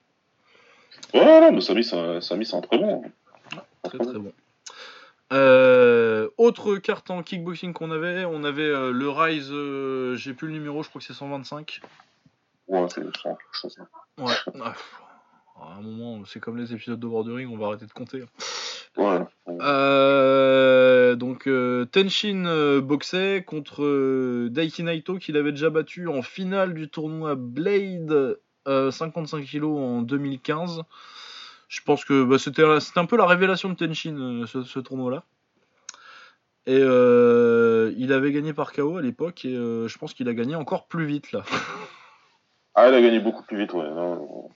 Ouais, 1.13 1.51
mais 1.51 1.61
Samy, 1.61 1.83
c'est 1.83 1.97
un, 1.97 2.21
Samy, 2.21 2.45
c'est 2.45 2.55
un 2.55 2.61
très 2.61 2.77
bon. 2.77 3.03
Très 3.83 3.97
très 3.97 4.19
bon. 4.19 4.31
Autre 6.37 6.77
carte 6.77 7.11
en 7.11 7.23
kickboxing 7.23 7.73
qu'on 7.73 7.91
avait, 7.91 8.23
on 8.23 8.45
avait 8.45 8.69
le 8.69 9.09
Rise, 9.09 9.51
j'ai 10.17 10.33
plus 10.33 10.47
le 10.47 10.53
numéro, 10.53 10.83
je 10.83 10.89
crois 10.89 10.99
que 11.01 11.05
c'est 11.07 11.13
125. 11.13 11.81
Ouais, 12.67 12.85
c'est 12.89 13.01
c'est 13.01 13.11
quelque 13.11 13.37
chose. 13.51 13.77
Ouais. 14.17 14.33
À 15.61 15.77
un 15.77 15.81
moment, 15.81 16.23
c'est 16.25 16.39
comme 16.39 16.57
les 16.57 16.73
épisodes 16.73 16.99
de 16.99 17.07
Bordering, 17.07 17.47
on 17.51 17.57
va 17.57 17.67
arrêter 17.67 17.85
de 17.85 17.93
compter. 17.93 18.23
Ouais. 18.95 19.19
Euh, 19.47 21.15
donc 21.15 21.47
euh, 21.47 21.85
Tenshin 21.85 22.45
euh, 22.45 22.81
boxait 22.81 23.43
contre 23.45 24.47
Daiki 24.49 24.83
Naito 24.83 25.17
qu'il 25.17 25.37
avait 25.37 25.51
déjà 25.51 25.69
battu 25.69 26.07
en 26.07 26.21
finale 26.21 26.73
du 26.73 26.89
tournoi 26.89 27.35
Blade 27.35 28.37
euh, 28.67 28.91
55 28.91 29.45
kg 29.45 29.63
en 29.65 30.01
2015. 30.01 30.81
Je 31.69 31.81
pense 31.81 32.05
que 32.05 32.23
bah, 32.23 32.37
c'était 32.39 32.63
un- 32.63 33.05
peu 33.05 33.17
la 33.17 33.25
révélation 33.25 33.69
de 33.69 33.75
Tenshin 33.75 34.45
ce, 34.47 34.63
ce 34.63 34.79
tournoi-là. 34.79 35.23
Et 36.65 36.79
euh, 36.81 37.93
il 37.97 38.11
avait 38.11 38.31
gagné 38.31 38.53
par 38.53 38.73
KO 38.73 38.97
à 38.97 39.01
l'époque 39.01 39.45
et 39.45 39.55
euh, 39.55 39.87
je 39.87 39.97
pense 39.97 40.13
qu'il 40.13 40.27
a 40.27 40.33
gagné 40.33 40.55
encore 40.55 40.87
plus 40.87 41.05
vite 41.05 41.31
là. 41.31 41.43
Ah, 42.75 42.89
il 42.89 42.93
a 42.93 43.01
gagné 43.01 43.19
beaucoup 43.19 43.43
plus 43.43 43.57
vite, 43.57 43.73
ouais. 43.73 43.89
Non, 43.89 44.49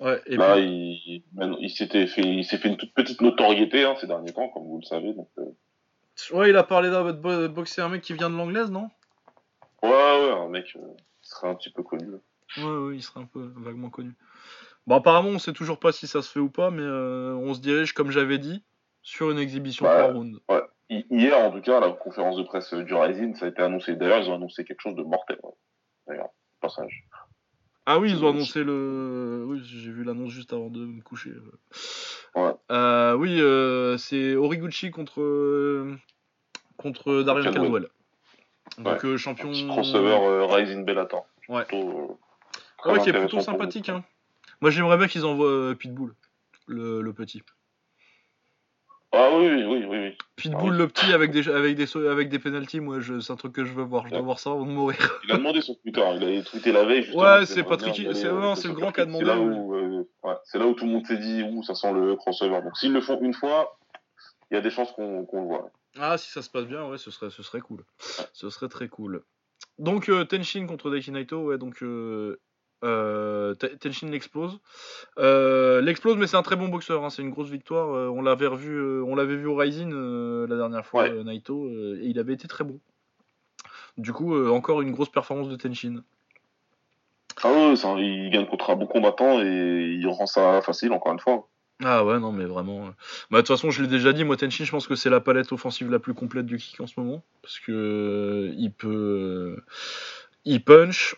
Ouais, 0.00 0.20
et 0.26 0.36
Là, 0.36 0.54
puis- 0.54 1.24
il, 1.60 1.70
s'était 1.70 2.06
fait, 2.06 2.22
il 2.22 2.44
s'est 2.44 2.58
fait 2.58 2.68
une 2.68 2.76
toute 2.76 2.92
petite 2.94 3.20
notoriété 3.20 3.84
hein, 3.84 3.94
ces 4.00 4.06
derniers 4.06 4.32
temps, 4.32 4.48
comme 4.48 4.64
vous 4.64 4.78
le 4.78 4.84
savez. 4.86 5.12
Donc, 5.14 5.28
euh, 5.38 5.44
ouais, 6.32 6.50
il 6.50 6.56
a 6.56 6.64
parlé 6.64 6.90
d'un 6.90 7.04
de 7.04 7.12
bo- 7.12 7.48
boxer 7.48 7.82
un 7.82 7.88
mec 7.88 8.02
qui 8.02 8.12
vient 8.14 8.28
de 8.30 8.36
l'anglaise, 8.36 8.70
non? 8.70 8.88
Ouais, 9.82 9.90
ouais, 9.90 10.30
un 10.32 10.48
mec 10.48 10.72
euh, 10.76 10.80
qui 11.22 11.28
serait 11.30 11.48
un 11.48 11.54
petit 11.54 11.70
peu 11.70 11.82
connu. 11.82 12.06
Ouais, 12.58 12.64
ouais, 12.64 12.94
il 12.96 13.02
serait 13.02 13.20
un 13.20 13.26
peu 13.26 13.52
vaguement 13.56 13.90
connu. 13.90 14.12
Bon, 14.86 14.96
apparemment, 14.96 15.28
on 15.28 15.38
sait 15.38 15.52
toujours 15.52 15.78
pas 15.78 15.92
si 15.92 16.06
ça 16.08 16.22
se 16.22 16.30
fait 16.32 16.40
ou 16.40 16.50
pas, 16.50 16.70
mais 16.70 16.82
euh, 16.82 17.34
on 17.34 17.54
se 17.54 17.60
dirige, 17.60 17.92
comme 17.92 18.10
j'avais 18.10 18.38
dit, 18.38 18.64
sur 19.02 19.30
une 19.30 19.38
exhibition 19.38 19.84
trois 19.86 20.12
rounds. 20.12 20.40
Hi- 20.90 21.06
Hier, 21.10 21.38
en 21.38 21.50
tout 21.52 21.60
cas, 21.62 21.78
à 21.78 21.80
la 21.80 21.92
conférence 21.92 22.36
de 22.36 22.42
presse 22.42 22.74
du 22.74 22.92
Rising, 22.94 23.34
ça 23.36 23.46
a 23.46 23.48
été 23.48 23.62
annoncé. 23.62 23.94
D'ailleurs, 23.96 24.18
ils 24.18 24.28
ont 24.30 24.34
annoncé 24.34 24.64
quelque 24.64 24.80
chose 24.82 24.94
de 24.96 25.02
mortel. 25.02 25.38
ouais. 25.42 25.52
D'ailleurs, 26.08 26.28
passage. 26.60 27.04
Ah 27.86 27.98
oui, 27.98 28.10
ils 28.10 28.24
ont 28.24 28.30
annoncé 28.30 28.62
le. 28.62 29.44
Oui, 29.48 29.60
j'ai 29.64 29.90
vu 29.90 30.04
l'annonce 30.04 30.30
juste 30.30 30.52
avant 30.52 30.70
de 30.70 30.80
me 30.80 31.02
coucher. 31.02 31.32
Ouais. 32.34 32.52
Euh, 32.70 33.14
oui, 33.14 33.40
euh, 33.40 33.96
c'est 33.98 34.36
Origuchi 34.36 34.90
contre 34.90 35.86
contre 36.76 37.22
Darian 37.22 37.52
Caldwell. 37.52 37.88
Caldwell. 38.76 38.94
Donc 38.94 39.04
euh, 39.04 39.16
champion. 39.16 39.48
Un 39.48 39.52
petit 39.52 39.66
crossover 39.66 40.46
Rising 40.48 40.84
Bellator. 40.84 41.26
Ouais. 41.48 41.64
Plutôt, 41.64 42.18
Ah 42.84 42.92
ouais, 42.92 43.00
qui 43.00 43.10
est 43.10 43.12
plutôt 43.12 43.40
sympathique. 43.40 43.88
Hein. 43.88 44.04
Moi, 44.60 44.70
j'aimerais 44.70 44.96
bien 44.96 45.08
qu'ils 45.08 45.24
envoient 45.26 45.74
Pitbull, 45.74 46.14
le, 46.66 47.02
le 47.02 47.12
petit. 47.12 47.42
Ah 49.14 49.28
oui, 49.36 49.46
oui, 49.46 49.64
oui, 49.66 49.98
oui. 49.98 50.16
Pitbull, 50.36 50.72
Ah 50.74 50.78
le 50.78 50.88
petit, 50.88 51.12
avec 51.12 51.32
des 51.32 51.46
avec 51.48 51.76
des 51.76 51.96
avec 52.08 52.28
des 52.30 52.38
penalties, 52.38 52.80
moi, 52.80 53.00
je, 53.00 53.20
c'est 53.20 53.32
un 53.32 53.36
truc 53.36 53.52
que 53.52 53.64
je 53.64 53.72
veux 53.72 53.82
voir. 53.82 54.04
Je 54.06 54.10
dois 54.10 54.20
Ouais. 54.20 54.24
voir 54.24 54.38
ça 54.40 54.50
avant 54.50 54.64
de 54.64 54.70
mourir. 54.70 55.20
Il 55.24 55.32
a 55.32 55.36
demandé 55.36 55.60
sur 55.60 55.78
Twitter. 55.82 56.02
Il 56.20 56.38
a 56.38 56.42
tweeté 56.42 56.72
la 56.72 56.84
veille. 56.84 57.02
justement, 57.02 57.22
Ouais, 57.22 57.44
c'est 57.46 57.62
Patrick- 57.62 57.94
c'est- 57.94 58.26
euh, 58.26 58.32
le 58.32 58.72
grand 58.72 58.90
qui 58.90 59.00
a 59.02 59.04
demandé, 59.04 59.24
C'est 59.26 59.30
là, 59.30 59.38
où, 59.38 59.74
euh, 59.74 60.08
ouais, 60.24 60.34
là 60.54 60.66
où 60.66 60.72
tout 60.74 60.86
le 60.86 60.90
monde 60.92 61.06
s'est 61.06 61.18
dit, 61.18 61.42
ouh, 61.42 61.62
ça 61.62 61.74
sent 61.74 61.92
le 61.92 62.16
crossover. 62.16 62.62
Donc 62.62 62.76
s'ils 62.78 62.92
le 62.92 63.02
font 63.02 63.20
une 63.20 63.34
fois, 63.34 63.78
il 64.50 64.54
y 64.54 64.56
a 64.56 64.62
des 64.62 64.70
chances 64.70 64.90
qu'on 64.92 65.26
qu'on 65.26 65.42
le 65.42 65.46
voit. 65.46 65.70
Ah, 65.98 66.16
si 66.16 66.30
ça 66.30 66.40
se 66.40 66.48
passe 66.48 66.64
bien, 66.64 66.86
ouais, 66.88 66.96
ce 66.96 67.10
serait, 67.10 67.28
ce 67.30 67.42
serait 67.42 67.60
cool. 67.60 67.84
Ce 68.32 68.48
serait 68.48 68.68
très 68.68 68.88
cool. 68.88 69.22
Donc, 69.78 70.08
euh, 70.08 70.24
Tenshin 70.24 70.66
contre 70.66 70.90
Daiki 70.90 71.10
Naito, 71.12 71.44
ouais, 71.48 71.58
donc 71.58 71.82
euh, 72.82 73.54
Te- 73.54 73.66
Tenshin 73.76 74.08
l'explose. 74.10 74.58
Euh, 75.18 75.80
l'explose, 75.80 76.16
mais 76.16 76.26
c'est 76.26 76.36
un 76.36 76.42
très 76.42 76.56
bon 76.56 76.68
boxeur, 76.68 77.04
hein, 77.04 77.10
c'est 77.10 77.22
une 77.22 77.30
grosse 77.30 77.48
victoire. 77.50 77.94
euh, 77.94 78.08
on 78.08 78.22
l'avait 78.22 78.46
revu, 78.46 78.74
euh, 78.74 79.04
on 79.06 79.14
l'avait 79.14 79.36
vu 79.36 79.46
au 79.46 79.56
Rising 79.56 79.90
la 80.48 80.56
dernière 80.56 80.84
fois, 80.86 81.04
Ouais. 81.04 81.24
Naito, 81.24 81.68
et 81.68 82.00
il 82.04 82.18
avait 82.18 82.34
été 82.34 82.48
très 82.48 82.64
bon. 82.64 82.78
Du 83.98 84.12
coup, 84.12 84.34
encore 84.48 84.80
une 84.82 84.92
grosse 84.92 85.10
performance 85.10 85.48
de 85.48 85.56
Tenshin. 85.56 86.02
Ah 87.42 87.50
ouais, 87.52 87.74
il 88.02 88.30
gagne 88.30 88.46
contre 88.46 88.70
un 88.70 88.76
bon 88.76 88.86
combattant 88.86 89.40
et 89.40 89.96
il 89.98 90.06
rend 90.08 90.26
ça 90.26 90.62
facile, 90.62 90.92
encore 90.92 91.12
une 91.12 91.18
fois. 91.18 91.48
Ah 91.84 92.04
ouais, 92.04 92.20
non, 92.20 92.30
mais 92.30 92.44
vraiment. 92.44 92.86
Bah, 92.86 92.92
de 93.32 93.36
toute 93.38 93.48
façon, 93.48 93.70
je 93.70 93.82
l'ai 93.82 93.88
déjà 93.88 94.12
dit, 94.12 94.22
moi, 94.24 94.36
Tenshin, 94.36 94.64
je 94.64 94.70
pense 94.70 94.86
que 94.86 94.94
c'est 94.94 95.10
la 95.10 95.20
palette 95.20 95.50
offensive 95.52 95.90
la 95.90 95.98
plus 95.98 96.14
complète 96.14 96.46
du 96.46 96.56
kick 96.56 96.80
en 96.80 96.86
ce 96.86 96.98
moment. 97.00 97.22
Parce 97.42 97.58
que 97.58 98.52
il 98.56 98.72
peut. 98.72 99.56
il 100.44 100.62
punch, 100.62 101.16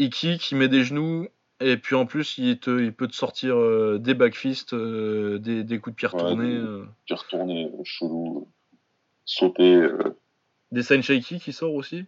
il 0.00 0.10
kick, 0.10 0.50
il 0.50 0.58
met 0.58 0.68
des 0.68 0.82
genoux. 0.84 1.28
Et 1.62 1.76
puis 1.76 1.94
en 1.94 2.06
plus, 2.06 2.38
il, 2.38 2.58
te, 2.58 2.80
il 2.80 2.92
peut 2.94 3.06
te 3.06 3.14
sortir 3.14 3.56
euh, 3.58 3.98
des 4.00 4.14
backfists, 4.14 4.72
euh, 4.72 5.38
des, 5.38 5.62
des 5.62 5.78
coups 5.78 5.94
de 5.94 5.96
pied 5.96 6.08
Ouais, 6.08 6.14
retournés, 6.22 6.58
des- 6.58 6.84
Puis 7.04 7.14
retourner, 7.14 7.66
euh, 7.66 7.84
chelou, 7.84 8.48
sauter. 9.26 9.74
euh, 9.74 10.16
des 10.72 10.82
sign 10.82 11.02
shaky 11.02 11.38
qui 11.38 11.52
sort 11.52 11.74
aussi? 11.74 12.06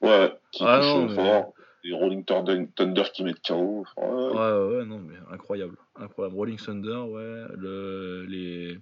ouais, 0.00 0.32
qui 0.50 0.64
Ah 0.66 0.78
touche 0.80 0.86
non, 0.88 1.06
mais- 1.08 1.14
fort. 1.14 1.54
Des 1.84 1.92
Rolling 1.92 2.24
Thunder, 2.24 2.64
qui 3.12 3.24
mettent 3.24 3.42
KO. 3.46 3.84
Ouais, 3.98 4.04
Ouais, 4.06 4.32
ouais, 4.32 4.76
ouais, 4.78 4.84
non, 4.86 4.98
mais 5.00 5.16
incroyable. 5.30 5.76
Incroyable. 5.96 6.34
Rolling 6.34 6.56
Thunder, 6.58 6.96
ouais. 7.10 7.44
Le, 7.58 8.24
les, 8.26 8.78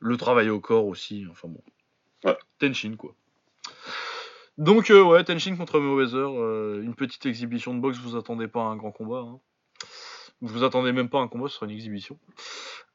le 0.00 0.16
travail 0.18 0.50
au 0.50 0.60
corps 0.60 0.84
aussi. 0.86 1.26
Enfin 1.30 1.48
bon. 1.48 1.62
Ouais. 2.24 2.36
Tenshin, 2.58 2.94
quoi. 2.96 3.14
Donc, 4.58 4.90
euh, 4.90 5.02
ouais, 5.02 5.24
Tenshin 5.24 5.56
contre 5.56 5.80
Mayweather. 5.80 6.28
euh, 6.40 6.82
une 6.82 6.94
petite 6.94 7.24
exhibition 7.26 7.74
de 7.74 7.80
boxe. 7.80 7.98
Vous 7.98 8.16
attendez 8.16 8.48
pas 8.48 8.60
à 8.60 8.64
un 8.66 8.76
grand 8.76 8.92
combat. 8.92 9.20
Hein. 9.20 9.40
Vous 10.40 10.64
attendez 10.64 10.92
même 10.92 11.08
pas 11.08 11.18
à 11.18 11.22
un 11.22 11.28
combat, 11.28 11.48
ce 11.48 11.54
sera 11.54 11.66
une 11.66 11.72
exhibition. 11.72 12.18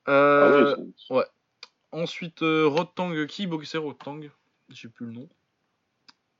Ah 0.05 0.12
Euh, 0.12 0.76
ouais, 0.76 0.84
c'est- 1.08 1.16
ensuite, 1.91 2.41
euh, 2.43 2.68
Rotang, 2.68 3.12
qui 3.28 3.47
boxait 3.47 3.78
Rotang 3.78 4.20
J'ai 4.70 4.89
plus 4.89 5.05
le 5.08 5.14
nom. 5.14 5.30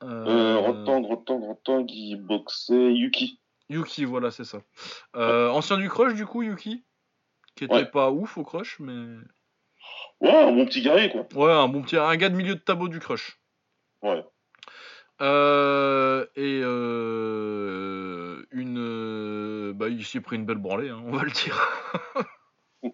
euh, 0.02 0.56
Rotang, 0.58 1.02
Rotang, 1.02 1.38
Rotang, 1.40 1.86
il 1.88 2.16
boxait 2.16 2.92
Yuki. 2.94 3.40
Yuki, 3.70 4.04
voilà, 4.04 4.30
c'est 4.30 4.44
ça. 4.44 4.58
Ancien 5.14 5.76
du 5.78 5.88
Crush, 5.88 6.14
du 6.14 6.26
coup, 6.26 6.42
Yuki? 6.42 6.84
Qui 7.56 7.64
était 7.64 7.74
Ouais. 7.74 7.86
pas 7.90 8.10
ouf 8.12 8.38
au 8.38 8.44
Crush, 8.44 8.78
mais. 8.78 9.16
Ouais, 10.20 10.30
un 10.34 10.52
bon 10.52 10.64
petit 10.66 10.82
guerrier, 10.82 11.10
quoi. 11.10 11.26
Ouais, 11.34 11.52
un 11.52 11.68
bon 11.68 11.82
petit, 11.82 11.96
un 11.96 12.16
gars 12.16 12.28
de 12.28 12.36
milieu 12.36 12.54
de 12.54 12.60
tableau 12.60 12.88
du 12.88 12.98
crush. 13.00 13.40
Ouais. 14.02 14.24
Euh, 15.20 16.24
et 16.36 16.60
euh, 16.62 18.44
une, 18.52 18.78
euh, 18.78 19.72
bah, 19.72 19.88
il 19.88 20.04
s'est 20.04 20.20
pris 20.20 20.36
une 20.36 20.44
belle 20.44 20.58
branlée, 20.58 20.90
hein, 20.90 21.02
on 21.04 21.10
va 21.10 21.24
le 21.24 21.30
dire. 21.30 21.60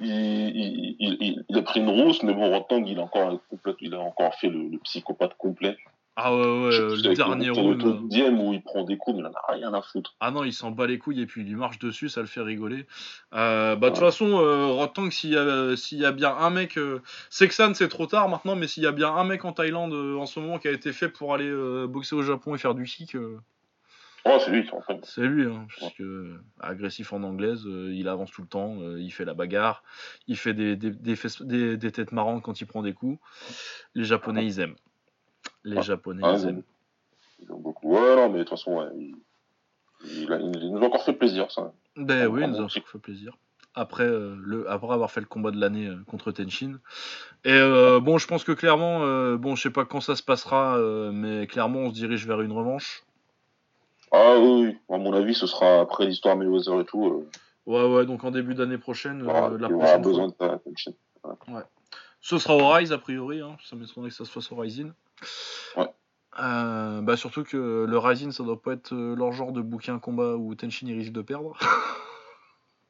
Il, 0.00 0.96
il, 0.98 1.44
il, 1.48 1.56
a 1.56 1.62
pris 1.62 1.78
une 1.78 1.88
rousse, 1.88 2.24
mais 2.24 2.34
bon, 2.34 2.50
Rotang, 2.50 2.84
il 2.84 2.98
a 2.98 3.02
encore, 3.02 3.40
il 3.80 3.94
a 3.94 4.00
encore 4.00 4.34
fait 4.34 4.48
le 4.48 4.76
psychopathe 4.78 5.36
complet. 5.38 5.76
Ah 6.14 6.34
ouais, 6.34 6.40
le 6.42 7.14
dernier 7.14 7.48
round. 7.48 7.82
Le 7.82 7.92
deuxième 8.02 8.38
où 8.38 8.52
il 8.52 8.62
prend 8.62 8.84
des 8.84 8.98
coups, 8.98 9.16
mais 9.16 9.22
il 9.22 9.26
en 9.26 9.32
a 9.32 9.52
rien 9.52 9.72
à 9.72 9.80
foutre. 9.80 10.14
Ah 10.20 10.30
non, 10.30 10.44
il 10.44 10.52
s'en 10.52 10.70
bat 10.70 10.86
les 10.86 10.98
couilles 10.98 11.22
et 11.22 11.26
puis 11.26 11.40
il 11.40 11.48
lui 11.48 11.54
marche 11.54 11.78
dessus, 11.78 12.10
ça 12.10 12.20
le 12.20 12.26
fait 12.26 12.42
rigoler. 12.42 12.86
Euh, 13.32 13.76
bah 13.76 13.88
de 13.88 13.94
toute 13.94 14.04
façon, 14.04 14.38
euh, 14.40 14.66
Rotang, 14.66 15.10
s'il 15.10 15.30
y, 15.30 15.36
a- 15.38 15.74
s'il 15.76 15.98
y 15.98 16.04
a 16.04 16.12
bien 16.12 16.36
un 16.36 16.50
mec, 16.50 16.76
euh, 16.76 17.00
Sexan 17.30 17.72
c'est 17.72 17.88
trop 17.88 18.06
tard 18.06 18.28
maintenant, 18.28 18.56
mais 18.56 18.66
s'il 18.66 18.82
y 18.82 18.86
a 18.86 18.92
bien 18.92 19.08
un 19.14 19.24
mec 19.24 19.44
en 19.46 19.52
Thaïlande 19.52 19.94
euh, 19.94 20.16
en 20.18 20.26
ce 20.26 20.38
moment 20.38 20.58
qui 20.58 20.68
a 20.68 20.72
été 20.72 20.92
fait 20.92 21.08
pour 21.08 21.32
aller 21.32 21.48
euh, 21.48 21.86
boxer 21.86 22.14
au 22.14 22.22
Japon 22.22 22.54
et 22.54 22.58
faire 22.58 22.74
du 22.74 22.84
kick, 22.84 23.16
Oh, 24.24 24.38
c'est 24.38 24.52
lui, 24.52 24.68
en 24.70 24.80
fait. 24.80 25.00
C'est 25.04 25.22
lui, 25.22 25.46
hein, 25.46 25.66
parce 25.80 25.94
que 25.94 26.38
agressif 26.60 27.12
en 27.12 27.24
anglaise, 27.24 27.64
il 27.66 28.06
avance 28.06 28.30
tout 28.30 28.42
le 28.42 28.46
temps, 28.46 28.76
il 28.96 29.10
fait 29.10 29.24
la 29.24 29.34
bagarre, 29.34 29.82
il 30.28 30.36
fait 30.36 30.54
des, 30.54 30.76
des, 30.76 30.92
des, 30.92 31.16
fesses- 31.16 31.42
des- 31.42 31.76
des 31.76 31.90
têtes 31.90 32.12
marrantes 32.12 32.40
quand 32.42 32.60
il 32.60 32.66
prend 32.66 32.82
des 32.82 32.92
coups. 32.92 33.18
Les 33.96 34.04
Japonais, 34.04 34.46
ils 34.46 34.60
aiment. 34.60 34.76
Les 35.64 35.78
Ah. 35.78 35.82
Japonais, 35.82 36.22
Ah, 36.24 36.32
ils 36.36 36.40
ils 36.42 36.48
aiment. 36.48 36.62
Ils 37.40 37.52
ont 37.52 37.58
beaucoup. 37.58 37.88
Ouais, 37.92 38.16
non, 38.16 38.28
mais 38.28 38.38
de 38.38 38.44
toute 38.44 38.50
façon, 38.50 38.78
ouais, 38.78 38.86
il, 38.96 39.14
il, 40.04 40.32
a- 40.32 40.38
il 40.38 40.70
nous 40.72 40.82
a 40.82 40.86
encore 40.86 41.04
fait 41.04 41.12
plaisir, 41.12 41.50
ça. 41.50 41.72
Ben 41.96 42.22
Ah, 42.24 42.28
oui, 42.28 42.40
il 42.42 42.46
bon, 42.46 42.52
nous 42.52 42.58
a 42.58 42.62
bon. 42.62 42.68
fait 42.68 42.98
plaisir. 42.98 43.36
Après, 43.74 44.04
euh, 44.04 44.36
le, 44.38 44.68
après 44.70 44.92
avoir 44.92 45.10
fait 45.10 45.20
le 45.20 45.26
combat 45.26 45.50
de 45.50 45.58
l'année 45.58 45.86
euh, 45.88 45.96
contre 46.06 46.30
Tenshin. 46.30 46.78
Et 47.44 47.52
euh, 47.52 48.00
bon, 48.00 48.18
je 48.18 48.26
pense 48.26 48.44
que 48.44 48.52
clairement, 48.52 49.02
euh, 49.02 49.36
bon, 49.38 49.56
je 49.56 49.62
sais 49.62 49.70
pas 49.70 49.84
quand 49.86 50.00
ça 50.00 50.14
se 50.14 50.22
passera, 50.22 50.78
mais 51.12 51.46
clairement, 51.46 51.80
on 51.80 51.88
se 51.88 51.94
dirige 51.94 52.26
vers 52.26 52.40
une 52.42 52.52
revanche. 52.52 53.02
Ah 54.12 54.36
oui, 54.38 54.76
à 54.90 54.98
mon 54.98 55.14
avis, 55.14 55.34
ce 55.34 55.46
sera 55.46 55.80
après 55.80 56.04
l'histoire 56.04 56.36
Mayweather 56.36 56.80
et 56.80 56.84
tout. 56.84 57.26
Ouais, 57.64 57.86
ouais, 57.88 58.04
donc 58.04 58.24
en 58.24 58.30
début 58.30 58.54
d'année 58.54 58.76
prochaine, 58.76 59.22
euh, 59.22 59.26
la 59.26 59.68
aura 59.68 59.78
prochaine 59.78 60.02
besoin 60.02 60.26
de 60.28 60.32
ta 60.34 60.58
Tenshin. 60.58 60.92
Ce 62.20 62.38
sera 62.38 62.54
au 62.56 62.68
Rise 62.70 62.92
a 62.92 62.98
priori, 62.98 63.40
hein. 63.40 63.56
ça 63.64 63.74
m'étonnerait 63.74 64.10
que 64.10 64.14
ça 64.16 64.24
se 64.26 64.30
fasse 64.30 64.52
au 64.52 64.56
Rising. 64.56 64.92
Ouais. 65.76 65.88
Euh, 66.40 67.02
bah 67.02 67.16
surtout 67.18 67.44
que 67.44 67.84
le 67.86 67.98
Rising 67.98 68.32
ça 68.32 68.42
doit 68.42 68.60
pas 68.60 68.72
être 68.72 68.94
euh, 68.94 69.14
leur 69.14 69.32
genre 69.32 69.52
de 69.52 69.60
bouquin 69.60 69.98
combat 69.98 70.34
où 70.34 70.54
Tenshin 70.54 70.86
il 70.86 70.96
risque 70.96 71.12
de 71.12 71.22
perdre. 71.22 71.56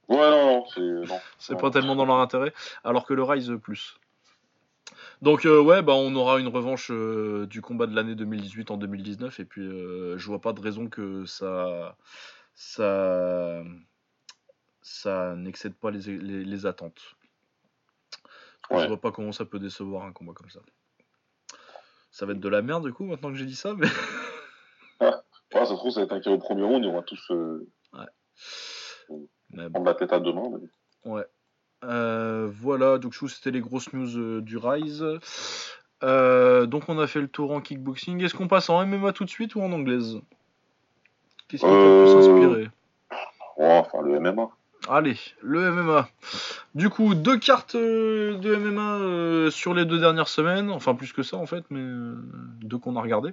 Ouais, 0.09 0.19
non, 0.19 0.65
non, 1.07 1.21
c'est. 1.39 1.57
Pas 1.59 1.71
tellement 1.71 1.95
dans 1.95 2.05
leur 2.05 2.19
intérêt, 2.19 2.53
alors 2.85 3.07
que 3.07 3.15
le 3.15 3.23
Rise 3.23 3.53
plus. 3.63 3.97
Donc 5.23 5.47
euh, 5.47 5.63
ouais, 5.63 5.81
bah 5.81 5.95
on 5.95 6.15
aura 6.17 6.39
une 6.39 6.49
revanche 6.49 6.91
euh, 6.91 7.47
du 7.47 7.63
combat 7.63 7.87
de 7.87 7.95
l'année 7.95 8.15
2018 8.17 8.73
en 8.73 8.77
2019 8.77 9.41
et 9.41 9.45
puis 9.45 9.63
je 9.63 10.27
vois 10.27 10.41
pas 10.41 10.53
de 10.53 10.61
raison 10.61 10.89
que 10.89 11.25
ça 11.25 11.97
ça 12.53 13.63
ça 14.83 15.35
n'excède 15.37 15.75
pas 15.75 15.93
les, 15.93 16.19
les, 16.19 16.45
les 16.45 16.67
attentes. 16.67 17.15
Je 18.71 18.87
vois 18.87 19.01
pas 19.01 19.13
comment 19.13 19.33
ça 19.33 19.45
peut 19.45 19.61
décevoir 19.61 20.05
un 20.05 20.13
combat 20.13 20.33
comme 20.35 20.51
ça. 20.51 20.61
Ça 22.13 22.25
va 22.27 22.33
être 22.33 22.41
de 22.41 22.49
la 22.49 22.63
merde 22.63 22.85
du 22.87 22.93
coup 22.93 23.05
maintenant 23.05 23.31
que 23.31 23.37
j'ai 23.37 23.47
dit 23.47 23.57
ça, 23.57 23.75
mais 23.75 23.87
Ouais, 25.01 25.11
ça 25.53 25.67
se 25.67 25.75
trouve, 25.75 25.91
ça 25.91 26.05
va 26.05 26.17
être 26.17 26.27
un 26.29 26.33
au 26.33 26.39
premier 26.39 26.63
round, 26.63 26.85
on 26.87 26.93
va 26.95 27.03
tous 27.03 27.31
euh, 27.31 27.69
mais 29.51 29.65
bon. 29.65 29.71
prendre 29.73 29.87
la 29.87 29.95
tête 29.95 30.13
à 30.13 30.21
deux 30.21 30.33
mains. 30.33 30.49
mais- 30.51 31.11
Ouais. 31.11 31.25
Euh, 31.85 32.49
voilà, 32.51 32.99
donc 32.99 33.13
je 33.13 33.19
trouve 33.19 33.29
que 33.29 33.35
c'était 33.35 33.51
les 33.51 33.61
grosses 33.61 33.93
news 33.93 34.17
euh, 34.17 34.41
du 34.41 34.57
Rise. 34.57 35.05
Euh, 36.05 36.67
donc 36.67 36.85
on 36.89 36.99
a 36.99 37.07
fait 37.07 37.21
le 37.21 37.29
tour 37.29 37.51
en 37.51 37.61
kickboxing. 37.61 38.23
Est-ce 38.23 38.35
qu'on 38.35 38.49
passe 38.49 38.71
en 38.71 38.81
MMA 38.87 39.13
tout 39.13 39.25
de 39.25 39.31
suite 39.31 39.55
ou 39.57 39.63
en 39.63 39.73
anglaise? 39.73 40.21
Qu'est-ce 41.49 41.63
qui 41.63 41.69
t'a 41.69 41.75
le 41.75 42.05
plus 42.05 42.15
Euh, 42.15 42.19
inspiré? 42.19 42.71
Ouais, 43.59 43.79
enfin, 43.79 44.01
le 44.03 44.19
MMA. 44.21 44.49
Allez, 44.89 45.17
le 45.43 45.71
MMA. 45.71 46.09
Du 46.75 46.91
coup, 46.91 47.15
deux 47.15 47.39
cartes 47.39 47.77
euh, 47.77 48.37
de 48.39 48.57
MMA 48.57 48.95
euh, 48.99 49.51
sur 49.51 49.75
les 49.75 49.85
deux 49.85 50.01
dernières 50.01 50.29
semaines. 50.29 50.71
Enfin, 50.71 50.95
plus 50.95 51.13
que 51.13 51.23
ça 51.23 51.37
en 51.37 51.47
fait, 51.47 51.65
mais 51.71 51.81
euh, 51.81 52.15
deux 52.63 52.79
qu'on 52.79 52.97
a 52.97 53.01
regardé. 53.01 53.33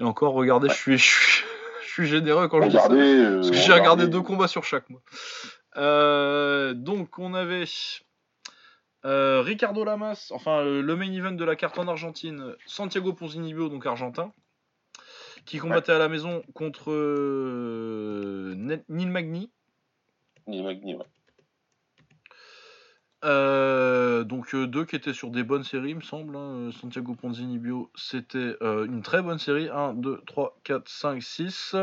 Et 0.00 0.04
encore, 0.04 0.32
regardez, 0.32 0.68
je 0.70 0.74
suis, 0.74 0.98
je 0.98 1.04
suis, 1.04 1.44
je 1.82 1.88
suis 1.92 2.06
généreux 2.06 2.48
quand 2.48 2.62
je 2.62 2.68
dis 2.68 2.76
ça. 2.76 2.88
Parce 3.36 3.50
que 3.50 3.56
j'ai 3.56 3.72
regardé 3.72 4.04
deux 4.10 4.22
combats 4.22 4.48
sur 4.48 4.64
chaque, 4.64 4.88
moi. 4.88 5.00
Euh, 5.76 6.72
donc, 6.72 7.18
on 7.18 7.34
avait 7.34 7.64
euh, 9.04 9.42
Ricardo 9.42 9.84
Lamas, 9.84 10.30
enfin 10.34 10.64
le 10.64 10.96
main 10.96 11.12
event 11.12 11.32
de 11.32 11.44
la 11.44 11.56
carte 11.56 11.78
en 11.78 11.86
Argentine, 11.88 12.54
Santiago 12.66 13.12
Ponzinibbio, 13.12 13.68
donc 13.68 13.84
argentin, 13.86 14.32
qui 15.44 15.58
combattait 15.58 15.92
à 15.92 15.98
la 15.98 16.08
maison 16.08 16.42
contre 16.54 16.90
euh, 16.90 18.54
Ne- 18.56 18.82
Neil 18.88 19.06
Magny. 19.06 19.50
Ni 20.46 20.62
Magni, 20.62 20.94
ouais. 20.94 21.04
Euh, 23.24 24.22
donc 24.24 24.54
euh, 24.54 24.66
deux 24.66 24.84
qui 24.84 24.94
étaient 24.94 25.14
sur 25.14 25.30
des 25.30 25.42
bonnes 25.42 25.64
séries, 25.64 25.90
il 25.90 25.96
me 25.96 26.00
semble. 26.00 26.36
hein. 26.36 26.70
Santiago 26.80 27.14
Ponzinibbio, 27.14 27.90
c'était 27.96 28.56
euh, 28.62 28.84
une 28.84 29.02
très 29.02 29.22
bonne 29.22 29.38
série. 29.38 29.68
1, 29.68 29.94
2, 29.94 30.20
3, 30.26 30.56
4, 30.62 30.88
5, 30.88 31.22
6. 31.22 31.74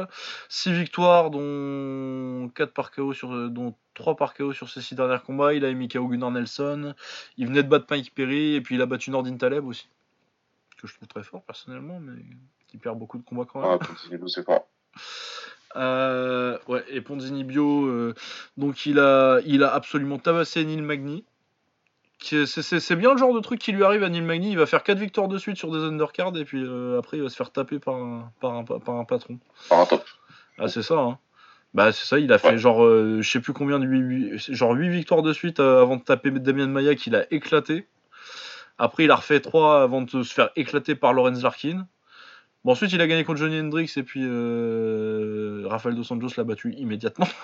6 0.47 0.72
victoires, 0.72 1.32
dont 1.32 2.49
4 2.55 2.72
par 2.74 2.91
KO 2.91 3.14
sur, 3.14 3.34
euh, 3.34 3.49
dont 3.49 3.76
3 3.95 4.16
par 4.16 4.34
KO 4.36 4.53
sur 4.53 4.70
ses 4.70 4.82
6 4.82 4.95
derniers 4.95 5.20
combats. 5.26 5.53
Il 5.53 5.66
a 5.66 5.74
mis 5.74 5.88
KO 5.89 6.07
Gunnar 6.07 6.32
Nelson. 6.32 6.93
Il 7.38 7.47
venait 7.47 7.64
de 7.64 7.68
battre 7.68 7.88
Mike 7.89 8.14
Perry. 8.14 8.53
Et 8.53 8.61
puis 8.61 8.76
il 8.76 8.82
a 8.82 8.86
battu 8.86 9.11
Nordin 9.11 9.36
Taleb 9.36 9.66
aussi. 9.66 9.89
Que 10.78 10.88
je 10.88 10.95
trouve 10.95 11.07
très 11.07 11.24
fort 11.24 11.43
personnellement, 11.43 11.99
mais 11.99 12.22
qui 12.68 12.78
perd 12.78 12.97
beaucoup 12.97 13.18
de 13.18 13.24
combats 13.24 13.45
quand 13.45 13.61
même. 13.61 13.80
Ah, 13.82 13.86
continue, 13.86 14.30
c'est 14.30 14.45
pas. 14.45 14.66
Euh, 15.76 16.57
ouais, 16.67 16.84
et 16.89 17.01
Ponzinibbio, 17.01 17.86
euh, 17.86 18.13
donc 18.57 18.86
il 18.86 18.99
a, 18.99 19.39
il 19.45 19.63
a 19.63 19.74
absolument 19.74 20.19
tabassé 20.19 20.63
Neil 20.65 20.82
Magny. 20.82 21.24
C'est 22.19 22.95
bien 22.95 23.11
le 23.11 23.17
genre 23.17 23.34
de 23.34 23.39
truc 23.41 23.59
qui 23.59 23.71
lui 23.74 23.84
arrive 23.84 24.03
à 24.03 24.09
Neil 24.09 24.21
Magny. 24.21 24.51
Il 24.51 24.57
va 24.57 24.65
faire 24.65 24.84
4 24.84 24.97
victoires 24.97 25.28
de 25.28 25.38
suite 25.38 25.57
sur 25.57 25.71
des 25.71 25.80
undercards 25.80 26.38
et 26.38 26.45
puis 26.45 26.63
euh, 26.63 26.97
après 26.99 27.17
il 27.17 27.24
va 27.24 27.30
se 27.30 27.36
faire 27.36 27.51
taper 27.51 27.80
par 27.80 27.95
un, 27.95 28.32
par 28.39 28.53
un, 28.53 28.63
par 28.63 28.95
un 28.95 29.03
patron. 29.03 29.39
Par 29.67 29.80
un 29.80 29.86
top. 29.86 30.03
Ah, 30.57 30.67
c'est 30.67 30.84
ça, 30.84 30.99
hein. 30.99 31.17
Bah, 31.74 31.91
c'est 31.91 32.05
ça, 32.05 32.19
il 32.19 32.32
a 32.32 32.38
fait 32.38 32.49
Ouais. 32.49 32.57
genre, 32.59 32.86
je 32.88 33.28
sais 33.28 33.39
plus 33.39 33.51
combien 33.53 33.80
de 33.80 33.86
8, 33.86 34.53
genre 34.53 34.74
8 34.74 34.89
victoires 34.89 35.24
de 35.24 35.34
suite 35.34 35.59
avant 35.59 35.95
de 35.97 36.03
taper 36.03 36.30
Damien 36.30 36.67
Maya 36.67 36.93
qu'il 36.93 37.15
a 37.15 37.26
éclaté. 37.34 37.88
Après, 38.78 39.05
il 39.05 39.11
a 39.11 39.15
refait 39.15 39.39
3 39.39 39.82
avant 39.82 40.01
de 40.03 40.09
se 40.24 40.34
faire 40.34 40.49
éclater 40.55 40.93
par 40.93 41.13
Lorenz 41.13 41.41
Larkin. 41.41 41.88
Bon, 42.64 42.72
ensuite, 42.72 42.93
il 42.93 43.01
a 43.01 43.07
gagné 43.07 43.24
contre 43.26 43.39
Johnny 43.39 43.59
Hendrix 43.59 43.91
et 43.97 44.03
puis 44.03 44.22
euh, 44.24 45.64
Rafael 45.68 45.95
Dos 45.95 46.11
Anjos 46.14 46.30
l'a 46.38 46.43
battu 46.43 46.74
immédiatement. 46.74 47.28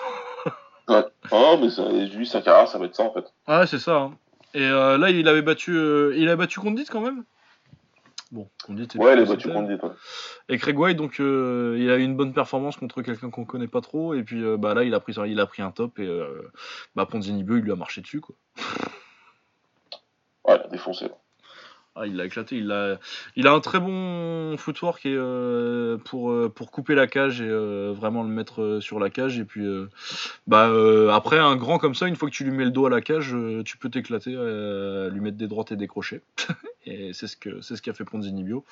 Ah, 1.32 1.56
mais 1.62 1.70
ça, 1.70 1.88
lui, 1.88 2.26
ça 2.26 2.40
va 2.40 2.86
être 2.86 2.96
ça, 2.96 3.04
en 3.04 3.14
fait. 3.14 3.32
Ouais, 3.48 3.68
c'est 3.68 3.78
ça. 3.78 3.96
hein. 3.98 4.18
Et 4.56 4.64
euh, 4.66 4.98
là, 4.98 5.12
il 5.12 5.28
avait 5.28 5.44
battu, 5.44 5.72
euh, 5.76 6.16
il 6.18 6.28
a 6.30 6.36
battu 6.36 6.60
Condit 6.60 6.86
quand 6.86 7.02
même? 7.02 7.24
Bon, 8.32 8.50
Condit. 8.66 8.88
Ouais, 8.96 9.12
plus 9.14 9.20
les 9.20 9.26
ce 9.26 9.26
que 9.26 9.30
battus 9.36 9.44
c'était. 9.44 9.54
qu'on 9.54 9.62
dit, 9.68 9.78
toi. 9.78 9.96
Et 10.50 10.58
Craig 10.58 10.80
White, 10.80 10.98
donc, 10.98 11.20
euh, 11.20 11.78
il 11.80 11.92
a 11.92 11.98
eu 11.98 12.02
une 12.02 12.16
bonne 12.18 12.34
performance 12.34 12.76
contre 12.78 13.04
quelqu'un 13.04 13.30
qu'on 13.30 13.46
connaît 13.46 13.68
pas 13.68 13.82
trop. 13.82 14.16
Et 14.16 14.24
puis, 14.24 14.42
bah 14.58 14.74
là, 14.74 14.84
il 14.84 14.96
a 14.96 15.00
pris, 15.00 15.14
il 15.28 15.40
a 15.40 15.46
pris 15.46 15.62
un 15.62 15.70
top 15.70 16.00
et 16.00 16.10
bah, 16.96 17.06
Ponzinibbio, 17.06 17.58
il 17.58 17.64
lui 17.64 17.72
a 17.72 17.76
marché 17.76 18.02
dessus, 18.02 18.22
quoi. 18.22 18.36
Ouais, 20.46 20.56
il 20.60 20.66
a 20.66 20.68
défoncé. 20.70 21.06
là. 21.06 21.16
Ah, 22.02 22.08
il 22.08 22.16
l'a 22.16 22.24
éclaté. 22.24 22.56
Il 22.56 22.72
a, 22.72 22.98
il 23.36 23.46
a 23.46 23.52
un 23.52 23.60
très 23.60 23.78
bon 23.82 24.56
footwork 24.56 25.06
et, 25.06 25.14
euh, 25.14 25.98
pour, 25.98 26.32
euh, 26.32 26.48
pour 26.48 26.72
couper 26.72 26.96
la 26.96 27.08
cage 27.08 27.42
et 27.42 27.48
euh, 27.50 27.92
vraiment 27.94 28.24
le 28.24 28.30
mettre 28.30 28.80
sur 28.82 29.00
la 29.00 29.10
cage. 29.10 29.38
Et 29.38 29.44
puis, 29.44 29.66
bah, 30.48 30.72
après, 31.14 31.40
un 31.40 31.58
grand 31.58 31.78
comme 31.78 31.96
ça, 31.96 32.08
une 32.08 32.16
fois 32.16 32.30
que 32.30 32.34
tu 32.34 32.46
lui 32.46 32.52
mets 32.52 32.64
le 32.64 32.72
dos 32.72 32.86
à 32.86 32.90
la 32.90 33.02
cage, 33.02 33.36
tu 33.66 33.78
peux 33.78 33.90
t'éclater, 33.90 34.32
lui 34.32 35.20
mettre 35.20 35.36
des 35.38 35.48
droites 35.48 35.74
et 35.74 35.76
des 35.76 35.88
crochets. 35.88 36.22
et 36.86 37.12
c'est 37.12 37.28
ce 37.28 37.36
c'est 37.62 37.76
ce 37.76 37.82
qu'a 37.82 37.94
fait 37.94 38.06
Ponzinibbio. 38.06 38.64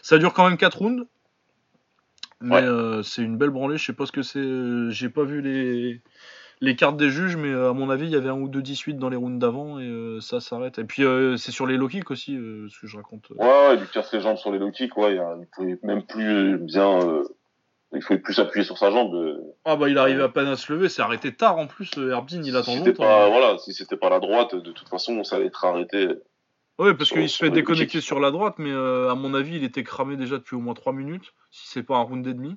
Ça 0.00 0.18
dure 0.18 0.32
quand 0.32 0.48
même 0.48 0.56
4 0.56 0.78
rounds. 0.78 1.06
Mais 2.40 2.68
Ouais. 2.68 3.02
c'est 3.02 3.22
une 3.22 3.36
belle 3.36 3.50
branlée. 3.50 3.78
Je 3.78 3.84
sais 3.84 3.94
pas 3.94 4.06
ce 4.06 4.12
que 4.12 4.22
c'est. 4.22 4.90
J'ai 4.90 5.08
pas 5.08 5.24
vu 5.24 5.40
les, 5.40 6.02
les 6.60 6.76
cartes 6.76 6.96
des 6.96 7.10
juges, 7.10 7.36
mais 7.36 7.50
euh, 7.50 7.70
à 7.70 7.72
mon 7.72 7.90
avis, 7.90 8.06
il 8.06 8.12
y 8.12 8.16
avait 8.16 8.28
un 8.28 8.40
ou 8.40 8.48
deux 8.48 8.62
18 8.62 8.94
dans 8.94 9.08
les 9.08 9.16
rounds 9.16 9.38
d'avant 9.38 9.78
et 9.78 9.84
euh, 9.84 10.20
ça 10.20 10.40
s'arrête. 10.40 10.78
Et 10.78 10.84
puis, 10.84 11.04
euh, 11.04 11.36
c'est 11.36 11.52
sur 11.52 11.66
les 11.66 11.76
low 11.76 11.88
kicks 11.88 12.10
aussi, 12.10 12.36
euh, 12.36 12.68
ce 12.70 12.80
que 12.80 12.86
je 12.86 12.96
raconte. 12.96 13.28
Ouais, 13.30 13.46
ouais, 13.46 13.76
il 13.76 13.86
casse 13.88 14.12
les 14.12 14.20
jambes 14.20 14.36
sur 14.36 14.50
les 14.50 14.58
low 14.58 14.70
kicks, 14.70 14.96
ouais, 14.96 15.16
il, 15.16 15.46
pouvait 15.54 15.78
même 15.82 16.02
plus 16.02 16.58
bien. 16.58 16.98
il 17.92 18.02
faut 18.02 18.18
plus 18.18 18.38
appuyer 18.38 18.64
sur 18.64 18.78
sa 18.78 18.90
jambe. 18.90 19.38
Ah 19.64 19.76
bah 19.76 19.88
il 19.88 19.98
arrivait 19.98 20.22
à 20.22 20.28
peine 20.28 20.48
à 20.48 20.56
se 20.56 20.72
lever, 20.72 20.88
c'est 20.88 21.02
arrêté 21.02 21.34
tard 21.34 21.58
en 21.58 21.66
plus, 21.66 21.90
Herbin 21.98 22.42
il 22.42 22.56
attend 22.56 22.72
si 22.72 22.78
longtemps. 22.78 23.02
pas, 23.02 23.28
voilà, 23.28 23.58
si 23.58 23.74
c'était 23.74 23.96
pas 23.96 24.08
la 24.08 24.20
droite, 24.20 24.54
de 24.54 24.72
toute 24.72 24.88
façon, 24.88 25.22
ça 25.24 25.36
allait 25.36 25.46
être 25.46 25.64
arrêté. 25.64 26.08
Ouais 26.78 26.94
parce 26.94 27.10
qu'il 27.10 27.28
se 27.28 27.38
fait 27.38 27.50
déconnecter 27.50 28.00
sur 28.00 28.20
la 28.20 28.30
droite, 28.30 28.54
mais 28.58 28.72
à 28.72 29.14
mon 29.14 29.34
avis 29.34 29.56
il 29.56 29.64
était 29.64 29.84
cramé 29.84 30.16
déjà 30.16 30.38
depuis 30.38 30.56
au 30.56 30.60
moins 30.60 30.74
3 30.74 30.94
minutes, 30.94 31.34
si 31.50 31.68
c'est 31.68 31.82
pas 31.82 31.96
un 31.96 32.02
round 32.02 32.26
et 32.26 32.34
demi. 32.34 32.56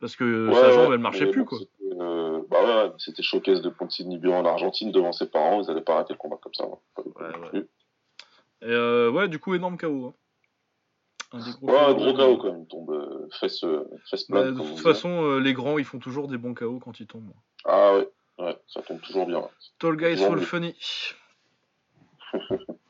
Parce 0.00 0.16
que 0.16 0.48
Ouais, 0.48 0.54
sa 0.54 0.70
jambe 0.70 0.88
ouais, 0.88 0.94
elle 0.94 1.00
marchait 1.00 1.26
plus 1.30 1.44
quoi. 1.44 1.58
euh, 2.00 2.40
bah 2.50 2.64
ouais, 2.86 2.92
c'était 2.98 3.22
showcase 3.22 3.60
de 3.60 3.68
Ponzinibbio 3.68 4.32
en 4.32 4.44
Argentine 4.46 4.90
devant 4.92 5.12
ses 5.12 5.26
parents, 5.26 5.62
ils 5.62 5.70
allaient 5.70 5.82
pas 5.82 5.96
arrêter 5.96 6.14
le 6.14 6.18
combat 6.18 6.38
comme 6.40 6.54
ça. 6.54 6.64
hein. 6.64 7.52
Et 8.62 8.66
euh, 8.66 9.10
ouais 9.10 9.28
du 9.28 9.38
coup 9.38 9.54
énorme 9.54 9.76
KO. 9.76 10.06
hein. 10.08 10.14
Un 11.32 11.44
des 11.44 11.52
gros 11.52 11.68
Ouais, 11.68 11.94
KO. 11.94 11.94
gros 11.94 12.14
KO 12.14 12.36
quand 12.38 12.52
même, 12.52 12.62
il 12.62 12.66
tombe 12.66 12.90
euh, 12.90 13.28
fesse, 13.38 13.64
fesse 14.10 14.28
Bah, 14.30 14.42
plate. 14.42 14.54
de 14.54 14.60
toute 14.60 14.80
façon 14.80 15.22
euh, 15.24 15.38
les 15.38 15.52
grands 15.52 15.78
ils 15.78 15.84
font 15.84 15.98
toujours 15.98 16.28
des 16.28 16.38
bons 16.38 16.54
KO 16.54 16.78
quand 16.78 16.98
ils 16.98 17.06
tombent. 17.06 17.32
Ah 17.66 17.94
ouais, 17.94 18.08
ouais, 18.38 18.58
ça 18.68 18.80
tombe 18.82 19.00
toujours 19.02 19.26
bien. 19.26 19.42
Tall 19.78 19.96
guys 19.96 20.16
fall 20.16 20.40
funny. 20.40 20.74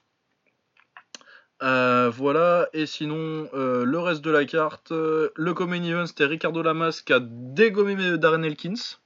Euh, 1.63 2.11
voilà, 2.11 2.69
et 2.73 2.87
sinon, 2.87 3.49
euh, 3.53 3.85
le 3.85 3.99
reste 3.99 4.23
de 4.23 4.31
la 4.31 4.47
carte, 4.47 4.93
euh, 4.93 5.29
le 5.37 5.53
Common 5.53 5.83
Event, 5.83 6.07
c'était 6.07 6.25
Ricardo 6.25 6.63
Lamas 6.63 7.03
qui 7.05 7.13
a 7.13 7.21
dégommé 7.21 8.17
Darren 8.17 8.43
Elkins. 8.43 8.97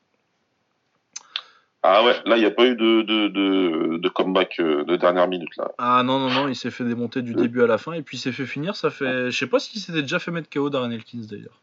Ah 1.83 2.05
ouais, 2.05 2.15
là, 2.25 2.37
il 2.37 2.41
n'y 2.41 2.47
a 2.47 2.53
pas 2.53 2.65
eu 2.65 2.77
de, 2.77 3.03
de, 3.03 3.29
de, 3.29 3.97
de 3.99 4.09
comeback 4.09 4.59
de 4.59 4.97
dernière 4.97 5.29
minute, 5.29 5.55
là. 5.57 5.73
Ah 5.79 6.03
non, 6.05 6.19
non, 6.19 6.31
non, 6.31 6.49
il 6.49 6.55
s'est 6.55 6.71
fait 6.71 6.85
démonter 6.85 7.23
du 7.23 7.35
début 7.35 7.63
à 7.63 7.67
la 7.67 7.77
fin, 7.77 7.93
et 7.93 8.03
puis 8.03 8.17
il 8.17 8.21
s'est 8.21 8.33
fait 8.33 8.47
finir, 8.47 8.77
ça 8.77 8.89
fait... 8.89 9.31
Je 9.31 9.37
sais 9.37 9.49
pas 9.49 9.59
s'il 9.59 9.81
s'était 9.81 10.03
déjà 10.03 10.19
fait 10.19 10.31
mettre 10.31 10.49
KO 10.49 10.71
Darren 10.71 10.93
Elkins 10.93 11.27
d'ailleurs. 11.29 11.61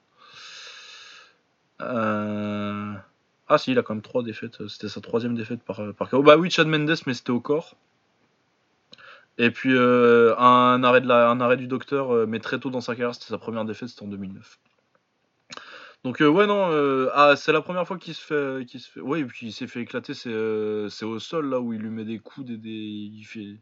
Ah 1.79 3.57
si, 3.57 3.71
il 3.71 3.79
a 3.79 3.81
quand 3.81 3.95
même 3.95 4.03
trois 4.03 4.23
défaites, 4.23 4.67
c'était 4.67 4.89
sa 4.89 5.01
troisième 5.01 5.35
défaite 5.35 5.63
par, 5.63 5.81
par 5.97 6.09
KO. 6.09 6.21
Bah 6.21 6.37
oui, 6.37 6.51
Chad 6.51 6.67
Mendes, 6.67 6.95
mais 7.07 7.13
c'était 7.13 7.31
au 7.31 7.39
corps. 7.39 7.75
Et 9.41 9.49
puis 9.49 9.73
euh, 9.73 10.35
un, 10.37 10.83
arrêt 10.83 11.01
de 11.01 11.07
la, 11.07 11.27
un 11.31 11.41
arrêt 11.41 11.57
du 11.57 11.65
docteur, 11.65 12.13
euh, 12.13 12.27
mais 12.27 12.39
très 12.39 12.59
tôt 12.59 12.69
dans 12.69 12.79
sa 12.79 12.93
carrière, 12.93 13.15
c'était 13.15 13.25
sa 13.25 13.39
première 13.39 13.65
défaite, 13.65 13.89
c'était 13.89 14.03
en 14.03 14.07
2009. 14.07 14.59
Donc 16.03 16.21
euh, 16.21 16.27
ouais 16.27 16.45
non, 16.45 16.69
euh, 16.69 17.09
ah, 17.15 17.35
c'est 17.35 17.51
la 17.51 17.63
première 17.63 17.87
fois 17.87 17.97
qu'il 17.97 18.13
se 18.13 18.21
fait, 18.23 18.65
qu'il 18.67 18.79
se 18.79 18.87
fait, 18.87 19.01
ouais, 19.01 19.21
et 19.21 19.25
puis 19.25 19.47
il 19.47 19.51
s'est 19.51 19.65
fait 19.65 19.81
éclater, 19.81 20.13
c'est, 20.13 20.29
euh, 20.29 20.89
c'est 20.89 21.05
au 21.05 21.17
sol 21.17 21.49
là 21.49 21.59
où 21.59 21.73
il 21.73 21.81
lui 21.81 21.89
met 21.89 22.05
des 22.05 22.19
coups, 22.19 22.45
des, 22.45 22.57
des- 22.57 22.69
il 22.69 23.23
fait, 23.23 23.57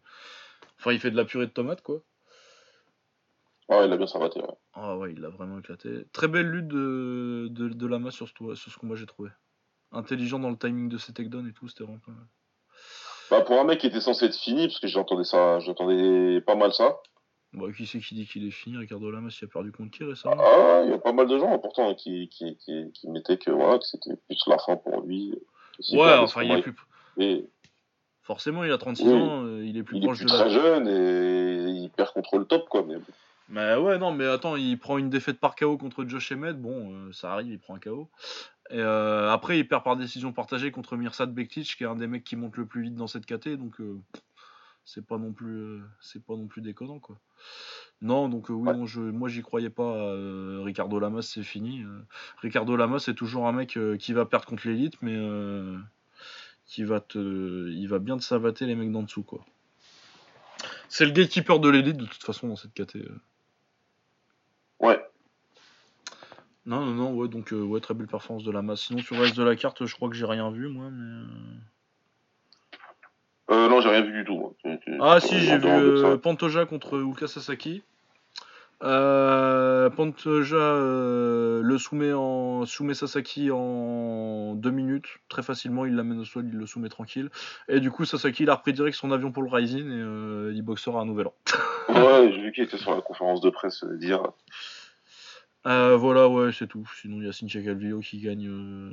enfin 0.79 0.91
il 0.91 0.99
fait 0.99 1.11
de 1.11 1.15
la 1.15 1.23
purée 1.23 1.47
de 1.47 1.51
tomate 1.51 1.81
quoi. 1.81 2.01
Ouais, 3.69 3.87
il 3.87 3.93
a 3.93 3.95
bien 3.95 4.07
s'arrêté, 4.07 4.41
ouais. 4.41 4.47
Ah 4.73 4.97
ouais, 4.97 5.13
il 5.13 5.21
l'a 5.21 5.29
vraiment 5.29 5.59
éclaté. 5.59 6.03
Très 6.11 6.27
belle 6.27 6.47
lutte 6.49 6.67
de, 6.67 7.47
de, 7.51 7.69
de 7.69 7.87
Lama 7.87 8.11
sur 8.11 8.27
ce, 8.27 8.33
sur 8.55 8.69
ce 8.69 8.77
combat 8.77 8.95
j'ai 8.95 9.05
trouvé. 9.05 9.29
Intelligent 9.93 10.39
dans 10.39 10.49
le 10.49 10.57
timing 10.57 10.89
de 10.89 10.97
ses 10.97 11.13
takedowns 11.13 11.47
et 11.47 11.53
tout, 11.53 11.69
c'était 11.69 11.85
vraiment 11.85 11.99
pas 11.99 12.11
mal. 12.11 12.27
Bah, 13.29 13.41
pour 13.41 13.59
un 13.59 13.63
mec 13.63 13.79
qui 13.79 13.87
était 13.87 14.01
censé 14.01 14.25
être 14.25 14.35
fini, 14.35 14.67
parce 14.67 14.79
que 14.79 14.87
j'entendais 14.87 15.23
ça, 15.23 15.59
j'entendais 15.59 16.41
pas 16.41 16.55
mal 16.55 16.73
ça. 16.73 16.97
Bon, 17.53 17.71
qui 17.71 17.87
c'est 17.87 17.99
qui 17.99 18.13
dit 18.15 18.27
qu'il 18.27 18.47
est 18.47 18.51
fini, 18.51 18.77
Ricardo 18.77 19.09
Lamas, 19.09 19.35
il 19.41 19.45
a 19.45 19.47
perdu 19.47 19.71
contre 19.71 19.91
qui 19.91 20.03
récemment 20.03 20.35
Ah, 20.39 20.81
il 20.85 20.91
y 20.91 20.93
a 20.93 20.99
pas 20.99 21.13
mal 21.13 21.27
de 21.27 21.37
gens, 21.39 21.57
pourtant, 21.59 21.95
qui, 21.95 22.29
qui, 22.29 22.55
qui, 22.57 22.91
qui 22.93 23.09
mettaient 23.09 23.37
que, 23.37 23.49
voilà, 23.51 23.79
que 23.79 23.85
c'était 23.85 24.15
plus 24.27 24.39
la 24.47 24.57
fin 24.59 24.75
pour 24.77 25.01
lui. 25.01 25.33
Ouais, 25.91 26.13
enfin, 26.19 26.43
il 26.43 26.51
est 26.51 26.61
plus. 26.61 26.75
Et 27.17 27.45
Forcément, 28.21 28.63
il 28.63 28.71
a 28.71 28.77
36 28.77 29.03
Oui. 29.05 29.13
ans, 29.13 29.43
euh, 29.45 29.65
il 29.65 29.77
est 29.77 29.83
plus 29.83 29.97
il 29.97 30.05
est 30.05 30.07
plus 30.07 30.25
de 30.25 30.29
la. 30.29 30.37
très 30.37 30.49
jeune 30.51 30.87
et 30.87 31.71
il 31.71 31.89
perd 31.89 32.11
contre 32.13 32.37
le 32.37 32.45
top, 32.45 32.69
quoi. 32.69 32.83
Mais. 32.87 32.95
Mais 33.51 33.75
ouais, 33.77 33.97
non, 33.97 34.11
mais 34.11 34.27
attends, 34.27 34.55
il 34.55 34.77
prend 34.77 34.99
une 34.99 35.09
défaite 35.09 35.39
par 35.39 35.55
KO 35.55 35.75
contre 35.79 36.05
Josh 36.05 36.31
Emmett. 36.31 36.61
Bon, 36.61 36.91
euh, 36.93 37.11
ça 37.11 37.33
arrive, 37.33 37.47
il 37.51 37.57
prend 37.59 37.73
un 37.73 37.79
KO. 37.79 38.07
Et 38.71 38.77
euh, 38.79 39.31
après, 39.31 39.57
il 39.57 39.67
perd 39.67 39.83
par 39.83 39.95
décision 39.97 40.31
partagée 40.31 40.71
contre 40.71 40.95
Mirsad 40.95 41.33
Bektic, 41.33 41.75
qui 41.75 41.83
est 41.83 41.87
un 41.87 41.95
des 41.95 42.07
mecs 42.07 42.23
qui 42.23 42.35
monte 42.35 42.55
le 42.57 42.65
plus 42.65 42.83
vite 42.83 42.95
dans 42.95 43.07
cette 43.07 43.25
KT. 43.25 43.49
Donc, 43.57 43.81
euh, 43.81 43.97
c'est 44.85 45.05
pas 45.05 45.17
non 45.17 45.31
plus, 45.33 45.57
euh, 45.57 45.81
c'est 46.01 46.23
pas 46.23 46.35
non 46.35 46.47
plus 46.47 46.61
déconnant, 46.61 46.99
quoi. 46.99 47.17
Non, 48.01 48.29
donc 48.29 48.49
euh, 48.49 48.53
oui, 48.53 48.69
Ouais. 48.69 48.75
non, 48.77 48.85
je, 48.85 49.01
moi 49.01 49.27
j'y 49.27 49.41
croyais 49.41 49.69
pas. 49.69 50.13
Ricardo 50.63 50.99
Lamas, 50.99 51.23
c'est 51.23 51.43
fini. 51.43 51.83
Ricardo 52.41 52.75
Lamas, 52.75 52.99
c'est 52.99 53.15
toujours 53.15 53.47
un 53.47 53.51
mec 53.51 53.77
qui 53.99 54.13
va 54.13 54.25
perdre 54.25 54.45
contre 54.45 54.67
l'élite, 54.67 55.01
mais 55.01 55.17
qui 56.65 56.83
va 56.83 56.99
te, 57.01 57.17
il 57.69 57.87
va 57.87 57.97
bien 57.99 58.17
te 58.17 58.23
savater 58.23 58.65
les 58.67 58.75
mecs 58.75 58.91
d'en 58.91 59.03
dessous, 59.03 59.23
quoi. 59.23 59.43
C'est 60.87 61.05
le 61.05 61.11
gatekeeper 61.11 61.59
de 61.59 61.69
l'élite 61.69 61.97
de 61.97 62.05
toute 62.05 62.23
façon 62.23 62.47
dans 62.47 62.55
cette 62.55 62.73
KT. 62.73 62.97
euh. 62.97 63.19
Ouais. 64.79 64.99
Non, 66.65 66.85
non, 66.85 66.93
non, 66.93 67.13
ouais, 67.13 67.27
donc 67.27 67.51
euh, 67.53 67.61
ouais, 67.61 67.79
très 67.79 67.93
belle 67.93 68.07
performance 68.07 68.43
de 68.43 68.51
la 68.51 68.61
masse. 68.61 68.81
Sinon, 68.81 68.99
sur 68.99 69.15
le 69.15 69.21
reste 69.21 69.37
de 69.37 69.43
la 69.43 69.55
carte, 69.55 69.85
je 69.85 69.95
crois 69.95 70.09
que 70.09 70.15
j'ai 70.15 70.25
rien 70.25 70.51
vu, 70.51 70.67
moi, 70.67 70.89
mais. 70.91 71.03
euh, 71.03 71.25
Euh, 73.51 73.69
non, 73.69 73.81
j'ai 73.81 73.89
rien 73.89 74.01
vu 74.01 74.13
du 74.13 74.23
tout. 74.25 74.37
moi. 74.37 74.53
Ah, 74.99 75.19
si, 75.19 75.39
j'ai 75.39 75.57
vu 75.57 75.67
euh, 75.67 76.17
Pantoja 76.17 76.65
contre 76.65 76.99
Uka 76.99 77.27
Sasaki. 77.27 77.81
Euh, 78.81 79.89
Pantoja 79.89 80.57
le 80.57 81.77
soumet, 81.77 82.13
en, 82.13 82.65
soumet 82.65 82.93
Sasaki 82.93 83.51
en 83.51 84.53
deux 84.55 84.71
minutes, 84.71 85.07
très 85.27 85.43
facilement, 85.43 85.85
il 85.85 85.95
l'amène 85.95 86.19
au 86.19 86.25
sol, 86.25 86.45
il 86.47 86.57
le 86.57 86.65
soumet 86.65 86.87
tranquille. 86.87 87.29
Et 87.67 87.79
du 87.81 87.91
coup, 87.91 88.05
Sasaki, 88.05 88.43
il 88.43 88.49
a 88.49 88.55
repris 88.55 88.71
direct 88.73 88.95
son 88.95 89.11
avion 89.11 89.31
pour 89.31 89.43
le 89.43 89.49
Rising 89.49 89.89
et 89.89 90.53
il 90.55 90.61
boxera 90.61 91.01
un 91.01 91.05
nouvel 91.05 91.27
an. 91.27 91.33
Ouais, 91.89 92.31
j'ai 92.31 92.41
vu 92.41 92.51
qu'il 92.51 92.63
était 92.63 92.77
sur 92.77 92.95
la 92.95 93.01
conférence 93.01 93.41
de 93.41 93.49
presse 93.49 93.83
d'hier. 93.83 94.21
Euh, 95.67 95.95
voilà, 95.97 96.27
ouais, 96.27 96.51
c'est 96.57 96.67
tout. 96.67 96.89
Sinon, 97.01 97.17
il 97.21 97.25
y 97.25 97.29
a 97.29 97.33
Cynthia 97.33 97.61
Calvillo 97.61 97.99
qui 97.99 98.19
gagne 98.19 98.47
euh, 98.47 98.91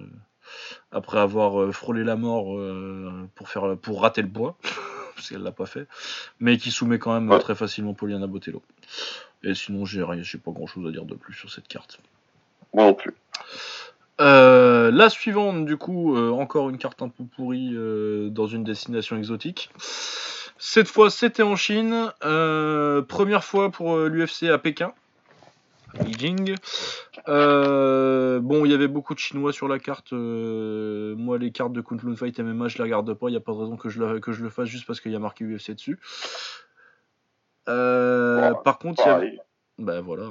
après 0.90 1.18
avoir 1.18 1.60
euh, 1.62 1.72
frôlé 1.72 2.04
la 2.04 2.16
mort 2.16 2.58
pour, 3.34 3.48
faire, 3.48 3.76
pour 3.78 4.02
rater 4.02 4.22
le 4.22 4.28
bois, 4.28 4.56
parce 5.14 5.28
qu'elle 5.28 5.42
l'a 5.42 5.52
pas 5.52 5.66
fait, 5.66 5.86
mais 6.40 6.56
qui 6.58 6.70
soumet 6.70 6.98
quand 6.98 7.14
même 7.14 7.30
Ouais. 7.30 7.38
très 7.38 7.54
facilement 7.54 7.94
Poliana 7.94 8.26
Botello. 8.26 8.62
Et 9.42 9.54
sinon, 9.54 9.84
j'ai 9.84 10.02
rien, 10.02 10.22
j'ai 10.22 10.38
pas 10.38 10.50
grand 10.50 10.66
chose 10.66 10.86
à 10.88 10.90
dire 10.90 11.04
de 11.04 11.14
plus 11.14 11.34
sur 11.34 11.50
cette 11.50 11.68
carte. 11.68 12.00
Moi 12.74 12.84
non 12.84 12.94
plus. 12.94 13.14
La 14.18 15.08
suivante, 15.10 15.66
du 15.66 15.76
coup, 15.76 16.16
encore 16.16 16.70
une 16.70 16.78
carte 16.78 17.00
un 17.02 17.08
peu 17.08 17.24
pourrie 17.24 17.70
dans 18.30 18.46
une 18.46 18.64
destination 18.64 19.16
exotique. 19.16 19.70
Cette 20.58 20.88
fois, 20.88 21.10
c'était 21.10 21.42
en 21.42 21.54
Chine. 21.54 22.10
Première 22.20 23.44
fois 23.44 23.70
pour 23.70 23.98
l'UFC 23.98 24.44
à 24.44 24.58
Pékin. 24.58 24.92
Euh, 27.28 28.40
bon, 28.40 28.64
il 28.64 28.70
y 28.70 28.74
avait 28.74 28.88
beaucoup 28.88 29.14
de 29.14 29.18
Chinois 29.18 29.53
sur 29.53 29.68
la 29.68 29.78
carte. 29.78 30.12
euh, 30.12 31.14
moi, 31.16 31.38
les 31.38 31.51
cartes 31.53 31.72
de 31.72 31.80
Kunlun 31.80 32.16
Fight 32.16 32.38
MMA, 32.38 32.68
je 32.68 32.78
les 32.78 32.84
regarde 32.84 33.12
pas. 33.14 33.28
Il 33.28 33.32
n'y 33.32 33.36
a 33.36 33.40
pas 33.40 33.53
de 33.53 33.59
raison 33.59 33.76
que 33.76 33.88
je, 33.88 34.03
la- 34.03 34.20
que 34.20 34.32
je 34.32 34.42
le 34.42 34.51
fasse 34.51 34.68
juste 34.68 34.86
parce 34.86 35.01
qu'il 35.01 35.12
y 35.12 35.16
a 35.16 35.18
marqué 35.18 35.44
UFC 35.44 35.74
dessus. 35.74 35.99
Euh, 37.68 38.51
Ouais, 38.53 38.57
par 38.64 38.78
contre, 38.78 39.03
il 39.05 39.09
y 39.09 39.11
a- 39.11 39.14
Pareil. 39.14 39.40
bah 39.78 40.01
voilà. 40.01 40.30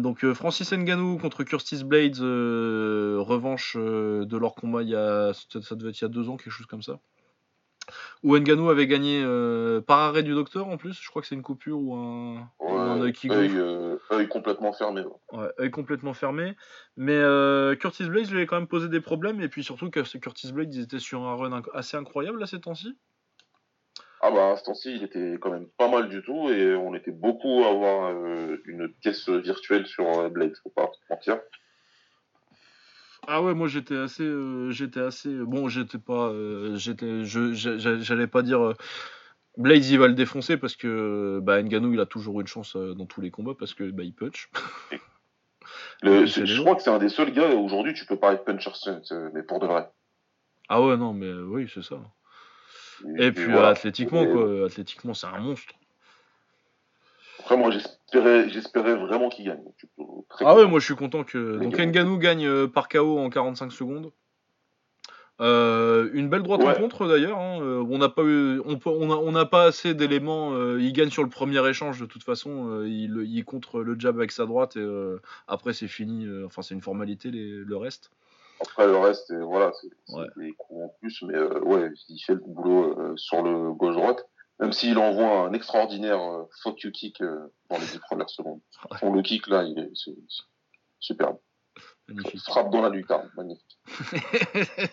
Donc 0.00 0.24
Francis 0.32 0.72
Ngannou 0.72 1.18
contre 1.18 1.44
Curtis 1.44 1.84
Blades, 1.84 2.18
revanche 2.18 3.76
de 3.76 4.36
leur 4.36 4.54
combat 4.54 4.82
il 4.82 4.88
y 4.90 4.96
a, 4.96 5.32
ça 5.34 5.74
devait 5.76 5.90
être 5.90 6.00
il 6.00 6.04
y 6.04 6.06
a 6.06 6.08
deux 6.08 6.28
ans, 6.28 6.36
quelque 6.36 6.52
chose 6.52 6.66
comme 6.66 6.82
ça. 6.82 6.98
Où 8.22 8.36
Ngannou 8.36 8.70
avait 8.70 8.86
gagné 8.86 9.22
euh, 9.24 9.80
par 9.80 9.98
arrêt 10.00 10.22
du 10.22 10.32
docteur 10.34 10.66
en 10.68 10.76
plus, 10.76 10.98
je 11.00 11.08
crois 11.10 11.20
que 11.22 11.28
c'est 11.28 11.34
une 11.34 11.42
coupure 11.42 11.78
ou 11.78 11.94
un, 11.94 12.48
ou 12.60 12.72
un 12.72 12.96
Ouais, 12.96 13.02
œil 13.02 13.12
qui 13.12 13.28
œil, 13.30 13.48
gonfle. 13.48 13.60
euh, 13.60 13.98
œil 14.12 14.28
complètement 14.28 14.72
fermé. 14.72 15.02
ouais. 15.02 15.38
Ouais, 15.38 15.48
œil 15.60 15.70
complètement 15.70 16.14
fermé. 16.14 16.54
Mais 16.96 17.16
euh, 17.16 17.74
Curtis 17.76 18.04
Blades 18.04 18.28
lui 18.30 18.36
avait 18.36 18.46
quand 18.46 18.56
même 18.58 18.68
posé 18.68 18.88
des 18.88 19.00
problèmes 19.00 19.40
et 19.40 19.48
puis 19.48 19.64
surtout 19.64 19.90
que 19.90 20.00
Curtis 20.18 20.52
Blades 20.52 20.72
ils 20.74 20.82
étaient 20.84 20.98
sur 20.98 21.22
un 21.22 21.34
run 21.34 21.50
inc- 21.60 21.70
assez 21.74 21.96
incroyable 21.96 22.38
là 22.40 22.46
ces 22.46 22.60
temps-ci. 22.60 22.96
Ah 24.20 24.30
bah 24.30 24.52
à 24.52 24.56
ce 24.56 24.64
temps-ci, 24.64 24.94
il 24.94 25.02
était 25.02 25.36
quand 25.40 25.50
même 25.50 25.68
pas 25.76 25.88
mal 25.88 26.08
du 26.08 26.22
tout 26.22 26.48
et 26.48 26.74
on 26.74 26.94
était 26.94 27.10
beaucoup 27.10 27.62
à 27.64 27.68
avoir 27.68 28.10
une 28.64 28.88
pièce 29.00 29.28
virtuelle 29.28 29.86
sur 29.86 30.06
euh, 30.18 30.28
Blade, 30.30 30.54
faut 30.62 30.70
pas 30.70 30.90
se 30.92 31.12
mentir. 31.12 31.40
Ah 33.28 33.42
ouais, 33.42 33.54
moi 33.54 33.68
j'étais 33.68 33.96
assez, 33.96 34.22
euh, 34.22 34.70
j'étais 34.70 35.00
assez, 35.00 35.30
bon, 35.34 35.68
j'étais 35.68 35.98
pas, 35.98 36.28
euh, 36.28 36.76
j'étais, 36.76 37.24
je, 37.24 37.52
j'allais 37.54 38.26
pas 38.26 38.42
dire 38.42 38.60
euh, 38.62 38.74
Blaze 39.56 39.90
il 39.90 39.98
va 39.98 40.08
le 40.08 40.14
défoncer 40.14 40.56
parce 40.56 40.74
que 40.76 41.40
bah 41.42 41.62
Ngannou 41.62 41.92
il 41.92 42.00
a 42.00 42.06
toujours 42.06 42.40
une 42.40 42.46
chance 42.46 42.76
euh, 42.76 42.94
dans 42.94 43.06
tous 43.06 43.20
les 43.20 43.30
combats 43.30 43.54
parce 43.58 43.72
que 43.72 43.90
bah 43.90 44.02
il 44.02 44.12
punch. 44.14 44.50
Le- 46.02 46.26
c'est- 46.26 46.46
je 46.46 46.60
crois 46.60 46.74
que 46.76 46.82
c'est 46.82 46.90
un 46.90 46.98
des 46.98 47.08
seuls 47.08 47.32
gars 47.32 47.54
aujourd'hui 47.54 47.94
tu 47.94 48.04
peux 48.04 48.16
parler 48.16 48.36
de 48.38 48.42
puncher 48.42 48.70
Stunt, 48.74 49.02
euh, 49.12 49.30
mais 49.32 49.42
pour 49.42 49.60
de 49.60 49.66
vrai. 49.66 49.88
Ah 50.68 50.82
ouais 50.82 50.96
non 50.96 51.12
mais 51.12 51.26
euh, 51.26 51.44
oui 51.44 51.70
c'est 51.72 51.82
ça. 51.82 52.00
Et 53.18 53.30
puis 53.32 53.44
voilà. 53.44 53.68
euh, 53.68 53.72
athlétiquement 53.72 54.26
quoi, 54.26 54.66
athlétiquement 54.66 55.14
c'est 55.14 55.26
un 55.28 55.38
monstre. 55.38 55.72
Après 57.38 57.56
moi 57.56 57.70
j'espérais, 57.70 57.93
j'espérais 58.12 58.94
vraiment 58.96 59.28
qu'il 59.28 59.46
gagne. 59.46 59.62
Très 60.28 60.44
Ah 60.46 60.54
ouais 60.56 60.66
moi 60.66 60.78
je 60.80 60.84
suis 60.84 60.94
content 60.96 61.24
que 61.24 61.58
donc. 61.58 61.78
Ngannou 61.78 62.18
gagne 62.18 62.46
euh, 62.46 62.66
par 62.68 62.88
KO 62.88 63.18
en 63.18 63.30
45 63.30 63.72
secondes. 63.72 64.12
Euh, 65.40 66.10
une 66.12 66.28
belle 66.28 66.42
droite 66.44 66.62
Ouais. 66.62 66.68
en 66.76 66.80
contre 66.80 67.08
d'ailleurs. 67.08 67.38
hein. 67.38 67.58
Euh, 67.60 67.84
on 67.90 67.98
n'a 67.98 68.08
pas 68.08 68.22
eu, 68.22 68.60
on 68.64 68.78
pas 69.46 69.64
assez 69.64 69.92
d'éléments. 69.94 70.52
il 70.78 70.92
gagne 70.92 71.10
sur 71.10 71.24
le 71.24 71.28
premier 71.28 71.66
échange 71.68 71.98
de 72.00 72.06
toute 72.06 72.22
façon. 72.22 72.82
il, 72.86 73.22
il 73.26 73.44
contre 73.44 73.80
le 73.80 73.98
jab 73.98 74.16
avec 74.16 74.30
sa 74.30 74.46
droite 74.46 74.76
et 74.76 74.80
euh, 74.80 75.20
après 75.48 75.72
c'est 75.72 75.88
fini. 75.88 76.26
enfin 76.46 76.62
c'est 76.62 76.74
une 76.74 76.82
formalité 76.82 77.30
les- 77.32 77.50
le 77.64 77.76
reste. 77.76 78.10
Après 78.60 78.86
le 78.86 78.96
reste, 78.96 79.34
voilà, 79.34 79.72
c'est 79.80 80.14
Ouais. 80.14 80.26
des 80.36 80.52
coups 80.52 80.84
en 80.84 80.94
plus, 81.00 81.22
mais 81.26 81.34
euh, 81.34 81.58
ouais, 81.62 81.90
il 82.08 82.18
fait 82.20 82.34
le 82.34 82.42
boulot 82.46 83.16
sur 83.16 83.42
le 83.42 83.72
gauche-droite. 83.72 84.24
Même 84.60 84.72
s'il 84.72 84.98
envoie 84.98 85.46
un 85.48 85.52
extraordinaire 85.52 86.20
euh, 86.20 86.44
fuck 86.62 86.80
you 86.82 86.90
kick 86.92 87.20
euh, 87.20 87.52
dans 87.70 87.78
les 87.78 87.86
dix 87.86 87.98
premières 87.98 88.30
secondes. 88.30 88.60
Ouais. 88.90 88.98
Son 88.98 89.12
le 89.12 89.22
kick 89.22 89.46
là, 89.48 89.64
il 89.64 89.78
est 89.78 89.90
c'est- 89.94 90.14
c'est 90.28 90.42
superbe. 91.00 91.38
Magnifique. 92.06 92.40
Frappe 92.42 92.70
dans 92.70 92.82
la 92.82 92.88
lucarne, 92.90 93.30
magnifique. 93.36 93.78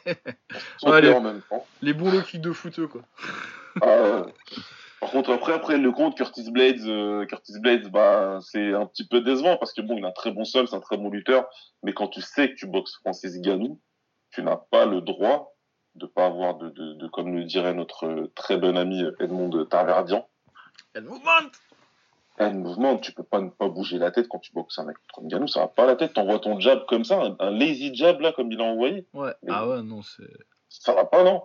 Ouais, 0.84 1.01
les- 1.01 1.14
en 1.14 1.22
même 1.22 1.41
temps. 1.49 1.66
les 1.82 1.93
bons 1.93 2.12
low 2.12 2.22
kicks 2.22 2.41
de 2.41 2.51
footeux 2.51 2.88
quoi. 2.88 3.01
Ah. 3.82 4.26
Par 4.99 5.09
contre, 5.09 5.32
après, 5.32 5.53
après 5.53 5.78
le 5.80 5.91
compte, 5.91 6.16
Curtis 6.16 6.51
Blades, 6.51 6.82
euh, 6.86 7.26
Curtis 7.26 7.59
Blades, 7.59 7.89
bah, 7.91 8.39
c'est 8.43 8.72
un 8.74 8.86
petit 8.86 9.07
peu 9.07 9.22
décevant 9.22 9.57
parce 9.57 9.74
que 9.74 9.82
bon, 9.82 9.97
il 9.97 10.05
a 10.05 10.09
un 10.09 10.12
très 10.12 10.32
bon 10.32 10.45
sol, 10.45 10.68
c'est 10.68 10.76
un 10.76 10.80
très 10.80 10.97
bon 10.97 11.09
lutteur, 11.09 11.47
mais 11.82 11.91
quand 11.93 12.07
tu 12.07 12.22
sais 12.22 12.49
que 12.51 12.55
tu 12.55 12.68
boxes 12.68 12.95
Francis 12.97 13.36
Ngannou, 13.39 13.80
tu 14.30 14.43
n'as 14.43 14.57
pas 14.57 14.86
le 14.86 15.01
droit 15.01 15.55
de 15.96 16.06
pas 16.06 16.26
avoir 16.26 16.56
de, 16.56 16.70
de, 16.70 16.94
de 16.94 17.08
comme 17.08 17.36
le 17.36 17.44
dirait 17.44 17.74
notre 17.74 18.30
très 18.36 18.58
bon 18.58 18.78
ami 18.78 19.04
Edmond 19.20 19.66
Taverdian, 19.66 20.28
And 20.98 21.02
movement 21.04 21.50
un 22.39 22.54
mouvement, 22.54 22.98
tu 22.98 23.12
peux 23.12 23.24
pas 23.24 23.39
ne 23.39 23.50
pas 23.50 23.68
bouger 23.68 24.00
la 24.00 24.10
tête 24.10 24.28
quand 24.28 24.39
tu 24.39 24.52
boxes 24.52 24.80
un 24.80 24.86
mec 24.86 24.96
contre 25.14 25.28
Ngannou, 25.28 25.48
ça 25.48 25.60
va 25.60 25.68
pas 25.68 25.86
la 25.86 25.96
tête, 25.96 26.14
t'envoies 26.14 26.39
ton 26.39 26.60
jab 26.60 26.86
comme 26.88 27.04
ça, 27.04 27.22
un, 27.22 27.36
un 27.39 27.52
lazy 27.52 27.94
jab 27.94 28.20
là, 28.20 28.32
comme 28.32 28.52
il 28.52 28.60
a 28.60 28.64
envoyé, 28.64 29.06
Ouais. 29.14 29.32
Mais- 29.44 29.52
Ah 29.54 29.68
ouais 29.68 29.84
non 29.84 30.02
c'est. 30.02 30.24
ça 30.70 30.94
va 30.96 31.06
pas, 31.06 31.24
non? 31.24 31.44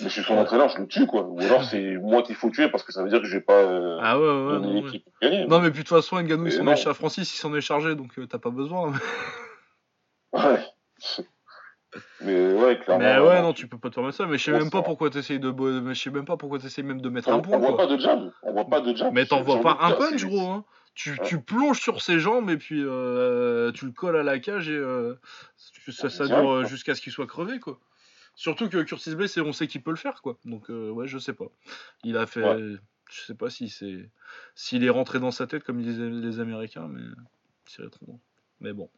Mais 0.00 0.08
je 0.08 0.12
suis 0.12 0.22
son 0.22 0.34
Ouais. 0.34 0.40
entraîneur, 0.40 0.68
je 0.68 0.78
le 0.78 0.86
tue, 0.86 1.06
quoi. 1.08 1.22
Ou 1.22 1.40
alors 1.40 1.64
c'est 1.64 1.96
moi 1.96 2.22
qu'il 2.22 2.36
faut 2.36 2.50
tuer 2.50 2.68
parce 2.68 2.84
que 2.84 2.92
ça 2.92 3.02
veut 3.02 3.08
dire 3.08 3.18
que 3.20 3.26
je 3.26 3.36
vais 3.38 3.42
pas 3.42 3.54
euh, 3.58 3.98
Ah 4.00 4.16
ouais 4.16 4.24
ouais. 4.26 4.58
non, 4.60 4.82
ouais. 4.84 5.02
gagner. 5.20 5.44
Non 5.46 5.58
mais 5.58 5.70
puis 5.72 5.82
de 5.82 5.88
toute 5.88 5.96
façon 5.96 6.16
Ngannou 6.22 6.42
il 6.42 6.44
Mais 6.44 6.50
s'en 6.52 6.66
est 6.68 6.76
chargé. 6.76 6.96
Francis 6.98 7.34
il 7.34 7.38
s'en 7.38 7.52
est 7.54 7.60
chargé 7.60 7.96
donc 7.96 8.16
euh, 8.20 8.26
t'as 8.28 8.38
pas 8.38 8.50
besoin. 8.50 8.92
Ouais. 10.32 10.64
Mais 12.22 12.52
ouais, 12.54 12.78
clairement. 12.78 13.04
Mais 13.04 13.18
ouais, 13.18 13.42
non, 13.42 13.52
tu 13.52 13.66
peux 13.68 13.78
pas 13.78 13.90
te 13.90 13.94
permettre 13.96 14.16
ça. 14.16 14.26
Mais 14.26 14.38
je 14.38 14.44
sais 14.44 14.52
même 14.52 14.70
pas 14.70 14.82
pourquoi 14.82 15.10
t'essayes 15.10 15.38
de, 15.40 15.52
je 15.92 15.94
sais 15.94 16.10
même 16.10 16.24
pas 16.24 16.36
pourquoi 16.36 16.58
t'essayes 16.58 16.84
même 16.84 17.00
de 17.00 17.08
mettre 17.08 17.28
On, 17.28 17.32
un 17.34 17.36
on 17.38 17.42
point. 17.42 17.58
voit 17.58 17.68
quoi. 17.74 17.76
pas 17.76 17.86
de 17.86 17.98
jab. 17.98 18.32
On 18.42 18.52
voit 18.52 18.64
pas 18.68 18.80
de 18.80 18.94
jab. 18.96 19.12
Mais 19.12 19.26
t'en 19.26 19.42
vois 19.42 19.60
pas 19.60 19.78
un 19.80 19.92
punch, 19.92 20.24
gros. 20.24 20.48
Hein. 20.48 20.64
Tu, 20.94 21.10
Ouais. 21.12 21.18
tu 21.26 21.40
plonges 21.40 21.80
sur 21.80 22.02
ses 22.02 22.18
jambes 22.18 22.50
et 22.50 22.58
puis 22.58 22.82
euh, 22.84 23.72
tu 23.72 23.86
le 23.86 23.92
colles 23.92 24.16
à 24.16 24.22
la 24.22 24.38
cage 24.38 24.68
et 24.68 24.72
euh, 24.76 25.14
ça, 25.88 26.10
ça 26.10 26.26
dure 26.26 26.64
jusqu'à 26.66 26.94
ce 26.94 27.00
qu'il 27.00 27.12
soit 27.12 27.26
crevé, 27.26 27.58
quoi. 27.60 27.78
Surtout 28.34 28.68
que 28.68 28.82
Curtis 28.82 29.14
Blade, 29.14 29.28
c'est- 29.28 29.40
on 29.40 29.52
sait 29.52 29.66
qu'il 29.66 29.82
peut 29.82 29.90
le 29.90 29.96
faire, 29.96 30.20
quoi. 30.22 30.38
Donc 30.44 30.70
euh, 30.70 30.90
ouais, 30.90 31.06
je 31.06 31.18
sais 31.18 31.32
pas. 31.34 31.46
Il 32.04 32.16
a 32.18 32.26
fait, 32.26 32.42
Ouais. 32.44 32.76
je 33.10 33.20
sais 33.22 33.34
pas 33.34 33.48
si 33.50 33.68
c'est, 33.70 34.08
s'il 34.54 34.84
est 34.84 34.90
rentré 34.90 35.18
dans 35.18 35.30
sa 35.30 35.46
tête 35.46 35.64
comme 35.64 35.80
disaient 35.82 36.08
les 36.10 36.40
Américains, 36.40 36.88
mais 36.90 37.02
c'est 37.66 37.88
trop. 37.90 38.18
Mais 38.60 38.72
bon. 38.74 38.88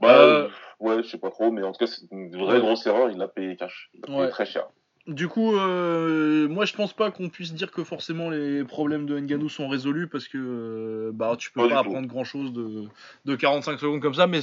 Bah, 0.00 0.18
Euh, 0.20 0.48
ouais, 0.80 1.02
je 1.02 1.08
sais 1.08 1.18
pas 1.18 1.30
trop, 1.30 1.50
mais 1.50 1.62
en 1.62 1.72
tout 1.72 1.78
cas, 1.78 1.86
c'est 1.86 2.02
une 2.10 2.30
vraie 2.36 2.54
Ouais. 2.54 2.60
grosse 2.60 2.86
erreur. 2.86 3.10
Il 3.10 3.18
l'a 3.18 3.28
payé 3.28 3.56
cash. 3.56 3.90
Il 3.94 4.00
l'a 4.00 4.06
payé 4.06 4.18
Ouais. 4.18 4.28
très 4.30 4.46
cher. 4.46 4.66
Du 5.06 5.28
coup, 5.28 5.54
euh, 5.54 6.48
moi 6.48 6.64
je 6.64 6.72
pense 6.72 6.94
pas 6.94 7.10
qu'on 7.10 7.28
puisse 7.28 7.52
dire 7.52 7.70
que 7.70 7.84
forcément 7.84 8.30
les 8.30 8.64
problèmes 8.64 9.04
de 9.04 9.18
Ngannou 9.20 9.50
sont 9.50 9.68
résolus 9.68 10.08
parce 10.08 10.28
que 10.28 10.38
euh, 10.38 11.10
bah 11.12 11.36
tu 11.38 11.52
peux 11.52 11.68
Pas 11.68 11.78
apprendre 11.80 12.08
grand 12.08 12.24
chose 12.24 12.54
de, 12.54 12.84
de 13.26 13.36
45 13.36 13.78
secondes 13.78 14.00
comme 14.00 14.14
ça, 14.14 14.26
mais 14.26 14.40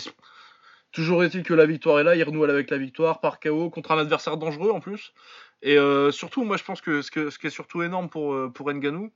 Toujours 0.91 1.23
est-il 1.23 1.41
que 1.43 1.53
la 1.53 1.65
victoire 1.65 1.99
est 1.99 2.03
là, 2.03 2.15
il 2.15 2.23
renoue 2.23 2.43
avec 2.43 2.69
la 2.69 2.77
victoire 2.77 3.21
par 3.21 3.39
KO 3.39 3.69
contre 3.69 3.91
un 3.91 3.97
adversaire 3.97 4.37
dangereux 4.37 4.71
en 4.71 4.81
plus. 4.81 5.13
Et 5.63 5.77
euh, 5.77 6.11
surtout, 6.11 6.43
moi 6.43 6.57
je 6.57 6.63
pense 6.63 6.81
que 6.81 7.01
ce, 7.01 7.09
que 7.09 7.29
ce 7.29 7.39
qui 7.39 7.47
est 7.47 7.51
surtout 7.51 7.81
énorme 7.81 8.09
pour, 8.09 8.35
pour 8.53 8.71
Nganou, 8.71 9.11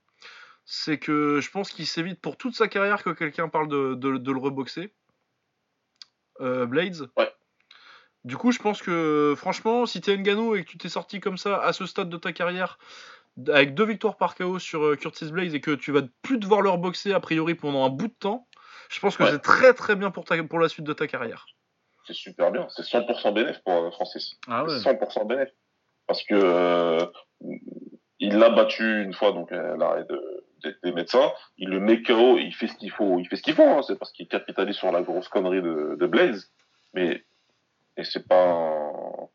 c'est 0.63 0.97
que 0.97 1.41
je 1.41 1.51
pense 1.51 1.69
qu'il 1.69 1.85
s'évite 1.85 2.21
pour 2.21 2.37
toute 2.37 2.55
sa 2.55 2.67
carrière 2.67 3.03
que 3.03 3.09
quelqu'un 3.11 3.49
parle 3.49 3.67
de, 3.67 3.93
de, 3.93 4.17
de 4.17 4.31
le 4.31 4.39
reboxer. 4.39 4.91
Euh, 6.41 6.65
Blades. 6.65 7.09
Ouais. 7.17 7.31
Du 8.23 8.37
coup, 8.37 8.51
je 8.51 8.59
pense 8.59 8.81
que 8.81 9.35
franchement, 9.37 9.85
si 9.85 10.01
t'es 10.01 10.17
Nganou 10.17 10.55
et 10.55 10.63
que 10.63 10.69
tu 10.69 10.77
t'es 10.77 10.89
sorti 10.89 11.19
comme 11.19 11.37
ça 11.37 11.59
à 11.61 11.73
ce 11.73 11.85
stade 11.85 12.09
de 12.09 12.17
ta 12.17 12.33
carrière, 12.33 12.79
avec 13.49 13.73
deux 13.75 13.85
victoires 13.85 14.17
par 14.17 14.35
KO 14.35 14.59
sur 14.59 14.83
euh, 14.83 14.95
Curtis 14.95 15.31
Blades 15.31 15.53
et 15.53 15.61
que 15.61 15.71
tu 15.71 15.91
vas 15.91 16.01
plus 16.21 16.37
devoir 16.37 16.61
le 16.61 16.69
reboxer 16.69 17.13
a 17.13 17.19
priori 17.19 17.53
pendant 17.55 17.85
un 17.85 17.89
bout 17.89 18.07
de 18.07 18.13
temps, 18.13 18.47
je 18.89 18.99
pense 18.99 19.17
que 19.17 19.23
Ouais. 19.23 19.31
c'est 19.31 19.41
très 19.41 19.73
très 19.73 19.95
bien 19.95 20.09
pour, 20.11 20.25
ta, 20.25 20.41
pour 20.43 20.59
la 20.59 20.69
suite 20.69 20.85
de 20.85 20.93
ta 20.93 21.07
carrière. 21.07 21.45
C'est 22.07 22.13
super 22.15 22.51
bien. 22.51 22.67
C'est 22.69 22.83
100% 22.83 23.33
bénéf 23.33 23.59
pour 23.63 23.73
euh, 23.73 23.91
Francis. 23.91 24.35
Ah 24.47 24.63
C'est 24.67 24.89
100% 24.91 25.27
bénéf. 25.27 25.49
Parce 26.07 26.23
que 26.23 26.33
euh, 26.35 27.05
il 28.19 28.37
l'a 28.37 28.49
battu 28.49 29.03
une 29.03 29.13
fois, 29.13 29.31
donc 29.31 29.51
euh, 29.51 29.75
l'arrêt 29.77 30.05
de, 30.05 30.34
des, 30.83 30.91
médecins. 30.91 31.31
Il 31.57 31.69
le 31.69 31.79
met 31.79 32.01
KO, 32.01 32.37
il 32.37 32.53
fait 32.53 32.67
ce 32.67 32.75
qu'il 32.75 32.91
faut. 32.91 33.19
Il 33.19 33.27
fait 33.27 33.35
ce 33.35 33.41
qu'il 33.43 33.53
faut. 33.53 33.63
Hein. 33.63 33.81
C'est 33.83 33.97
parce 33.97 34.11
qu'il 34.11 34.27
capitalise 34.27 34.75
sur 34.75 34.91
la 34.91 35.01
grosse 35.01 35.27
connerie 35.29 35.61
de, 35.61 35.95
de 35.99 36.05
Blaze. 36.07 36.51
Mais 36.93 37.23
et 37.97 38.03
c'est 38.03 38.27
pas. 38.27 38.43
un- 38.51 38.85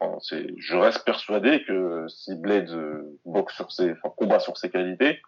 Enfin, 0.02 0.18
c'est. 0.20 0.46
Je 0.58 0.76
reste 0.76 1.04
persuadé 1.04 1.62
que 1.64 2.06
si 2.08 2.34
Blaze 2.34 2.72
euh, 2.74 3.18
boxe 3.26 3.54
sur 3.56 3.70
ses, 3.70 3.92
enfin, 3.92 4.10
combat 4.16 4.38
sur 4.40 4.56
ses 4.56 4.70
qualités, 4.70 5.20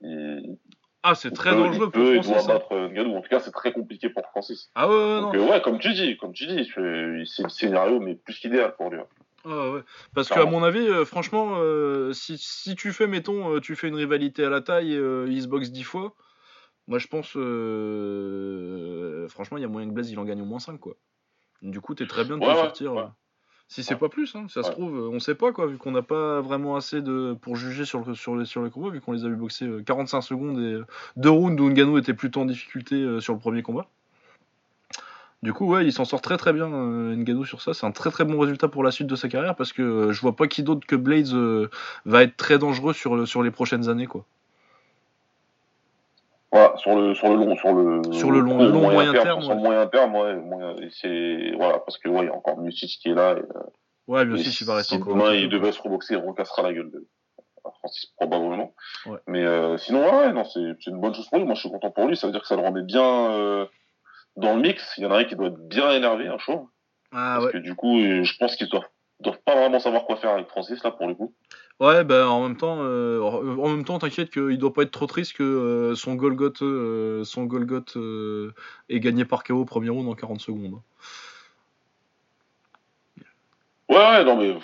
il, 0.00 0.56
Ah, 1.02 1.14
c'est 1.14 1.30
très 1.30 1.50
peut, 1.50 1.56
dangereux 1.56 1.86
il 1.86 1.90
pour 1.92 2.02
peut 2.02 2.18
doit 2.20 2.40
hein. 2.42 2.46
battre 2.46 2.72
euh, 2.72 2.88
Ngannou. 2.88 3.16
En 3.16 3.20
tout 3.20 3.28
cas, 3.28 3.38
c'est 3.40 3.52
très 3.52 3.72
compliqué 3.72 4.08
pour 4.10 4.24
Francis. 4.26 4.70
Ah 4.74 4.88
ouais, 4.88 4.94
ouais, 4.94 5.00
non. 5.00 5.20
Donc 5.22 5.34
euh, 5.36 5.48
ouais, 5.48 5.60
comme 5.62 5.78
tu 5.78 5.92
dis, 5.92 6.16
comme 6.16 6.32
tu 6.32 6.46
dis, 6.46 6.70
c'est 6.74 7.24
c'est 7.26 7.42
le 7.44 7.48
scénario 7.48 8.00
mais 8.00 8.14
plus 8.16 8.38
qu'idéal 8.38 8.74
pour 8.76 8.90
lui. 8.90 8.98
Ah 9.48 9.70
ouais. 9.70 9.84
Parce 10.14 10.28
qu'à 10.28 10.34
Clairement. 10.36 10.58
mon 10.58 10.64
avis, 10.64 10.86
euh, 10.88 11.04
franchement, 11.04 11.52
euh, 11.58 12.12
si, 12.12 12.36
si 12.36 12.74
tu 12.74 12.92
fais, 12.92 13.06
mettons, 13.06 13.54
euh, 13.54 13.60
tu 13.60 13.76
fais 13.76 13.86
une 13.88 13.94
rivalité 13.94 14.44
à 14.44 14.50
la 14.50 14.60
taille, 14.60 14.92
il 14.92 15.42
se 15.42 15.46
boxe 15.46 15.70
10 15.70 15.84
fois, 15.84 16.14
moi 16.88 16.98
je 16.98 17.06
pense, 17.06 17.30
franchement, 19.30 19.56
il 19.56 19.60
y 19.60 19.64
a 19.64 19.68
moyen 19.68 19.88
que 19.88 19.94
Blaze 19.94 20.10
il 20.10 20.18
en 20.18 20.24
gagne 20.24 20.42
au 20.42 20.46
moins 20.46 20.58
5 20.58 20.78
quoi. 20.80 20.94
Du 21.62 21.80
coup, 21.80 21.94
t'es 21.94 22.06
très 22.06 22.24
bien 22.24 22.36
de 22.38 22.42
Ouais, 22.42 22.48
te 22.48 22.52
ouais, 22.56 22.62
sortir. 22.62 23.12
Si 23.68 23.82
c'est 23.82 23.96
pas 23.96 24.08
plus, 24.08 24.34
hein, 24.36 24.46
ça 24.48 24.62
se 24.62 24.70
trouve, 24.70 24.96
on 25.12 25.18
sait 25.18 25.34
pas 25.34 25.52
quoi, 25.52 25.66
vu 25.66 25.76
qu'on 25.76 25.90
n'a 25.90 26.02
pas 26.02 26.40
vraiment 26.40 26.76
assez 26.76 27.02
de 27.02 27.36
pour 27.40 27.56
juger 27.56 27.84
sur 27.84 28.04
le 28.04 28.14
sur 28.14 28.36
les 28.36 28.44
sur 28.44 28.62
les 28.62 28.70
combats, 28.70 28.90
vu 28.90 29.00
qu'on 29.00 29.12
les 29.12 29.24
a 29.24 29.28
vu 29.28 29.34
boxer 29.36 29.66
euh, 29.66 29.82
45 29.82 30.20
secondes 30.22 30.60
et 30.60 30.78
deux 31.16 31.30
rounds 31.30 31.60
où 31.60 31.68
Ngannou 31.68 31.98
était 31.98 32.14
plutôt 32.14 32.40
en 32.40 32.44
difficulté 32.44 33.20
sur 33.20 33.32
le 33.34 33.40
premier 33.40 33.62
combat. 33.62 33.88
Du 35.42 35.52
coup, 35.52 35.66
ouais, 35.66 35.84
il 35.84 35.92
s'en 35.92 36.04
sort 36.04 36.22
très 36.22 36.36
très 36.38 36.52
bien, 36.52 36.66
euh, 36.72 37.14
Ngannou, 37.14 37.44
sur 37.44 37.60
ça. 37.60 37.74
C'est 37.74 37.86
un 37.86 37.92
très 37.92 38.10
très 38.10 38.24
bon 38.24 38.38
résultat 38.38 38.68
pour 38.68 38.82
la 38.82 38.90
suite 38.90 39.06
de 39.06 39.16
sa 39.16 39.28
carrière 39.28 39.54
parce 39.54 39.72
que 39.72 39.82
euh, 39.82 40.12
je 40.12 40.20
vois 40.20 40.34
pas 40.34 40.46
qui 40.48 40.62
d'autre 40.62 40.86
que 40.86 40.96
Blades 40.96 41.32
euh, 41.34 41.68
va 42.04 42.22
être 42.22 42.36
très 42.36 42.58
dangereux 42.58 42.94
sur, 42.94 43.28
sur 43.28 43.42
les 43.42 43.50
prochaines 43.50 43.88
années, 43.88 44.06
quoi. 44.06 44.24
Voilà, 46.52 46.76
sur 46.78 46.94
le 46.96 47.14
sur 47.14 47.28
le 47.28 47.34
long 47.36 47.56
sur 47.56 47.72
le 47.74 48.02
Sur 48.12 48.30
le 48.30 48.40
long- 48.40 48.70
moyen 48.80 49.12
terme, 49.12 49.42
sur 49.42 49.50
le 49.50 49.56
ouais. 49.56 49.62
moyen 49.62 49.86
terme, 49.88 50.14
ouais, 50.14 50.88
c'est 51.02 51.52
voilà 51.56 51.80
parce 51.80 51.98
que 51.98 52.08
ouais, 52.08 52.22
il 52.22 52.26
y 52.26 52.30
a 52.30 52.34
encore 52.34 52.58
Miocic 52.58 52.98
qui 53.02 53.10
est 53.10 53.14
là. 53.14 53.36
Et, 53.38 53.42
Ouais, 54.08 54.24
lui 54.24 54.36
et 54.38 54.40
aussi, 54.48 54.56
il 54.62 54.66
va 54.66 54.76
rester 54.76 54.94
si 54.94 55.02
encore. 55.02 55.14
demain 55.16 55.34
il 55.34 55.48
devait 55.48 55.72
se 55.72 55.82
reboxer, 55.82 56.14
il 56.14 56.18
recassera 56.18 56.62
la 56.62 56.72
gueule 56.72 56.90
de 56.92 57.04
Francis 57.80 58.06
probablement. 58.16 58.72
Ouais. 59.06 59.18
Mais 59.26 59.44
euh, 59.44 59.76
sinon 59.78 60.04
ouais, 60.04 60.26
ouais, 60.28 60.32
non, 60.32 60.44
c'est 60.44 60.60
c'est 60.80 60.90
une 60.92 61.00
bonne 61.00 61.12
chose 61.12 61.28
pour 61.28 61.38
lui. 61.38 61.44
Moi, 61.44 61.56
je 61.56 61.60
suis 61.60 61.70
content 61.70 61.90
pour 61.90 62.06
lui. 62.06 62.16
Ça 62.16 62.28
veut 62.28 62.32
dire 62.32 62.40
que 62.40 62.46
ça 62.46 62.54
le 62.56 62.62
remet 62.62 62.82
bien 62.82 63.02
euh, 63.32 63.66
dans 64.36 64.54
le 64.54 64.62
mix. 64.62 64.94
Il 64.98 65.04
y 65.04 65.06
en 65.06 65.12
a 65.12 65.18
un 65.18 65.24
qui 65.24 65.36
doit 65.36 65.48
être 65.48 65.68
bien 65.68 65.90
énervé, 65.92 66.26
un 66.28 66.38
chaud, 66.38 66.68
Ah 67.12 67.34
parce 67.34 67.46
ouais. 67.46 67.52
que 67.52 67.58
du 67.58 67.74
coup, 67.74 67.98
euh, 67.98 68.24
je 68.24 68.36
pense 68.38 68.56
qu'ils 68.56 68.68
doivent 68.68 68.88
doivent 69.20 69.40
pas 69.44 69.56
vraiment 69.56 69.78
savoir 69.78 70.04
quoi 70.04 70.16
faire 70.16 70.32
avec 70.32 70.48
Francis 70.48 70.82
là 70.84 70.90
pour 70.90 71.06
le 71.06 71.14
coup. 71.14 71.32
Ouais, 71.78 72.04
bah 72.04 72.28
en 72.30 72.42
même 72.42 72.56
temps, 72.56 72.78
euh, 72.80 73.20
en 73.20 73.68
même 73.68 73.84
temps, 73.84 73.98
t'inquiète 73.98 74.30
qu'il 74.30 74.56
doit 74.56 74.72
pas 74.72 74.82
être 74.82 74.90
trop 74.90 75.06
triste 75.06 75.34
que 75.34 75.42
euh, 75.42 75.94
son 75.94 76.14
Golgoth, 76.14 76.62
euh, 76.62 77.22
son 77.24 77.44
Golgoth 77.44 77.96
euh, 77.96 78.54
est 78.88 79.00
gagné 79.00 79.26
par 79.26 79.44
KO 79.44 79.60
au 79.60 79.64
premier 79.66 79.90
round 79.90 80.08
en 80.08 80.14
40 80.14 80.40
secondes. 80.40 80.80
Ouais, 83.88 83.96
ouais, 83.96 84.24
non, 84.24 84.36
mais 84.36 84.56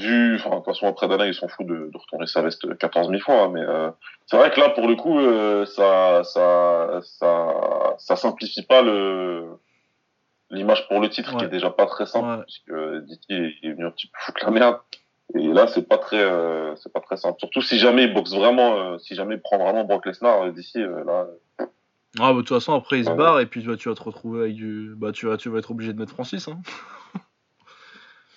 vu, 0.00 0.36
enfin, 0.36 0.50
de 0.50 0.54
toute 0.56 0.64
façon, 0.66 0.86
après 0.86 1.08
Dana, 1.08 1.26
il 1.26 1.34
s'en 1.34 1.48
fout 1.48 1.66
de, 1.66 1.90
de 1.92 1.98
retourner 1.98 2.26
sa 2.26 2.42
veste 2.42 2.76
14 2.78 3.08
000 3.08 3.20
fois, 3.20 3.42
hein, 3.42 3.50
mais 3.52 3.60
euh, 3.60 3.90
c'est 4.26 4.36
vrai 4.36 4.50
que 4.50 4.60
là, 4.60 4.70
pour 4.70 4.88
le 4.88 4.96
coup, 4.96 5.18
euh, 5.18 5.64
ça, 5.66 6.22
ça, 6.24 7.00
ça, 7.02 7.94
ça 7.98 8.16
simplifie 8.16 8.64
pas 8.64 8.82
le 8.82 9.46
l'image 10.52 10.88
pour 10.88 10.98
le 10.98 11.08
titre, 11.08 11.36
qui 11.36 11.44
est 11.44 11.48
déjà 11.48 11.70
pas 11.70 11.86
très 11.86 12.06
simple, 12.06 12.26
Ouais. 12.26 12.42
puisque 12.42 13.04
Dicky 13.06 13.34
est, 13.62 13.70
venu 13.70 13.86
un 13.86 13.92
petit 13.92 14.08
peu 14.08 14.18
foutre 14.20 14.44
la 14.44 14.50
merde. 14.50 14.78
Et 15.36 15.46
là, 15.46 15.68
c'est 15.68 15.86
pas 15.88 15.98
très, 15.98 16.18
euh, 16.18 16.74
c'est 16.74 16.92
pas 16.92 16.98
très 16.98 17.16
simple. 17.16 17.38
Surtout 17.38 17.62
si 17.62 17.78
jamais 17.78 18.04
il 18.04 18.14
boxe 18.14 18.32
vraiment, 18.34 18.98
si 18.98 19.14
jamais 19.14 19.36
il 19.36 19.40
prend 19.40 19.58
vraiment 19.58 19.84
Brock 19.84 20.06
Lesnar 20.06 20.52
d'ici, 20.52 20.78
là. 20.80 21.28
Ah 22.18 22.32
bah 22.32 22.34
de 22.34 22.38
toute 22.38 22.48
façon 22.48 22.74
après 22.74 22.98
il 22.98 23.04
se 23.04 23.10
barre 23.12 23.38
et 23.38 23.46
puis 23.46 23.62
bah, 23.62 23.76
tu 23.76 23.88
vas 23.88 23.94
te 23.94 24.02
retrouver 24.02 24.40
avec 24.40 24.54
du 24.54 24.94
bah 24.96 25.12
tu 25.12 25.26
vas 25.26 25.36
tu 25.36 25.48
vas 25.48 25.60
être 25.60 25.70
obligé 25.70 25.92
de 25.92 25.98
mettre 26.00 26.12
Francis 26.12 26.48
hein. 26.48 26.60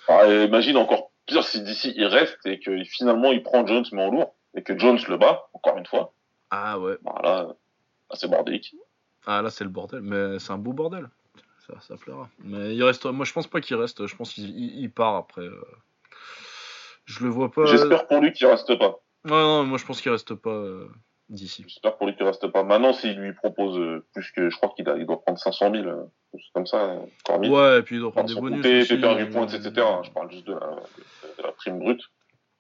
Ah, 0.08 0.28
imagine 0.28 0.78
encore 0.78 1.10
pire 1.26 1.44
si 1.44 1.62
d'ici 1.62 1.94
il 1.96 2.06
reste 2.06 2.46
et 2.46 2.60
que 2.60 2.84
finalement 2.84 3.32
il 3.32 3.44
prend 3.44 3.66
Jones 3.66 3.86
mais 3.92 4.04
en 4.04 4.12
lourd 4.12 4.36
et 4.56 4.64
que 4.64 4.78
Jones 4.78 5.00
le 5.08 5.18
bat 5.18 5.48
encore 5.54 5.78
une 5.78 5.86
fois. 5.86 6.14
Ah 6.50 6.80
ouais. 6.80 6.98
Bah 7.02 7.20
là, 7.24 7.44
là, 7.44 7.56
c'est 8.16 8.28
bordélique. 8.30 8.76
Ah 9.26 9.42
là 9.42 9.50
c'est 9.50 9.64
le 9.64 9.70
bordel 9.70 10.02
mais 10.02 10.40
c'est 10.40 10.52
un 10.52 10.58
beau 10.58 10.74
bordel. 10.74 11.10
Ça 11.68 11.80
ça 11.82 11.96
plaira. 11.98 12.30
Mais 12.40 12.76
il 12.76 12.84
reste 12.84 13.06
moi 13.06 13.26
je 13.26 13.34
pense 13.34 13.48
pas 13.48 13.62
qu'il 13.62 13.76
reste, 13.78 14.06
je 14.06 14.16
pense 14.16 14.34
qu'il 14.34 14.50
il- 14.50 14.80
il 14.82 14.92
part 14.92 15.16
après 15.16 15.42
euh. 15.44 15.62
Je 17.06 17.24
le 17.24 17.30
vois 17.30 17.52
pas 17.52 17.66
J'espère 17.66 18.08
pour 18.08 18.20
lui 18.22 18.32
qu'il 18.32 18.48
reste 18.48 18.78
pas. 18.78 19.00
Ouais, 19.26 19.32
non, 19.32 19.64
moi 19.66 19.78
je 19.78 19.86
pense 19.86 20.02
qu'il 20.02 20.12
reste 20.12 20.36
pas 20.36 20.50
euh, 20.52 20.90
d'ici. 21.34 21.66
J'espère 21.68 21.98
pour 21.98 22.08
lui 22.08 22.16
qu'il 22.16 22.26
reste 22.26 22.48
pas. 22.48 22.64
Maintenant, 22.64 22.94
s'il 22.94 23.18
lui 23.20 23.34
propose 23.34 23.78
euh, 23.78 24.06
plus 24.14 24.32
que, 24.32 24.50
je 24.50 24.56
crois 24.58 24.70
qu'il 24.76 24.88
il 24.98 25.06
doit 25.06 25.22
prendre 25.22 25.38
500 25.40 25.72
000, 25.74 25.86
euh, 25.88 26.04
comme 26.54 26.66
ça, 26.66 26.96
encore 27.26 27.40
1000. 27.40 27.52
Ouais, 27.52 27.80
et 27.80 27.84
puis 27.84 27.96
il 27.98 28.00
doit 28.00 28.12
prendre 28.12 28.28
des 28.28 28.40
bonus 28.40 28.58
compter 28.64 28.82
aussi. 28.82 28.94
euh, 28.94 29.32
points, 29.32 29.48
etc. 29.48 29.72
hein. 29.86 30.02
Je 30.04 30.12
parle 30.12 30.32
juste 30.32 30.46
de 30.48 30.54
la, 30.54 30.60
de 31.38 31.44
la 31.44 31.52
prime 31.52 31.80
brute. 31.80 32.02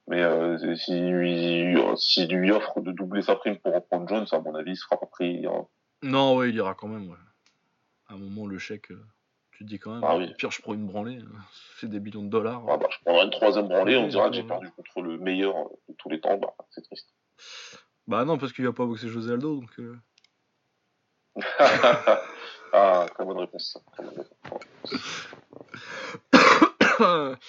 Mais 0.07 0.21
euh, 0.21 0.75
s'il 0.75 1.09
lui, 1.11 1.77
s'il 1.95 2.27
lui 2.35 2.51
offre 2.51 2.81
de 2.81 2.91
doubler 2.91 3.21
sa 3.21 3.35
prime 3.37 3.57
pour 3.59 3.73
reprendre 3.73 4.07
Jones, 4.09 4.25
à 4.31 4.39
mon 4.39 4.53
avis, 4.55 4.71
il 4.71 4.75
sera 4.75 4.99
pas 4.99 5.05
pris. 5.05 5.45
hein. 5.45 5.65
Non, 6.01 6.35
ouais, 6.35 6.49
il 6.49 6.55
ira 6.55 6.73
quand 6.73 6.89
même, 6.89 7.09
ouais. 7.09 7.17
À 8.09 8.15
un 8.15 8.17
moment, 8.17 8.45
le 8.45 8.57
chèque, 8.57 8.89
tu 9.51 9.63
te 9.63 9.69
dis 9.69 9.79
quand 9.79 9.93
même, 9.93 10.03
Ah 10.05 10.17
oui. 10.17 10.33
pire, 10.37 10.51
je 10.51 10.61
prends 10.61 10.73
une 10.73 10.85
branlée, 10.87 11.19
euh, 11.19 11.37
c'est 11.79 11.89
des 11.89 12.01
millions 12.01 12.23
de 12.23 12.29
dollars. 12.29 12.63
Ah 12.67 12.75
bah, 12.75 12.87
je 12.89 12.97
prendrai 13.05 13.23
une 13.25 13.31
troisième 13.31 13.67
branlée, 13.69 13.95
on 13.95 14.07
dira 14.07 14.29
que 14.29 14.35
j'ai 14.35 14.43
perdu 14.43 14.69
contre 14.71 15.01
le 15.01 15.17
meilleur 15.19 15.53
de 15.87 15.95
tous 15.97 16.09
les 16.09 16.19
temps. 16.19 16.37
Bah, 16.37 16.53
c'est 16.71 16.81
triste. 16.81 17.07
Bah 18.07 18.25
non, 18.25 18.37
parce 18.37 18.51
qu'il 18.53 18.65
va 18.65 18.73
pas 18.73 18.85
boxer 18.85 19.07
José 19.09 19.33
Aldo, 19.33 19.59
donc... 19.61 19.79
euh, 19.79 19.95
ah, 22.73 23.05
très 23.13 23.25
bonne 23.25 23.37
réponse. 23.39 23.77
Très 23.93 24.03
bonne 24.03 24.17
réponse. 24.17 24.29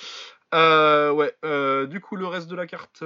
Euh, 0.55 1.11
ouais, 1.11 1.35
euh, 1.45 1.87
du 1.89 2.01
coup, 2.01 2.15
le 2.15 2.29
reste 2.29 2.47
de 2.49 2.55
la 2.55 2.69
carte, 2.69 3.03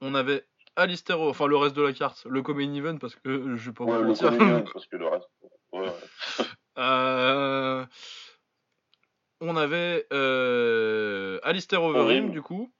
on 0.00 0.16
avait 0.16 0.44
Alistair, 0.74 1.20
enfin 1.20 1.46
le 1.46 1.56
reste 1.56 1.76
de 1.76 1.82
la 1.82 1.92
carte, 1.92 2.26
le 2.28 2.42
Common 2.42 2.74
Event, 2.74 2.98
parce 2.98 3.14
que 3.14 3.28
euh, 3.28 3.56
je 3.56 3.70
vais 3.70 3.72
pas 3.72 3.84
Ouais, 3.84 3.98
vous 3.98 4.02
le 4.02 4.08
mentir. 4.08 4.30
comédien, 4.30 4.64
parce 4.72 4.84
que 4.86 4.96
le 4.96 5.06
reste. 5.06 5.28
Ouais, 5.72 5.82
ouais. 5.82 5.92
Euh, 6.78 7.86
on 9.40 9.56
avait 9.56 10.06
euh, 10.12 11.38
Alistair 11.44 11.82
Overeem. 11.84 12.32
du 12.32 12.42
coup. 12.42 12.70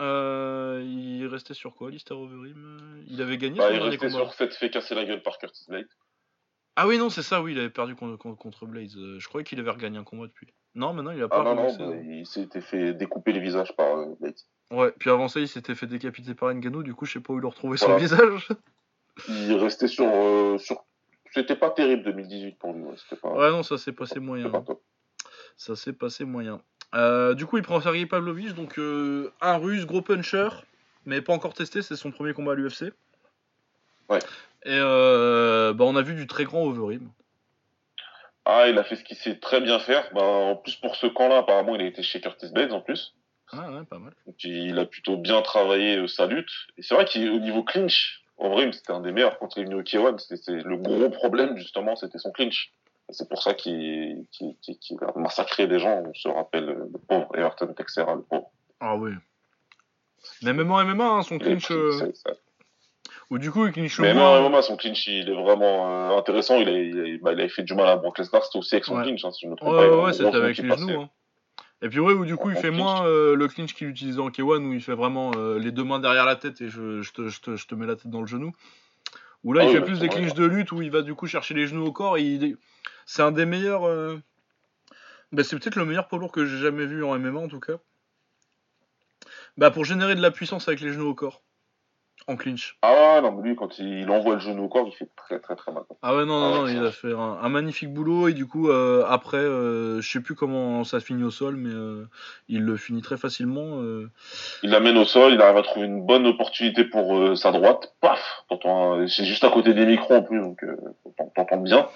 Euh, 0.00 0.82
il 0.84 1.26
restait 1.26 1.54
sur 1.54 1.74
quoi, 1.74 1.88
Alistair 1.88 2.18
Overeem 2.18 3.04
Il 3.06 3.20
avait 3.22 3.36
gagné 3.38 3.58
Bah, 3.58 3.68
son 3.68 3.74
il 3.74 3.80
restait 3.80 3.98
combat. 4.08 4.10
sur 4.24 4.32
cette 4.34 4.54
fait 4.54 4.70
casser 4.70 4.94
la 4.94 5.04
gueule 5.04 5.22
par 5.22 5.38
Curtis 5.38 5.64
Blade. 5.68 5.86
Ah 6.76 6.86
oui, 6.86 6.96
non, 6.98 7.10
c'est 7.10 7.22
ça, 7.22 7.42
oui, 7.42 7.52
il 7.52 7.58
avait 7.58 7.68
perdu 7.70 7.94
contre, 7.94 8.16
contre, 8.16 8.64
Blaze. 8.66 8.96
Euh, 8.96 9.18
Je 9.18 9.28
croyais 9.28 9.44
qu'il 9.44 9.60
avait 9.60 9.70
regagné 9.70 9.98
un 9.98 10.04
combat 10.04 10.26
depuis. 10.26 10.46
Non, 10.74 10.92
maintenant 10.94 11.10
il 11.10 11.20
a 11.22 11.28
pas 11.28 11.40
Ah 11.40 11.54
non, 11.54 11.54
non, 11.56 11.76
bah, 11.90 11.96
il 12.02 12.24
s'était 12.26 12.60
fait 12.62 12.94
découper 12.94 13.32
les 13.32 13.40
visages 13.40 13.74
par 13.76 13.98
euh, 13.98 14.14
Blade. 14.20 14.36
Ouais, 14.70 14.92
puis 14.98 15.10
avant 15.10 15.28
ça, 15.28 15.40
il 15.40 15.48
s'était 15.48 15.74
fait 15.74 15.86
décapiter 15.88 16.34
par 16.34 16.54
Ngannou, 16.54 16.82
du 16.82 16.94
coup, 16.94 17.04
je 17.04 17.12
sais 17.14 17.20
pas 17.20 17.32
où 17.32 17.38
il 17.38 17.44
a 17.44 17.48
retrouvé 17.48 17.76
son 17.76 17.96
visage. 17.96 18.48
Il 19.28 19.52
restait 19.56 19.88
sur. 19.88 20.06
euh, 20.06 20.56
sur... 20.56 20.84
C'était 21.32 21.56
pas 21.56 21.70
terrible 21.70 22.04
2018 22.04 22.56
pour 22.58 22.72
lui. 22.72 22.84
Ouais, 22.84 22.94
c'était 22.96 23.20
pas, 23.20 23.30
Ouais, 23.32 23.50
non, 23.50 23.62
ça 23.62 23.76
s'est 23.76 23.92
passé 23.92 24.18
moyen. 24.20 24.48
pas. 24.48 24.64
Ça 25.56 25.76
s'est 25.76 25.92
passé 25.92 26.24
moyen. 26.24 26.62
Euh, 26.94 27.34
du 27.34 27.46
coup, 27.46 27.56
il 27.56 27.62
prend 27.62 27.80
Sergei 27.80 28.06
Pavlovich, 28.06 28.54
donc 28.54 28.78
euh, 28.78 29.32
un 29.40 29.56
russe, 29.56 29.86
gros 29.86 30.02
puncher, 30.02 30.48
mais 31.06 31.20
pas 31.20 31.32
encore 31.32 31.54
testé, 31.54 31.82
c'est 31.82 31.96
son 31.96 32.10
premier 32.10 32.32
combat 32.32 32.52
à 32.52 32.54
l'UFC. 32.54 32.92
Ouais. 34.08 34.18
Et 34.64 34.70
euh, 34.70 35.72
bah, 35.72 35.84
on 35.84 35.96
a 35.96 36.02
vu 36.02 36.14
du 36.14 36.26
très 36.26 36.44
grand 36.44 36.64
Overeem. 36.64 37.08
Ah, 38.44 38.68
il 38.68 38.78
a 38.78 38.84
fait 38.84 38.96
ce 38.96 39.04
qu'il 39.04 39.16
sait 39.16 39.38
très 39.38 39.60
bien 39.60 39.78
faire. 39.78 40.08
Bah, 40.12 40.22
en 40.22 40.56
plus, 40.56 40.76
pour 40.76 40.96
ce 40.96 41.06
camp-là, 41.06 41.38
apparemment, 41.38 41.76
il 41.76 41.82
a 41.82 41.86
été 41.86 42.02
chez 42.02 42.20
Curtis 42.20 42.50
Blades 42.52 42.72
en 42.72 42.80
plus. 42.80 43.14
Ah 43.52 43.70
ouais, 43.70 43.84
pas 43.84 43.98
mal. 43.98 44.12
Donc, 44.26 44.42
il 44.44 44.78
a 44.78 44.86
plutôt 44.86 45.16
bien 45.16 45.42
travaillé 45.42 46.06
sa 46.08 46.26
lutte. 46.26 46.50
Et 46.76 46.82
c'est 46.82 46.94
vrai 46.94 47.04
qu'au 47.04 47.38
niveau 47.38 47.62
clinch, 47.62 48.22
vrai, 48.48 48.70
c'était 48.72 48.92
un 48.92 49.00
des 49.00 49.12
meilleurs 49.12 49.38
contre 49.38 49.58
il 49.58 49.62
est 49.62 49.64
venu 49.64 49.76
au 49.76 49.82
K1. 49.82 50.18
C'était 50.18 50.40
c'est 50.42 50.62
le 50.62 50.76
gros 50.76 51.10
problème, 51.10 51.56
justement, 51.56 51.96
c'était 51.96 52.18
son 52.18 52.32
clinch. 52.32 52.72
C'est 53.12 53.28
pour 53.28 53.42
ça 53.42 53.54
qu'il 53.54 54.24
qu'il 54.30 54.98
a 55.02 55.18
massacré 55.18 55.66
des 55.66 55.78
gens. 55.78 56.02
On 56.06 56.14
se 56.14 56.28
rappelle 56.28 56.66
le 56.66 56.98
pauvre 57.08 57.28
Everton 57.36 57.72
Texera, 57.74 58.14
le 58.14 58.22
pauvre. 58.22 58.50
Ah 58.80 58.96
oui. 58.96 59.12
Mais 60.42 60.52
même 60.52 60.70
en 60.70 60.84
MMA, 60.84 61.04
hein, 61.04 61.22
son 61.22 61.38
clinch. 61.38 61.70
euh, 61.70 62.12
Ou 63.30 63.38
du 63.38 63.50
coup, 63.50 63.66
il 63.66 63.72
clinch 63.72 63.98
le 63.98 64.02
Mais 64.02 64.14
même 64.14 64.22
en 64.22 64.48
MMA, 64.48 64.62
son 64.62 64.76
clinch, 64.76 65.06
il 65.06 65.28
est 65.28 65.34
vraiment 65.42 66.10
euh, 66.12 66.18
intéressant. 66.18 66.56
Il 66.56 66.68
a, 66.68 66.72
il, 66.72 67.14
a, 67.14 67.18
bah, 67.22 67.32
il 67.32 67.40
a 67.40 67.48
fait 67.48 67.62
du 67.62 67.74
mal 67.74 67.86
à 67.88 67.96
Brock 67.96 68.18
Lesnar, 68.18 68.44
c'était 68.44 68.58
aussi 68.58 68.74
avec 68.74 68.84
son 68.84 68.96
Ouais. 68.96 69.04
clinch, 69.04 69.24
hein, 69.24 69.30
si 69.32 69.46
je 69.46 69.50
me 69.50 69.56
trompe 69.56 69.72
Ouais, 69.74 69.88
pas. 69.88 70.02
Ouais, 70.04 70.12
c'était 70.12 70.36
avec 70.36 70.58
les 70.58 70.68
passait. 70.68 70.80
genoux. 70.82 71.00
Hein. 71.02 71.10
Et 71.82 71.88
puis 71.88 71.98
ouais, 72.00 72.12
où 72.12 72.26
du 72.26 72.36
coup, 72.36 72.50
il 72.50 72.56
fait 72.56 72.68
clinch. 72.68 72.76
moins 72.76 73.06
euh, 73.06 73.34
le 73.34 73.48
clinch 73.48 73.72
qu'il 73.74 73.88
utilisait 73.88 74.20
en 74.20 74.28
K1, 74.28 74.62
où 74.66 74.72
il 74.74 74.82
fait 74.82 74.94
vraiment 74.94 75.30
euh, 75.36 75.58
les 75.58 75.72
deux 75.72 75.84
mains 75.84 75.98
derrière 75.98 76.26
la 76.26 76.36
tête 76.36 76.60
et 76.60 76.68
je, 76.68 77.00
je 77.00 77.12
te, 77.12 77.28
je, 77.28 77.40
te, 77.40 77.56
je 77.56 77.66
te 77.66 77.74
mets 77.74 77.86
la 77.86 77.96
tête 77.96 78.10
dans 78.10 78.20
le 78.20 78.26
genou. 78.26 78.52
Où 79.42 79.54
là, 79.54 79.62
Ah 79.62 79.64
il 79.64 79.68
oui, 79.70 79.74
fait 79.76 79.82
plus 79.86 80.00
des 80.00 80.08
clinches 80.10 80.34
de 80.34 80.44
lutte, 80.44 80.70
où 80.72 80.82
il 80.82 80.90
va 80.90 81.00
du 81.00 81.14
coup 81.14 81.26
chercher 81.26 81.54
les 81.54 81.66
genoux 81.66 81.86
au 81.86 81.92
corps. 81.92 82.18
Et 82.18 82.22
il... 82.22 82.58
C'est 83.12 83.22
un 83.22 83.32
des 83.32 83.44
meilleurs. 83.44 83.88
euh, 83.88 84.22
Bah, 85.32 85.42
c'est 85.42 85.58
peut-être 85.58 85.74
le 85.74 85.84
meilleur 85.84 86.06
poids 86.06 86.20
lourd 86.20 86.30
que 86.30 86.46
j'ai 86.46 86.58
jamais 86.58 86.86
vu 86.86 87.02
en 87.04 87.16
MMA 87.18 87.40
en 87.40 87.48
tout 87.48 87.58
cas. 87.58 87.78
Bah, 89.56 89.72
pour 89.72 89.84
générer 89.84 90.14
de 90.14 90.22
la 90.22 90.30
puissance 90.30 90.68
avec 90.68 90.80
les 90.80 90.92
genoux 90.92 91.08
au 91.08 91.14
corps. 91.14 91.42
En 92.28 92.36
clinch. 92.36 92.78
Ah 92.82 93.18
non, 93.20 93.32
mais 93.32 93.48
lui, 93.48 93.56
quand 93.56 93.80
il 93.80 94.08
envoie 94.10 94.34
le 94.34 94.40
genou 94.40 94.64
au 94.64 94.68
corps, 94.68 94.86
il 94.86 94.94
fait 94.94 95.08
très 95.16 95.40
très 95.40 95.56
très 95.56 95.72
mal. 95.72 95.82
Ah 96.02 96.14
ouais, 96.14 96.24
non, 96.24 96.38
non, 96.38 96.52
Ah 96.54 96.58
non, 96.58 96.68
il 96.68 96.86
a 96.86 96.92
fait 96.92 97.12
un, 97.12 97.18
un 97.42 97.48
magnifique 97.48 97.92
boulot 97.92 98.28
et 98.28 98.32
du 98.32 98.46
coup, 98.46 98.68
euh, 98.68 99.04
après, 99.08 99.38
euh, 99.38 100.00
je 100.00 100.08
sais 100.08 100.20
plus 100.20 100.36
comment 100.36 100.84
ça 100.84 101.00
finit 101.00 101.24
au 101.24 101.32
sol, 101.32 101.56
mais 101.56 101.74
euh, 101.74 102.04
il 102.48 102.62
le 102.62 102.76
finit 102.76 103.02
très 103.02 103.16
facilement. 103.16 103.82
Il 104.62 104.70
l'amène 104.70 104.98
au 104.98 105.04
sol, 105.04 105.32
il 105.32 105.40
arrive 105.40 105.56
à 105.56 105.62
trouver 105.62 105.86
une 105.86 106.06
bonne 106.06 106.26
opportunité 106.28 106.84
pour 106.84 107.36
sa 107.36 107.50
droite. 107.50 107.92
Paf 108.00 108.44
T'entends, 108.48 109.04
C'est 109.08 109.24
juste 109.24 109.42
à 109.42 109.50
côté 109.50 109.74
des 109.74 109.84
micros 109.86 110.14
en 110.14 110.22
plus, 110.22 110.40
donc 110.40 110.62
euh, 110.62 110.76
t'en- 111.16 111.32
t'entends 111.34 111.56
bien. 111.56 111.88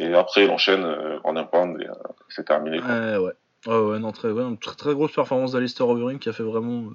Et 0.00 0.14
après, 0.14 0.44
il 0.44 0.50
enchaîne 0.50 0.84
euh, 0.84 1.18
en 1.24 1.36
un 1.36 1.44
pound 1.44 1.80
et 1.80 1.86
euh, 1.88 1.92
c'est 2.28 2.44
terminé. 2.46 2.80
quoi. 2.80 2.88
Ouais, 3.66 3.76
ouais. 3.76 3.98
Non, 3.98 4.12
très, 4.12 4.30
ouais, 4.30 4.42
une 4.44 4.56
très, 4.56 4.76
très 4.76 4.94
grosse 4.94 5.12
performance 5.12 5.52
d'Alistair 5.52 5.88
Overeem 5.88 6.18
qui 6.20 6.28
a 6.28 6.32
fait 6.32 6.44
vraiment 6.44 6.84
euh, 6.84 6.94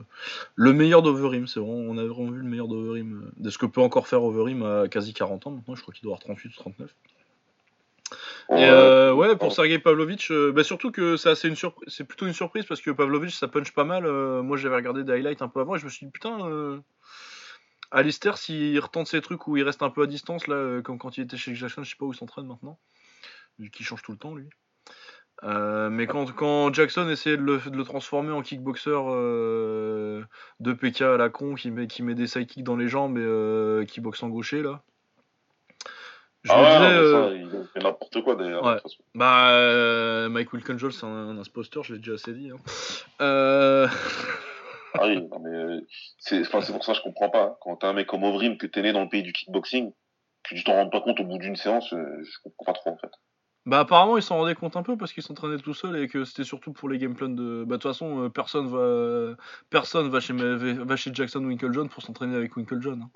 le 0.55 0.71
meilleur 0.73 1.01
d'Overeem. 1.01 1.45
C'est 1.45 1.59
vraiment, 1.59 1.75
on 1.75 1.97
a 1.97 2.05
vraiment 2.05 2.31
vu 2.31 2.39
le 2.39 2.47
meilleur 2.47 2.67
d'Overeem, 2.67 3.23
euh, 3.25 3.31
de 3.35 3.49
ce 3.49 3.57
que 3.57 3.65
peut 3.65 3.81
encore 3.81 4.07
faire 4.07 4.23
Overeem 4.23 4.63
à 4.63 4.87
quasi 4.87 5.13
40 5.13 5.47
ans 5.47 5.51
maintenant. 5.51 5.75
Je 5.75 5.81
crois 5.81 5.93
qu'il 5.93 6.03
doit 6.03 6.13
avoir 6.13 6.21
38 6.21 6.49
ou 6.49 6.55
39. 6.55 6.95
Et 8.49 8.53
Ouais. 8.53 8.69
euh, 8.69 9.13
ouais, 9.13 9.35
pour. 9.35 9.51
Sergei 9.51 9.79
Pavlovich, 9.79 10.31
euh, 10.31 10.51
bah 10.51 10.63
surtout 10.63 10.91
que 10.91 11.17
c'est 11.17 11.29
assez 11.29 11.47
une 11.47 11.55
c'est 11.87 12.03
plutôt 12.03 12.27
une 12.27 12.33
surprise 12.33 12.65
parce 12.65 12.81
que 12.81 12.91
Pavlovich 12.91 13.35
ça 13.35 13.47
punch 13.47 13.73
pas 13.73 13.83
mal. 13.85 14.03
moi 14.43 14.55
j'avais 14.57 14.75
regardé 14.75 15.03
des 15.03 15.13
highlights 15.13 15.41
un 15.41 15.47
peu 15.47 15.61
avant 15.61 15.75
et 15.75 15.79
je 15.79 15.85
me 15.85 15.89
suis 15.89 16.05
dit 16.05 16.11
putain, 16.11 16.37
Alistair 17.93 18.37
s'il 18.37 18.77
retente 18.79 19.07
ces 19.07 19.21
trucs 19.21 19.47
où 19.47 19.55
il 19.55 19.63
reste 19.63 19.81
un 19.83 19.89
peu 19.89 20.01
à 20.03 20.07
distance 20.07 20.47
là, 20.47 20.55
euh, 20.55 20.81
comme 20.81 20.97
quand 20.97 21.17
il 21.17 21.21
était 21.23 21.37
chez 21.37 21.55
Jackson, 21.55 21.83
je 21.83 21.91
sais 21.91 21.95
pas 21.97 22.05
où 22.05 22.11
il 22.11 22.17
s'entraîne 22.17 22.47
maintenant, 22.47 22.79
vu 23.59 23.69
qu'il 23.69 23.85
change 23.85 24.01
tout 24.01 24.11
le 24.11 24.17
temps 24.17 24.33
lui. 24.35 24.49
Euh, 25.43 25.89
mais 25.89 26.07
quand, 26.07 26.31
quand 26.33 26.73
Jackson 26.73 27.09
essayait 27.09 27.37
de 27.37 27.41
le, 27.43 27.57
de 27.59 27.75
le 27.75 27.83
transformer 27.83 28.31
en 28.31 28.41
kickboxer 28.41 28.91
euh, 28.93 30.23
de 30.59 30.73
PK 30.73 31.01
à 31.01 31.17
la 31.17 31.29
con, 31.29 31.55
qui 31.55 31.69
met, 31.71 31.87
qui 31.87 32.01
met 32.03 32.15
des 32.15 32.27
sidekicks 32.27 32.63
dans 32.63 32.77
les 32.77 32.87
jambes 32.87 33.17
et 33.17 33.23
euh, 33.23 33.83
qui 33.85 33.99
boxe 34.01 34.23
en 34.23 34.29
gaucher 34.29 34.61
là. 34.63 34.81
Je 36.43 36.51
Ah 36.51 36.57
me 36.57 36.63
ouais, 36.63 36.69
disais, 36.71 37.11
non, 37.11 37.29
mais 37.29 37.51
ça, 37.51 37.57
il 37.59 37.67
fait 37.73 37.79
n'importe 37.79 38.21
quoi 38.23 38.35
d'ailleurs. 38.35 38.63
Ouais. 38.63 38.81
bah, 39.15 39.49
c'est 40.91 41.05
un, 41.05 41.09
un 41.09 41.37
imposteur, 41.37 41.83
je 41.83 41.93
l'ai 41.93 41.99
déjà 41.99 42.13
assez 42.13 42.33
dit. 42.33 42.51
hein. 42.51 42.57
Ah 44.93 45.07
oui, 45.07 45.21
non, 45.21 45.39
mais 45.39 45.49
euh, 45.55 45.81
c'est 46.19 46.43
pour 46.49 46.61
ça 46.83 46.93
que 46.93 46.97
je 46.97 47.03
comprends 47.03 47.29
pas. 47.29 47.43
hein. 47.43 47.55
Quand 47.61 47.75
t'as 47.77 47.89
un 47.89 47.93
mec 47.93 48.07
comme 48.07 48.23
Ovrim, 48.23 48.57
que 48.57 48.67
t'es 48.67 48.81
né 48.81 48.93
dans 48.93 49.01
le 49.03 49.09
pays 49.09 49.23
du 49.23 49.33
kickboxing, 49.33 49.91
que 50.43 50.55
tu 50.55 50.63
t'en 50.63 50.73
rends 50.73 50.89
pas 50.89 51.01
compte 51.01 51.19
au 51.19 51.23
bout 51.25 51.37
d'une 51.39 51.55
séance, 51.55 51.91
euh, 51.93 52.23
je 52.23 52.31
comprends 52.43 52.65
pas 52.65 52.73
trop 52.73 52.89
en 52.91 52.97
fait. 52.97 53.11
Bah, 53.65 53.79
apparemment, 53.79 54.17
il 54.17 54.23
s'en 54.23 54.35
rendait 54.37 54.55
compte 54.55 54.75
un 54.75 54.83
peu 54.83 54.97
parce 54.97 55.13
qu'il 55.13 55.23
s'entraînait 55.23 55.57
tout 55.57 55.73
seul 55.73 55.97
et 55.97 56.07
que 56.09 56.25
c'était 56.25 56.43
surtout 56.43 56.73
pour 56.73 56.89
les 56.89 56.97
game 56.97 57.15
plans 57.15 57.29
de. 57.29 57.63
Bah, 57.63 57.77
de 57.77 57.81
toute 57.81 57.91
façon, 57.91 58.23
euh, 58.25 58.29
personne 58.29 58.67
va, 58.67 59.35
personne 59.69 60.09
va 60.09 60.19
chez, 60.19 60.33
va 60.33 60.95
chez 60.97 61.11
Jackson 61.13 61.43
Winklejohn 61.45 61.87
pour 61.89 62.03
s'entraîner 62.03 62.35
avec 62.35 62.55
Winklejohn. 62.57 63.01
hein. 63.01 63.09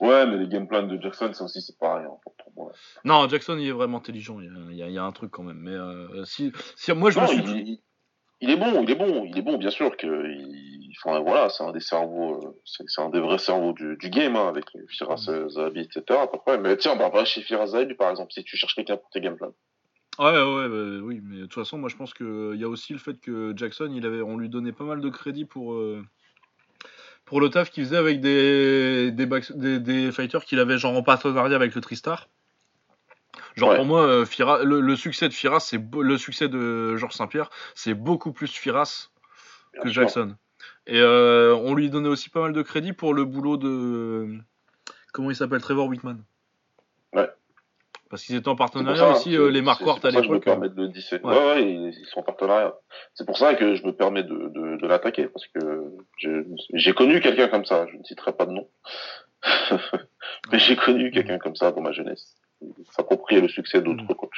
Ouais, 0.00 0.26
mais 0.26 0.36
les 0.36 0.48
game 0.48 0.66
plans 0.66 0.82
de 0.86 1.00
Jackson, 1.00 1.32
ça 1.32 1.44
aussi 1.44 1.62
c'est 1.62 1.78
pareil. 1.78 2.04
hein, 2.06 2.16
pour- 2.22 2.34
moi. 2.56 2.72
Non, 3.04 3.28
Jackson, 3.28 3.56
il 3.58 3.68
est 3.68 3.72
vraiment 3.72 3.98
intelligent. 3.98 4.40
Il 4.40 4.46
y 4.46 4.48
a, 4.48 4.70
il 4.70 4.76
y 4.76 4.82
a- 4.82 4.88
il 4.88 4.94
y 4.94 4.98
a 4.98 5.04
un 5.04 5.12
truc 5.12 5.30
quand 5.30 5.42
même. 5.42 5.58
Mais 5.58 5.70
euh, 5.72 6.24
si, 6.24 6.52
si, 6.74 6.92
moi, 6.92 7.10
je 7.10 7.18
Non, 7.18 7.22
me 7.24 7.28
suis. 7.28 7.42
il, 7.62 7.80
il- 8.40 8.50
est 8.50 8.56
bon, 8.56 8.82
il 8.82 8.90
est 8.90 8.94
bon, 8.94 9.24
il 9.24 9.38
est 9.38 9.42
bon, 9.42 9.56
bien 9.58 9.70
sûr 9.70 9.96
que, 9.96 10.06
il, 10.30 10.92
enfin 11.04 11.20
voilà, 11.20 11.48
c'est 11.48 11.62
un 11.64 11.72
des 11.72 11.80
cerveaux, 11.80 12.40
euh, 12.44 12.60
c'est 12.64 13.00
un 13.00 13.10
des 13.10 13.20
vrais 13.20 13.38
cerveaux 13.38 13.72
du, 13.72 13.96
du 13.96 14.10
game, 14.10 14.36
hein, 14.36 14.48
avec 14.48 14.64
Firas 14.88 15.26
euh, 15.28 15.48
Zahabi, 15.48 15.80
etc. 15.80 16.22
à 16.22 16.26
peu 16.26 16.38
près. 16.38 16.58
Mais 16.58 16.76
tiens, 16.76 16.96
bah 16.96 17.08
va 17.10 17.24
chez 17.24 17.42
Firas 17.42 17.68
Zahabi 17.68 17.94
par 17.94 18.10
exemple, 18.10 18.32
si 18.32 18.44
tu 18.44 18.56
cherches 18.56 18.74
quelqu'un 18.74 18.96
pour 18.96 19.10
tes 19.10 19.20
game 19.20 19.36
plans. 19.36 19.54
Ouais, 20.18 20.30
ouais, 20.30 20.68
bah, 20.68 21.04
oui, 21.04 21.20
mais 21.22 21.36
de 21.36 21.42
toute 21.42 21.54
façon, 21.54 21.76
moi 21.76 21.90
je 21.90 21.96
pense 21.96 22.14
qu'il 22.14 22.54
y 22.56 22.64
a 22.64 22.68
aussi 22.68 22.94
le 22.94 22.98
fait 22.98 23.20
que 23.20 23.52
Jackson, 23.54 23.90
il 23.94 24.06
avait, 24.06 24.22
on 24.22 24.38
lui 24.38 24.48
donnait 24.48 24.72
pas 24.72 24.84
mal 24.84 25.02
de 25.02 25.08
crédit 25.10 25.44
pour, 25.44 25.74
euh, 25.74 26.02
pour 27.26 27.38
le 27.40 27.50
taf 27.50 27.70
qu'il 27.70 27.84
faisait 27.84 27.98
avec 27.98 28.20
des, 28.20 29.12
des, 29.12 29.78
des 29.78 30.12
fighters 30.12 30.44
qu'il 30.46 30.58
avait 30.58 30.78
genre 30.78 30.96
en 30.96 31.02
partenariat 31.02 31.54
avec 31.56 31.74
le 31.74 31.82
Tristar. 31.82 32.28
Genre 33.56 33.70
Ouais. 33.70 33.76
pour 33.76 33.86
moi, 33.86 34.02
euh, 34.06 34.24
Fira- 34.26 34.62
le, 34.62 34.80
le 34.80 34.96
succès 34.96 35.28
de 35.28 35.32
Firas, 35.34 35.60
c'est 35.60 35.80
le 35.98 36.18
succès 36.18 36.48
de 36.48 36.96
Georges 36.96 37.14
Saint-Pierre, 37.14 37.50
c'est 37.74 37.94
beaucoup 37.94 38.32
plus 38.32 38.50
Firas 38.52 39.08
Bien 39.72 39.82
que 39.82 39.88
sûr. 39.88 40.02
Jackson. 40.02 40.34
Et 40.86 41.00
euh, 41.00 41.54
on 41.54 41.74
lui 41.74 41.88
donnait 41.90 42.08
aussi 42.08 42.28
pas 42.30 42.40
mal 42.42 42.52
de 42.52 42.62
crédit 42.62 42.92
pour 42.92 43.14
le 43.14 43.24
boulot 43.24 43.56
de. 43.56 44.38
Comment 45.12 45.30
il 45.30 45.36
s'appelle 45.36 45.60
Trevor 45.62 45.86
Whitman. 45.88 46.22
Ouais. 47.14 47.28
Parce 48.10 48.22
qu'ils 48.22 48.36
étaient 48.36 48.48
en 48.48 48.54
partenariat 48.56 48.98
ça 48.98 49.10
aussi, 49.12 49.34
euh, 49.36 49.50
les 49.50 49.62
c'est 49.64 49.68
à 49.70 49.74
pour 49.76 49.98
ça 49.98 50.10
que 50.10 50.10
Je 50.10 50.16
me 50.18 50.22
l'époque. 50.22 50.44
permets 50.44 50.68
de 50.68 50.76
le 50.82 50.88
disser. 50.88 51.18
Ouais. 51.24 51.34
Ouais, 51.34 51.46
ouais, 51.46 51.62
ils, 51.72 51.88
ils 51.98 52.06
sont 52.06 52.20
en 52.20 52.22
partenariat. 52.22 52.74
C'est 53.14 53.26
pour 53.26 53.36
ça 53.38 53.54
que 53.54 53.74
je 53.74 53.84
me 53.84 53.92
permets 53.92 54.22
de, 54.22 54.28
de, 54.54 54.76
de 54.76 54.86
l'attaquer, 54.86 55.26
parce 55.28 55.46
que 55.48 55.82
j'ai 56.74 56.92
connu 56.92 57.20
quelqu'un 57.20 57.48
comme 57.48 57.64
ça, 57.64 57.86
je 57.90 57.96
ne 57.96 58.04
citerai 58.04 58.32
pas 58.34 58.46
de 58.46 58.52
nom. 58.52 58.68
Mais 60.52 60.58
j'ai 60.58 60.76
connu 60.76 61.10
quelqu'un 61.10 61.38
comme 61.38 61.56
ça 61.56 61.72
dans 61.72 61.80
ma 61.80 61.92
jeunesse. 61.92 62.34
Il 62.60 62.72
s'appropriait 62.90 63.40
le 63.40 63.48
succès 63.48 63.80
d'autres 63.80 64.02
Mhm. 64.02 64.14
coachs. 64.14 64.30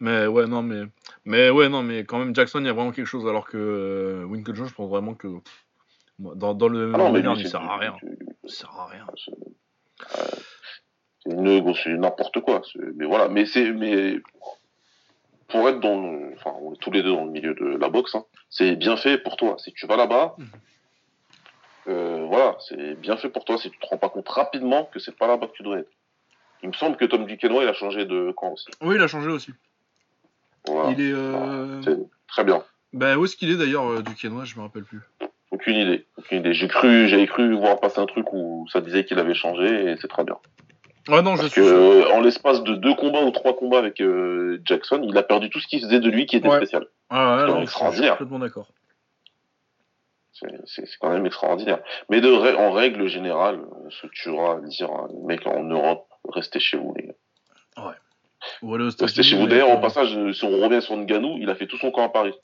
Mais 0.00 0.26
ouais, 0.26 0.46
non, 0.46 0.62
mais. 0.62 0.82
Mais 1.24 1.50
ouais, 1.50 1.68
non, 1.68 1.82
mais 1.82 2.04
quand 2.04 2.18
même, 2.18 2.34
Jackson, 2.34 2.60
il 2.60 2.66
y 2.66 2.68
a 2.68 2.72
vraiment 2.74 2.92
quelque 2.92 3.06
chose. 3.06 3.26
Alors 3.26 3.46
que 3.46 3.56
euh, 3.56 4.24
Winklejohn, 4.24 4.66
je 4.68 4.74
pense 4.74 4.90
vraiment 4.90 5.14
que. 5.14 5.28
Dans, 6.18 6.54
dans 6.54 6.68
le 6.68 6.92
Ah 6.94 6.98
non, 6.98 7.12
mais 7.12 7.20
il 7.20 7.48
sert 7.48 7.62
à 7.62 7.76
rien. 7.78 7.94
Il 8.44 8.50
sert 8.50 8.70
à 8.70 8.86
rien. 8.86 9.06
c'est 9.16 9.32
euh, 11.28 11.96
n'importe 11.96 12.40
quoi. 12.40 12.62
Mais 12.96 13.04
voilà, 13.06 13.28
mais 13.28 13.44
c'est 13.46 13.70
mais 13.72 14.16
pour 15.48 15.68
être 15.68 15.80
dans 15.80 16.00
le, 16.00 16.32
enfin, 16.34 16.52
on 16.60 16.72
est 16.72 16.78
tous 16.78 16.90
les 16.90 17.02
deux 17.02 17.12
dans 17.12 17.24
le 17.24 17.30
milieu 17.30 17.54
de 17.54 17.76
la 17.76 17.88
boxe, 17.88 18.14
hein, 18.14 18.24
c'est 18.50 18.76
bien 18.76 18.96
fait 18.96 19.18
pour 19.18 19.36
toi. 19.36 19.56
Si 19.58 19.72
tu 19.72 19.86
vas 19.86 19.96
là-bas, 19.96 20.34
Mhm. 20.38 20.46
euh, 21.88 22.24
voilà, 22.26 22.56
c'est 22.68 22.94
bien 22.98 23.16
fait 23.16 23.28
pour 23.28 23.44
toi. 23.44 23.58
Si 23.58 23.70
tu 23.70 23.78
te 23.78 23.86
rends 23.86 23.98
pas 23.98 24.08
compte 24.08 24.28
rapidement 24.28 24.86
que 24.86 24.98
c'est 24.98 25.16
pas 25.16 25.26
là-bas 25.26 25.46
que 25.48 25.52
tu 25.52 25.62
dois 25.62 25.78
être. 25.80 25.90
Il 26.62 26.68
me 26.70 26.74
semble 26.74 26.96
que 26.96 27.04
Tom 27.04 27.26
Duquesnoy, 27.26 27.64
il 27.64 27.68
a 27.68 27.74
changé 27.74 28.04
de 28.04 28.32
camp 28.32 28.52
aussi. 28.52 28.66
Oui, 28.82 28.96
il 28.96 29.02
a 29.02 29.06
changé 29.08 29.28
aussi. 29.30 29.52
Voilà. 30.66 30.90
Il 30.90 31.00
est. 31.00 31.12
Euh... 31.14 31.80
Très 32.28 32.44
bien. 32.44 32.62
Bah, 32.92 33.16
où 33.16 33.24
est-ce 33.24 33.36
qu'il 33.36 33.50
est 33.50 33.56
d'ailleurs, 33.56 33.88
euh, 33.90 34.02
du 34.02 34.14
Kennois 34.14 34.44
Je 34.44 34.56
me 34.56 34.62
rappelle 34.62 34.84
plus. 34.84 35.00
Aucune 35.50 35.76
idée. 35.76 36.06
Aucune 36.16 36.38
idée. 36.40 36.52
J'ai 36.54 36.66
cru, 36.68 37.08
j'avais 37.08 37.26
cru 37.26 37.54
voir 37.54 37.78
passer 37.78 38.00
un 38.00 38.06
truc 38.06 38.32
où 38.32 38.66
ça 38.72 38.80
disait 38.80 39.04
qu'il 39.04 39.18
avait 39.18 39.34
changé 39.34 39.90
et 39.92 39.96
c'est 40.00 40.08
très 40.08 40.24
bien. 40.24 40.36
Ouais, 41.08 41.22
non, 41.22 41.36
je 41.36 41.42
Parce 41.42 41.52
suis 41.52 41.60
que 41.60 41.66
euh, 41.66 42.10
en 42.12 42.20
l'espace 42.20 42.64
de 42.64 42.74
deux 42.74 42.94
combats 42.94 43.22
ou 43.22 43.30
trois 43.30 43.54
combats 43.56 43.78
avec 43.78 44.00
euh, 44.00 44.60
Jackson, 44.64 45.00
il 45.08 45.16
a 45.16 45.22
perdu 45.22 45.50
tout 45.50 45.60
ce 45.60 45.68
qui 45.68 45.80
faisait 45.80 46.00
de 46.00 46.10
lui 46.10 46.26
qui 46.26 46.36
était 46.36 46.48
Ouais. 46.48 46.56
spécial. 46.56 46.86
Ah, 47.10 47.36
ouais, 47.36 47.42
c'est 47.42 47.46
non, 47.46 47.46
je 47.48 47.54
suis 47.54 47.62
extraordinaire. 47.64 48.12
complètement 48.14 48.38
d'accord. 48.40 48.66
C'est 50.66 50.84
quand 51.00 51.10
même 51.10 51.26
extraordinaire. 51.26 51.80
Mais 52.10 52.20
de 52.20 52.32
en 52.56 52.72
règle 52.72 53.08
générale, 53.08 53.60
se 53.90 54.06
tuera 54.08 54.56
à 54.56 54.60
dire, 54.60 54.90
hein, 54.90 55.08
mecs 55.24 55.46
en 55.46 55.64
Europe, 55.64 56.06
restez 56.28 56.60
chez 56.60 56.76
vous, 56.76 56.94
les 56.96 57.06
gars. 57.06 57.14
Ou 58.62 58.74
aller 58.74 58.84
aux 58.84 58.90
Restez 59.04 59.22
chez 59.22 59.36
vous. 59.36 59.46
D'ailleurs, 59.46 59.70
au 59.70 59.80
passage, 59.80 60.16
euh, 60.16 60.32
si 60.32 60.44
on 60.44 60.60
revient 60.60 60.82
sur 60.82 60.96
Nganou, 60.96 61.38
il 61.40 61.50
a 61.50 61.54
fait 61.54 61.66
tout 61.66 61.78
son 61.78 61.90
camp 61.90 62.04
à 62.04 62.08
Paris. 62.08 62.34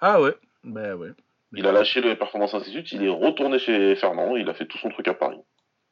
Ah 0.00 0.20
ouais. 0.20 0.34
Bah 0.64 0.94
ouais. 0.94 1.10
Il 1.52 1.66
a 1.66 1.72
lâché 1.72 2.00
le 2.00 2.14
Performance 2.14 2.54
Institute, 2.54 2.92
il 2.92 3.04
est 3.04 3.08
retourné 3.08 3.58
chez 3.58 3.96
Fernand, 3.96 4.36
il 4.36 4.48
a 4.48 4.54
fait 4.54 4.66
tout 4.66 4.78
son 4.78 4.88
truc 4.90 5.08
à 5.08 5.14
Paris. 5.14 5.40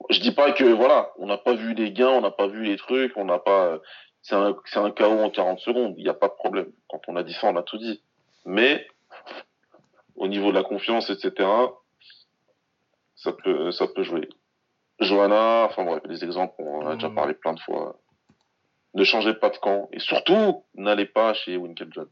Je 0.09 0.21
dis 0.21 0.31
pas 0.31 0.53
que, 0.53 0.65
voilà, 0.65 1.11
on 1.19 1.27
n'a 1.27 1.37
pas 1.37 1.55
vu 1.55 1.75
les 1.75 1.91
gains, 1.91 2.11
on 2.11 2.21
n'a 2.21 2.31
pas 2.31 2.47
vu 2.47 2.63
les 2.63 2.77
trucs, 2.77 3.17
on 3.17 3.25
n'a 3.25 3.39
pas... 3.39 3.81
C'est 4.23 4.37
un, 4.37 4.55
un 4.77 4.91
KO 4.91 5.05
en 5.05 5.31
40 5.31 5.59
secondes, 5.59 5.95
il 5.97 6.05
n'y 6.05 6.11
a 6.11 6.15
pas 6.15 6.29
de 6.29 6.35
problème. 6.35 6.71
Quand 6.89 7.01
on 7.09 7.17
a 7.17 7.25
dit 7.25 7.33
ça, 7.33 7.49
on 7.49 7.57
a 7.57 7.63
tout 7.63 7.79
dit. 7.79 8.01
Mais, 8.45 8.87
au 10.19 10.29
niveau 10.29 10.51
de 10.51 10.57
la 10.57 10.63
confiance, 10.65 11.11
etc., 11.11 11.49
ça 13.17 13.33
peut, 13.33 13.71
ça 13.73 13.87
peut 13.89 14.03
jouer. 14.03 14.29
Johanna, 15.01 15.65
enfin 15.65 15.85
bref, 15.85 16.03
des 16.09 16.25
exemples, 16.25 16.55
on 16.59 16.83
en 16.83 16.87
a 16.87 16.95
déjà 16.95 17.09
Mhm. 17.09 17.15
parlé 17.15 17.35
plein 17.35 17.55
de 17.55 17.61
fois. 17.61 18.01
Ne 18.95 19.05
changez 19.05 19.35
pas 19.35 19.51
de 19.51 19.57
camp. 19.59 19.89
Et 19.93 19.99
surtout, 20.01 20.65
n'allez 20.75 21.07
pas 21.07 21.35
chez 21.35 21.57
Winklejohn. 21.57 22.09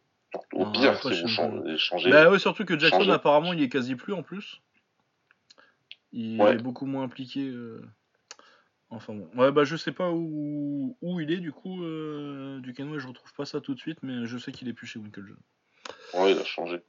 Au 0.52 0.64
Non, 0.64 0.72
pire, 0.72 1.00
si 1.02 1.22
vous 1.22 1.28
changez, 1.28 1.78
changez 1.78 2.10
Bah 2.10 2.30
ouais, 2.30 2.38
surtout 2.38 2.64
que 2.64 2.78
Jackson, 2.78 2.98
changer. 2.98 3.12
apparemment, 3.12 3.52
il 3.52 3.62
est 3.62 3.68
quasi 3.68 3.94
plus 3.96 4.12
en 4.12 4.22
plus. 4.22 4.60
Il 6.12 6.40
Ouais. 6.40 6.54
est 6.54 6.58
beaucoup 6.58 6.86
moins 6.86 7.04
impliqué. 7.04 7.48
euh. 7.48 7.82
Enfin 8.90 9.14
bon. 9.14 9.28
Ouais, 9.34 9.50
bah 9.50 9.64
je 9.64 9.74
sais 9.76 9.90
pas 9.92 10.10
où, 10.12 10.96
où 11.02 11.20
il 11.20 11.32
est 11.32 11.38
du 11.38 11.50
coup, 11.52 11.82
euh, 11.82 12.60
du 12.60 12.72
Kenway, 12.72 13.00
je 13.00 13.08
retrouve 13.08 13.32
pas 13.34 13.44
ça 13.44 13.60
tout 13.60 13.74
de 13.74 13.80
suite, 13.80 13.98
mais 14.02 14.26
je 14.26 14.38
sais 14.38 14.52
qu'il 14.52 14.68
est 14.68 14.72
plus 14.72 14.86
chez 14.86 14.98
Winklejohn. 15.00 15.36
Ouais, 16.14 16.32
il 16.32 16.38
a 16.38 16.44
changé. 16.44 16.80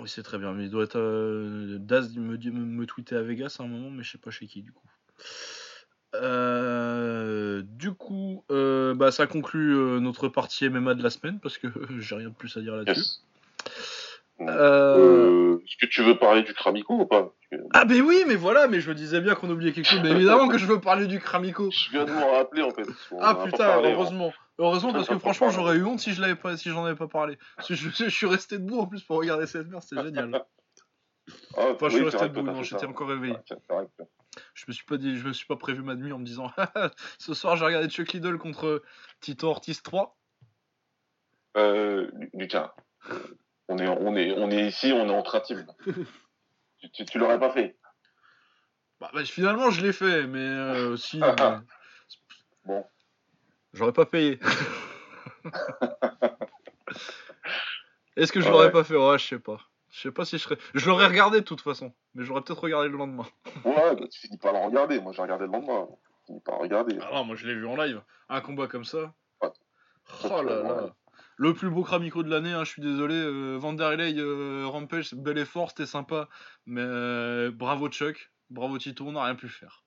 Oui, 0.00 0.08
c'est 0.08 0.22
très 0.22 0.38
bien, 0.38 0.52
mais 0.52 0.64
il 0.64 0.70
doit 0.70 0.84
être. 0.84 0.98
euh, 0.98 1.78
Daz 1.78 2.16
me, 2.16 2.36
me, 2.36 2.86
tweeter 2.86 3.16
à 3.16 3.22
Vegas 3.22 3.56
à 3.58 3.64
un 3.64 3.66
moment, 3.66 3.90
mais 3.90 4.02
je 4.02 4.12
sais 4.12 4.18
pas 4.18 4.30
chez 4.30 4.46
qui 4.46 4.62
du 4.62 4.72
coup. 4.72 4.86
Euh, 6.14 7.62
du 7.64 7.92
coup, 7.92 8.44
euh, 8.50 8.94
bah, 8.94 9.10
ça 9.10 9.26
conclut 9.26 9.74
euh, 9.74 10.00
notre 10.00 10.28
partie 10.28 10.68
MMA 10.68 10.94
de 10.94 11.02
la 11.02 11.10
semaine 11.10 11.38
parce 11.40 11.58
que 11.58 11.68
j'ai 11.98 12.14
rien 12.14 12.28
de 12.30 12.34
plus 12.34 12.56
à 12.56 12.60
dire 12.60 12.76
là-dessus. 12.76 13.20
Euh, 14.40 14.46
Euh, 14.48 15.58
Est-ce 15.64 15.76
que 15.80 15.86
tu 15.90 16.02
veux 16.02 16.16
parler 16.18 16.42
du 16.42 16.54
Kramiko 16.54 16.94
ou 17.00 17.06
pas? 17.06 17.32
Ah, 17.74 17.84
mais 17.84 18.00
oui, 18.00 18.22
mais 18.26 18.36
voilà, 18.36 18.68
mais 18.68 18.80
je 18.80 18.88
me 18.88 18.94
disais 18.94 19.20
bien 19.20 19.34
qu'on 19.34 19.50
oubliait 19.50 19.72
quelque 19.72 19.86
chose, 19.88 20.00
mais 20.02 20.10
évidemment 20.10 20.48
que 20.48 20.58
je 20.58 20.66
veux 20.66 20.80
parler 20.80 21.06
du 21.06 21.18
Kramiko. 21.18 21.70
Je 21.70 21.90
viens 21.90 22.04
de 22.04 22.12
m'en 22.12 22.32
rappeler 22.32 22.62
en 22.62 22.70
fait. 22.70 22.84
Ah 23.20 23.34
putain, 23.44 23.56
parlé, 23.66 23.88
hein. 23.88 23.92
heureusement. 23.94 24.32
Heureusement 24.58 24.92
parce 24.92 25.08
que 25.08 25.18
franchement 25.18 25.50
j'aurais 25.50 25.76
eu 25.76 25.84
honte 25.84 26.00
si 26.00 26.12
je 26.14 26.20
l'avais 26.20 26.34
pas 26.34 26.56
si 26.56 26.68
j'en 26.70 26.84
avais 26.84 26.96
pas 26.96 27.06
parlé. 27.08 27.38
Je, 27.68 27.74
je- 27.74 27.90
je 27.90 28.08
suis 28.08 28.26
resté 28.26 28.58
debout 28.58 28.80
en 28.80 28.86
plus 28.86 29.02
pour 29.02 29.16
regarder 29.18 29.46
cette 29.46 29.68
merde, 29.68 29.82
c'était 29.82 30.02
génial. 30.02 30.44
Ah, 31.58 31.66
Enfin 31.74 31.88
je 31.88 31.96
suis 31.96 31.98
c'est 32.10 32.16
resté 32.16 32.28
debout, 32.30 32.42
non, 32.42 32.62
j'étais 32.62 32.86
encore 32.86 33.08
réveillé. 33.08 33.36
C'est 33.46 33.54
que- 33.56 34.04
Je 34.54 34.64
me 34.68 34.72
suis 34.72 34.84
pas 34.86 34.96
dit, 34.96 35.16
je 35.18 35.26
me 35.28 35.32
suis 35.34 35.46
pas 35.46 35.56
prévu 35.56 35.82
ma 35.82 35.94
nuit 35.94 36.10
en 36.12 36.18
me 36.18 36.24
disant 36.24 36.50
ce 37.18 37.34
soir 37.34 37.56
j'ai 37.56 37.64
regardé 37.66 37.88
Chuck 37.88 38.12
Liddell 38.12 38.38
contre 38.38 38.82
Tito 39.20 39.48
Ortiz 39.48 39.82
3. 39.82 40.16
Euh, 41.56 42.10
Lucas, 42.34 42.74
on 43.68 43.78
est, 43.78 43.88
on 43.88 44.16
est, 44.16 44.32
on 44.32 44.50
est 44.50 44.66
ici, 44.68 44.92
on 44.92 45.08
est 45.08 45.14
en 45.14 45.22
train 45.22 45.40
team. 45.40 45.66
tu, 46.80 46.90
tu, 46.90 47.04
tu 47.04 47.18
l'aurais 47.18 47.38
pas 47.38 47.50
fait. 47.50 47.76
Bah, 49.00 49.10
bah, 49.14 49.24
finalement 49.24 49.70
je 49.70 49.80
l'ai 49.84 49.92
fait, 49.92 50.26
mais 50.26 50.38
euh, 50.40 50.96
si. 50.96 51.20
Ah, 51.22 51.34
mais- 51.38 51.42
ah. 51.42 51.62
Bon. 52.64 52.84
J'aurais 53.72 53.92
pas 53.92 54.06
payé. 54.06 54.40
Est-ce 58.16 58.32
que 58.32 58.40
je 58.40 58.46
Ouais. 58.46 58.50
l'aurais 58.52 58.72
pas 58.72 58.82
fait? 58.84 58.96
Ouais, 58.96 59.18
je 59.18 59.26
sais 59.26 59.38
pas. 59.38 59.58
Je 59.90 60.00
sais 60.00 60.10
pas 60.12 60.24
si 60.24 60.38
je 60.38 60.42
serais. 60.42 60.58
Je 60.74 60.86
l'aurais 60.88 61.06
regardé 61.06 61.40
de 61.40 61.44
toute 61.44 61.60
façon, 61.60 61.92
mais 62.14 62.24
j'aurais 62.24 62.42
peut-être 62.42 62.60
regardé 62.62 62.88
le 62.88 62.96
lendemain. 62.96 63.26
Ouais, 63.64 63.94
bah, 63.96 64.06
tu 64.10 64.20
finis 64.20 64.38
par 64.38 64.52
le 64.52 64.58
regarder. 64.58 65.00
Moi, 65.00 65.12
j'ai 65.12 65.22
regardé 65.22 65.46
le 65.46 65.52
lendemain. 65.52 65.86
Tu 65.90 66.26
finis 66.26 66.40
par 66.40 66.56
le 66.56 66.62
regarder. 66.62 66.98
Ah 67.02 67.10
non, 67.14 67.24
moi 67.24 67.36
je 67.36 67.46
l'ai 67.46 67.54
vu 67.54 67.66
en 67.66 67.76
live. 67.76 68.02
Un 68.28 68.40
combat 68.40 68.66
comme 68.66 68.84
ça. 68.84 69.14
Ouais. 69.42 69.48
Oh 70.24 70.42
là 70.42 70.62
là. 70.62 70.94
Le 71.38 71.54
plus 71.54 71.70
beau 71.70 71.84
Kramiko 71.84 72.24
de 72.24 72.30
l'année, 72.30 72.52
hein, 72.52 72.64
je 72.64 72.70
suis 72.70 72.82
désolé. 72.82 73.14
Euh, 73.14 73.56
Vanderlei, 73.56 74.12
euh, 74.18 74.66
Rampage, 74.66 75.14
bel 75.14 75.38
effort, 75.38 75.70
c'était 75.70 75.86
sympa. 75.86 76.28
Mais 76.66 76.82
euh, 76.82 77.52
bravo 77.52 77.88
Chuck, 77.88 78.32
bravo 78.50 78.76
Tito, 78.76 79.06
on 79.06 79.12
n'a 79.12 79.22
rien 79.22 79.36
pu 79.36 79.48
faire. 79.48 79.84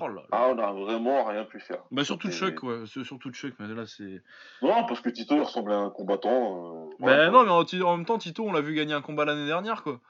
Oh 0.00 0.08
là 0.08 0.14
là. 0.14 0.22
Ah, 0.32 0.48
on 0.48 0.58
a 0.58 0.72
vraiment 0.72 1.24
rien 1.24 1.44
pu 1.44 1.60
faire. 1.60 1.82
bah 1.90 2.04
surtout 2.04 2.30
Chuck, 2.30 2.62
ouais. 2.62 2.84
Surtout 2.86 3.30
Chuck, 3.30 3.54
mais 3.58 3.68
là 3.68 3.86
c'est. 3.86 4.22
Non, 4.60 4.84
parce 4.86 5.00
que 5.00 5.08
Tito, 5.08 5.34
il 5.34 5.42
ressemblait 5.42 5.74
à 5.74 5.78
un 5.78 5.90
combattant. 5.90 6.30
euh, 6.30 6.86
Mais 6.98 7.06
voilà, 7.06 7.30
non, 7.30 7.44
mais 7.44 7.82
en, 7.82 7.96
même 7.96 8.06
temps, 8.06 8.18
Tito, 8.18 8.44
on 8.46 8.52
l'a 8.52 8.60
vu 8.60 8.74
gagner 8.74 8.92
un 8.94 9.02
combat 9.02 9.24
l'année 9.24 9.46
dernière, 9.46 9.82
quoi. 9.82 10.00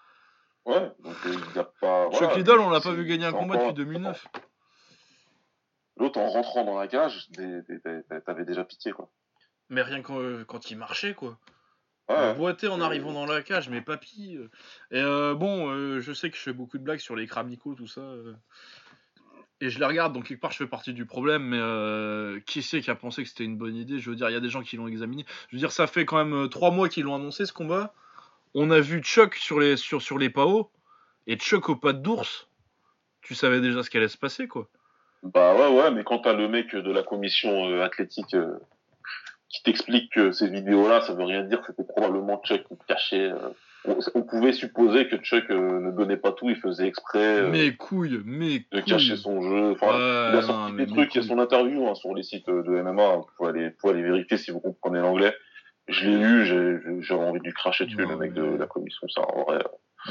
Ouais, 0.67 0.91
donc 0.99 1.15
euh, 1.27 1.33
il 1.33 1.53
n'y 1.53 1.59
a 1.59 1.65
pas. 1.81 2.11
Chuck 2.11 2.37
Liddell, 2.37 2.59
on 2.59 2.71
l'a 2.71 2.81
pas 2.81 2.93
vu 2.93 3.05
gagner 3.05 3.27
un 3.27 3.33
combat 3.33 3.57
depuis 3.57 3.75
2009. 3.75 4.27
L'autre, 5.99 6.19
en 6.19 6.29
rentrant 6.29 6.65
dans 6.65 6.79
la 6.79 6.89
cage, 6.89 7.29
t'avais 8.27 8.45
déjà 8.45 8.65
pitié, 8.65 8.93
quoi. 8.93 9.09
Mais 9.69 9.83
rien 9.83 10.03
quand, 10.03 10.21
euh, 10.21 10.45
quand 10.45 10.71
il 10.71 10.79
marchait, 10.79 11.15
quoi. 11.15 11.39
Ouais, 12.09 12.35
boiter 12.35 12.69
en 12.69 12.81
arrivant 12.81 13.13
dans 13.13 13.27
la 13.27 13.43
cage, 13.43 13.69
mais 13.69 13.81
papy. 13.81 14.37
euh. 14.37 14.49
Et 14.93 15.01
euh, 15.01 15.35
bon, 15.35 15.71
euh, 15.71 16.01
je 16.01 16.13
sais 16.13 16.31
que 16.31 16.37
je 16.37 16.43
fais 16.43 16.53
beaucoup 16.53 16.79
de 16.79 16.85
blagues 16.85 17.01
sur 17.01 17.17
les 17.17 17.27
Kramiko, 17.27 17.75
tout 17.75 17.89
ça. 17.89 18.01
euh. 18.01 18.35
Et 19.61 19.71
je 19.71 19.79
les 19.79 19.87
regarde, 19.87 20.13
donc 20.13 20.27
quelque 20.27 20.41
part 20.41 20.53
je 20.53 20.59
fais 20.59 20.67
partie 20.67 20.93
du 20.93 21.07
problème, 21.07 21.43
mais 21.43 22.41
qui 22.43 22.63
c'est 22.63 22.81
qui 22.83 22.91
a 22.91 22.95
pensé 22.95 23.23
que 23.23 23.29
c'était 23.29 23.45
une 23.45 23.57
bonne 23.57 23.75
idée? 23.75 23.99
Je 23.99 24.11
veux 24.11 24.15
dire, 24.15 24.29
il 24.29 24.35
y 24.35 24.37
a 24.37 24.41
des 24.41 24.51
gens 24.51 24.63
qui 24.63 24.77
l'ont 24.77 24.87
examiné. 24.87 25.25
Je 25.49 25.57
veux 25.57 25.59
dire, 25.59 25.73
ça 25.73 25.87
fait 25.87 26.05
quand 26.05 26.23
même 26.23 26.49
trois 26.51 26.71
mois 26.71 26.89
qu'ils 26.91 27.05
l'ont 27.05 27.15
annoncé 27.15 27.47
ce 27.47 27.55
combat. 27.55 27.95
On 28.55 28.71
a 28.71 28.81
vu 28.81 29.01
Chuck 29.03 29.35
sur 29.35 29.59
les, 29.59 29.77
sur, 29.77 30.03
sur 30.03 30.19
les 30.19 30.29
PAO, 30.31 30.71
et 31.27 31.37
Chuck 31.37 31.71
au 31.71 31.77
pas 31.77 31.95
d'ours. 31.95 32.49
Tu 33.23 33.35
savais 33.35 33.61
déjà 33.61 33.83
ce 33.83 33.89
qui 33.91 33.97
allait 33.97 34.09
se 34.09 34.19
passer, 34.19 34.47
quoi. 34.47 34.69
Bah 35.23 35.55
ouais, 35.55 35.75
ouais, 35.75 35.91
mais 35.91 36.05
quand 36.05 36.19
t'as 36.21 36.35
le 36.35 36.49
mec 36.49 36.77
de 36.77 36.93
la 36.93 37.03
commission 37.03 37.81
athlétique 37.81 38.37
qui 39.49 39.63
t'explique 39.63 40.13
que 40.13 40.33
ces 40.33 40.49
vidéos-là, 40.49 41.01
ça 41.03 41.15
veut 41.15 41.25
rien 41.25 41.43
dire, 41.45 41.63
c'était 41.67 41.85
probablement 41.85 42.41
Chuck 42.45 42.63
qui 42.69 42.75
cachait. 42.89 43.31
euh, 43.31 43.37
on, 43.89 43.97
on 44.17 44.23
pouvait 44.23 44.53
supposer 44.53 45.07
que 45.07 45.17
Chuck 45.19 45.45
euh, 45.51 45.81
ne 45.81 45.93
donnait 45.93 46.17
pas 46.17 46.33
tout, 46.33 46.51
il 46.51 46.57
faisait 46.57 46.89
exprès 46.89 47.39
euh, 47.43 47.51
Mes 47.51 47.75
couilles, 47.77 48.21
mes 48.25 48.59
de 48.59 48.65
couilles. 48.81 48.83
cacher 48.83 49.17
son 49.17 49.41
jeu. 49.43 49.71
Enfin, 49.73 50.31
il 50.33 50.39
a 50.39 50.43
sorti 50.43 50.73
des 50.77 50.87
trucs, 50.87 51.15
il 51.15 51.23
y 51.23 51.25
a 51.25 51.27
son 51.29 51.39
interview 51.39 51.87
hein, 51.89 51.95
sur 51.95 52.13
les 52.15 52.25
sites 52.25 52.49
euh, 52.49 52.63
de 52.65 52.71
MMA, 52.83 53.03
hein, 53.03 53.17
vous 53.19 53.27
pouvez 53.37 53.51
aller, 53.51 53.69
vous 53.69 53.75
pouvez 53.81 53.93
aller 53.95 54.03
vérifier 54.03 54.37
si 54.39 54.51
vous 54.51 54.59
comprenez 54.61 54.99
l'anglais. 54.99 55.33
Je 55.89 56.09
l'ai 56.09 56.17
lu, 56.19 56.45
j'avais 57.05 57.23
envie 57.23 57.39
de 57.39 57.45
lui 57.45 57.53
cracher 57.53 57.85
dessus, 57.85 57.97
Non, 57.99 58.09
le 58.09 58.17
mec 58.17 58.33
mais- 58.35 58.41
de 58.41 58.57
la 58.57 58.67
commission, 58.67 59.07
ça, 59.09 59.21
en 59.23 59.45
vrai. 59.45 59.63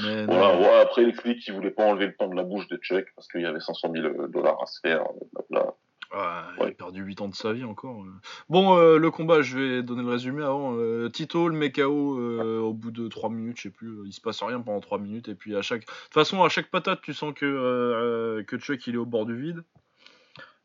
Mais 0.03 0.25
Voilà, 0.25 0.57
ouais, 0.57 0.79
après, 0.81 1.03
il 1.03 1.09
explique 1.09 1.39
qu'il 1.39 1.53
voulait 1.53 1.71
pas 1.71 1.83
enlever 1.83 2.05
le 2.07 2.15
temps 2.15 2.27
de 2.29 2.35
la 2.35 2.43
bouche 2.43 2.67
de 2.69 2.77
Chuck 2.77 3.05
parce 3.15 3.27
qu'il 3.27 3.41
y 3.41 3.45
avait 3.45 3.59
500 3.59 3.91
000 3.93 4.27
dollars 4.27 4.61
à 4.61 4.65
se 4.67 4.79
faire. 4.79 5.03
Ouais, 6.13 6.19
il 6.61 6.67
a 6.67 6.71
perdu 6.71 7.01
8 7.03 7.21
ans 7.21 7.27
de 7.27 7.35
sa 7.35 7.53
vie 7.53 7.63
encore. 7.63 8.03
euh. 8.03 8.13
Bon, 8.49 8.77
euh, 8.77 8.97
le 8.97 9.11
combat, 9.11 9.41
je 9.41 9.57
vais 9.57 9.83
donner 9.83 10.03
le 10.03 10.09
résumé 10.09 10.43
avant. 10.43 10.75
Euh, 10.77 11.09
Tito, 11.09 11.49
le 11.49 11.57
mec 11.57 11.75
KO 11.75 12.19
euh, 12.19 12.59
au 12.59 12.73
bout 12.73 12.91
de 12.91 13.07
3 13.07 13.29
minutes, 13.29 13.57
je 13.57 13.63
sais 13.63 13.69
plus, 13.69 13.97
il 14.05 14.13
se 14.13 14.21
passe 14.21 14.41
rien 14.43 14.61
pendant 14.61 14.79
3 14.79 14.99
minutes. 14.99 15.27
Et 15.27 15.35
puis 15.35 15.55
à 15.55 15.61
chaque. 15.61 15.81
De 15.81 15.85
toute 15.85 16.13
façon, 16.13 16.43
à 16.43 16.49
chaque 16.49 16.69
patate, 16.71 17.01
tu 17.01 17.13
sens 17.13 17.33
que, 17.33 18.41
que 18.47 18.57
Chuck 18.57 18.85
il 18.87 18.95
est 18.95 18.97
au 18.97 19.05
bord 19.05 19.25
du 19.25 19.35
vide. 19.35 19.63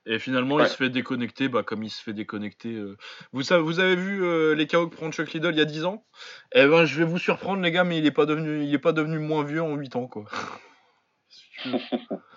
Et 0.07 0.19
finalement, 0.19 0.59
il 0.59 0.67
se 0.67 0.77
fait 0.77 0.89
déconnecter, 0.89 1.49
bah, 1.49 1.63
comme 1.63 1.83
il 1.83 1.91
se 1.91 2.03
fait 2.03 2.15
déconnecter. 2.15 2.73
euh. 2.75 2.97
Vous, 3.33 3.43
savez, 3.43 3.63
vous 3.63 3.81
avez 3.81 3.97
vu 3.97 4.25
euh, 4.25 4.55
les 4.55 4.67
KO 4.67 4.89
que 4.89 4.97
prend 4.97 5.13
Chuck 5.13 5.31
Liddell 5.33 5.55
il 5.55 5.59
y 5.59 5.61
a 5.61 5.67
10 5.67 5.85
ans? 5.85 6.05
Eh 6.53 6.67
ben, 6.67 6.87
je 6.87 6.97
vais 6.99 7.05
vous 7.05 7.19
surprendre, 7.19 7.61
les 7.63 7.71
gars, 7.71 7.85
mais 7.85 7.99
il 7.99 8.07
est 8.07 8.11
pas 8.11 8.25
devenu, 8.25 8.65
il 8.65 8.75
est 8.75 8.79
pas 8.79 8.93
devenu 8.93 9.19
moins 9.19 9.45
vieux 9.45 9.63
en 9.63 9.75
8 9.77 9.97
ans, 9.97 10.07
quoi. 10.07 10.25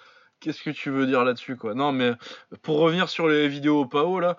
Qu'est-ce 0.44 0.62
que 0.62 0.72
tu 0.72 0.90
veux 0.90 1.08
dire 1.08 1.24
là-dessus, 1.24 1.56
quoi? 1.56 1.74
Non, 1.74 1.94
mais 1.94 2.12
pour 2.64 2.80
revenir 2.80 3.08
sur 3.08 3.30
les 3.30 3.48
vidéos 3.48 3.80
au 3.80 3.86
PAO, 3.86 4.20
là, 4.20 4.36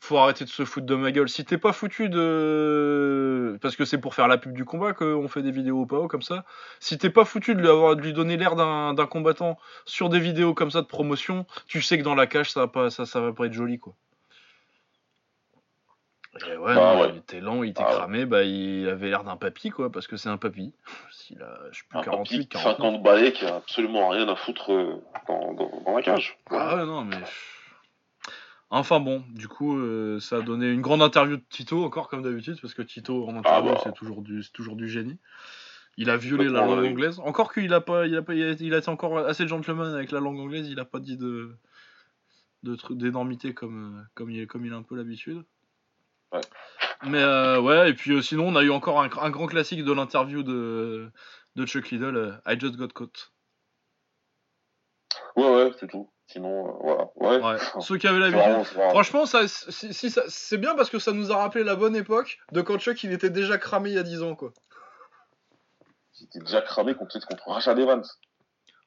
faut 0.00 0.18
arrêter 0.18 0.44
de 0.44 0.50
se 0.50 0.66
foutre 0.66 0.86
de 0.86 0.94
ma 0.94 1.10
gueule. 1.10 1.30
Si 1.30 1.44
t'es 1.46 1.56
pas 1.56 1.72
foutu 1.72 2.10
de. 2.10 3.58
Parce 3.62 3.74
que 3.74 3.86
c'est 3.86 3.98
pour 3.98 4.14
faire 4.14 4.28
la 4.28 4.36
pub 4.36 4.52
du 4.52 4.66
combat 4.66 4.92
qu'on 4.92 5.26
fait 5.26 5.42
des 5.42 5.50
vidéos 5.50 5.80
au 5.80 5.86
PAO 5.86 6.06
comme 6.06 6.20
ça. 6.20 6.44
Si 6.80 6.98
t'es 6.98 7.08
pas 7.08 7.24
foutu 7.24 7.54
de 7.54 7.60
lui, 7.60 7.68
avoir, 7.68 7.96
de 7.96 8.10
donner 8.10 8.36
l'air 8.36 8.56
d'un 8.56 8.92
d'un 8.92 9.06
combattant 9.06 9.58
sur 9.86 10.10
des 10.10 10.20
vidéos 10.20 10.52
comme 10.52 10.70
ça 10.70 10.82
de 10.82 10.86
promotion, 10.86 11.46
tu 11.66 11.80
sais 11.80 11.98
que 11.98 12.04
dans 12.04 12.14
la 12.14 12.26
cage, 12.26 12.52
ça 12.52 12.60
va 12.60 12.68
pas, 12.68 12.90
ça, 12.90 13.06
ça 13.06 13.20
va 13.22 13.32
pas 13.32 13.46
être 13.46 13.54
joli, 13.54 13.78
quoi. 13.78 13.94
Et 16.46 16.56
ouais, 16.56 16.74
Bah 16.74 16.94
non, 16.94 17.00
ouais. 17.02 17.10
il 17.12 17.16
était 17.18 17.40
lent, 17.40 17.62
il 17.62 17.70
était 17.70 17.82
Ah 17.84 17.88
ouais. 17.90 17.96
cramé, 17.96 18.26
bah 18.26 18.42
il 18.44 18.88
avait 18.88 19.08
l'air 19.08 19.24
d'un 19.24 19.36
papy, 19.36 19.70
quoi, 19.70 19.90
parce 19.90 20.06
que 20.06 20.16
c'est 20.16 20.28
un 20.28 20.36
papy. 20.36 20.72
S'il 21.10 21.40
a, 21.42 21.58
je 21.72 21.78
sais 21.78 21.84
plus, 21.88 21.98
Un 21.98 22.02
48, 22.02 22.36
papy 22.36 22.46
de 22.46 22.52
49. 22.52 22.76
50 22.76 23.02
balais 23.02 23.32
qui 23.32 23.44
a 23.46 23.56
absolument 23.56 24.08
rien 24.08 24.28
à 24.28 24.36
foutre 24.36 24.72
euh, 24.72 25.02
dans, 25.26 25.54
dans, 25.54 25.82
dans 25.84 25.96
la 25.96 26.02
cage. 26.02 26.38
Ah 26.50 26.76
ouais, 26.76 26.86
non, 26.86 27.04
mais. 27.04 27.16
Enfin 28.70 29.00
bon, 29.00 29.24
du 29.30 29.48
coup, 29.48 29.78
euh, 29.78 30.20
ça 30.20 30.36
a 30.36 30.40
donné 30.42 30.70
une 30.70 30.82
grande 30.82 31.00
interview 31.00 31.36
de 31.38 31.42
Tito, 31.48 31.82
encore 31.84 32.08
comme 32.08 32.22
d'habitude, 32.22 32.58
parce 32.60 32.74
que 32.74 32.82
Tito 32.82 33.26
en 33.26 33.34
interview, 33.36 33.70
Ah 33.70 33.74
bah. 33.74 33.80
c'est 33.82 33.94
toujours 33.94 34.20
du, 34.20 34.42
toujours 34.52 34.76
du 34.76 34.88
génie. 34.88 35.16
Il 35.96 36.10
a 36.10 36.16
violé 36.16 36.44
la 36.44 36.60
Complètement, 36.60 36.76
langue 36.82 36.90
anglaise. 36.92 37.20
Encore 37.20 37.52
qu'il 37.52 37.72
a 37.72 37.80
pas, 37.80 38.06
il 38.06 38.14
a 38.14 38.22
pas, 38.22 38.34
il 38.34 38.42
a, 38.44 38.52
il 38.60 38.74
a 38.74 38.78
été 38.78 38.88
encore 38.90 39.18
assez 39.18 39.48
gentleman 39.48 39.94
avec 39.94 40.12
la 40.12 40.20
langue 40.20 40.38
anglaise. 40.38 40.68
Il 40.68 40.78
a 40.78 40.84
pas 40.84 41.00
dit 41.00 41.16
de, 41.16 41.56
d'énormité 42.90 43.54
comme, 43.54 44.06
comme 44.14 44.30
il, 44.30 44.46
comme 44.46 44.64
il 44.66 44.72
a 44.72 44.76
un 44.76 44.82
peu 44.82 44.96
l'habitude. 44.96 45.42
Ouais. 46.32 46.40
Mais 47.04 47.22
euh, 47.22 47.60
ouais, 47.60 47.90
et 47.90 47.94
puis 47.94 48.12
euh, 48.12 48.22
sinon, 48.22 48.48
on 48.48 48.56
a 48.56 48.62
eu 48.62 48.70
encore 48.70 49.00
un, 49.00 49.08
un 49.20 49.30
grand 49.30 49.46
classique 49.46 49.84
de 49.84 49.92
l'interview 49.92 50.42
de, 50.42 51.10
de 51.56 51.66
Chuck 51.66 51.90
Liddell, 51.90 52.16
euh, 52.16 52.32
I 52.46 52.58
just 52.58 52.76
got 52.76 52.88
caught. 52.88 53.32
Ouais, 55.36 55.48
ouais, 55.48 55.72
c'est 55.78 55.86
tout. 55.88 56.10
Sinon, 56.26 56.76
voilà. 56.82 57.08
Ouais. 57.16 57.40
Ouais. 57.42 57.58
Ceux 57.80 57.96
qui 57.96 58.06
avaient 58.06 58.30
C'est 58.30 58.36
l'habitude. 58.36 58.66
Franchement, 58.90 59.24
ça, 59.24 59.48
si, 59.48 59.94
si 59.94 60.10
ça- 60.10 60.24
c'est 60.28 60.58
bien 60.58 60.74
parce 60.74 60.90
que 60.90 60.98
ça 60.98 61.12
nous 61.12 61.32
a 61.32 61.36
rappelé 61.38 61.64
la 61.64 61.76
bonne 61.76 61.96
époque 61.96 62.38
de 62.52 62.60
quand 62.60 62.78
Chuck 62.78 63.02
il 63.04 63.12
était 63.12 63.30
déjà 63.30 63.56
cramé 63.56 63.90
il 63.90 63.94
y 63.94 63.98
a 63.98 64.02
10 64.02 64.22
ans 64.22 64.34
quoi. 64.34 64.52
C'était 66.12 66.40
déjà 66.40 66.60
cramé 66.60 66.94
contre, 66.94 67.18
contre 67.26 67.48
Rashad 67.48 67.78
Evans. 67.78 68.04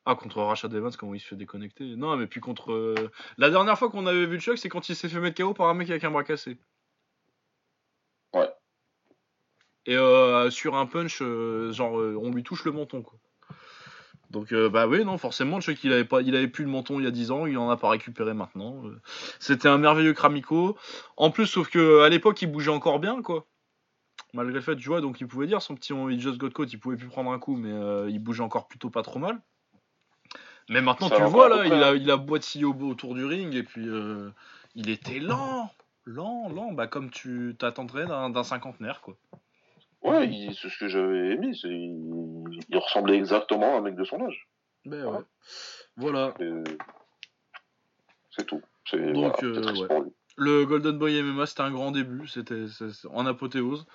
Ah 0.05 0.15
contre 0.15 0.41
Rashad 0.41 0.73
Evans 0.73 0.91
comment 0.99 1.13
il 1.15 1.19
se 1.19 1.27
fait 1.27 1.35
déconnecter. 1.35 1.95
Non 1.95 2.15
mais 2.17 2.27
puis 2.27 2.41
contre 2.41 2.95
la 3.37 3.49
dernière 3.49 3.77
fois 3.79 3.89
qu'on 3.89 4.05
avait 4.05 4.25
vu 4.25 4.39
Chuck 4.39 4.57
c'est 4.57 4.69
quand 4.69 4.89
il 4.89 4.95
s'est 4.95 5.09
fait 5.09 5.19
mettre 5.19 5.41
KO 5.41 5.53
par 5.53 5.67
un 5.67 5.73
mec 5.73 5.89
avec 5.89 6.03
un 6.03 6.11
bras 6.11 6.23
cassé. 6.23 6.59
Ouais. 8.33 8.49
Et 9.85 9.95
euh, 9.95 10.49
sur 10.49 10.75
un 10.75 10.85
punch 10.85 11.21
euh, 11.21 11.71
genre 11.71 11.99
euh, 11.99 12.17
on 12.21 12.31
lui 12.31 12.43
touche 12.43 12.63
le 12.65 12.71
menton 12.71 13.01
quoi. 13.01 13.17
Donc 14.29 14.53
euh, 14.53 14.69
bah 14.69 14.87
oui 14.87 15.03
non 15.03 15.17
forcément 15.17 15.59
Chuck 15.59 15.83
il 15.83 15.91
avait 15.91 16.05
pas 16.05 16.21
il 16.21 16.35
avait 16.35 16.47
plus 16.47 16.63
le 16.63 16.69
menton 16.69 16.99
il 16.99 17.03
y 17.03 17.07
a 17.07 17.11
10 17.11 17.31
ans 17.31 17.45
il 17.47 17.57
en 17.57 17.69
a 17.69 17.77
pas 17.77 17.89
récupéré 17.89 18.33
maintenant. 18.33 18.81
C'était 19.39 19.67
un 19.67 19.77
merveilleux 19.77 20.13
Kramiko. 20.13 20.77
En 21.17 21.31
plus 21.31 21.47
sauf 21.47 21.69
que 21.69 22.01
à 22.01 22.09
l'époque 22.09 22.41
il 22.41 22.47
bougeait 22.51 22.71
encore 22.71 22.99
bien 22.99 23.21
quoi. 23.21 23.47
Malgré 24.33 24.53
le 24.55 24.61
fait 24.61 24.75
tu 24.77 24.87
vois 24.87 25.01
donc 25.01 25.19
il 25.19 25.27
pouvait 25.27 25.47
dire 25.47 25.61
son 25.61 25.75
petit 25.75 25.93
il 25.93 26.19
just 26.21 26.37
got 26.37 26.51
caught 26.51 26.71
il 26.71 26.79
pouvait 26.79 26.95
plus 26.95 27.07
prendre 27.07 27.31
un 27.31 27.39
coup 27.39 27.57
mais 27.57 27.71
euh, 27.71 28.09
il 28.09 28.19
bougeait 28.19 28.43
encore 28.43 28.67
plutôt 28.67 28.89
pas 28.89 29.01
trop 29.01 29.19
mal. 29.19 29.41
Mais 30.69 30.81
maintenant, 30.81 31.09
Ça 31.09 31.15
tu 31.15 31.21
le 31.21 31.27
vois, 31.27 31.49
là, 31.49 31.65
il 31.65 31.73
a, 31.73 31.95
il 31.95 32.09
a 32.11 32.17
boitillé 32.17 32.63
au- 32.63 32.73
autour 32.73 33.13
du 33.13 33.25
ring, 33.25 33.53
et 33.55 33.63
puis 33.63 33.89
euh, 33.89 34.29
il 34.75 34.89
était 34.89 35.19
lent, 35.19 35.69
lent, 36.05 36.47
lent, 36.49 36.71
bah 36.71 36.87
comme 36.87 37.09
tu 37.09 37.55
t'attendrais 37.59 38.05
d'un 38.05 38.29
d'un 38.29 38.43
cinquantenaire, 38.43 39.01
quoi. 39.01 39.17
Ouais, 40.03 40.27
il- 40.27 40.55
c'est 40.55 40.69
ce 40.69 40.77
que 40.79 40.87
j'avais 40.87 41.37
mis. 41.37 41.55
c'est- 41.57 41.67
Il, 41.67 42.59
il 42.69 42.77
ressemblait 42.77 43.17
exactement 43.17 43.75
à 43.75 43.77
un 43.79 43.81
mec 43.81 43.95
de 43.95 44.03
son 44.03 44.25
âge. 44.25 44.47
Ben 44.85 45.05
ouais. 45.05 45.19
Voilà, 45.97 46.33
C'est 48.35 48.45
tout. 48.45 48.61
C'est 48.89 49.11
Donc, 49.13 49.43
voilà, 49.43 49.57
euh, 49.59 49.99
ouais. 49.99 50.11
le 50.37 50.65
Golden 50.65 50.97
Boy 50.97 51.21
MMA, 51.21 51.45
c'était 51.45 51.61
un 51.61 51.71
grand 51.71 51.91
début, 51.91 52.27
c'était 52.27 52.65
en 53.09 53.25
apothéose. 53.25 53.85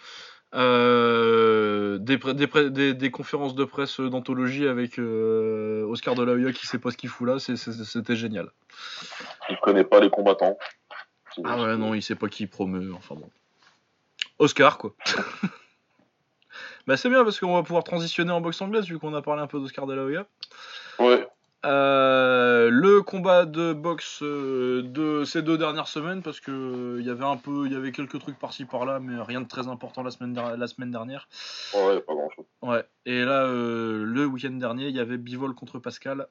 Euh, 0.54 1.98
des, 1.98 2.18
pré- 2.18 2.34
des, 2.34 2.46
pré- 2.46 2.70
des, 2.70 2.94
des 2.94 3.10
conférences 3.10 3.54
de 3.56 3.64
presse 3.64 3.98
d'anthologie 3.98 4.68
avec 4.68 4.98
euh, 5.00 5.82
Oscar 5.86 6.14
de 6.14 6.22
la 6.22 6.32
Hoya 6.32 6.52
qui 6.52 6.66
sait 6.68 6.78
pas 6.78 6.90
ce 6.92 6.96
qu'il 6.96 7.08
fout 7.10 7.26
là, 7.26 7.38
c'est- 7.40 7.56
c'est- 7.56 7.72
c'était 7.84 8.14
génial. 8.14 8.48
Il 9.50 9.56
connaît 9.58 9.84
pas 9.84 9.98
les 10.00 10.08
combattants. 10.10 10.56
Ah 11.44 11.60
ouais, 11.62 11.76
non, 11.76 11.94
il 11.94 12.02
sait 12.02 12.14
pas 12.14 12.28
qui 12.28 12.44
il 12.44 12.48
promeut, 12.48 12.92
enfin 12.94 13.16
bon. 13.16 13.28
Oscar, 14.38 14.78
quoi. 14.78 14.94
bah 16.86 16.96
c'est 16.96 17.08
bien 17.08 17.24
parce 17.24 17.40
qu'on 17.40 17.54
va 17.54 17.62
pouvoir 17.62 17.84
transitionner 17.84 18.30
en 18.32 18.40
boxe 18.40 18.60
anglaise 18.60 18.86
vu 18.86 18.98
qu'on 18.98 19.14
a 19.14 19.22
parlé 19.22 19.42
un 19.42 19.46
peu 19.46 19.58
d'Oscar 19.58 19.86
de 19.86 19.94
la 19.94 20.02
Hoya. 20.04 20.26
Ouais, 20.98 21.26
Euh, 21.64 22.68
le 22.70 23.02
combat 23.02 23.44
de 23.44 23.72
boxe 23.72 24.20
euh, 24.22 24.82
de 24.82 25.24
ces 25.24 25.42
deux 25.42 25.58
dernières 25.58 25.88
semaines 25.88 26.22
parce 26.22 26.38
que 26.38 26.52
euh, 26.52 27.00
il 27.00 27.06
y 27.06 27.10
avait 27.10 27.24
un 27.24 27.36
peu, 27.36 27.66
il 27.66 27.72
y 27.72 27.76
avait 27.76 27.90
quelques 27.90 28.20
trucs 28.20 28.38
par-ci 28.38 28.66
par-là, 28.66 29.00
mais 29.00 29.20
rien 29.20 29.40
de 29.40 29.48
très 29.48 29.66
important 29.66 30.02
la 30.04 30.10
semaine, 30.12 30.32
der- 30.32 30.56
la 30.56 30.66
semaine 30.68 30.92
dernière. 30.92 31.28
ouais, 31.74 32.00
pas 32.02 32.14
grand 32.14 32.30
chose. 32.30 32.44
Ouais. 32.62 32.84
Et 33.04 33.24
là, 33.24 33.44
euh, 33.46 34.04
le 34.04 34.26
week-end 34.26 34.50
dernier, 34.52 34.86
il 34.88 34.94
y 34.94 35.00
avait 35.00 35.18
Bivol 35.18 35.54
contre 35.54 35.80
Pascal. 35.80 36.28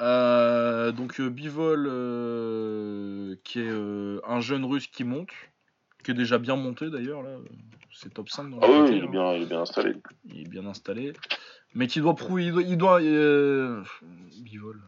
Euh, 0.00 0.90
donc 0.90 1.20
euh, 1.20 1.28
Bivol, 1.28 1.86
euh, 1.88 3.36
qui 3.44 3.60
est 3.60 3.70
euh, 3.70 4.20
un 4.26 4.40
jeune 4.40 4.64
russe 4.64 4.88
qui 4.88 5.04
monte, 5.04 5.30
qui 6.02 6.10
est 6.10 6.14
déjà 6.14 6.38
bien 6.38 6.56
monté 6.56 6.90
d'ailleurs 6.90 7.22
là. 7.22 7.30
C'est 7.94 8.14
top 8.14 8.30
5 8.30 8.50
dans 8.50 8.58
Ah 8.62 8.66
oui, 8.70 8.86
KT, 8.86 8.90
il 8.90 8.96
est 8.96 9.02
hein. 9.02 9.10
bien, 9.10 9.32
il 9.34 9.42
est 9.42 9.46
bien 9.46 9.60
installé. 9.60 9.94
Il 10.24 10.40
est 10.40 10.48
bien 10.48 10.66
installé. 10.66 11.12
Mais 11.74 11.86
qui 11.86 12.00
doit 12.00 12.14
prouver. 12.14 12.44
Il 12.44 12.52
doit. 12.52 12.62
Il 12.62 12.76
doit 12.78 13.00
euh, 13.02 13.82
Bivol. 14.42 14.80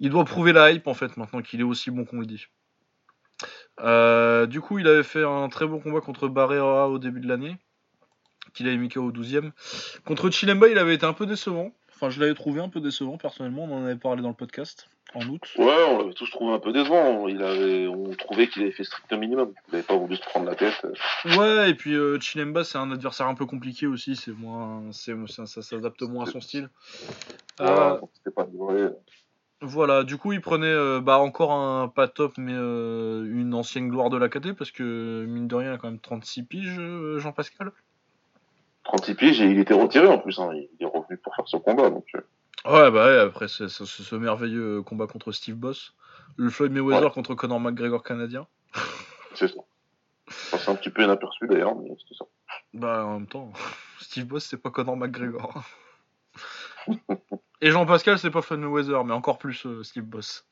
Il 0.00 0.10
doit 0.10 0.24
prouver 0.24 0.52
la 0.52 0.72
hype 0.72 0.86
en 0.86 0.94
fait 0.94 1.16
maintenant 1.16 1.42
qu'il 1.42 1.60
est 1.60 1.64
aussi 1.64 1.90
bon 1.90 2.04
qu'on 2.04 2.20
le 2.20 2.26
dit. 2.26 2.46
Euh, 3.80 4.46
du 4.46 4.60
coup, 4.60 4.78
il 4.78 4.86
avait 4.86 5.02
fait 5.02 5.24
un 5.24 5.48
très 5.48 5.66
bon 5.66 5.80
combat 5.80 6.00
contre 6.00 6.28
Barrera 6.28 6.88
au 6.88 6.98
début 6.98 7.20
de 7.20 7.28
l'année. 7.28 7.56
Qu'il 8.52 8.68
avait 8.68 8.76
mis 8.76 8.88
KO 8.88 9.02
au 9.02 9.12
12ème. 9.12 9.50
Contre 10.04 10.30
Chilemba, 10.30 10.68
il 10.68 10.78
avait 10.78 10.94
été 10.94 11.06
un 11.06 11.12
peu 11.12 11.26
décevant. 11.26 11.72
Enfin, 12.04 12.10
je 12.10 12.20
l'avais 12.20 12.34
trouvé 12.34 12.60
un 12.60 12.68
peu 12.68 12.80
décevant 12.80 13.16
personnellement. 13.16 13.64
On 13.64 13.78
en 13.78 13.84
avait 13.86 13.96
parlé 13.96 14.20
dans 14.20 14.28
le 14.28 14.34
podcast 14.34 14.90
en 15.14 15.26
août. 15.26 15.40
Ouais, 15.56 15.84
on 15.88 15.98
l'avait 16.00 16.12
tous 16.12 16.30
trouvé 16.30 16.52
un 16.52 16.58
peu 16.58 16.70
décevant. 16.70 17.28
Il 17.28 17.42
avait, 17.42 17.86
on 17.86 18.10
trouvait 18.10 18.46
qu'il 18.46 18.60
avait 18.60 18.72
fait 18.72 18.84
strict 18.84 19.10
minimum. 19.14 19.54
Il 19.68 19.72
n'avait 19.72 19.86
pas 19.86 19.96
voulu 19.96 20.16
se 20.16 20.20
prendre 20.20 20.44
la 20.44 20.54
tête. 20.54 20.86
Ouais, 21.38 21.70
et 21.70 21.74
puis 21.74 21.94
euh, 21.94 22.20
Chilemba, 22.20 22.62
c'est 22.62 22.76
un 22.76 22.90
adversaire 22.92 23.26
un 23.26 23.34
peu 23.34 23.46
compliqué 23.46 23.86
aussi. 23.86 24.16
C'est 24.16 24.32
moins, 24.32 24.82
c'est, 24.92 25.14
ça, 25.28 25.46
ça 25.46 25.62
s'adapte 25.62 26.02
moins 26.02 26.28
à 26.28 26.30
son 26.30 26.42
style. 26.42 26.68
Voilà, 27.58 28.00
Euh, 28.26 28.30
pas. 28.34 28.46
Voilà, 29.62 30.04
du 30.04 30.18
coup, 30.18 30.32
il 30.32 30.42
prenait 30.42 30.66
euh, 30.66 31.00
bah, 31.00 31.18
encore 31.18 31.52
un 31.52 31.88
pas 31.88 32.06
top, 32.06 32.34
mais 32.36 32.52
euh, 32.54 33.24
une 33.24 33.54
ancienne 33.54 33.88
gloire 33.88 34.10
de 34.10 34.18
la 34.18 34.28
KT, 34.28 34.52
parce 34.52 34.70
que 34.70 35.24
mine 35.26 35.48
de 35.48 35.54
rien, 35.54 35.70
il 35.70 35.74
a 35.74 35.78
quand 35.78 35.88
même 35.88 36.00
36 36.00 36.42
piges, 36.42 36.76
euh, 36.78 37.18
Jean-Pascal. 37.18 37.72
36 38.84 39.14
piges 39.14 39.40
et 39.40 39.46
il 39.50 39.58
était 39.58 39.74
retiré 39.74 40.06
en 40.06 40.18
plus. 40.18 40.38
Hein. 40.38 40.50
Il 40.54 40.68
est 40.80 40.84
revenu 40.86 41.16
pour 41.18 41.34
faire 41.34 41.48
ce 41.48 41.56
combat. 41.56 41.90
Donc, 41.90 42.06
euh, 42.14 42.20
Ouais, 42.66 42.90
bah 42.90 43.06
ouais, 43.06 43.18
après 43.18 43.48
ce, 43.48 43.68
ce- 43.68 43.84
ce 43.84 44.14
merveilleux 44.16 44.80
combat 44.82 45.06
contre 45.06 45.32
Steve 45.32 45.56
Boss. 45.56 45.94
Le 46.36 46.48
Floyd 46.50 46.72
Mayweather 46.72 47.04
Ouais. 47.08 47.10
contre 47.12 47.34
Conor 47.34 47.60
McGregor 47.60 48.02
canadien. 48.02 48.46
c'est 49.34 49.48
ça. 49.48 49.60
C'est 50.28 50.68
un 50.70 50.74
petit 50.74 50.88
peu 50.90 51.02
inaperçu 51.04 51.46
d'ailleurs, 51.46 51.76
mais 51.76 51.90
c'était 52.00 52.14
ça. 52.18 52.24
Bah 52.72 53.04
en 53.04 53.14
même 53.20 53.26
temps, 53.28 53.52
Steve 54.00 54.24
Boss, 54.26 54.44
c'est 54.46 54.56
pas 54.56 54.70
Conor 54.70 54.96
McGregor. 54.96 55.62
Et 57.60 57.70
Jean-Pascal, 57.70 58.18
c'est 58.18 58.30
pas 58.30 58.42
Floyd 58.42 58.60
Mayweather, 58.62 59.04
mais 59.04 59.12
encore 59.14 59.38
plus 59.38 59.64
euh, 59.66 59.82
Steve 59.82 60.04
Boss. 60.04 60.46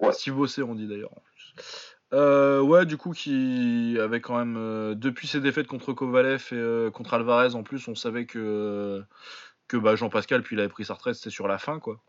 Ouais. 0.00 0.12
Steve 0.12 0.34
Bossé, 0.34 0.62
on 0.62 0.74
dit 0.74 0.86
d'ailleurs. 0.86 1.12
en 1.12 1.20
plus. 1.20 1.87
Euh, 2.14 2.60
ouais, 2.60 2.86
du 2.86 2.96
coup, 2.96 3.12
qui 3.12 3.96
avait 4.00 4.20
quand 4.20 4.38
même. 4.38 4.56
euh, 4.56 4.94
depuis 4.94 5.26
ses 5.26 5.40
défaites 5.40 5.66
contre 5.66 5.92
Kovalev 5.92 6.48
et 6.52 6.54
euh, 6.54 6.90
contre 6.90 7.14
Alvarez, 7.14 7.54
en 7.54 7.62
plus, 7.62 7.86
on 7.88 7.94
savait 7.94 8.24
que, 8.24 9.02
que 9.68 9.76
bah, 9.76 9.94
Jean-Pascal, 9.96 10.42
puis 10.42 10.56
il 10.56 10.60
avait 10.60 10.68
pris 10.70 10.86
sa 10.86 10.94
retraite, 10.94 11.16
c'était 11.16 11.30
sur 11.30 11.48
la 11.48 11.58
fin, 11.58 11.78
quoi. 11.80 12.00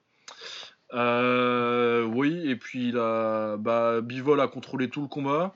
Euh, 0.93 2.03
oui, 2.03 2.49
et 2.49 2.55
puis 2.55 2.93
a, 2.97 3.57
bah, 3.57 4.01
Bivol 4.01 4.39
a 4.39 4.47
contrôlé 4.47 4.89
tout 4.89 5.01
le 5.01 5.07
combat. 5.07 5.53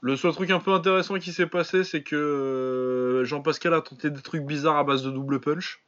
Le 0.00 0.16
seul 0.16 0.32
truc 0.32 0.50
un 0.50 0.58
peu 0.58 0.72
intéressant 0.72 1.18
qui 1.18 1.32
s'est 1.32 1.46
passé, 1.46 1.84
c'est 1.84 2.02
que 2.02 3.22
Jean-Pascal 3.24 3.72
a 3.72 3.80
tenté 3.80 4.10
des 4.10 4.20
trucs 4.20 4.44
bizarres 4.44 4.76
à 4.76 4.84
base 4.84 5.02
de 5.02 5.10
double 5.10 5.40
punch. 5.40 5.83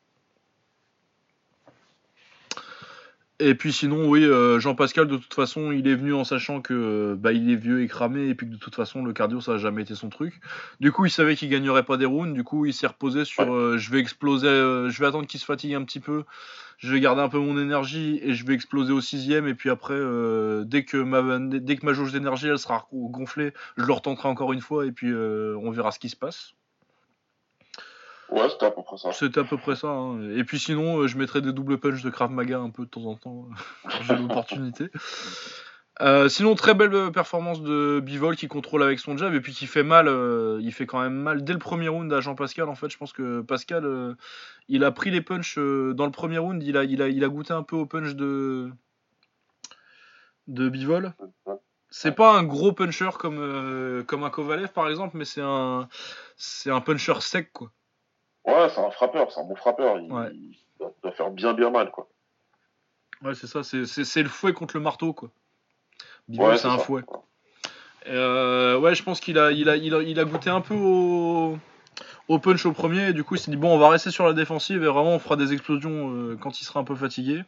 Et 3.39 3.55
puis 3.55 3.71
sinon, 3.71 4.09
oui, 4.09 4.25
euh, 4.25 4.59
Jean-Pascal, 4.61 5.07
de 5.09 5.17
toute 5.19 5.35
façon, 5.35 5.71
il 5.71 5.87
est 5.89 5.95
venu 5.95 6.15
en 6.15 6.25
sachant 6.25 6.63
que 6.63 6.73
euh, 6.73 7.17
bah, 7.17 7.33
il 7.33 7.51
est 7.51 7.57
vieux 7.57 7.83
et 7.83 7.87
cramé, 7.87 8.29
et 8.29 8.35
puis 8.35 8.47
que 8.47 8.53
de 8.53 8.57
toute 8.57 8.75
façon, 8.75 9.05
le 9.05 9.13
cardio, 9.13 9.43
ça 9.43 9.53
n'a 9.53 9.59
jamais 9.59 9.83
été 9.83 9.95
son 9.95 10.09
truc. 10.09 10.41
Du 10.81 10.91
coup, 10.91 11.05
il 11.05 11.11
savait 11.11 11.37
qu'il 11.37 11.51
gagnerait 11.51 11.85
pas 11.85 11.99
des 11.99 12.07
rounds, 12.07 12.33
du 12.33 12.45
coup, 12.45 12.65
il 12.65 12.73
s'est 12.73 12.87
reposé 12.87 13.27
sur 13.27 13.55
euh, 13.55 13.77
je 13.77 13.91
vais 13.91 13.99
exploser, 13.99 14.47
euh, 14.47 14.89
je 14.89 14.99
vais 15.01 15.07
attendre 15.07 15.27
qu'il 15.27 15.39
se 15.39 15.45
fatigue 15.45 15.75
un 15.75 15.85
petit 15.85 16.01
peu, 16.01 16.25
je 16.79 16.91
vais 16.91 17.01
garder 17.01 17.21
un 17.21 17.29
peu 17.29 17.39
mon 17.39 17.59
énergie, 17.61 18.19
et 18.23 18.35
je 18.35 18.47
vais 18.47 18.55
exploser 18.55 18.93
au 18.95 19.03
sixième, 19.03 19.47
et 19.47 19.55
puis 19.55 19.69
après, 19.69 19.93
euh, 19.95 20.65
dès, 20.65 20.85
que 20.85 20.97
ma, 20.97 21.39
dès 21.39 21.77
que 21.77 21.85
ma 21.85 21.93
jauge 21.93 22.13
d'énergie, 22.13 22.49
elle 22.49 22.59
sera 22.59 22.89
gonflée, 22.91 23.53
je 23.77 23.85
le 23.85 23.93
retenterai 23.93 24.29
encore 24.29 24.55
une 24.55 24.63
fois, 24.63 24.87
et 24.87 24.93
puis 24.93 25.11
euh, 25.11 25.57
on 25.63 25.71
verra 25.71 25.91
ce 25.91 25.99
qui 25.99 26.09
se 26.09 26.17
passe. 26.17 26.55
Ouais, 28.31 28.49
c'était 28.49 28.67
à 28.67 28.71
peu 28.71 28.83
près 28.83 28.97
ça. 28.97 29.13
C'était 29.13 29.41
à 29.41 29.45
peu 29.45 29.57
près 29.57 29.77
ça. 29.77 29.89
hein. 29.89 30.31
Et 30.31 30.45
puis 30.45 30.59
sinon, 30.59 30.99
euh, 31.01 31.07
je 31.07 31.17
mettrais 31.17 31.41
des 31.41 31.53
double 31.53 31.79
punch 31.79 32.03
de 32.03 32.11
Krav 32.11 32.31
Maga 32.31 32.59
un 32.59 32.71
peu 32.71 32.85
de 32.85 32.91
temps 32.91 33.05
en 33.05 33.15
temps, 33.15 33.49
euh, 33.51 33.55
quand 33.91 34.03
j'ai 34.03 34.17
l'opportunité. 34.17 34.91
Euh, 36.03 36.29
sinon, 36.29 36.55
très 36.57 36.75
belle 36.75 37.11
performance 37.13 37.63
de 37.63 38.01
Bivol 38.01 38.37
qui 38.37 38.49
contrôle 38.49 38.83
avec 38.83 38.99
son 38.99 39.17
jab 39.17 39.33
et 39.33 39.41
puis 39.41 39.55
qui 39.55 39.67
fait 39.67 39.83
mal. 39.83 40.09
il 40.61 40.73
fait 40.73 40.87
quand 40.87 41.01
même 41.01 41.15
mal 41.15 41.43
dès 41.43 41.55
le 41.55 41.59
premier 41.59 41.89
round 41.89 42.13
à 42.13 42.21
Jean-Pascal. 42.21 42.69
En 42.69 42.75
fait, 42.75 42.91
je 42.91 42.99
pense 42.99 43.13
que 43.15 43.41
Pascal, 43.41 44.17
il 44.69 44.85
a 44.85 44.91
pris 44.91 45.11
les 45.11 45.23
punchs 45.23 45.57
euh, 45.57 45.95
dans 45.95 46.05
le 46.05 46.11
premier 46.13 46.39
round. 46.39 46.63
Il 46.63 46.77
a, 46.77 46.85
il, 46.85 47.01
a, 47.01 47.09
il 47.09 47.25
a 47.25 47.29
goûté 47.29 47.55
un 47.55 47.63
peu 47.63 47.77
au 47.77 47.87
punch 47.87 48.15
de, 48.15 48.71
de 50.49 50.69
Bivol. 50.69 51.15
C'est 51.89 52.13
pas 52.13 52.33
un 52.37 52.43
gros 52.43 52.73
puncher 52.73 53.11
comme, 53.19 54.05
comme 54.07 54.25
un 54.25 54.31
Kovalev 54.31 54.73
par 54.73 54.91
exemple, 54.91 55.17
mais 55.17 55.25
c'est 55.25 55.41
un, 55.41 55.89
c'est 56.37 56.71
un 56.71 56.81
puncher 56.83 57.21
sec 57.21 57.53
quoi. 57.55 57.71
Ouais, 58.47 58.69
c'est 58.69 58.81
un 58.81 58.91
frappeur, 58.91 59.31
c'est 59.33 59.41
un 59.41 59.45
bon 59.45 59.57
frappeur. 59.57 59.99
Il, 59.99 60.13
Ouais. 60.13 60.31
il 60.33 60.57
doit, 60.79 60.93
doit 61.03 61.13
faire 61.13 61.31
bien, 61.31 61.53
bien 61.53 61.71
mal, 61.71 61.91
quoi. 61.91 62.09
Ouais, 63.23 63.35
c'est 63.35 63.47
ça, 63.47 63.63
c'est- 63.63 63.87
le 64.23 64.29
fouet 64.29 64.53
contre 64.53 64.77
le 64.77 64.83
marteau, 64.83 65.13
quoi. 65.13 65.31
Bivol, 66.29 66.51
Ouais, 66.51 66.57
c'est 66.59 66.67
un 66.69 66.79
ça. 66.79 66.85
fouet. 66.85 67.03
Euh, 68.09 68.79
ouais, 68.79 68.95
je 68.95 69.03
pense 69.03 69.21
qu'il 69.21 69.39
a, 69.39 69.51
il 69.51 69.69
a, 69.69 69.77
il 69.77 69.95
a, 69.95 70.03
il 70.03 70.21
a 70.21 70.25
goûté 70.25 70.49
un 70.51 70.61
peu 70.61 70.75
au, 70.75 71.59
au 72.29 72.39
punch 72.39 72.67
au 72.67 72.73
premier, 72.73 73.09
et 73.09 73.13
du 73.13 73.23
coup, 73.25 73.37
il 73.37 73.39
s'est 73.39 73.51
dit, 73.51 73.57
bon, 73.57 73.75
on 73.75 73.79
va 73.79 73.89
rester 73.89 74.11
sur 74.11 74.27
la 74.27 74.33
défensive, 74.33 74.83
et 74.83 74.87
vraiment, 74.87 75.15
on 75.15 75.19
fera 75.19 75.37
des 75.37 75.53
explosions 75.53 76.13
euh, 76.15 76.37
quand 76.41 76.61
il 76.61 76.65
sera 76.65 76.81
un 76.81 76.85
peu 76.85 76.97
fatigué. 76.97 77.43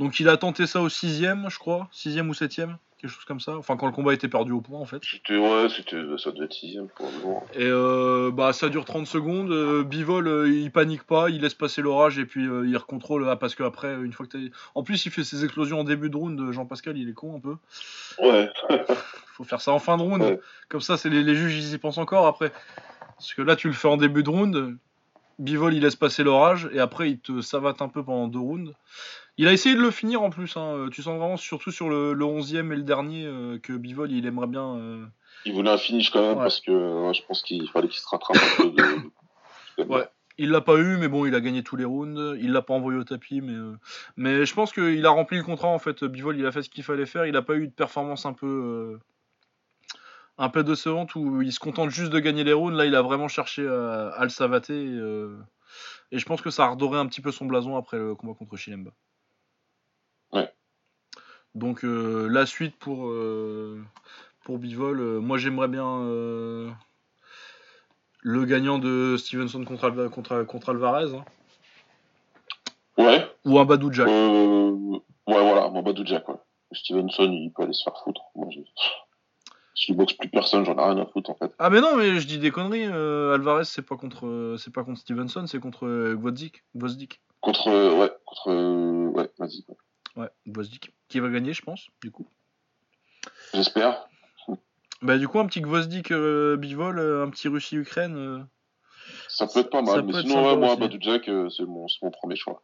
Donc, 0.00 0.20
il 0.20 0.28
a 0.28 0.36
tenté 0.36 0.66
ça 0.66 0.80
au 0.80 0.88
sixième, 0.88 1.48
je 1.50 1.58
crois, 1.58 1.88
sixième 1.92 2.28
ou 2.28 2.34
septième, 2.34 2.76
quelque 3.00 3.10
chose 3.10 3.24
comme 3.24 3.40
ça. 3.40 3.56
Enfin, 3.56 3.76
quand 3.76 3.86
le 3.86 3.92
combat 3.92 4.14
était 4.14 4.28
perdu 4.28 4.52
au 4.52 4.60
point, 4.60 4.78
en 4.78 4.84
fait. 4.86 5.02
C'était, 5.02 5.36
ouais, 5.36 5.68
c'était, 5.68 5.96
ça 6.18 6.30
devait 6.32 6.46
être 6.46 6.54
sixième 6.54 6.88
pour 6.88 7.06
le 7.06 7.26
moment. 7.26 7.46
Et 7.54 7.64
euh, 7.64 8.30
bah, 8.32 8.52
ça 8.52 8.68
dure 8.70 8.84
30 8.86 9.06
secondes. 9.06 9.50
euh, 9.50 9.84
Bivol, 9.84 10.48
il 10.48 10.70
panique 10.70 11.02
pas, 11.04 11.28
il 11.30 11.40
laisse 11.42 11.54
passer 11.54 11.82
l'orage 11.82 12.18
et 12.18 12.24
puis 12.24 12.44
il 12.44 12.76
recontrôle. 12.76 13.28
ah, 13.28 13.36
parce 13.36 13.54
qu'après, 13.54 13.94
une 14.02 14.12
fois 14.12 14.26
que 14.26 14.32
t'as. 14.32 14.44
En 14.74 14.82
plus, 14.82 15.04
il 15.06 15.12
fait 15.12 15.24
ses 15.24 15.44
explosions 15.44 15.80
en 15.80 15.84
début 15.84 16.08
de 16.10 16.16
round. 16.16 16.52
Jean-Pascal, 16.52 16.96
il 16.96 17.08
est 17.08 17.14
con 17.14 17.36
un 17.36 17.40
peu. 17.40 17.56
Ouais, 18.22 18.50
faut 19.34 19.44
faire 19.44 19.60
ça 19.60 19.72
en 19.72 19.78
fin 19.78 19.98
de 19.98 20.02
round. 20.02 20.22
Ouais. 20.22 20.40
Comme 20.70 20.80
ça, 20.80 20.96
c'est 20.96 21.10
les, 21.10 21.22
les 21.22 21.34
juges, 21.34 21.56
ils 21.56 21.74
y 21.74 21.78
pensent 21.78 21.98
encore 21.98 22.26
après. 22.26 22.50
Parce 23.16 23.34
que 23.34 23.42
là, 23.42 23.56
tu 23.56 23.66
le 23.68 23.72
fais 23.74 23.88
en 23.88 23.96
début 23.96 24.22
de 24.22 24.30
round. 24.30 24.76
Bivol, 25.38 25.74
il 25.74 25.82
laisse 25.82 25.96
passer 25.96 26.22
l'orage 26.24 26.68
et 26.72 26.80
après, 26.80 27.10
il 27.10 27.18
te 27.18 27.40
savate 27.42 27.82
un 27.82 27.88
peu 27.88 28.02
pendant 28.02 28.26
deux 28.28 28.38
rounds. 28.38 28.72
Il 29.36 29.46
a 29.48 29.52
essayé 29.52 29.74
de 29.74 29.80
le 29.82 29.90
finir 29.90 30.22
en 30.22 30.30
plus. 30.30 30.56
hein. 30.56 30.88
Tu 30.90 31.02
sens 31.02 31.18
vraiment, 31.18 31.36
surtout 31.36 31.70
sur 31.70 31.90
le, 31.90 32.14
le 32.14 32.24
11e 32.24 32.72
et 32.72 32.76
le 32.76 32.82
dernier, 32.82 33.26
euh, 33.26 33.58
que 33.58 33.74
Bivol, 33.74 34.10
il 34.12 34.24
aimerait 34.26 34.46
bien. 34.46 34.76
euh, 34.76 35.04
il 35.44 35.52
voulait 35.52 35.70
un 35.70 35.76
finish 35.76 36.10
quand 36.10 36.22
même 36.22 36.38
Ouais. 36.38 36.42
parce 36.44 36.60
que 36.60 36.70
ouais, 37.06 37.12
je 37.14 37.22
pense 37.26 37.42
qu'il 37.42 37.68
fallait 37.68 37.88
qu'il 37.88 38.00
se 38.00 38.08
rattrape 38.08 38.36
un 38.36 38.62
peu 38.62 38.70
de. 38.70 38.76
de- 39.84 39.92
Ouais. 39.92 40.08
Il 40.38 40.50
l'a 40.50 40.60
pas 40.62 40.76
eu, 40.78 40.96
mais 40.98 41.08
bon, 41.08 41.24
il 41.26 41.34
a 41.34 41.40
gagné 41.40 41.62
tous 41.62 41.76
les 41.76 41.84
rounds. 41.84 42.36
Il 42.40 42.52
l'a 42.52 42.62
pas 42.62 42.72
envoyé 42.74 42.98
au 42.98 43.04
tapis, 43.04 43.40
mais 43.42 43.52
euh, 43.54 43.72
mais 44.16 44.44
je 44.46 44.54
pense 44.54 44.72
qu'il 44.72 45.04
a 45.04 45.10
rempli 45.10 45.36
le 45.38 45.42
contrat 45.44 45.68
en 45.68 45.78
fait. 45.78 46.02
Bivol, 46.04 46.38
il 46.38 46.46
a 46.46 46.52
fait 46.52 46.62
ce 46.62 46.70
qu'il 46.70 46.82
fallait 46.84 47.04
faire. 47.06 47.26
Il 47.26 47.36
a 47.36 47.42
pas 47.42 47.54
eu 47.56 47.66
de 47.68 47.72
performance 47.72 48.24
un 48.26 48.32
peu 48.32 48.98
un 50.38 50.48
peu 50.48 50.62
décevante 50.64 51.14
où 51.14 51.42
il 51.42 51.52
se 51.52 51.58
contente 51.58 51.90
juste 51.90 52.12
de 52.12 52.18
gagner 52.18 52.44
les 52.44 52.52
rounds. 52.52 52.76
Là, 52.76 52.84
il 52.86 52.94
a 52.94 53.02
vraiment 53.02 53.28
cherché 53.28 53.66
à, 53.66 54.08
à 54.08 54.22
le 54.22 54.28
savater. 54.28 54.84
et, 54.84 54.88
euh, 54.98 55.38
Et 56.12 56.18
je 56.18 56.26
pense 56.26 56.40
que 56.42 56.50
ça 56.50 56.64
a 56.64 56.68
redoré 56.68 56.98
un 56.98 57.06
petit 57.06 57.20
peu 57.20 57.32
son 57.32 57.46
blason 57.46 57.76
après 57.76 57.98
le 57.98 58.14
combat 58.14 58.34
contre 58.34 58.56
Chilemba. 58.56 58.92
Ouais. 60.32 60.52
Donc 61.54 61.84
euh, 61.84 62.28
la 62.28 62.44
suite 62.46 62.76
pour, 62.76 63.08
euh, 63.08 63.82
pour 64.44 64.58
Bivol, 64.58 65.00
euh, 65.00 65.20
moi 65.20 65.38
j'aimerais 65.38 65.68
bien 65.68 66.00
euh, 66.02 66.70
le 68.20 68.44
gagnant 68.44 68.78
de 68.78 69.16
Stevenson 69.16 69.64
contre, 69.64 69.84
Alva- 69.84 70.10
contre, 70.10 70.42
contre 70.44 70.70
Alvarez. 70.70 71.16
hein. 71.16 71.24
Ouais. 72.98 73.26
Ou 73.44 73.58
un 73.58 73.64
Badou 73.64 73.92
Jack. 73.92 74.08
Euh, 74.08 74.70
ouais, 74.70 75.00
voilà, 75.26 75.68
mon 75.70 75.82
Badou 75.82 76.04
Jack, 76.04 76.28
ouais. 76.28 76.36
Stevenson, 76.72 77.30
il 77.32 77.52
peut 77.54 77.62
aller 77.62 77.72
se 77.72 77.82
faire 77.84 77.96
foutre. 78.02 78.22
Moi, 78.34 78.48
je... 78.50 78.60
Si 79.78 79.92
boxe 79.92 80.14
plus 80.14 80.30
personne, 80.30 80.64
j'en 80.64 80.74
ai 80.78 80.82
rien 80.82 80.96
à 80.96 81.04
foutre, 81.06 81.28
en 81.30 81.34
fait. 81.34 81.54
Ah 81.58 81.68
mais 81.68 81.82
non 81.82 81.96
mais 81.96 82.18
je 82.18 82.26
dis 82.26 82.38
des 82.38 82.50
conneries. 82.50 82.86
euh, 82.86 83.34
Alvarez 83.34 83.64
c'est 83.66 83.82
pas 83.82 83.96
contre 83.96 84.26
euh, 84.26 84.56
c'est 84.56 84.72
pas 84.72 84.82
contre 84.84 84.98
Stevenson, 85.00 85.46
c'est 85.46 85.60
contre 85.60 85.86
euh, 85.86 86.14
Gvozdik. 86.16 86.64
Gvozdik. 86.74 87.20
Contre, 87.42 87.68
euh, 87.68 87.94
ouais, 88.00 88.10
contre, 88.24 88.48
euh, 88.52 89.08
ouais, 89.10 89.30
vas-y. 89.38 89.64
ouais. 89.68 90.22
Ouais, 90.22 90.30
Gvozdik. 90.48 90.94
Qui 91.08 91.20
va 91.20 91.28
gagner 91.28 91.52
je 91.52 91.60
pense 91.62 91.88
du 92.02 92.10
coup. 92.10 92.26
J'espère. 93.52 94.08
Bah 95.02 95.18
du 95.18 95.28
coup 95.28 95.38
un 95.40 95.46
petit 95.46 95.60
Gvozdik 95.60 96.10
euh, 96.10 96.56
Bivol, 96.56 96.98
un 96.98 97.28
petit 97.28 97.48
Russie-Ukraine. 97.48 98.16
euh, 98.16 98.38
Ça 99.28 99.46
peut 99.46 99.60
être 99.60 99.70
pas 99.70 99.82
mal, 99.82 100.04
mais 100.04 100.14
sinon, 100.22 100.42
ouais, 100.42 100.56
moi, 100.56 100.70
aussi. 100.72 100.80
Badou 100.80 100.96
Jack, 101.00 101.28
euh, 101.28 101.50
c'est 101.50 101.64
mon, 101.66 101.86
mon 102.02 102.10
premier 102.10 102.34
choix. 102.36 102.62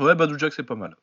Ouais, 0.00 0.14
Badou 0.14 0.38
Jack, 0.38 0.54
c'est 0.54 0.62
pas 0.62 0.76
mal. 0.76 0.96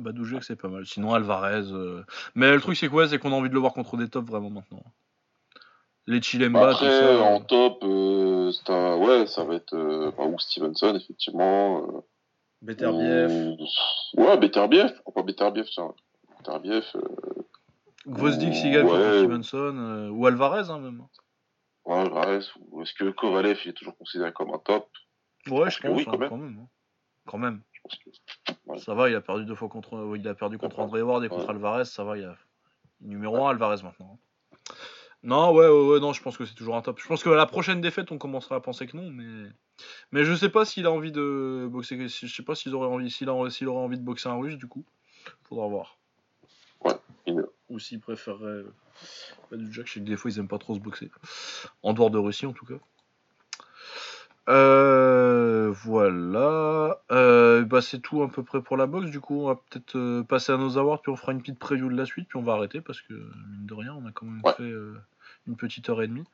Badou 0.00 0.24
Jack, 0.24 0.44
c'est 0.44 0.56
pas 0.56 0.68
mal. 0.68 0.84
Sinon, 0.86 1.12
Alvarez. 1.14 1.70
euh, 1.72 2.02
Mais 2.34 2.52
le 2.52 2.60
truc, 2.60 2.76
c'est 2.76 2.88
quoi? 2.88 3.08
C'est 3.08 3.18
qu'on 3.18 3.32
a 3.32 3.36
envie 3.36 3.48
de 3.48 3.54
le 3.54 3.60
voir 3.60 3.72
contre 3.72 3.96
des 3.96 4.08
tops 4.08 4.28
vraiment 4.28 4.50
maintenant. 4.50 4.82
Les 6.06 6.20
Chilemba, 6.20 6.70
Après, 6.70 6.86
tout 6.86 6.92
ça. 6.92 7.04
euh, 7.04 7.20
en 7.20 7.40
top, 7.40 7.84
euh, 7.84 8.50
c'est 8.52 8.70
un- 8.70 8.96
ouais, 8.96 9.26
ça 9.26 9.44
va 9.44 9.54
être 9.54 9.74
euh, 9.74 10.10
bah, 10.16 10.24
ou 10.24 10.38
Stevenson, 10.38 10.94
effectivement. 10.96 11.86
euh, 11.86 12.00
Beterbiev. 12.62 13.30
ou- 13.30 14.20
Ouais, 14.20 14.36
Beterbiev, 14.38 14.92
pourquoi 15.04 15.22
pas 15.22 15.26
Beterbiev, 15.26 15.66
tiens. 15.70 15.94
Beterbiev, 16.38 16.84
euh, 16.96 17.00
Gvozdik, 18.06 18.52
contre 18.52 18.94
Ouais. 18.94 19.18
Stevenson. 19.18 19.76
euh, 19.76 20.08
Ou 20.10 20.26
Alvarez, 20.26 20.70
hein, 20.70 20.78
même. 20.78 21.02
ouais, 21.84 21.94
Alvarez, 21.98 22.40
ou 22.70 22.82
est-ce 22.82 22.94
que 22.94 23.10
Kovalev, 23.10 23.58
il 23.64 23.70
est 23.70 23.74
toujours 23.74 23.96
considéré 23.96 24.32
comme 24.32 24.50
un 24.52 24.58
top? 24.58 24.88
Ouais, 25.48 25.64
pense 25.64 25.74
je 25.74 25.80
que 25.80 25.86
pense, 25.88 25.96
oui, 25.96 26.02
hein, 26.02 26.10
quand 26.10 26.18
même. 26.18 26.28
quand 26.28 26.36
même. 26.38 26.58
hein. 26.60 26.68
Quand 27.26 27.38
même. 27.38 27.62
Je 27.88 27.96
pense 27.96 27.98
que- 27.98 28.70
ouais. 28.72 28.78
Ça 28.78 28.94
va, 28.94 29.08
il 29.08 29.14
a 29.16 29.20
perdu 29.20 29.44
deux 29.44 29.54
fois 29.54 29.68
contre. 29.68 29.96
euh, 29.96 30.16
Il 30.18 30.26
a 30.28 30.34
perdu 30.34 30.58
contre. 30.58 30.78
André 30.80 31.02
Ward 31.02 31.24
et 31.24 31.28
contre 31.28 31.44
Ouais. 31.44 31.50
Alvarez. 31.50 31.84
Ça 31.84 32.04
va, 32.04 32.16
il 32.18 32.24
a. 32.24 32.36
Numéro 33.00 33.46
1, 33.46 33.50
Alvarez 33.50 33.82
maintenant. 33.82 34.18
Non, 35.22 35.52
ouais, 35.52 35.68
ouais, 35.68 35.86
ouais, 35.94 36.00
non, 36.00 36.12
je 36.14 36.22
pense 36.22 36.36
que 36.38 36.44
c'est 36.46 36.54
toujours 36.54 36.76
un 36.76 36.82
top. 36.82 36.98
Je 36.98 37.06
pense 37.06 37.22
que 37.22 37.28
à 37.28 37.36
la 37.36 37.44
prochaine 37.46 37.80
défaite, 37.82 38.10
on 38.10 38.16
commencera 38.18 38.56
à 38.56 38.60
penser 38.60 38.86
que 38.86 38.96
non, 38.96 39.10
mais. 39.10 39.48
Mais 40.12 40.24
je 40.24 40.34
sais 40.34 40.48
pas 40.48 40.64
s'il 40.64 40.86
a 40.86 40.90
envie 40.92 41.12
de 41.12 41.68
boxer. 41.70 42.08
Je 42.08 42.26
sais 42.26 42.42
pas 42.42 42.54
s'il 42.54 42.74
aurait 42.74 42.86
envie, 42.88 43.10
s'il 43.10 43.28
aurait 43.28 43.50
envie 43.66 43.98
de 43.98 44.02
boxer 44.04 44.28
un 44.28 44.36
russe, 44.38 44.56
du 44.56 44.66
coup. 44.66 44.84
Faudra 45.44 45.66
voir. 45.68 45.98
Ouais, 46.84 46.94
Ou 47.68 47.78
s'il 47.78 48.00
préférerait. 48.00 48.44
euh, 48.44 48.72
Pas 49.50 49.56
du 49.56 49.70
Jack, 49.72 49.86
je 49.86 49.92
sais 49.94 50.00
que 50.00 50.04
des 50.06 50.16
fois 50.16 50.30
ils 50.30 50.38
aiment 50.38 50.48
pas 50.48 50.58
trop 50.58 50.74
se 50.74 50.80
boxer. 50.80 51.10
En 51.82 51.92
dehors 51.92 52.10
de 52.10 52.18
Russie 52.18 52.46
en 52.46 52.52
tout 52.52 52.64
cas. 52.66 52.74
Euh, 54.50 55.70
voilà. 55.72 57.00
Euh, 57.12 57.64
bah, 57.64 57.80
c'est 57.80 58.00
tout 58.00 58.22
à 58.22 58.28
peu 58.28 58.42
près 58.42 58.60
pour 58.62 58.76
la 58.76 58.86
boxe. 58.86 59.10
Du 59.10 59.20
coup, 59.20 59.42
on 59.42 59.46
va 59.46 59.54
peut-être 59.54 59.96
euh, 59.96 60.22
passer 60.24 60.52
à 60.52 60.56
nos 60.56 60.76
awards, 60.76 61.00
puis 61.02 61.12
on 61.12 61.16
fera 61.16 61.32
une 61.32 61.40
petite 61.40 61.58
preview 61.58 61.88
de 61.88 61.96
la 61.96 62.04
suite, 62.04 62.28
puis 62.28 62.36
on 62.38 62.42
va 62.42 62.54
arrêter 62.54 62.80
parce 62.80 63.00
que, 63.00 63.14
mine 63.14 63.66
de 63.66 63.74
rien, 63.74 63.94
on 63.94 64.06
a 64.06 64.12
quand 64.12 64.26
même 64.26 64.40
Ouais. 64.44 64.52
fait 64.54 64.62
euh, 64.64 64.98
une 65.46 65.56
petite 65.56 65.88
heure 65.88 66.02
et 66.02 66.08
demie. 66.08 66.24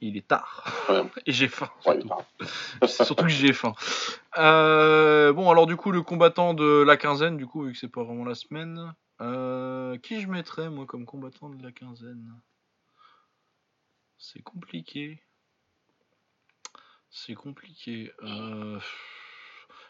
Il 0.00 0.16
est 0.16 0.26
tard. 0.26 0.64
Ouais. 0.88 1.02
et 1.26 1.32
j'ai 1.32 1.46
faim. 1.48 1.70
surtout. 1.80 2.08
Surtout 2.86 3.24
que 3.24 3.28
j'ai 3.28 3.52
faim. 3.52 3.74
Euh, 4.38 5.32
bon, 5.32 5.48
alors 5.48 5.66
du 5.66 5.76
coup, 5.76 5.92
le 5.92 6.02
combattant 6.02 6.54
de 6.54 6.82
la 6.82 6.96
quinzaine, 6.96 7.36
du 7.36 7.46
coup, 7.46 7.62
vu 7.62 7.72
que 7.72 7.78
c'est 7.78 7.86
pas 7.88 8.02
vraiment 8.02 8.24
la 8.24 8.34
semaine, 8.34 8.92
euh, 9.20 9.96
qui 9.98 10.20
je 10.20 10.26
mettrais, 10.26 10.68
moi, 10.70 10.86
comme 10.86 11.04
combattant 11.06 11.50
de 11.50 11.62
la 11.62 11.70
quinzaine? 11.70 12.32
C'est 14.18 14.42
compliqué. 14.42 15.22
C'est 17.14 17.34
compliqué. 17.34 18.10
Euh, 18.22 18.80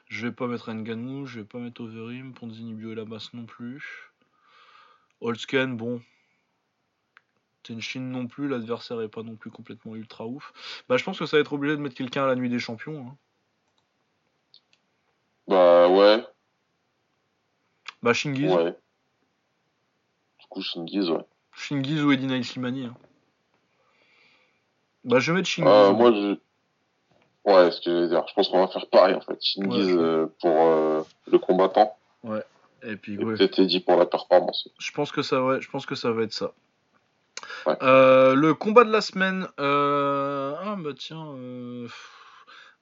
je 0.09 0.27
vais 0.27 0.33
pas 0.33 0.49
mettre 0.49 0.73
Nganou, 0.73 1.25
je 1.27 1.39
vais 1.41 1.47
pas 1.47 1.59
mettre 1.59 1.81
Overeem, 1.83 2.35
Ponzini 2.35 2.75
Bio 2.75 2.93
et 2.93 2.95
Lamas 2.97 3.31
non 3.33 3.47
plus. 3.47 4.11
Holtzken, 5.21 5.77
bon. 5.77 6.03
Tenshin 7.63 8.01
non 8.01 8.27
plus, 8.27 8.49
l'adversaire 8.49 9.01
est 9.03 9.09
pas 9.09 9.23
non 9.23 9.37
plus 9.37 9.53
complètement 9.53 9.95
ultra 9.95 10.27
ouf. 10.27 10.53
Bah, 10.89 10.97
je 10.97 11.05
pense 11.05 11.17
que 11.19 11.27
ça 11.27 11.37
va 11.37 11.41
être 11.43 11.53
obligé 11.53 11.77
de 11.77 11.81
mettre 11.81 11.95
quelqu'un 11.95 12.25
à 12.25 12.27
la 12.27 12.35
nuit 12.35 12.49
des 12.49 12.59
champions. 12.59 13.07
hein. 13.07 13.17
bah 15.47 15.89
ouais, 15.89 16.27
Bah, 18.03 18.13
Shingiz. 18.15 18.51
ouais. 18.53 18.77
Du 20.41 20.47
coup, 20.49 20.61
Shingiz, 20.61 21.09
ouais. 21.09 21.25
Shingiz 21.53 22.03
ou 22.03 22.11
Edina 22.11 22.37
Islimani. 22.37 22.87
hein. 22.87 22.97
Bah, 25.05 25.21
je 25.21 25.31
vais 25.31 25.37
mettre 25.39 25.49
Shingiz. 25.49 25.71
Euh, 25.71 25.93
moi, 25.93 26.11
je... 26.11 26.37
Ouais, 27.45 27.71
ce 27.73 27.81
que 27.81 27.91
j'allais 27.91 28.09
dire. 28.09 28.25
Je 28.29 28.35
pense 28.35 28.49
qu'on 28.49 28.61
va 28.65 28.69
faire 28.69 28.87
pareil, 28.87 29.15
en 29.15 29.21
fait. 29.21 29.39
Shingiz 29.43 29.93
Ouais, 29.95 30.01
euh, 30.03 30.27
pour 30.41 30.51
euh, 30.63 31.03
le 31.31 31.39
combattant, 31.39 31.97
Et 32.85 32.97
puis, 32.97 33.19
ouais. 33.19 33.35
peut-être 33.37 33.85
pour 33.85 33.97
la 33.97 34.07
performance. 34.07 34.69
Je 34.79 34.93
pense 34.93 35.11
que 35.13 35.23
ça, 35.23 35.43
ouais, 35.43 35.61
je 35.61 35.69
pense 35.71 35.85
que 35.87 35.95
ça 35.95 36.13
va 36.13 36.23
être 36.23 36.33
ça. 36.33 36.53
Ouais. 37.67 37.77
Euh, 37.83 38.35
le 38.35 38.55
combat 38.55 38.85
de 38.85 38.93
la 38.93 39.01
semaine. 39.01 39.49
euh, 39.59 40.55
Ah 40.61 40.77
bah 40.79 40.91
tiens. 40.97 41.27
euh, 41.37 41.89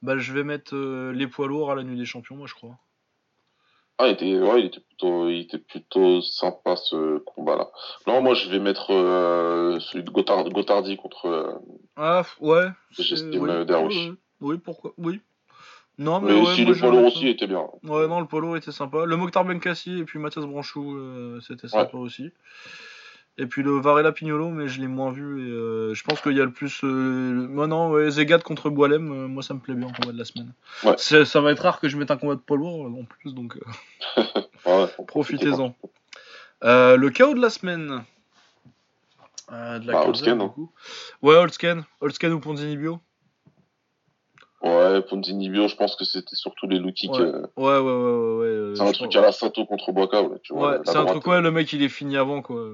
Bah 0.02 0.16
je 0.18 0.32
vais 0.32 0.44
mettre 0.44 0.74
les 1.12 1.26
poids 1.26 1.46
lourds 1.48 1.70
à 1.70 1.74
la 1.74 1.82
nuit 1.82 1.96
des 1.96 2.04
champions, 2.06 2.36
moi 2.36 2.46
je 2.46 2.54
crois. 2.54 2.76
Ah, 3.98 4.08
il 4.08 4.12
était, 4.12 4.38
ouais, 4.40 4.60
il 4.60 4.66
était 4.66 4.80
plutôt, 4.80 5.28
il 5.28 5.40
était 5.40 5.58
plutôt 5.58 6.22
sympa 6.22 6.76
ce 6.76 7.18
combat-là. 7.18 7.68
Non, 8.06 8.22
moi, 8.22 8.32
je 8.32 8.48
vais 8.48 8.58
mettre 8.58 8.86
celui 8.88 10.02
de 10.04 10.10
Gotthard, 10.10 10.48
Gothardi 10.48 10.96
contre. 10.96 11.60
Ah 11.96 12.22
ouais. 12.40 12.68
J'estime, 12.90 13.64
Darwish. 13.64 14.12
Oui, 14.40 14.58
pourquoi 14.58 14.92
Oui. 14.98 15.20
Non 16.00 16.18
mais, 16.20 16.32
Mais 16.32 16.40
ouais, 16.40 16.54
si 16.54 16.64
moi, 16.64 16.74
le 16.74 16.90
mettre 17.02 17.14
aussi 17.14 17.28
était 17.28 17.46
bien. 17.46 17.66
Ouais 17.84 18.08
non 18.08 18.20
le 18.20 18.40
lourd 18.40 18.56
était 18.56 18.72
sympa. 18.72 19.04
Le 19.04 19.16
Mokhtar 19.16 19.44
Benkassi 19.44 19.98
et 20.00 20.04
puis 20.04 20.18
Mathias 20.18 20.46
Branchou 20.46 20.96
euh, 20.96 21.40
c'était 21.46 21.68
sympa 21.68 21.98
aussi. 21.98 22.32
Et 23.36 23.46
puis 23.46 23.62
le 23.62 23.72
Varela 23.72 24.10
Pignolo 24.10 24.48
mais 24.48 24.66
je 24.66 24.80
l'ai 24.80 24.86
moins 24.86 25.12
vu 25.12 25.46
et 25.46 25.50
euh, 25.50 25.94
je 25.94 26.02
pense 26.02 26.22
qu'il 26.22 26.32
y 26.32 26.40
a 26.40 26.44
le 26.44 26.52
plus. 26.52 26.80
Euh... 26.84 27.46
Moi 27.50 27.66
non 27.66 27.90
ouais, 27.90 28.10
Zegat 28.10 28.38
contre 28.38 28.70
Boilem, 28.70 29.12
euh, 29.12 29.28
moi 29.28 29.42
ça 29.42 29.52
me 29.52 29.60
plaît 29.60 29.74
bien 29.74 29.88
en 29.88 29.92
combat 29.92 30.12
de 30.12 30.18
la 30.18 30.24
semaine. 30.24 30.54
Ouais. 30.84 30.96
Ça 30.96 31.40
va 31.42 31.52
être 31.52 31.64
rare 31.64 31.80
que 31.80 31.88
je 31.90 31.98
mette 31.98 32.10
un 32.10 32.16
combat 32.16 32.34
de 32.34 32.40
poids 32.40 32.56
lourd 32.56 32.86
en 32.86 33.04
plus 33.04 33.34
donc. 33.34 33.58
Ouais, 34.66 34.86
Profitez-en. 35.06 35.74
Le 36.62 37.08
chaos 37.08 37.34
de 37.34 37.40
la 37.40 37.48
semaine. 37.48 38.04
De 39.50 39.86
la 39.86 40.04
Bah, 40.04 40.10
du 40.12 40.30
hein. 40.30 40.52
Ouais, 41.22 41.34
Holtzken. 41.34 41.84
Holtzken 42.00 42.32
ou 42.32 42.40
Ponzini 42.40 42.76
Bio. 42.76 43.00
Ouais, 44.62 45.00
Ponzini 45.02 45.48
Bio, 45.48 45.68
je 45.68 45.76
pense 45.76 45.96
que 45.96 46.04
c'était 46.04 46.36
surtout 46.36 46.66
les 46.68 46.78
low 46.78 46.92
kicks. 46.92 47.10
Ouais. 47.12 47.20
euh, 47.20 47.46
Ouais, 47.56 47.78
ouais, 47.78 47.80
ouais, 47.80 47.80
ouais. 47.80 48.38
ouais, 48.40 48.46
euh, 48.46 48.74
c'est 48.74 48.82
un 48.82 48.92
truc 48.92 49.16
à 49.16 49.22
la 49.22 49.32
Sato 49.32 49.64
contre 49.64 49.90
Boaka, 49.92 50.22
ouais, 50.22 50.38
tu 50.42 50.52
vois. 50.52 50.72
Ouais, 50.72 50.78
c'est 50.84 50.90
un 50.90 51.04
droite, 51.04 51.08
truc, 51.20 51.26
ouais, 51.28 51.40
le 51.40 51.50
mec 51.50 51.72
il 51.72 51.82
est 51.82 51.88
fini 51.88 52.16
avant 52.18 52.42
quoi. 52.42 52.72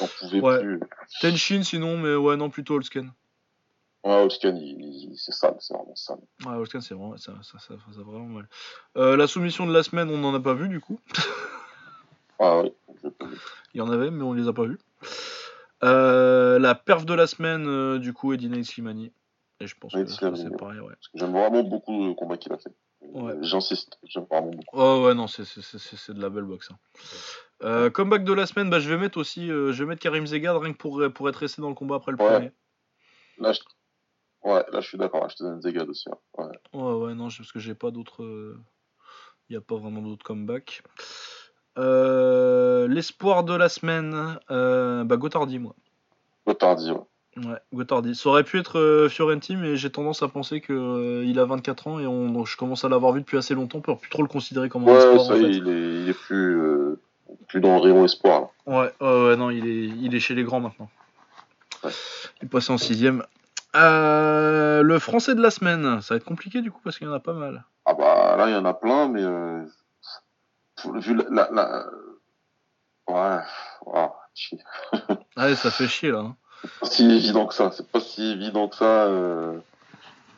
On 0.00 0.06
pouvait 0.18 0.40
Ouais. 0.40 0.58
plus. 0.58 0.80
Tenshin 1.20 1.62
sinon, 1.62 1.96
mais 1.96 2.16
ouais, 2.16 2.36
non, 2.36 2.50
plutôt 2.50 2.74
Holtzken. 2.74 3.12
Ouais, 4.04 4.14
Holtzken, 4.14 4.56
il, 4.56 4.80
il- 4.80 5.16
c'est 5.16 5.32
sale, 5.32 5.54
c'est 5.60 5.74
vraiment 5.74 5.94
sale. 5.94 6.18
Ouais, 6.44 6.54
Holtzken 6.54 6.80
c'est 6.80 6.94
vraiment, 6.94 7.16
ça, 7.16 7.32
ça, 7.42 7.58
ça, 7.60 7.74
ça, 7.94 8.02
vraiment 8.02 8.26
mal. 8.26 8.48
Euh, 8.96 9.16
la 9.16 9.28
soumission 9.28 9.64
de 9.66 9.72
la 9.72 9.84
semaine, 9.84 10.10
on 10.10 10.18
n'en 10.18 10.34
a 10.34 10.40
pas 10.40 10.54
vu 10.54 10.68
du 10.68 10.80
coup. 10.80 10.98
Ah 12.40 12.60
ouais. 12.62 12.72
je- 13.02 13.08
Il 13.74 13.78
y 13.78 13.80
en 13.80 13.90
avait, 13.92 14.10
mais 14.10 14.22
on 14.24 14.32
les 14.32 14.48
a 14.48 14.52
pas 14.52 14.64
vus. 14.64 14.78
Euh, 15.84 16.58
la 16.58 16.74
perf 16.74 17.04
de 17.04 17.14
la 17.14 17.26
semaine, 17.28 17.66
euh, 17.68 17.98
du 17.98 18.12
coup, 18.12 18.32
Edina 18.32 18.60
Slimani. 18.64 19.12
Et 19.60 19.66
je 19.66 19.74
pense 19.76 19.92
Ouais, 19.94 20.04
que 20.04 20.10
c'est 20.10 20.56
pareil, 20.56 20.78
ouais. 20.80 20.88
Parce 20.94 21.08
que 21.08 21.18
j'aime 21.18 21.32
vraiment 21.32 21.64
beaucoup 21.64 22.06
le 22.06 22.14
combat 22.14 22.36
qu'il 22.36 22.52
a 22.52 22.58
fait. 22.58 22.72
Ouais. 23.00 23.34
J'insiste, 23.42 23.98
j'aime 24.04 24.26
vraiment 24.30 24.50
beaucoup. 24.50 24.76
Oh 24.76 25.04
ouais 25.06 25.14
non 25.14 25.26
c'est 25.26 25.42
de 25.44 26.20
la 26.20 26.30
belle 26.30 26.44
boxe. 26.44 26.70
hein. 26.70 26.76
Euh, 27.62 27.90
comeback 27.90 28.22
de 28.24 28.32
la 28.32 28.46
semaine, 28.46 28.70
bah, 28.70 28.78
je 28.80 28.88
vais 28.88 28.96
mettre 28.98 29.18
aussi 29.18 29.50
euh, 29.50 29.72
je 29.72 29.82
vais 29.82 29.88
mettre 29.88 30.00
Karim 30.02 30.26
Zegad 30.26 30.56
rien 30.56 30.72
que 30.72 30.78
pour, 30.78 31.02
pour 31.14 31.28
être 31.28 31.36
resté 31.36 31.60
dans 31.62 31.68
le 31.68 31.74
combat 31.74 31.96
après 31.96 32.12
le 32.12 32.18
premier. 32.18 32.52
Là, 33.38 33.52
je... 33.52 33.60
Ouais, 34.44 34.64
là, 34.72 34.80
je 34.80 34.88
suis 34.88 34.98
d'accord, 34.98 35.28
je 35.28 35.36
te 35.36 35.42
donne 35.42 35.60
Zegad 35.62 35.88
aussi. 35.88 36.08
hein. 36.10 36.18
Ouais. 36.38 36.80
Ouais 36.80 36.92
ouais 37.06 37.14
non 37.14 37.28
parce 37.36 37.50
que 37.52 37.58
j'ai 37.58 37.74
pas 37.74 37.90
d'autres 37.90 38.56
il 39.48 39.54
y 39.54 39.56
a 39.56 39.60
pas 39.60 39.76
vraiment 39.76 40.02
d'autres 40.02 40.24
comeback. 40.24 40.82
Euh, 41.78 42.86
L'espoir 42.88 43.44
de 43.44 43.54
la 43.54 43.68
semaine, 43.68 44.38
bah 44.48 45.16
Gotardi 45.16 45.58
moi. 45.58 45.74
Gotardi, 46.46 46.90
ouais. 46.92 47.00
Ouais, 47.44 47.58
Gotardi. 47.72 48.14
Ça 48.14 48.28
aurait 48.30 48.42
pu 48.44 48.58
être 48.58 48.78
euh, 48.78 49.08
Fiorenti, 49.08 49.54
mais 49.56 49.76
j'ai 49.76 49.90
tendance 49.90 50.22
à 50.22 50.28
penser 50.28 50.60
que 50.60 50.72
euh, 50.72 51.24
il 51.24 51.38
a 51.38 51.44
24 51.44 51.86
ans 51.86 51.98
et 52.00 52.06
on, 52.06 52.30
donc 52.30 52.46
je 52.46 52.56
commence 52.56 52.84
à 52.84 52.88
l'avoir 52.88 53.12
vu 53.12 53.20
depuis 53.20 53.36
assez 53.36 53.54
longtemps 53.54 53.80
pour 53.80 54.00
plus 54.00 54.10
trop 54.10 54.22
le 54.22 54.28
considérer 54.28 54.68
comme 54.68 54.82
un 54.88 54.92
Ouais, 54.92 54.98
espoir. 54.98 55.20
ça 55.26 55.32
en 55.34 55.36
fait. 55.36 55.42
il 55.50 55.68
est, 55.68 56.02
il 56.02 56.08
est 56.08 56.14
plus, 56.18 56.60
euh, 56.60 57.00
plus 57.46 57.60
dans 57.60 57.76
le 57.76 57.80
rayon 57.82 58.04
espoir. 58.04 58.48
Là. 58.66 58.92
Ouais, 59.00 59.06
ouais, 59.06 59.36
non, 59.36 59.50
il 59.50 59.66
est, 59.66 59.86
il 60.00 60.14
est 60.14 60.20
chez 60.20 60.34
les 60.34 60.42
grands 60.42 60.60
maintenant. 60.60 60.88
Ouais. 61.84 61.90
Il 62.40 62.46
est 62.46 62.48
passé 62.48 62.72
en 62.72 62.78
sixième. 62.78 63.22
Euh, 63.76 64.82
le 64.82 64.98
français 64.98 65.34
de 65.34 65.42
la 65.42 65.50
semaine, 65.50 66.00
ça 66.00 66.14
va 66.14 66.16
être 66.16 66.24
compliqué 66.24 66.60
du 66.62 66.70
coup 66.72 66.80
parce 66.82 66.98
qu'il 66.98 67.06
y 67.06 67.10
en 67.10 67.14
a 67.14 67.20
pas 67.20 67.34
mal. 67.34 67.64
Ah 67.84 67.94
bah 67.94 68.36
là, 68.36 68.48
il 68.48 68.52
y 68.52 68.56
en 68.56 68.64
a 68.64 68.74
plein, 68.74 69.08
mais 69.08 69.22
vu 71.00 71.14
la, 71.30 71.48
la, 71.52 71.86
Ouais, 73.08 73.38
ouais, 73.86 74.08
chier. 74.34 74.58
Ouais, 75.36 75.54
ça 75.54 75.70
fait 75.70 75.86
chier 75.88 76.10
là. 76.10 76.18
hein. 76.18 76.36
C'est 76.62 76.80
pas 76.80 76.86
si 76.86 77.04
évident 77.10 77.46
que 77.46 77.54
ça. 77.54 77.70
C'est 77.72 77.88
pas 77.90 78.00
si 78.00 78.32
évident 78.32 78.68
que 78.68 78.76
ça. 78.76 79.06
Euh... 79.06 79.58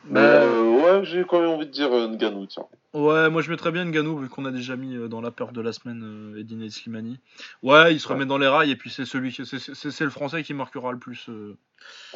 Mais 0.05 0.19
Bah, 0.19 0.41
euh, 0.43 0.81
ouais, 0.99 1.05
j'ai 1.05 1.23
quand 1.25 1.39
même 1.41 1.49
envie 1.51 1.65
de 1.67 1.71
dire 1.71 1.91
euh, 1.93 2.07
Ngannou, 2.07 2.45
tiens. 2.47 2.65
Ouais, 2.93 3.29
moi 3.29 3.41
je 3.41 3.49
mettrais 3.49 3.71
bien 3.71 3.85
Ngannou 3.85 4.17
vu 4.17 4.27
qu'on 4.27 4.43
a 4.45 4.51
déjà 4.51 4.75
mis 4.75 4.95
euh, 4.97 5.07
dans 5.07 5.21
la 5.21 5.31
peur 5.31 5.53
de 5.53 5.61
la 5.61 5.71
semaine 5.71 6.33
euh, 6.35 6.39
Edine 6.39 6.69
Slimani. 6.69 7.19
Ouais, 7.63 7.93
il 7.93 7.99
se 8.01 8.07
Ouais. 8.07 8.15
remet 8.15 8.25
dans 8.25 8.37
les 8.37 8.47
rails 8.47 8.69
et 8.69 8.75
puis 8.75 8.89
c'est 8.89 9.05
celui 9.05 9.31
qui 9.31 9.45
c'est- 9.45 9.59
c'est 9.73 9.91
c'est 9.91 10.03
le 10.03 10.09
français 10.09 10.43
qui 10.43 10.53
marquera 10.53 10.91
le 10.91 10.99
plus 10.99 11.29
euh, 11.29 11.55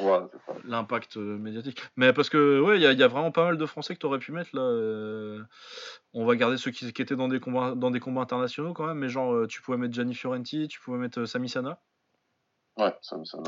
Ouais, 0.01 0.19
c'est 0.33 0.53
ça. 0.53 0.59
l'impact 0.65 1.15
euh, 1.15 1.37
médiatique. 1.37 1.81
Mais 1.95 2.11
parce 2.11 2.29
que 2.29 2.59
ouais, 2.59 2.77
il 2.77 2.81
y, 2.81 2.85
a- 2.87 2.91
il 2.91 2.99
y 2.99 3.03
a 3.03 3.07
vraiment 3.07 3.31
pas 3.31 3.45
mal 3.45 3.57
de 3.57 3.65
français 3.65 3.93
que 3.95 3.99
t'aurais 3.99 4.19
pu 4.19 4.33
mettre 4.33 4.49
là. 4.53 4.63
euh, 4.63 5.41
On 6.13 6.25
va 6.25 6.35
garder 6.35 6.57
ceux 6.57 6.71
qui, 6.71 6.91
qui 6.91 7.01
étaient 7.01 7.15
dans 7.15 7.29
des 7.29 7.39
combats 7.39 7.73
dans 7.75 7.89
des 7.91 8.01
combats 8.01 8.21
internationaux 8.21 8.73
quand 8.73 8.85
même, 8.87 8.97
mais 8.97 9.07
genre 9.09 9.33
euh, 9.33 9.47
tu 9.47 9.61
pouvais 9.61 9.77
mettre 9.77 9.93
Gianni 9.93 10.13
Fiorenti, 10.13 10.67
tu 10.67 10.81
pouvais 10.81 10.97
mettre 10.97 11.21
euh, 11.21 11.25
Sami 11.25 11.47
Sana. 11.47 11.79
Ouais, 12.77 12.93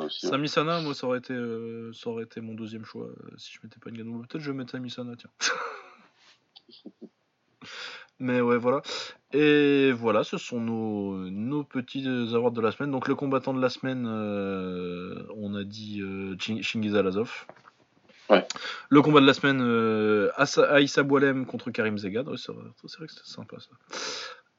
aussi. 0.04 0.28
Sami 0.28 0.48
Sana, 0.48 0.80
moi 0.82 0.94
ça 0.94 1.06
aurait 1.08 1.18
été 1.20 1.34
euh, 1.34 1.91
ça 1.94 2.10
aurait 2.10 2.24
été 2.24 2.40
mon 2.40 2.54
deuxième 2.54 2.86
choix 2.86 3.08
euh, 3.08 3.38
si 3.38 3.52
je 3.54 3.60
mettais 3.64 3.80
pas 3.80 3.91
Ngannou. 3.91 4.22
Peut-être 4.22 4.41
je 4.41 4.52
vais 4.52 4.58
mettre 4.58 4.72
Sami 4.72 4.90
Sana, 4.90 5.16
tiens. 5.16 5.30
Mais 8.20 8.41
ouais, 8.41 8.58
voilà. 8.58 8.82
Et 9.32 9.91
voilà, 9.91 10.24
ce 10.24 10.38
sont 10.38 10.60
nos, 10.60 11.30
nos 11.30 11.64
petits 11.64 12.08
awards 12.34 12.52
de 12.52 12.62
la 12.62 12.72
semaine. 12.72 12.90
Donc 12.90 13.08
le 13.08 13.16
combattant 13.16 13.54
de 13.54 13.62
la 13.62 13.70
semaine, 13.70 14.08
euh, 14.08 15.22
on 15.36 15.54
a 15.54 15.64
dit 15.64 16.02
euh, 16.02 16.36
Ching- 16.38 16.64
Chingiz 16.64 16.95
Alazov. 16.95 17.45
Ouais. 18.30 18.45
Le 18.90 19.02
combat 19.02 19.22
de 19.22 19.26
la 19.26 19.34
semaine, 19.34 19.62
euh, 19.62 20.32
Aïssa 20.36 21.04
Boualem 21.04 21.45
contre 21.45 21.70
Karim 21.70 21.98
Zegad. 21.98 22.28
Ouais, 22.28 22.38
c'est 22.38 22.52
vrai, 22.52 22.66
c'est 22.86 22.98
vrai 22.98 23.08
que 23.08 23.14
c'était 23.14 23.28
sympa 23.28 23.58
ça. 23.60 23.70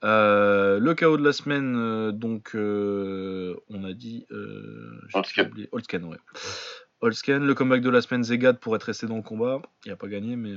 Euh, 0.04 0.78
le 0.78 0.94
chaos 0.94 1.16
de 1.16 1.24
la 1.24 1.32
semaine, 1.32 1.74
euh, 1.76 2.12
donc 2.12 2.54
euh, 2.54 3.56
on 3.68 3.84
a 3.84 3.92
dit. 3.92 4.26
Oublié- 5.48 5.68
Holtzken, 5.72 6.04
ouais. 6.04 6.18
Holtzken, 7.00 7.44
le 7.44 7.54
comeback 7.54 7.80
de 7.80 7.90
la 7.90 8.00
semaine, 8.00 8.24
Zegad 8.24 8.58
pour 8.58 8.74
être 8.76 8.84
resté 8.84 9.06
dans 9.06 9.16
le 9.16 9.22
combat. 9.22 9.60
Il 9.84 9.90
n'a 9.90 9.96
pas 9.96 10.08
gagné, 10.08 10.36
mais 10.36 10.54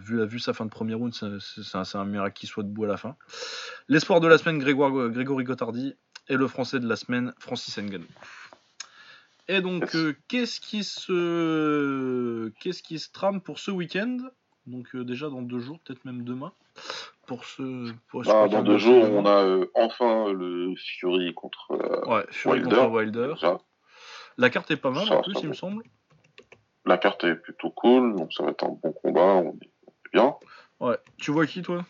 vu, 0.00 0.24
vu 0.24 0.38
sa 0.38 0.52
fin 0.52 0.64
de 0.64 0.70
premier 0.70 0.94
round, 0.94 1.12
c'est 1.12 1.96
un, 1.96 2.04
miracle 2.04 2.38
qu'il 2.38 2.48
soit 2.48 2.62
debout 2.62 2.84
à 2.84 2.88
la 2.88 2.96
fin. 2.96 3.16
L'espoir 3.88 4.20
de 4.20 4.28
la 4.28 4.38
semaine, 4.38 4.58
Grégoire, 4.58 4.92
Grégory 5.10 5.44
Gotardi. 5.44 5.94
Et 6.28 6.36
le 6.36 6.48
français 6.48 6.80
de 6.80 6.88
la 6.88 6.96
semaine, 6.96 7.34
Francis 7.38 7.76
Ngannou. 7.76 8.06
Et 9.46 9.60
donc, 9.60 9.94
qu'est-ce 10.26 10.58
qui 10.58 10.84
se 10.84 12.50
qu'est-ce 12.60 12.82
qui 12.82 12.98
se 12.98 13.12
trame 13.12 13.42
pour 13.42 13.58
ce 13.58 13.70
week-end? 13.70 14.16
Donc 14.66 14.94
euh, 14.94 15.04
déjà 15.04 15.28
dans 15.28 15.42
deux 15.42 15.58
jours, 15.60 15.78
peut-être 15.84 16.04
même 16.04 16.24
demain. 16.24 16.52
Pour 17.26 17.44
ce 17.44 17.92
pour, 18.08 18.22
Bah, 18.22 18.48
dans 18.48 18.62
deux 18.62 18.78
jours, 18.78 19.04
on 19.04 19.24
a 19.26 19.42
euh, 19.44 19.66
enfin 19.74 20.32
le 20.32 20.74
Fury 20.76 21.32
contre 21.34 21.72
euh, 21.72 22.04
Ouais, 22.06 22.24
Fury 22.30 22.60
Wilder. 22.60 22.76
contre 22.76 22.90
Wilder. 22.92 23.34
La 24.36 24.50
carte 24.50 24.70
est 24.70 24.76
pas 24.76 24.90
mal 24.90 25.06
Ça, 25.06 25.18
en 25.18 25.22
plus, 25.22 25.34
il 25.42 25.48
me 25.48 25.54
semble. 25.54 25.84
La 26.86 26.98
carte 26.98 27.24
est 27.24 27.36
plutôt 27.36 27.70
cool, 27.70 28.14
donc 28.16 28.32
ça 28.32 28.42
va 28.44 28.50
être 28.50 28.64
un 28.64 28.76
bon 28.82 28.92
combat. 28.92 29.34
On 29.36 29.50
est 29.62 29.70
bien. 30.12 30.34
Ouais. 30.80 30.98
Tu 31.18 31.30
vois 31.30 31.46
qui 31.46 31.62
toi? 31.62 31.84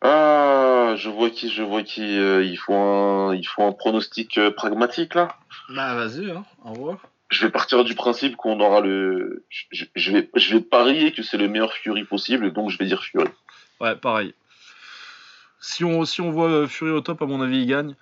Ah, 0.00 0.94
je 0.96 1.10
vois 1.10 1.30
qui, 1.30 1.50
je 1.50 1.62
vois 1.62 1.82
qui. 1.82 2.18
euh, 2.18 2.44
il 2.44 2.56
faut 2.56 2.74
un, 2.74 3.34
il 3.34 3.44
faut 3.44 3.62
un 3.64 3.72
pronostic 3.72 4.38
euh, 4.38 4.50
pragmatique 4.52 5.14
là. 5.14 5.36
Bah 5.74 5.94
vas-y, 5.96 6.30
hein, 6.30 6.44
au 6.64 6.72
revoir. 6.72 6.98
Je 7.30 7.44
vais 7.44 7.52
partir 7.52 7.84
du 7.84 7.94
principe 7.94 8.36
qu'on 8.36 8.58
aura 8.60 8.80
le. 8.80 9.44
Je, 9.70 10.12
vais, 10.12 10.30
je 10.34 10.54
vais 10.54 10.60
parier 10.62 11.12
que 11.12 11.22
c'est 11.22 11.36
le 11.36 11.46
meilleur 11.48 11.72
Fury 11.74 12.04
possible, 12.04 12.52
donc 12.52 12.70
je 12.70 12.78
vais 12.78 12.86
dire 12.86 13.02
Fury. 13.02 13.28
Ouais, 13.80 13.94
pareil. 13.96 14.32
Si 15.60 15.84
on, 15.84 16.04
si 16.04 16.20
on 16.20 16.30
voit 16.30 16.48
euh, 16.48 16.66
Fury 16.68 16.92
au 16.92 17.00
top, 17.00 17.20
à 17.20 17.26
mon 17.26 17.42
avis, 17.42 17.58
il 17.58 17.66
gagne. 17.66 17.94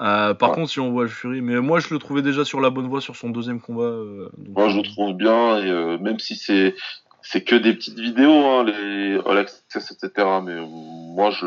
Euh, 0.00 0.34
par 0.34 0.50
Ouais. 0.50 0.54
contre, 0.56 0.70
si 0.70 0.80
on 0.80 0.90
voit 0.90 1.06
Fury, 1.08 1.42
mais 1.42 1.60
moi 1.60 1.78
je 1.78 1.92
le 1.92 1.98
trouvais 2.00 2.22
déjà 2.22 2.44
sur 2.44 2.60
la 2.60 2.70
bonne 2.70 2.88
voie 2.88 3.00
sur 3.00 3.14
son 3.16 3.30
deuxième 3.30 3.60
combat. 3.60 3.82
euh, 3.84 4.30
donc, 4.38 4.56
Moi, 4.56 4.68
je 4.70 4.76
le 4.78 4.82
trouve 4.82 5.14
bien, 5.14 5.58
et 5.58 5.70
euh, 5.70 5.98
même 5.98 6.18
si 6.18 6.36
c'est, 6.36 6.74
c'est 7.22 7.44
que 7.44 7.54
des 7.54 7.74
petites 7.74 7.98
vidéos, 7.98 8.32
hein, 8.46 8.64
les 8.64 9.20
All 9.26 9.38
Access, 9.38 9.92
etc. 9.92 10.26
Mais 10.42 10.56
moi, 10.66 11.30
je, 11.30 11.46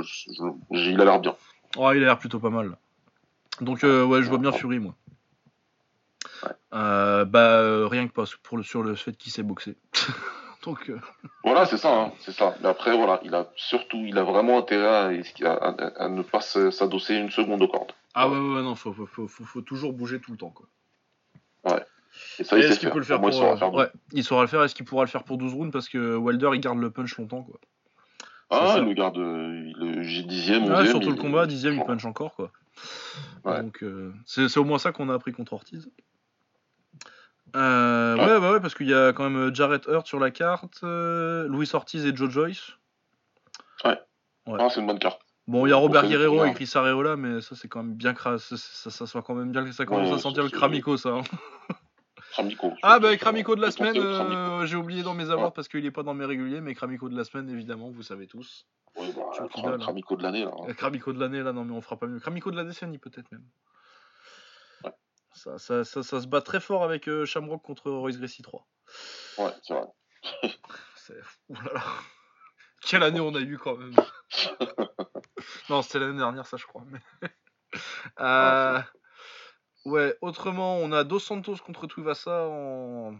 il 0.71 1.01
a 1.01 1.05
l'air 1.05 1.19
bien. 1.19 1.35
Ouais, 1.77 1.97
il 1.97 2.03
a 2.03 2.05
l'air 2.07 2.19
plutôt 2.19 2.39
pas 2.39 2.49
mal. 2.51 2.77
Donc, 3.59 3.83
ouais, 3.83 4.21
je 4.23 4.29
vois 4.29 4.37
bien 4.37 4.51
Fury, 4.53 4.79
moi. 4.79 4.93
Ouais. 6.43 6.51
Euh, 6.73 7.25
bah, 7.25 7.59
euh, 7.61 7.87
rien 7.87 8.07
que 8.07 8.13
parce- 8.13 8.35
pour 8.35 8.57
le, 8.57 8.63
sur 8.63 8.83
le 8.83 8.95
fait 8.95 9.15
qu'il 9.17 9.31
s'est 9.31 9.43
boxé. 9.43 9.75
Donc, 10.65 10.89
euh, 10.89 10.99
Voilà, 11.43 11.65
c'est 11.65 11.77
ça, 11.77 11.93
hein, 11.93 12.11
c'est 12.19 12.33
ça. 12.33 12.53
Mais 12.61 12.67
après, 12.67 12.95
voilà, 12.95 13.19
il 13.23 13.33
a 13.33 13.49
surtout, 13.55 13.97
il 14.05 14.17
a 14.17 14.23
vraiment 14.23 14.59
intérêt 14.59 14.85
à, 14.85 15.51
à- 15.51 15.67
à- 15.67 16.03
à 16.05 16.09
ne 16.09 16.21
pas 16.21 16.41
se- 16.41 16.69
s'adosser 16.69 17.15
une 17.15 17.31
seconde 17.31 17.61
aux 17.61 17.67
cordes. 17.69 17.93
ah 18.13 18.27
ouais, 18.29 18.37
ouais, 18.37 18.55
ouais, 18.55 18.61
non, 18.61 18.75
faut, 18.75 18.91
faut, 18.93 19.05
faut, 19.05 19.27
faut- 19.27 19.45
faut 19.45 19.61
toujours 19.61 19.93
bouger 19.93 20.19
tout 20.19 20.31
le 20.31 20.37
temps, 20.37 20.49
quoi. 20.49 20.67
Et 22.39 22.43
ça, 22.43 22.57
il 22.57 22.59
Et 22.59 22.63
sait 22.63 22.69
Est-ce 22.71 22.79
qu'il 22.79 22.89
peut 22.89 22.97
le 22.99 23.05
faire 23.05 23.19
pour. 23.19 23.29
il 23.29 23.33
saura 23.33 23.53
euh, 23.53 23.57
faire. 23.57 23.73
ouais, 23.73 23.87
il 24.13 24.23
saura 24.23 24.41
le 24.41 24.47
faire. 24.47 24.63
Est-ce 24.63 24.73
qu'il 24.75 24.85
pourra 24.85 25.03
le 25.03 25.09
faire 25.09 25.23
pour 25.23 25.37
12 25.37 25.53
rounds? 25.53 25.71
Parce 25.71 25.87
que 25.87 26.15
Wilder, 26.15 26.49
il 26.53 26.59
garde 26.59 26.79
le 26.79 26.89
punch 26.89 27.17
longtemps, 27.17 27.43
quoi. 27.43 27.59
Ah, 28.49 28.73
ça. 28.73 28.79
le 28.81 28.93
garde, 28.93 29.17
le 29.17 30.01
J 30.01 30.25
dixième, 30.25 30.63
Ouais, 30.65 30.71
onzième, 30.71 30.87
sur 30.87 30.99
tout 30.99 31.09
le 31.09 31.15
il- 31.15 31.21
combat, 31.21 31.45
dixième, 31.45 31.75
il 31.75 31.83
punch 31.85 32.03
encore, 32.05 32.33
quoi. 32.35 32.51
Ouais. 33.45 33.61
Donc, 33.61 33.83
euh, 33.83 34.11
c'est 34.25 34.49
c'est 34.49 34.59
au 34.59 34.63
moins 34.63 34.79
ça 34.79 34.91
qu'on 34.91 35.07
a 35.09 35.13
appris 35.13 35.31
contre 35.33 35.53
Ortiz. 35.53 35.89
Euh, 37.55 38.15
Ouais. 38.15 38.21
ouais, 38.25 38.39
bah 38.39 38.51
ouais, 38.53 38.59
parce 38.59 38.75
qu'il 38.75 38.87
y 38.89 38.93
a 38.93 39.13
quand 39.13 39.29
même 39.29 39.53
Jarrett 39.55 39.85
Hurt 39.87 40.05
sur 40.07 40.19
la 40.19 40.31
carte, 40.31 40.79
euh, 40.83 41.47
Louis 41.47 41.69
Ortiz 41.73 42.05
et 42.05 42.15
Joe 42.15 42.29
Joyce. 42.29 42.71
Ouais. 43.85 43.97
Ah, 44.59 44.67
c'est 44.69 44.79
une 44.81 44.87
bonne 44.87 44.99
carte. 44.99 45.21
Bon, 45.47 45.65
il 45.65 45.69
y 45.69 45.73
a 45.73 45.75
Robert 45.77 46.07
Guerrero 46.07 46.41
ouais. 46.41 46.51
et 46.51 46.53
Chris 46.53 46.69
Areola, 46.75 47.15
mais 47.15 47.41
ça 47.41 47.55
c'est 47.55 47.67
quand 47.67 47.81
même 47.83 47.95
bien 47.95 48.13
cra... 48.13 48.37
ça, 48.37 48.55
ça, 48.57 49.21
quand 49.21 49.33
même 49.35 49.51
bien, 49.51 49.71
ça 49.71 49.85
commence 49.85 50.09
Ouais, 50.09 50.15
à 50.15 50.19
sentir 50.19 50.43
le 50.43 50.49
cramico 50.49 50.95
ça. 50.97 51.09
hein. 51.09 51.21
Ah 52.83 52.99
bah 52.99 53.17
Kramico 53.17 53.55
de 53.55 53.61
la 53.61 53.71
semaine, 53.71 53.97
euh, 53.97 54.65
j'ai 54.65 54.75
oublié 54.77 55.01
dans 55.03 55.13
mes 55.15 55.25
Ouais. 55.29 55.49
parce 55.53 55.67
qu'il 55.67 55.85
est 55.85 55.91
pas 55.91 56.03
dans 56.03 56.13
mes 56.13 56.25
réguliers, 56.25 56.61
mais 56.61 56.75
Kramico 56.75 57.09
de 57.09 57.17
la 57.17 57.23
semaine 57.23 57.49
évidemment, 57.49 57.89
vous 57.89 58.03
savez 58.03 58.27
tous. 58.27 58.65
Ouais, 58.95 59.11
bah, 59.15 59.23
donnes, 59.63 59.73
hein. 59.73 59.77
Kramiko 59.79 60.15
de 60.15 60.23
l'année, 60.23 60.45
là. 60.45 60.51
hein. 60.53 60.65
Euh, 60.69 60.73
Kramico 60.73 61.11
de 61.11 61.19
l'année 61.19 61.41
là, 61.41 61.51
non 61.53 61.65
mais 61.65 61.73
on 61.73 61.81
fera 61.81 61.97
pas 61.97 62.05
mieux. 62.07 62.19
Kramico 62.19 62.51
de 62.51 62.55
la 62.55 62.63
décennie 62.63 62.97
peut-être 62.99 63.31
même. 63.31 63.43
Ça, 65.33 65.57
ça, 65.59 65.83
ça, 65.83 66.03
ça 66.03 66.21
se 66.21 66.27
bat 66.27 66.41
très 66.41 66.59
fort 66.59 66.83
avec 66.83 67.07
euh, 67.07 67.25
Shamrock 67.25 67.61
contre 67.63 67.89
Royce 67.91 68.17
Gracie 68.17 68.41
3. 68.41 68.67
Ouais, 69.37 69.53
c'est 69.63 69.73
vrai. 69.73 69.87
Là 71.49 71.73
là. 71.73 71.83
Quelle 72.81 73.03
année 73.03 73.19
on 73.19 73.33
a 73.35 73.39
eu 73.39 73.57
quand 73.57 73.75
même. 73.77 73.93
non, 75.69 75.81
c'était 75.81 75.99
l'année 75.99 76.17
dernière, 76.17 76.45
ça 76.45 76.57
je 76.57 76.65
crois. 76.65 76.83
mais- 76.87 76.99
Euh, 78.19 78.79
Ouais, 79.85 80.17
autrement, 80.21 80.77
on 80.77 80.91
a 80.91 81.03
Dos 81.03 81.19
Santos 81.19 81.55
contre 81.57 81.87
Tuivasa 81.87 82.47
en. 82.47 83.15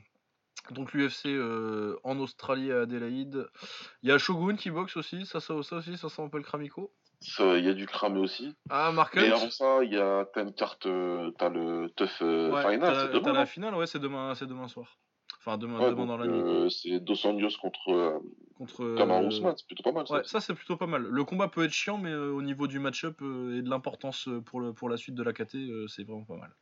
Donc 0.72 0.92
l'UFC 0.94 1.28
euh, 1.28 1.98
en 2.04 2.20
Australie 2.20 2.72
à 2.72 2.82
Adélaïde. 2.82 3.48
Il 4.04 4.10
y 4.10 4.12
a 4.12 4.18
Shogun 4.18 4.56
qui 4.56 4.70
boxe 4.72 4.98
aussi, 4.98 5.26
ça, 5.26 5.40
ça, 5.40 5.62
ça 5.64 5.78
aussi, 5.78 5.98
ça 5.98 6.10
s'appelle 6.10 6.44
Kramiko. 6.44 6.94
Il 7.40 7.66
y 7.66 7.70
a 7.70 7.74
du 7.74 7.86
cramé 7.86 8.20
aussi. 8.20 8.56
Ah, 8.70 8.92
Mark 8.92 9.16
Et 9.18 9.20
Hunt. 9.30 9.36
avant 9.36 9.50
ça, 9.52 9.84
il 9.84 9.92
y 9.94 9.98
a, 9.98 10.26
t'as 10.34 10.42
une 10.44 10.54
carte, 10.54 10.88
t'as 11.38 11.50
le 11.50 11.90
Tough 11.96 12.08
euh, 12.22 12.52
Ouais, 12.52 12.62
Final, 12.74 12.80
t'as 12.80 13.08
demain. 13.08 13.22
t'as 13.22 13.34
la 13.34 13.46
finale, 13.46 13.76
ouais, 13.76 13.88
c'est 13.88 14.00
demain, 14.00 14.34
c'est 14.36 14.48
demain 14.48 14.68
soir. 14.68 14.98
Enfin, 15.40 15.58
demain, 15.58 15.80
Ouais, 15.80 15.90
demain 15.92 16.06
donc, 16.06 16.08
dans 16.08 16.18
la 16.18 16.28
nuit. 16.28 16.42
euh, 16.44 16.70
c'est 16.70 17.00
Dos 17.00 17.26
Anjos 17.26 17.58
contre 17.62 17.90
euh, 17.92 18.20
Contre. 18.58 18.96
Kamaru 18.98 19.26
euh, 19.26 19.28
Usman, 19.30 19.54
c'est 19.58 19.66
plutôt 19.68 19.84
pas 19.84 19.92
mal. 19.92 20.08
ça 20.08 20.14
Ouais, 20.16 20.22
ça 20.26 20.42
c'est 20.42 20.54
plutôt 20.54 20.76
pas 20.78 20.88
mal. 20.88 21.04
Le 21.04 21.24
combat 21.24 21.48
peut 21.48 21.64
être 21.64 21.72
chiant, 21.72 21.98
mais 21.98 22.14
au 22.14 22.42
niveau 22.42 22.68
du 22.68 22.80
match-up 22.80 23.22
et 23.22 23.62
de 23.62 23.70
l'importance 23.70 24.28
pour, 24.46 24.60
le, 24.60 24.74
pour 24.74 24.90
la 24.90 24.98
suite 24.98 25.16
de 25.16 25.24
la 25.24 25.32
KT, 25.34 25.58
c'est 25.88 26.04
vraiment 26.04 26.26
pas 26.26 26.36
mal. 26.38 26.54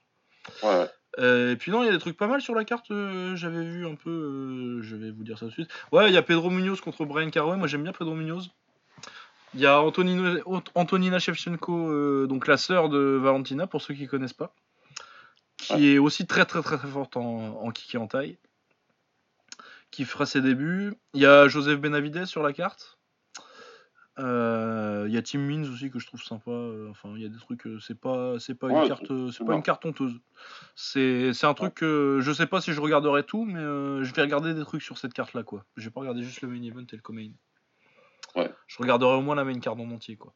Ouais. 0.64 0.88
Euh, 1.20 1.52
et 1.52 1.56
puis 1.56 1.72
non, 1.72 1.84
il 1.84 1.88
y 1.88 1.90
a 1.90 1.92
des 1.94 1.98
trucs 2.00 2.18
pas 2.18 2.28
mal 2.28 2.42
sur 2.42 2.54
la 2.54 2.64
carte, 2.64 2.92
euh, 2.92 3.36
j'avais 3.36 3.64
vu 3.64 3.88
un 3.88 3.96
peu, 3.96 4.10
euh, 4.12 4.82
je 4.84 4.96
vais 4.96 5.10
vous 5.12 5.24
dire 5.24 5.38
ça 5.40 5.46
tout 5.46 5.50
de 5.50 5.54
suite. 5.54 5.70
Ouais, 5.92 6.10
il 6.10 6.14
y 6.14 6.18
a 6.18 6.22
Pedro 6.22 6.50
Munoz 6.52 6.80
contre 6.82 7.06
Brian 7.06 7.30
Carouet, 7.32 7.58
moi 7.58 7.68
j'aime 7.68 7.84
bien 7.84 7.92
Pedro 7.92 8.14
Munoz. 8.14 8.52
Il 9.58 9.62
y 9.62 9.66
a 9.66 9.82
Antonina 9.82 11.18
Shevchenko, 11.18 11.90
euh, 11.90 12.28
donc 12.28 12.46
la 12.46 12.58
sœur 12.58 12.90
de 12.90 13.00
Valentina, 13.00 13.66
pour 13.66 13.82
ceux 13.82 13.96
qui 13.96 14.06
connaissent 14.06 14.32
pas, 14.34 14.54
qui 15.58 15.90
est 15.92 15.98
aussi 15.98 16.28
très 16.28 16.46
très 16.46 16.62
très 16.62 16.78
très 16.78 16.88
forte 16.88 17.18
en, 17.18 17.60
en 17.64 17.72
kick 17.72 17.96
et 17.96 17.98
en 17.98 18.06
taille, 18.06 18.38
qui 19.90 20.06
fera 20.06 20.28
ses 20.28 20.42
débuts. 20.42 20.94
Il 21.16 21.22
y 21.22 21.26
a 21.26 21.48
Joseph 21.48 21.80
Benavidez 21.80 22.28
sur 22.28 22.44
la 22.44 22.54
carte. 22.54 23.00
Euh, 24.20 25.06
Il 25.08 25.14
y 25.16 25.18
a 25.18 25.24
Tim 25.24 25.40
Means 25.40 25.64
aussi 25.72 25.90
que 25.90 25.98
je 25.98 26.06
trouve 26.06 26.22
sympa. 26.22 26.52
euh, 26.52 26.90
Enfin, 26.92 27.10
il 27.16 27.24
y 27.24 27.26
a 27.26 27.30
des 27.30 27.38
trucs. 27.40 27.68
c'est 27.82 28.00
pas, 28.00 28.38
c'est 28.40 28.54
pas 28.54 28.68
une 28.70 28.88
carte, 28.88 29.12
c'est 29.32 29.44
pas 29.44 29.54
une 29.56 29.64
carte 29.64 29.86
honteuse. 29.88 30.20
C'est, 30.76 31.34
c'est 31.34 31.48
un 31.48 31.56
truc 31.56 31.74
que 31.74 32.20
je 32.22 32.32
sais 32.32 32.46
pas 32.46 32.62
si 32.62 32.74
je 32.74 32.82
regarderai 32.82 33.24
tout, 33.24 33.44
mais 33.46 33.60
euh, 33.60 34.04
je 34.04 34.14
vais 34.14 34.22
regarder 34.22 34.54
des 34.54 34.64
trucs 34.64 34.84
sur 34.84 35.00
cette 35.00 35.14
carte-là, 35.14 35.42
quoi. 35.42 35.66
Je 35.78 35.86
vais 35.86 35.90
pas 35.92 36.02
regarder 36.02 36.22
juste 36.22 36.42
le 36.42 36.48
main 36.48 36.62
event 36.62 36.86
et 36.92 36.96
le 36.96 37.02
co-main. 37.02 37.32
Ouais. 38.38 38.50
Je 38.68 38.78
regarderai 38.78 39.16
au 39.16 39.22
moins 39.22 39.36
la 39.36 39.44
main 39.44 39.60
card 39.60 39.80
en 39.80 39.92
entier, 39.92 40.16
quoi. 40.16 40.34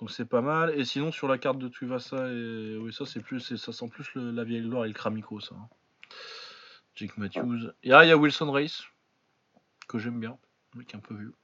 Donc 0.00 0.10
c'est 0.10 0.24
pas 0.28 0.40
mal. 0.40 0.78
Et 0.78 0.84
sinon 0.84 1.12
sur 1.12 1.28
la 1.28 1.38
carte 1.38 1.58
de 1.58 1.68
Tuivasa 1.68 2.28
et 2.28 2.76
oui 2.76 2.92
ça 2.92 3.06
c'est 3.06 3.20
plus, 3.22 3.56
ça 3.56 3.72
sent 3.72 3.88
plus 3.88 4.12
le- 4.14 4.32
la 4.32 4.42
vieille 4.44 4.62
gloire 4.62 4.84
et 4.84 4.88
le 4.88 4.94
Kramico, 4.94 5.38
ça. 5.40 5.54
hein. 5.54 5.68
Jake 6.96 7.16
Matthews. 7.16 7.70
Et 7.84 7.92
ah, 7.92 8.04
il 8.04 8.08
y 8.08 8.12
a 8.12 8.16
Wilson 8.16 8.50
Race 8.50 8.82
que 9.88 9.98
j'aime 9.98 10.18
bien. 10.20 10.36
Mec 10.74 10.94
un 10.94 10.98
peu 10.98 11.14
vieux. 11.14 11.34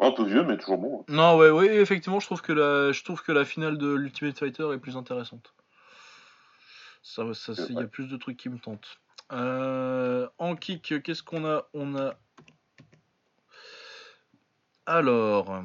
Un 0.00 0.10
peu 0.10 0.24
vieux, 0.24 0.42
mais 0.42 0.56
toujours 0.58 0.78
bon. 0.78 1.00
hein. 1.02 1.04
Non, 1.08 1.36
ouais, 1.36 1.50
ouais, 1.50 1.76
effectivement, 1.76 2.18
je 2.18 2.26
trouve 2.26 2.42
que 2.42 2.52
la, 2.52 2.90
je 2.92 3.04
trouve 3.04 3.22
que 3.22 3.30
la 3.30 3.44
finale 3.44 3.78
de 3.78 3.92
l'Ultimate 3.94 4.36
Fighter 4.38 4.68
est 4.74 4.78
plus 4.78 4.96
intéressante. 4.96 5.54
Ça, 7.02 7.22
ça, 7.34 7.54
C'est 7.54 7.68
il 7.70 7.76
y 7.76 7.82
a 7.82 7.86
plus 7.86 8.08
de 8.08 8.16
trucs 8.16 8.36
qui 8.36 8.48
me 8.48 8.58
tentent. 8.58 8.98
Euh, 9.32 10.28
en 10.38 10.56
kick, 10.56 11.02
qu'est-ce 11.02 11.22
qu'on 11.22 11.44
a? 11.46 11.68
On 11.74 11.96
a. 11.96 12.14
Alors. 14.86 15.62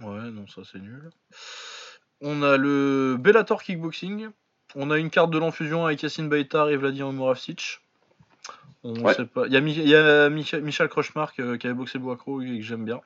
Ouais, 0.00 0.30
non, 0.30 0.46
ça 0.46 0.62
c'est 0.70 0.78
nul. 0.78 1.10
On 2.20 2.42
a 2.42 2.56
le 2.56 3.16
Bellator 3.18 3.62
Kickboxing. 3.62 4.28
On 4.74 4.90
a 4.90 4.98
une 4.98 5.10
carte 5.10 5.30
de 5.30 5.38
l'enfusion 5.38 5.86
avec 5.86 6.02
Yacine 6.02 6.28
Baitar 6.28 6.68
et 6.68 6.76
Vladimir 6.76 7.12
Moravcic. 7.12 7.80
On 8.82 8.94
Ouais. 9.02 9.14
sait 9.14 9.24
pas. 9.26 9.46
Il 9.46 9.52
y 9.52 9.56
a, 9.56 9.60
Mi- 9.60 9.74
il 9.74 9.88
y 9.88 9.94
a 9.94 10.28
Micha- 10.28 10.60
Michel 10.60 10.88
Krochmark 10.88 11.38
euh, 11.40 11.56
qui 11.56 11.66
avait 11.66 11.74
boxé 11.74 11.98
Boakro 11.98 12.42
et 12.42 12.58
que 12.58 12.62
j'aime 12.64 12.84
bien 12.84 13.00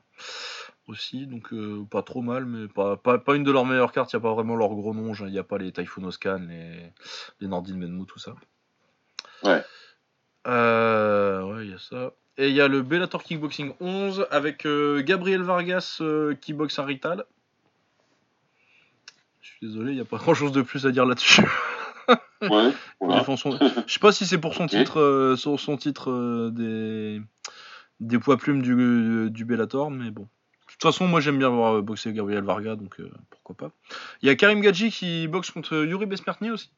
aussi. 0.88 1.26
Donc 1.26 1.52
euh, 1.52 1.84
pas 1.90 2.02
trop 2.02 2.22
mal, 2.22 2.44
mais 2.44 2.66
pas, 2.68 2.96
pas, 2.96 3.18
pas 3.18 3.36
une 3.36 3.44
de 3.44 3.52
leurs 3.52 3.64
meilleures 3.66 3.92
cartes. 3.92 4.12
Il 4.12 4.16
n'y 4.16 4.20
a 4.20 4.22
pas 4.22 4.34
vraiment 4.34 4.56
leur 4.56 4.68
gros 4.70 4.92
nom. 4.94 5.14
Il 5.14 5.26
n'y 5.26 5.38
a 5.38 5.44
pas 5.44 5.58
les 5.58 5.72
Typhoon 5.72 6.04
Oscan, 6.04 6.40
les, 6.48 6.92
les 7.40 7.46
Nordin 7.48 7.76
Menmo, 7.76 8.04
tout 8.04 8.18
ça. 8.18 8.34
Ouais. 9.44 9.62
Euh, 10.46 11.42
ouais, 11.44 11.66
il 11.66 11.70
y 11.70 11.74
a 11.74 11.78
ça. 11.78 12.12
Et 12.40 12.48
il 12.48 12.54
y 12.54 12.60
a 12.62 12.68
le 12.68 12.80
Bellator 12.80 13.22
Kickboxing 13.22 13.74
11 13.80 14.26
avec 14.30 14.64
euh, 14.64 15.02
Gabriel 15.02 15.42
Vargas 15.42 15.98
euh, 16.00 16.34
qui 16.34 16.54
boxe 16.54 16.78
un 16.78 16.84
Rital. 16.84 17.24
Je 19.42 19.48
suis 19.48 19.58
désolé, 19.66 19.92
il 19.92 19.96
n'y 19.96 20.00
a 20.00 20.06
pas 20.06 20.16
grand 20.18 20.32
chose 20.32 20.52
de 20.52 20.62
plus 20.62 20.86
à 20.86 20.90
dire 20.90 21.04
là-dessus. 21.04 21.42
Ouais, 22.08 22.16
Il 22.42 22.48
voilà. 23.00 23.24
son- 23.36 23.58
Je 23.86 23.92
sais 23.92 24.00
pas 24.00 24.12
si 24.12 24.26
c'est 24.26 24.38
pour 24.38 24.54
son 24.54 24.66
titre, 24.66 25.00
euh, 25.00 25.36
son, 25.36 25.58
son 25.58 25.76
titre 25.76 26.50
des... 26.54 27.20
des 28.00 28.18
poids 28.18 28.38
plumes 28.38 28.62
du, 28.62 29.30
du 29.30 29.44
Bellator, 29.44 29.90
mais 29.90 30.10
bon. 30.10 30.22
De 30.22 30.72
toute 30.72 30.82
façon, 30.82 31.06
moi 31.08 31.20
j'aime 31.20 31.36
bien 31.38 31.50
voir 31.50 31.82
boxer 31.82 32.12
Gabriel 32.14 32.42
Varga, 32.44 32.74
donc 32.76 32.96
pourquoi 33.28 33.54
pas. 33.56 33.70
Il 34.22 34.28
y 34.28 34.30
a 34.30 34.34
Karim 34.34 34.60
Gadji 34.62 34.90
qui 34.90 35.28
boxe 35.28 35.50
contre 35.50 35.84
Yuri 35.84 36.06
Besmertny 36.06 36.50
aussi. 36.50 36.70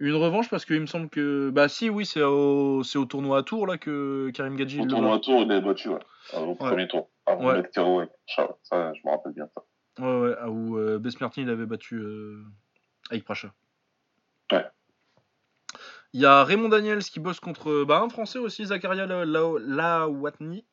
Une 0.00 0.14
revanche 0.14 0.48
parce 0.48 0.64
qu'il 0.64 0.80
me 0.80 0.86
semble 0.86 1.10
que. 1.10 1.50
Bah 1.50 1.68
si, 1.68 1.90
oui, 1.90 2.06
c'est 2.06 2.22
au, 2.22 2.82
c'est 2.82 2.98
au 2.98 3.04
tournoi 3.04 3.38
à 3.38 3.42
Tours 3.42 3.66
là 3.66 3.76
que 3.76 4.30
Karim 4.30 4.56
Gadji 4.56 4.80
Au 4.80 4.84
le 4.84 4.90
tournoi 4.90 5.16
à 5.16 5.18
tour, 5.18 5.42
il 5.42 5.52
est 5.52 5.60
battu, 5.60 5.90
ouais. 5.90 5.98
Euh, 6.34 6.40
Au 6.40 6.54
premier 6.54 6.88
tour. 6.88 7.10
Avant 7.26 7.44
Ouais. 7.46 7.56
de 7.58 7.62
mettre 7.62 7.80
avec 7.80 8.10
Charles. 8.26 8.54
Ça, 8.62 8.92
je 8.94 9.00
me 9.04 9.10
rappelle 9.10 9.32
bien 9.34 9.46
ça. 9.54 9.62
Ouais, 10.02 10.20
ouais, 10.20 10.34
ah, 10.40 10.48
où 10.48 10.78
euh, 10.78 10.98
il 11.36 11.50
avait 11.50 11.66
battu 11.66 11.96
euh, 11.96 12.42
Aïk 13.10 13.24
Pracha. 13.24 13.52
Ouais. 14.50 14.64
Il 16.14 16.20
y 16.20 16.26
a 16.26 16.44
Raymond 16.44 16.70
Daniels 16.70 17.04
qui 17.04 17.20
bosse 17.20 17.38
contre 17.38 17.84
bah, 17.84 18.00
un 18.00 18.08
français 18.08 18.38
aussi, 18.38 18.64
Zakaria 18.64 19.04
La- 19.06 19.26
La- 19.26 19.58
Lawatni. 19.58 20.64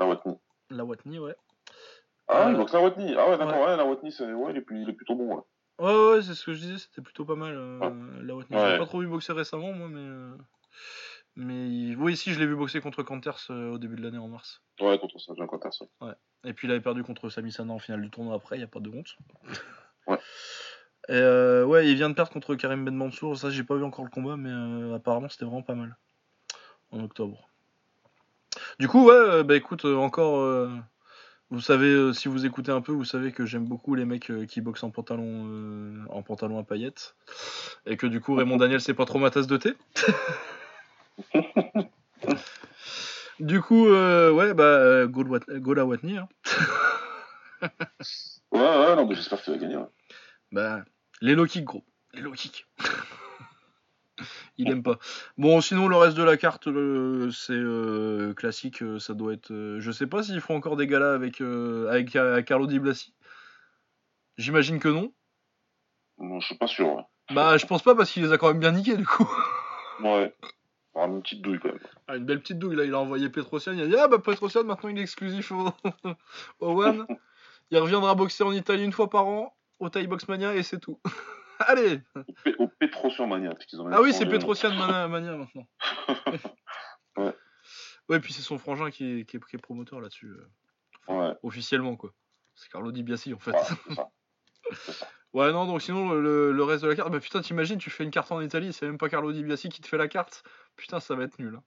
La 0.00 0.06
Watney. 0.06 0.38
Lawatni, 0.70 1.18
ouais. 1.18 1.36
Ah, 2.28 2.48
Euh, 2.48 2.54
donc 2.56 2.72
la 2.72 2.80
Watney. 2.80 3.14
Ah 3.18 3.28
ouais, 3.28 3.36
d'accord, 3.36 3.66
ouais, 3.66 3.76
la 3.76 3.84
Watney, 3.84 4.10
c'est... 4.10 4.32
Ouais, 4.32 4.52
il, 4.52 4.56
est, 4.56 4.62
plus- 4.62 4.80
il 4.82 4.88
est 4.88 4.94
plutôt 4.94 5.14
bon, 5.14 5.36
ouais. 5.36 5.42
Ouais, 5.78 6.10
ouais, 6.10 6.22
c'est 6.22 6.34
ce 6.34 6.44
que 6.44 6.54
je 6.54 6.60
disais, 6.60 6.78
c'était 6.78 7.02
plutôt 7.02 7.24
pas 7.24 7.34
mal. 7.34 7.54
Euh, 7.56 7.78
Ouais. 7.80 8.72
L'ai 8.72 8.78
pas 8.78 8.86
trop 8.86 9.00
vu 9.00 9.06
boxer 9.08 9.32
récemment, 9.32 9.72
moi, 9.72 9.88
mais. 9.88 10.00
euh, 10.00 10.36
Mais 11.36 11.94
oui, 11.96 12.16
si, 12.16 12.32
je 12.32 12.38
l'ai 12.38 12.46
vu 12.46 12.54
boxer 12.56 12.80
contre 12.80 13.02
Canters 13.02 13.38
euh, 13.50 13.72
au 13.72 13.78
début 13.78 13.96
de 13.96 14.02
l'année 14.02 14.18
en 14.18 14.28
mars. 14.28 14.62
Ouais, 14.80 14.98
contre 14.98 15.16
un 15.40 15.46
Quinters, 15.46 15.72
ouais. 16.02 16.12
Et 16.44 16.52
puis 16.52 16.66
il 16.66 16.70
avait 16.72 16.80
perdu 16.80 17.02
contre 17.04 17.28
Sami 17.30 17.52
Sana 17.52 17.72
en 17.72 17.78
finale 17.78 18.02
du 18.02 18.10
tournoi 18.10 18.34
après, 18.34 18.56
il 18.56 18.58
n'y 18.58 18.64
a 18.64 18.68
pas 18.68 18.80
de 18.80 18.90
honte. 18.90 19.16
Ouais. 20.08 20.18
Et 21.08 21.12
euh, 21.12 21.64
ouais, 21.64 21.88
il 21.88 21.94
vient 21.94 22.10
de 22.10 22.14
perdre 22.14 22.32
contre 22.32 22.56
Karim 22.56 22.84
Ben 22.84 22.94
Mansour, 22.94 23.36
ça 23.36 23.50
j'ai 23.50 23.62
pas 23.62 23.76
vu 23.76 23.84
encore 23.84 24.04
le 24.04 24.10
combat, 24.10 24.36
mais 24.36 24.50
euh, 24.50 24.94
apparemment 24.96 25.28
c'était 25.28 25.44
vraiment 25.44 25.62
pas 25.62 25.74
mal. 25.76 25.96
En 26.90 27.02
octobre. 27.04 27.48
Du 28.80 28.88
coup, 28.88 29.06
ouais, 29.06 29.44
bah 29.44 29.54
écoute, 29.56 29.84
encore. 29.84 30.38
euh, 30.40 30.70
vous 31.52 31.60
savez, 31.60 31.88
euh, 31.92 32.12
si 32.14 32.28
vous 32.28 32.46
écoutez 32.46 32.72
un 32.72 32.80
peu, 32.80 32.92
vous 32.92 33.04
savez 33.04 33.30
que 33.30 33.44
j'aime 33.44 33.66
beaucoup 33.66 33.94
les 33.94 34.06
mecs 34.06 34.30
euh, 34.30 34.46
qui 34.46 34.62
boxent 34.62 34.84
en 34.84 34.90
pantalon, 34.90 35.44
euh, 35.48 36.02
en 36.08 36.22
pantalon 36.22 36.58
à 36.58 36.64
paillettes. 36.64 37.14
Et 37.84 37.98
que 37.98 38.06
du 38.06 38.20
coup, 38.20 38.34
Raymond 38.34 38.56
Daniel, 38.56 38.80
c'est 38.80 38.94
pas 38.94 39.04
trop 39.04 39.18
ma 39.18 39.30
tasse 39.30 39.46
de 39.46 39.58
thé. 39.58 39.74
du 43.38 43.60
coup, 43.60 43.86
euh, 43.86 44.32
ouais, 44.32 44.54
bah, 44.54 45.04
Wat- 45.06 45.58
Gola 45.58 45.84
Watney, 45.84 46.16
hein. 46.16 46.28
Ouais, 48.50 48.58
ouais, 48.60 48.96
non, 48.96 49.06
mais 49.06 49.14
j'espère 49.14 49.38
que 49.40 49.44
tu 49.44 49.50
vas 49.50 49.58
gagner, 49.58 49.76
ouais. 49.76 49.88
Bah, 50.52 50.84
les 51.20 51.34
low 51.34 51.44
kicks, 51.44 51.64
gros. 51.64 51.84
Les 52.14 52.22
low 52.22 52.32
kicks. 52.32 52.66
Il 54.62 54.70
aime 54.70 54.82
pas. 54.82 54.98
Bon, 55.38 55.60
sinon, 55.60 55.88
le 55.88 55.96
reste 55.96 56.16
de 56.16 56.22
la 56.22 56.36
carte, 56.36 56.68
euh, 56.68 57.30
c'est 57.30 57.52
euh, 57.52 58.32
classique. 58.34 58.82
euh, 58.82 58.98
ça 58.98 59.14
doit 59.14 59.32
être. 59.32 59.50
euh, 59.50 59.80
je 59.80 59.90
sais 59.92 60.06
pas 60.06 60.22
s'ils 60.22 60.40
font 60.40 60.54
encore 60.56 60.76
des 60.76 60.86
galas 60.86 61.14
avec, 61.14 61.40
euh, 61.40 61.90
avec 61.90 62.10
Carlo 62.46 62.66
Di 62.66 62.78
Blasi. 62.78 63.12
J'imagine 64.38 64.78
que 64.78 64.88
non. 64.88 65.12
Non, 66.18 66.40
je 66.40 66.46
suis 66.46 66.56
pas 66.56 66.66
sûr, 66.66 66.94
ouais. 66.94 67.02
Bah, 67.34 67.56
je 67.56 67.66
pense 67.66 67.82
pas 67.82 67.94
parce 67.94 68.10
qu'il 68.10 68.22
les 68.22 68.32
a 68.32 68.38
quand 68.38 68.48
même 68.48 68.60
bien 68.60 68.72
niqués, 68.72 68.96
du 68.96 69.06
coup. 69.06 69.28
Ouais. 70.02 70.34
Une 70.94 71.22
petite 71.22 71.40
douille, 71.42 71.58
quand 71.60 71.68
même. 71.68 71.78
Ah, 72.06 72.16
une 72.16 72.24
belle 72.26 72.40
petite 72.40 72.58
douille, 72.58 72.76
là. 72.76 72.84
Il 72.84 72.92
a 72.94 72.98
envoyé 72.98 73.28
Petrosian. 73.30 73.72
Il 73.72 73.80
a 73.82 73.86
dit 73.86 73.96
Ah, 73.96 74.08
bah, 74.08 74.18
Petrosian, 74.18 74.64
maintenant, 74.64 74.90
il 74.90 74.98
est 74.98 75.02
exclusif 75.02 75.50
au, 75.52 75.70
au 76.60 76.82
One. 76.82 77.06
Il 77.70 77.78
reviendra 77.78 78.14
boxer 78.14 78.44
en 78.44 78.52
Italie 78.52 78.84
une 78.84 78.92
fois 78.92 79.08
par 79.08 79.26
an, 79.26 79.54
au 79.80 79.88
Thai 79.88 80.06
Box 80.06 80.28
Mania, 80.28 80.54
et 80.54 80.62
c'est 80.62 80.78
tout. 80.78 80.98
Allez 81.68 82.00
Au, 82.58 82.68
Petrosian 82.68 83.26
Mania, 83.26 83.54
Ah 83.92 84.00
oui, 84.02 84.12
c'est. 84.12 84.26
Petrosian 84.26 84.74
Mania, 84.74 85.08
Mania 85.08 85.36
maintenant. 85.36 85.66
Ouais. 87.16 87.34
Ouais, 88.08 88.20
puis 88.20 88.32
c'est 88.32 88.40
son 88.42 88.58
frangin 88.58 88.90
qui 88.90 89.20
est, 89.20 89.24
qui 89.26 89.36
est- 89.36 89.44
qui 89.46 89.56
est 89.56 89.58
promoteur 89.58 90.00
là-dessus, 90.00 90.28
euh, 90.28 90.48
Ouais, 91.08 91.34
officiellement 91.42 91.94
quoi. 91.96 92.12
C'est 92.54 92.70
Carlo 92.70 92.90
Di 92.90 93.02
Biasi 93.02 93.34
en 93.34 93.38
fait. 93.38 93.52
ouais, 93.52 93.58
c'est 93.88 93.94
ça. 93.94 94.08
C'est 94.72 94.92
ça. 94.92 95.08
Ouais, 95.34 95.52
non, 95.52 95.66
donc 95.66 95.82
sinon 95.82 96.12
le, 96.12 96.52
le 96.52 96.64
reste 96.64 96.82
de 96.84 96.88
la 96.88 96.96
carte, 96.96 97.10
bah 97.12 97.20
putain, 97.20 97.40
t'imagines, 97.42 97.78
tu 97.78 97.90
fais 97.90 98.04
une 98.04 98.10
carte 98.10 98.32
en 98.32 98.40
Italie, 98.40 98.72
c'est 98.72 98.86
même 98.86 98.98
pas 98.98 99.08
Carlo 99.08 99.30
Di 99.32 99.42
Biasi 99.44 99.68
qui 99.68 99.80
te 99.82 99.88
fait 99.88 99.98
la 99.98 100.08
carte. 100.08 100.42
Putain, 100.76 101.00
ça 101.00 101.14
va 101.14 101.24
être 101.24 101.38
nul. 101.38 101.54
hein. 101.56 101.62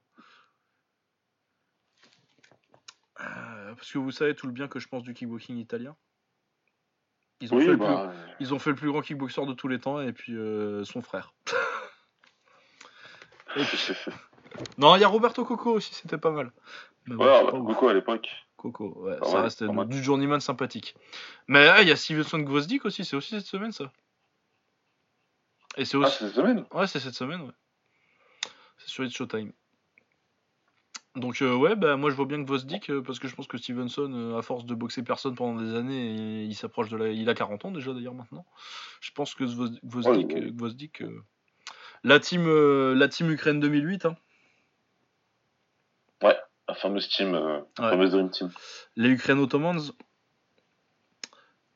Euh, 3.22 3.76
parce 3.76 3.92
que 3.92 3.98
vous 3.98 4.12
savez 4.12 4.36
tout 4.36 4.48
le 4.48 4.54
bien 4.54 4.68
que 4.68 4.80
je 4.80 4.88
pense 4.88 5.04
du 5.04 5.14
kickboxing 5.14 5.58
italien. 5.58 5.96
Ils 7.41 7.53
ont, 7.53 7.60
fait 7.60 7.66
Oui, 7.66 7.72
le 7.72 7.78
plus, 7.78 7.86
bah... 7.86 8.14
ils 8.40 8.53
ont 8.53 8.60
fait 8.60 8.70
le 8.70 8.76
plus 8.76 8.90
grand 8.91 9.02
kickboxer 9.02 9.45
de 9.45 9.53
tous 9.53 9.68
les 9.68 9.80
temps 9.80 9.99
et 10.02 10.14
puis 10.14 10.36
euh, 10.36 10.84
son 10.86 11.02
frère. 11.02 11.34
Non, 14.78 14.95
il 14.95 15.02
y 15.02 15.03
a 15.03 15.07
Roberto 15.07 15.44
Coco 15.44 15.72
aussi, 15.74 15.94
c'était 15.94 16.18
pas 16.18 16.32
mal. 16.32 16.52
Mais 17.06 17.16
bon, 17.16 17.26
Ouais, 17.26 17.40
c'est 17.40 17.52
bah, 17.52 17.57
ouf. 17.57 17.66
beaucoup 17.66 17.88
à 17.90 17.94
l'époque. 17.94 18.30
Coco, 18.57 18.94
ouais, 19.03 19.18
Ah 19.22 19.26
ça 19.26 19.36
ouais, 19.36 19.41
reste 19.41 19.64
du 19.64 20.03
journeyman 20.03 20.40
sympathique. 20.40 20.95
Mais 21.48 21.68
ah, 21.68 21.82
il 21.82 21.88
y 21.88 21.91
a 21.91 21.95
Stevenson 21.95 22.40
Gvozdik 22.40 22.86
aussi, 22.86 23.03
c'est 23.06 23.16
aussi 23.16 23.36
cette 23.36 23.45
semaine 23.45 23.72
ça. 23.72 23.91
Et 25.78 25.84
c'est 25.86 25.98
Ah, 25.98 26.02
aussi. 26.02 26.20
cette 26.20 26.34
semaine? 26.36 26.66
Ouais, 26.72 26.88
c'est 26.88 26.99
cette 26.99 27.16
semaine, 27.16 27.41
ouais. 27.41 27.52
C'est 28.78 28.90
sur 28.90 29.03
It's 29.03 29.14
Showtime. 29.16 29.52
Donc 31.16 31.42
euh, 31.42 31.56
ouais, 31.56 31.76
bah 31.78 31.96
moi 31.96 32.10
je 32.10 32.16
vois 32.16 32.26
bien 32.26 32.42
Gvozdik 32.42 32.90
euh, 32.90 33.02
parce 33.02 33.20
que 33.20 33.28
je 33.30 33.36
pense 33.36 33.48
que 33.48 33.58
Stevenson, 33.58 34.12
euh, 34.14 34.38
à 34.38 34.42
force 34.42 34.66
de 34.66 34.76
boxer 34.76 35.02
personne 35.02 35.34
pendant 35.34 35.62
des 35.62 35.74
années, 35.74 36.42
et 36.42 36.44
il 36.44 36.56
s'approche 36.56 36.90
de 36.90 36.98
la. 36.98 37.10
Il 37.10 37.30
a 37.30 37.34
40 37.34 37.66
ans 37.66 37.72
déjà 37.72 37.94
d'ailleurs 37.94 38.14
maintenant. 38.14 38.46
Je 39.00 39.12
pense 39.12 39.34
que 39.34 39.46
Ouais, 39.46 39.70
ouais. 40.10 40.46
euh, 41.02 41.24
la 42.04 42.20
team, 42.20 42.48
la 42.94 43.08
team 43.08 43.32
Ukraine 43.32 43.60
2008, 43.60 44.06
hein. 44.06 44.18
La 46.68 46.74
fameuse 46.74 47.08
team, 47.08 47.34
Ouais. 47.36 47.62
fameuse 47.78 48.12
Dream 48.12 48.32
Team. 48.32 48.50
Les 48.96 49.10
Ukraine 49.10 49.38
Ottomans. 49.38 49.80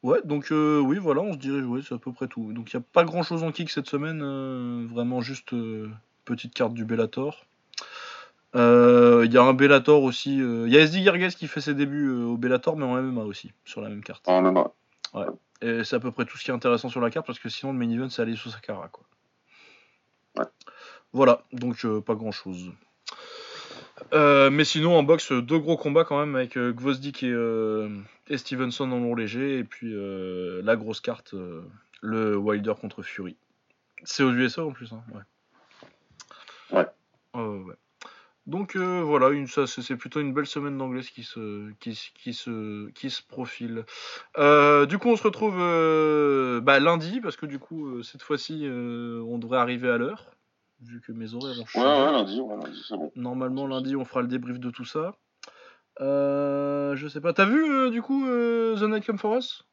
Ouais, 0.01 0.19
donc 0.23 0.47
oui, 0.49 0.97
voilà, 0.97 1.21
on 1.21 1.33
se 1.33 1.37
dirige, 1.37 1.63
ouais, 1.65 1.81
c'est 1.87 1.93
à 1.93 1.99
peu 1.99 2.11
près 2.11 2.27
tout. 2.27 2.51
Donc 2.53 2.73
il 2.73 2.77
n'y 2.77 2.81
a 2.81 2.85
pas 2.91 3.03
grand 3.03 3.21
chose 3.21 3.43
en 3.43 3.51
kick 3.51 3.69
cette 3.69 3.87
semaine, 3.87 4.87
vraiment 4.87 5.21
juste 5.21 5.53
petite 6.25 6.55
carte 6.55 6.73
du 6.73 6.85
Bellator. 6.85 7.45
Euh, 8.55 9.23
Il 9.25 9.33
y 9.33 9.37
a 9.37 9.43
un 9.43 9.53
Bellator 9.53 10.03
aussi, 10.03 10.41
euh, 10.41 10.67
il 10.67 10.73
y 10.73 10.77
a 10.77 10.81
SD 10.81 11.03
Gerges 11.03 11.35
qui 11.35 11.47
fait 11.47 11.61
ses 11.61 11.75
débuts 11.75 12.09
euh, 12.09 12.25
au 12.25 12.37
Bellator, 12.37 12.77
mais 12.77 12.85
en 12.85 12.99
MMA 13.01 13.21
aussi, 13.21 13.51
sur 13.65 13.81
la 13.81 13.89
même 13.89 14.03
carte. 14.03 14.25
Ah, 14.27 14.41
même, 14.41 14.57
ouais. 14.57 15.25
Et 15.61 15.83
c'est 15.83 15.97
à 15.97 15.99
peu 15.99 16.11
près 16.11 16.25
tout 16.25 16.37
ce 16.37 16.43
qui 16.43 16.51
est 16.51 16.53
intéressant 16.53 16.89
sur 16.89 17.01
la 17.01 17.09
carte, 17.09 17.27
parce 17.27 17.39
que 17.39 17.49
sinon 17.49 17.73
le 17.73 17.77
main 17.77 17.89
event 17.89 18.09
c'est 18.09 18.21
aller 18.21 18.35
sous 18.35 18.49
Sakara, 18.49 18.87
quoi. 18.87 19.03
Ouais. 20.37 20.45
Voilà, 21.11 21.43
donc 21.51 21.85
pas 22.01 22.15
grand 22.15 22.31
chose. 22.31 22.71
mais 24.13 24.63
sinon 24.63 24.97
en 24.97 25.03
boxe, 25.03 25.31
deux 25.31 25.59
gros 25.59 25.77
combats 25.77 26.05
quand 26.05 26.19
même 26.19 26.35
avec 26.35 26.57
euh, 26.57 26.71
Gvozdik 26.71 27.23
et, 27.23 27.31
euh, 27.31 27.89
et 28.27 28.37
Stevenson 28.37 28.91
en 28.91 28.99
long 28.99 29.15
léger, 29.15 29.59
et 29.59 29.63
puis 29.63 29.93
la 29.93 30.75
grosse 30.75 31.01
carte, 31.01 31.35
le 32.01 32.37
Wilder 32.37 32.73
contre 32.79 33.03
Fury. 33.03 33.35
C'est 34.05 34.23
aux 34.23 34.31
USA 34.31 34.63
en 34.63 34.71
plus, 34.71 34.91
hein, 34.93 35.03
ouais. 35.13 36.77
Ouais. 36.77 36.85
Ouais. 37.33 37.75
Donc 38.49 38.75
euh, 38.75 39.01
voilà, 39.03 39.29
une, 39.29 39.45
ça, 39.45 39.67
c'est 39.67 39.95
plutôt 39.95 40.19
une 40.19 40.33
belle 40.33 40.47
semaine 40.47 40.75
d'anglaise 40.75 41.09
qui 41.11 41.23
se, 41.23 41.71
qui, 41.79 41.91
qui, 42.15 42.33
se, 42.33 42.89
qui 42.89 43.11
se 43.11 43.21
profile. 43.21 43.85
Euh, 44.39 44.87
du 44.87 44.97
coup, 44.97 45.09
on 45.09 45.15
se 45.15 45.21
retrouve 45.23 45.57
euh, 45.59 46.59
bah, 46.59 46.79
lundi, 46.79 47.21
parce 47.21 47.37
que 47.37 47.45
du 47.45 47.59
coup, 47.59 48.01
cette 48.01 48.23
fois-ci, 48.23 48.65
on 48.67 49.37
devrait 49.37 49.59
arriver 49.59 49.89
à 49.91 49.97
l'heure. 49.99 50.25
vu 50.81 50.99
que 50.99 51.11
mes 51.11 51.35
horaires 51.35 51.61
ont 51.61 51.65
changé. 51.67 51.85
ouais, 51.85 52.11
lundi, 52.11 52.41
ouais, 52.41 52.55
lundi, 52.55 52.83
c'est 52.87 52.97
bon. 52.97 53.11
Normalement, 53.15 53.67
lundi, 53.67 53.95
on 53.95 54.03
fera 54.03 54.21
le 54.21 54.27
débrief 54.27 54.59
de 54.59 54.71
tout 54.71 54.85
ça. 54.85 55.13
Je 55.99 57.07
sais 57.07 57.21
pas. 57.21 57.33
T'as 57.33 57.45
vu, 57.45 57.91
du 57.91 58.01
coup, 58.01 58.25
The 58.25 58.81
Night 58.81 59.05
Come 59.05 59.19
For 59.19 59.37
Us? 59.37 59.63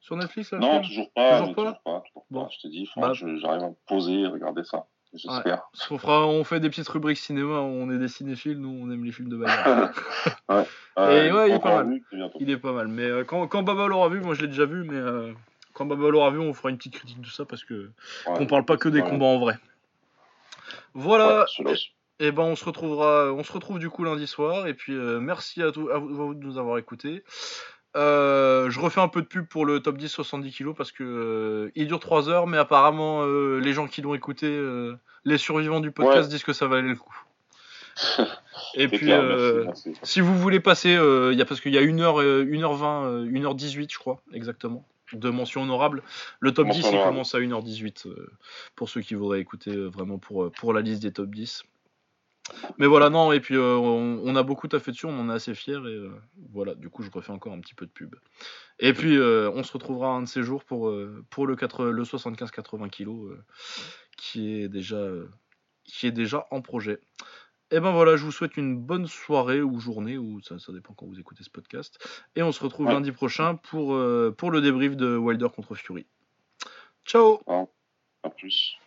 Sur 0.00 0.16
Netflix, 0.16 0.52
là 0.52 0.60
Non, 0.60 0.80
toujours 0.82 1.10
pas, 1.12 1.40
Toujours 1.40 1.54
pas 1.54 1.62
toujours 1.62 1.82
pas, 1.82 2.00
toujours 2.06 2.26
Bon. 2.30 2.44
pas. 2.44 2.50
Je 2.52 2.58
te 2.60 2.68
dis, 2.68 2.86
faudra 2.86 3.08
Bah. 3.08 3.14
j'arrive 3.14 3.62
à 3.64 3.68
me 3.70 3.74
poser 3.88 4.20
et 4.20 4.26
regarder 4.28 4.62
ça. 4.64 4.86
J'espère. 5.16 5.62
On 5.90 6.44
fait 6.44 6.60
des 6.60 6.68
petites 6.68 6.88
rubriques 6.88 7.18
cinéma, 7.18 7.54
on 7.54 7.90
est 7.90 7.98
des 7.98 8.08
cinéphiles, 8.08 8.58
nous 8.58 8.68
on 8.82 8.90
aime 8.90 9.04
les 9.04 9.12
films 9.12 9.28
de 9.28 9.36
bagarre. 9.36 9.90
ouais. 10.48 10.64
Et 10.96 11.32
ouais, 11.32 11.50
il 11.50 11.54
est 11.54 11.58
pas 11.58 11.82
mal. 11.82 11.88
vu, 11.88 12.04
il 12.40 12.50
est 12.50 12.56
pas 12.56 12.72
mal. 12.72 12.88
Mais 12.88 13.04
euh, 13.04 13.24
quand, 13.24 13.46
quand 13.46 13.62
Baba 13.62 13.86
l'aura 13.86 14.08
vu, 14.08 14.20
moi 14.20 14.34
je 14.34 14.42
l'ai 14.42 14.48
déjà 14.48 14.66
vu, 14.66 14.84
mais 14.84 14.96
euh, 14.96 15.32
quand 15.72 15.86
Baba 15.86 16.08
l'aura 16.10 16.30
vu, 16.30 16.38
on 16.38 16.52
fera 16.54 16.70
une 16.70 16.76
petite 16.76 16.94
critique 16.94 17.20
de 17.20 17.28
ça 17.28 17.44
parce 17.44 17.64
que 17.64 17.90
qu'on 18.24 18.46
parle 18.46 18.64
pas 18.64 18.76
que 18.76 18.88
des 18.88 19.02
combats 19.02 19.26
en 19.26 19.38
vrai. 19.38 19.58
Voilà. 20.94 21.46
Et 22.18 22.32
ben 22.32 22.44
on 22.44 22.56
se 22.56 22.64
retrouvera, 22.64 23.30
on 23.34 23.44
se 23.44 23.52
retrouve 23.52 23.78
du 23.78 23.90
coup 23.90 24.04
lundi 24.04 24.26
soir. 24.26 24.66
Et 24.66 24.74
puis 24.74 24.94
euh, 24.94 25.20
merci 25.20 25.62
à, 25.62 25.70
tout, 25.70 25.90
à 25.90 25.98
vous 25.98 26.20
à 26.20 26.24
vous 26.26 26.34
de 26.34 26.44
nous 26.44 26.58
avoir 26.58 26.78
écoutés. 26.78 27.24
Euh, 27.96 28.70
je 28.70 28.78
refais 28.78 29.00
un 29.00 29.08
peu 29.08 29.22
de 29.22 29.26
pub 29.26 29.46
pour 29.46 29.64
le 29.66 29.80
top 29.80 29.96
10 29.96 30.08
70 30.08 30.52
kg 30.52 30.74
parce 30.74 30.92
que 30.92 31.02
euh, 31.02 31.72
il 31.74 31.86
dure 31.88 31.98
3 31.98 32.28
heures, 32.28 32.46
mais 32.46 32.58
apparemment 32.58 33.22
euh, 33.24 33.58
les 33.58 33.72
gens 33.72 33.86
qui 33.86 34.02
l'ont 34.02 34.14
écouté, 34.14 34.46
les 35.24 35.38
survivants 35.38 35.80
du 35.80 35.90
podcast 35.90 36.24
Ouais. 36.24 36.28
disent 36.28 36.44
que 36.44 36.52
ça 36.52 36.66
valait 36.66 36.88
le 36.88 36.96
coup. 36.96 37.16
Et 38.74 38.88
puis 38.88 38.98
clair, 38.98 39.22
merci, 39.22 39.88
merci. 39.88 39.92
si 40.02 40.20
vous 40.20 40.36
voulez 40.36 40.60
passer, 40.60 40.90
y 40.90 41.42
a 41.42 41.44
parce 41.46 41.60
qu'il 41.60 41.72
y 41.72 41.78
a 41.78 41.82
1h, 41.82 42.22
euh, 42.22 42.44
1h20, 42.44 43.04
euh, 43.06 43.24
1h18 43.24 43.90
je 43.90 43.98
crois 43.98 44.20
exactement 44.32 44.86
de 45.12 45.30
mention 45.30 45.62
honorable. 45.62 46.02
Le 46.40 46.52
top 46.52 46.66
Mention 46.66 46.90
10 46.90 46.96
il 46.96 47.02
commence 47.02 47.34
à 47.34 47.38
1h18 47.38 48.08
euh, 48.08 48.28
pour 48.74 48.88
ceux 48.88 49.00
qui 49.00 49.14
voudraient 49.14 49.40
écouter 49.40 49.74
vraiment 49.74 50.18
pour, 50.18 50.50
pour 50.52 50.72
la 50.72 50.80
liste 50.80 51.02
des 51.02 51.12
top 51.12 51.30
10. 51.30 51.62
Mais 52.78 52.86
voilà, 52.86 53.10
non, 53.10 53.32
et 53.32 53.40
puis 53.40 53.56
euh, 53.56 53.74
on, 53.76 54.20
on 54.24 54.36
a 54.36 54.42
beaucoup 54.42 54.68
taffé 54.68 54.92
dessus, 54.92 55.06
on 55.06 55.18
en 55.18 55.28
est 55.30 55.32
assez 55.34 55.54
fiers, 55.54 55.74
et 55.74 55.96
euh, 55.96 56.10
voilà, 56.52 56.74
du 56.74 56.88
coup 56.88 57.02
je 57.02 57.10
refais 57.10 57.32
encore 57.32 57.52
un 57.52 57.60
petit 57.60 57.74
peu 57.74 57.86
de 57.86 57.90
pub. 57.90 58.14
Et 58.78 58.92
puis 58.92 59.16
euh, 59.16 59.50
on 59.54 59.62
se 59.62 59.72
retrouvera 59.72 60.08
un 60.10 60.22
de 60.22 60.28
ces 60.28 60.42
jours 60.42 60.64
pour, 60.64 60.94
pour 61.30 61.46
le, 61.46 61.56
4 61.56 61.86
le 61.86 62.02
75-80 62.04 62.90
kg 62.90 63.36
qui, 64.16 64.54
est 64.60 64.68
déjà, 64.68 65.02
qui 65.84 66.06
est 66.06 66.12
déjà 66.12 66.46
en 66.50 66.60
projet. 66.60 67.00
Et 67.72 67.80
ben 67.80 67.90
voilà, 67.90 68.16
je 68.16 68.24
vous 68.24 68.30
souhaite 68.30 68.56
une 68.56 68.78
bonne 68.78 69.08
soirée 69.08 69.60
ou 69.60 69.80
journée, 69.80 70.16
ou 70.16 70.40
ça, 70.40 70.56
ça 70.60 70.72
dépend 70.72 70.94
quand 70.94 71.06
vous 71.06 71.18
écoutez 71.18 71.42
ce 71.42 71.50
podcast. 71.50 71.98
Et 72.36 72.42
on 72.44 72.52
se 72.52 72.62
retrouve 72.62 72.86
Ouais. 72.86 72.92
lundi 72.92 73.10
prochain 73.10 73.56
pour, 73.56 73.98
pour 74.36 74.50
le 74.52 74.60
débrief 74.60 74.96
de 74.96 75.16
Wilder 75.16 75.48
contre 75.54 75.74
Fury. 75.74 76.06
Ciao 77.04 77.40
À 78.22 78.30
plus. 78.30 78.78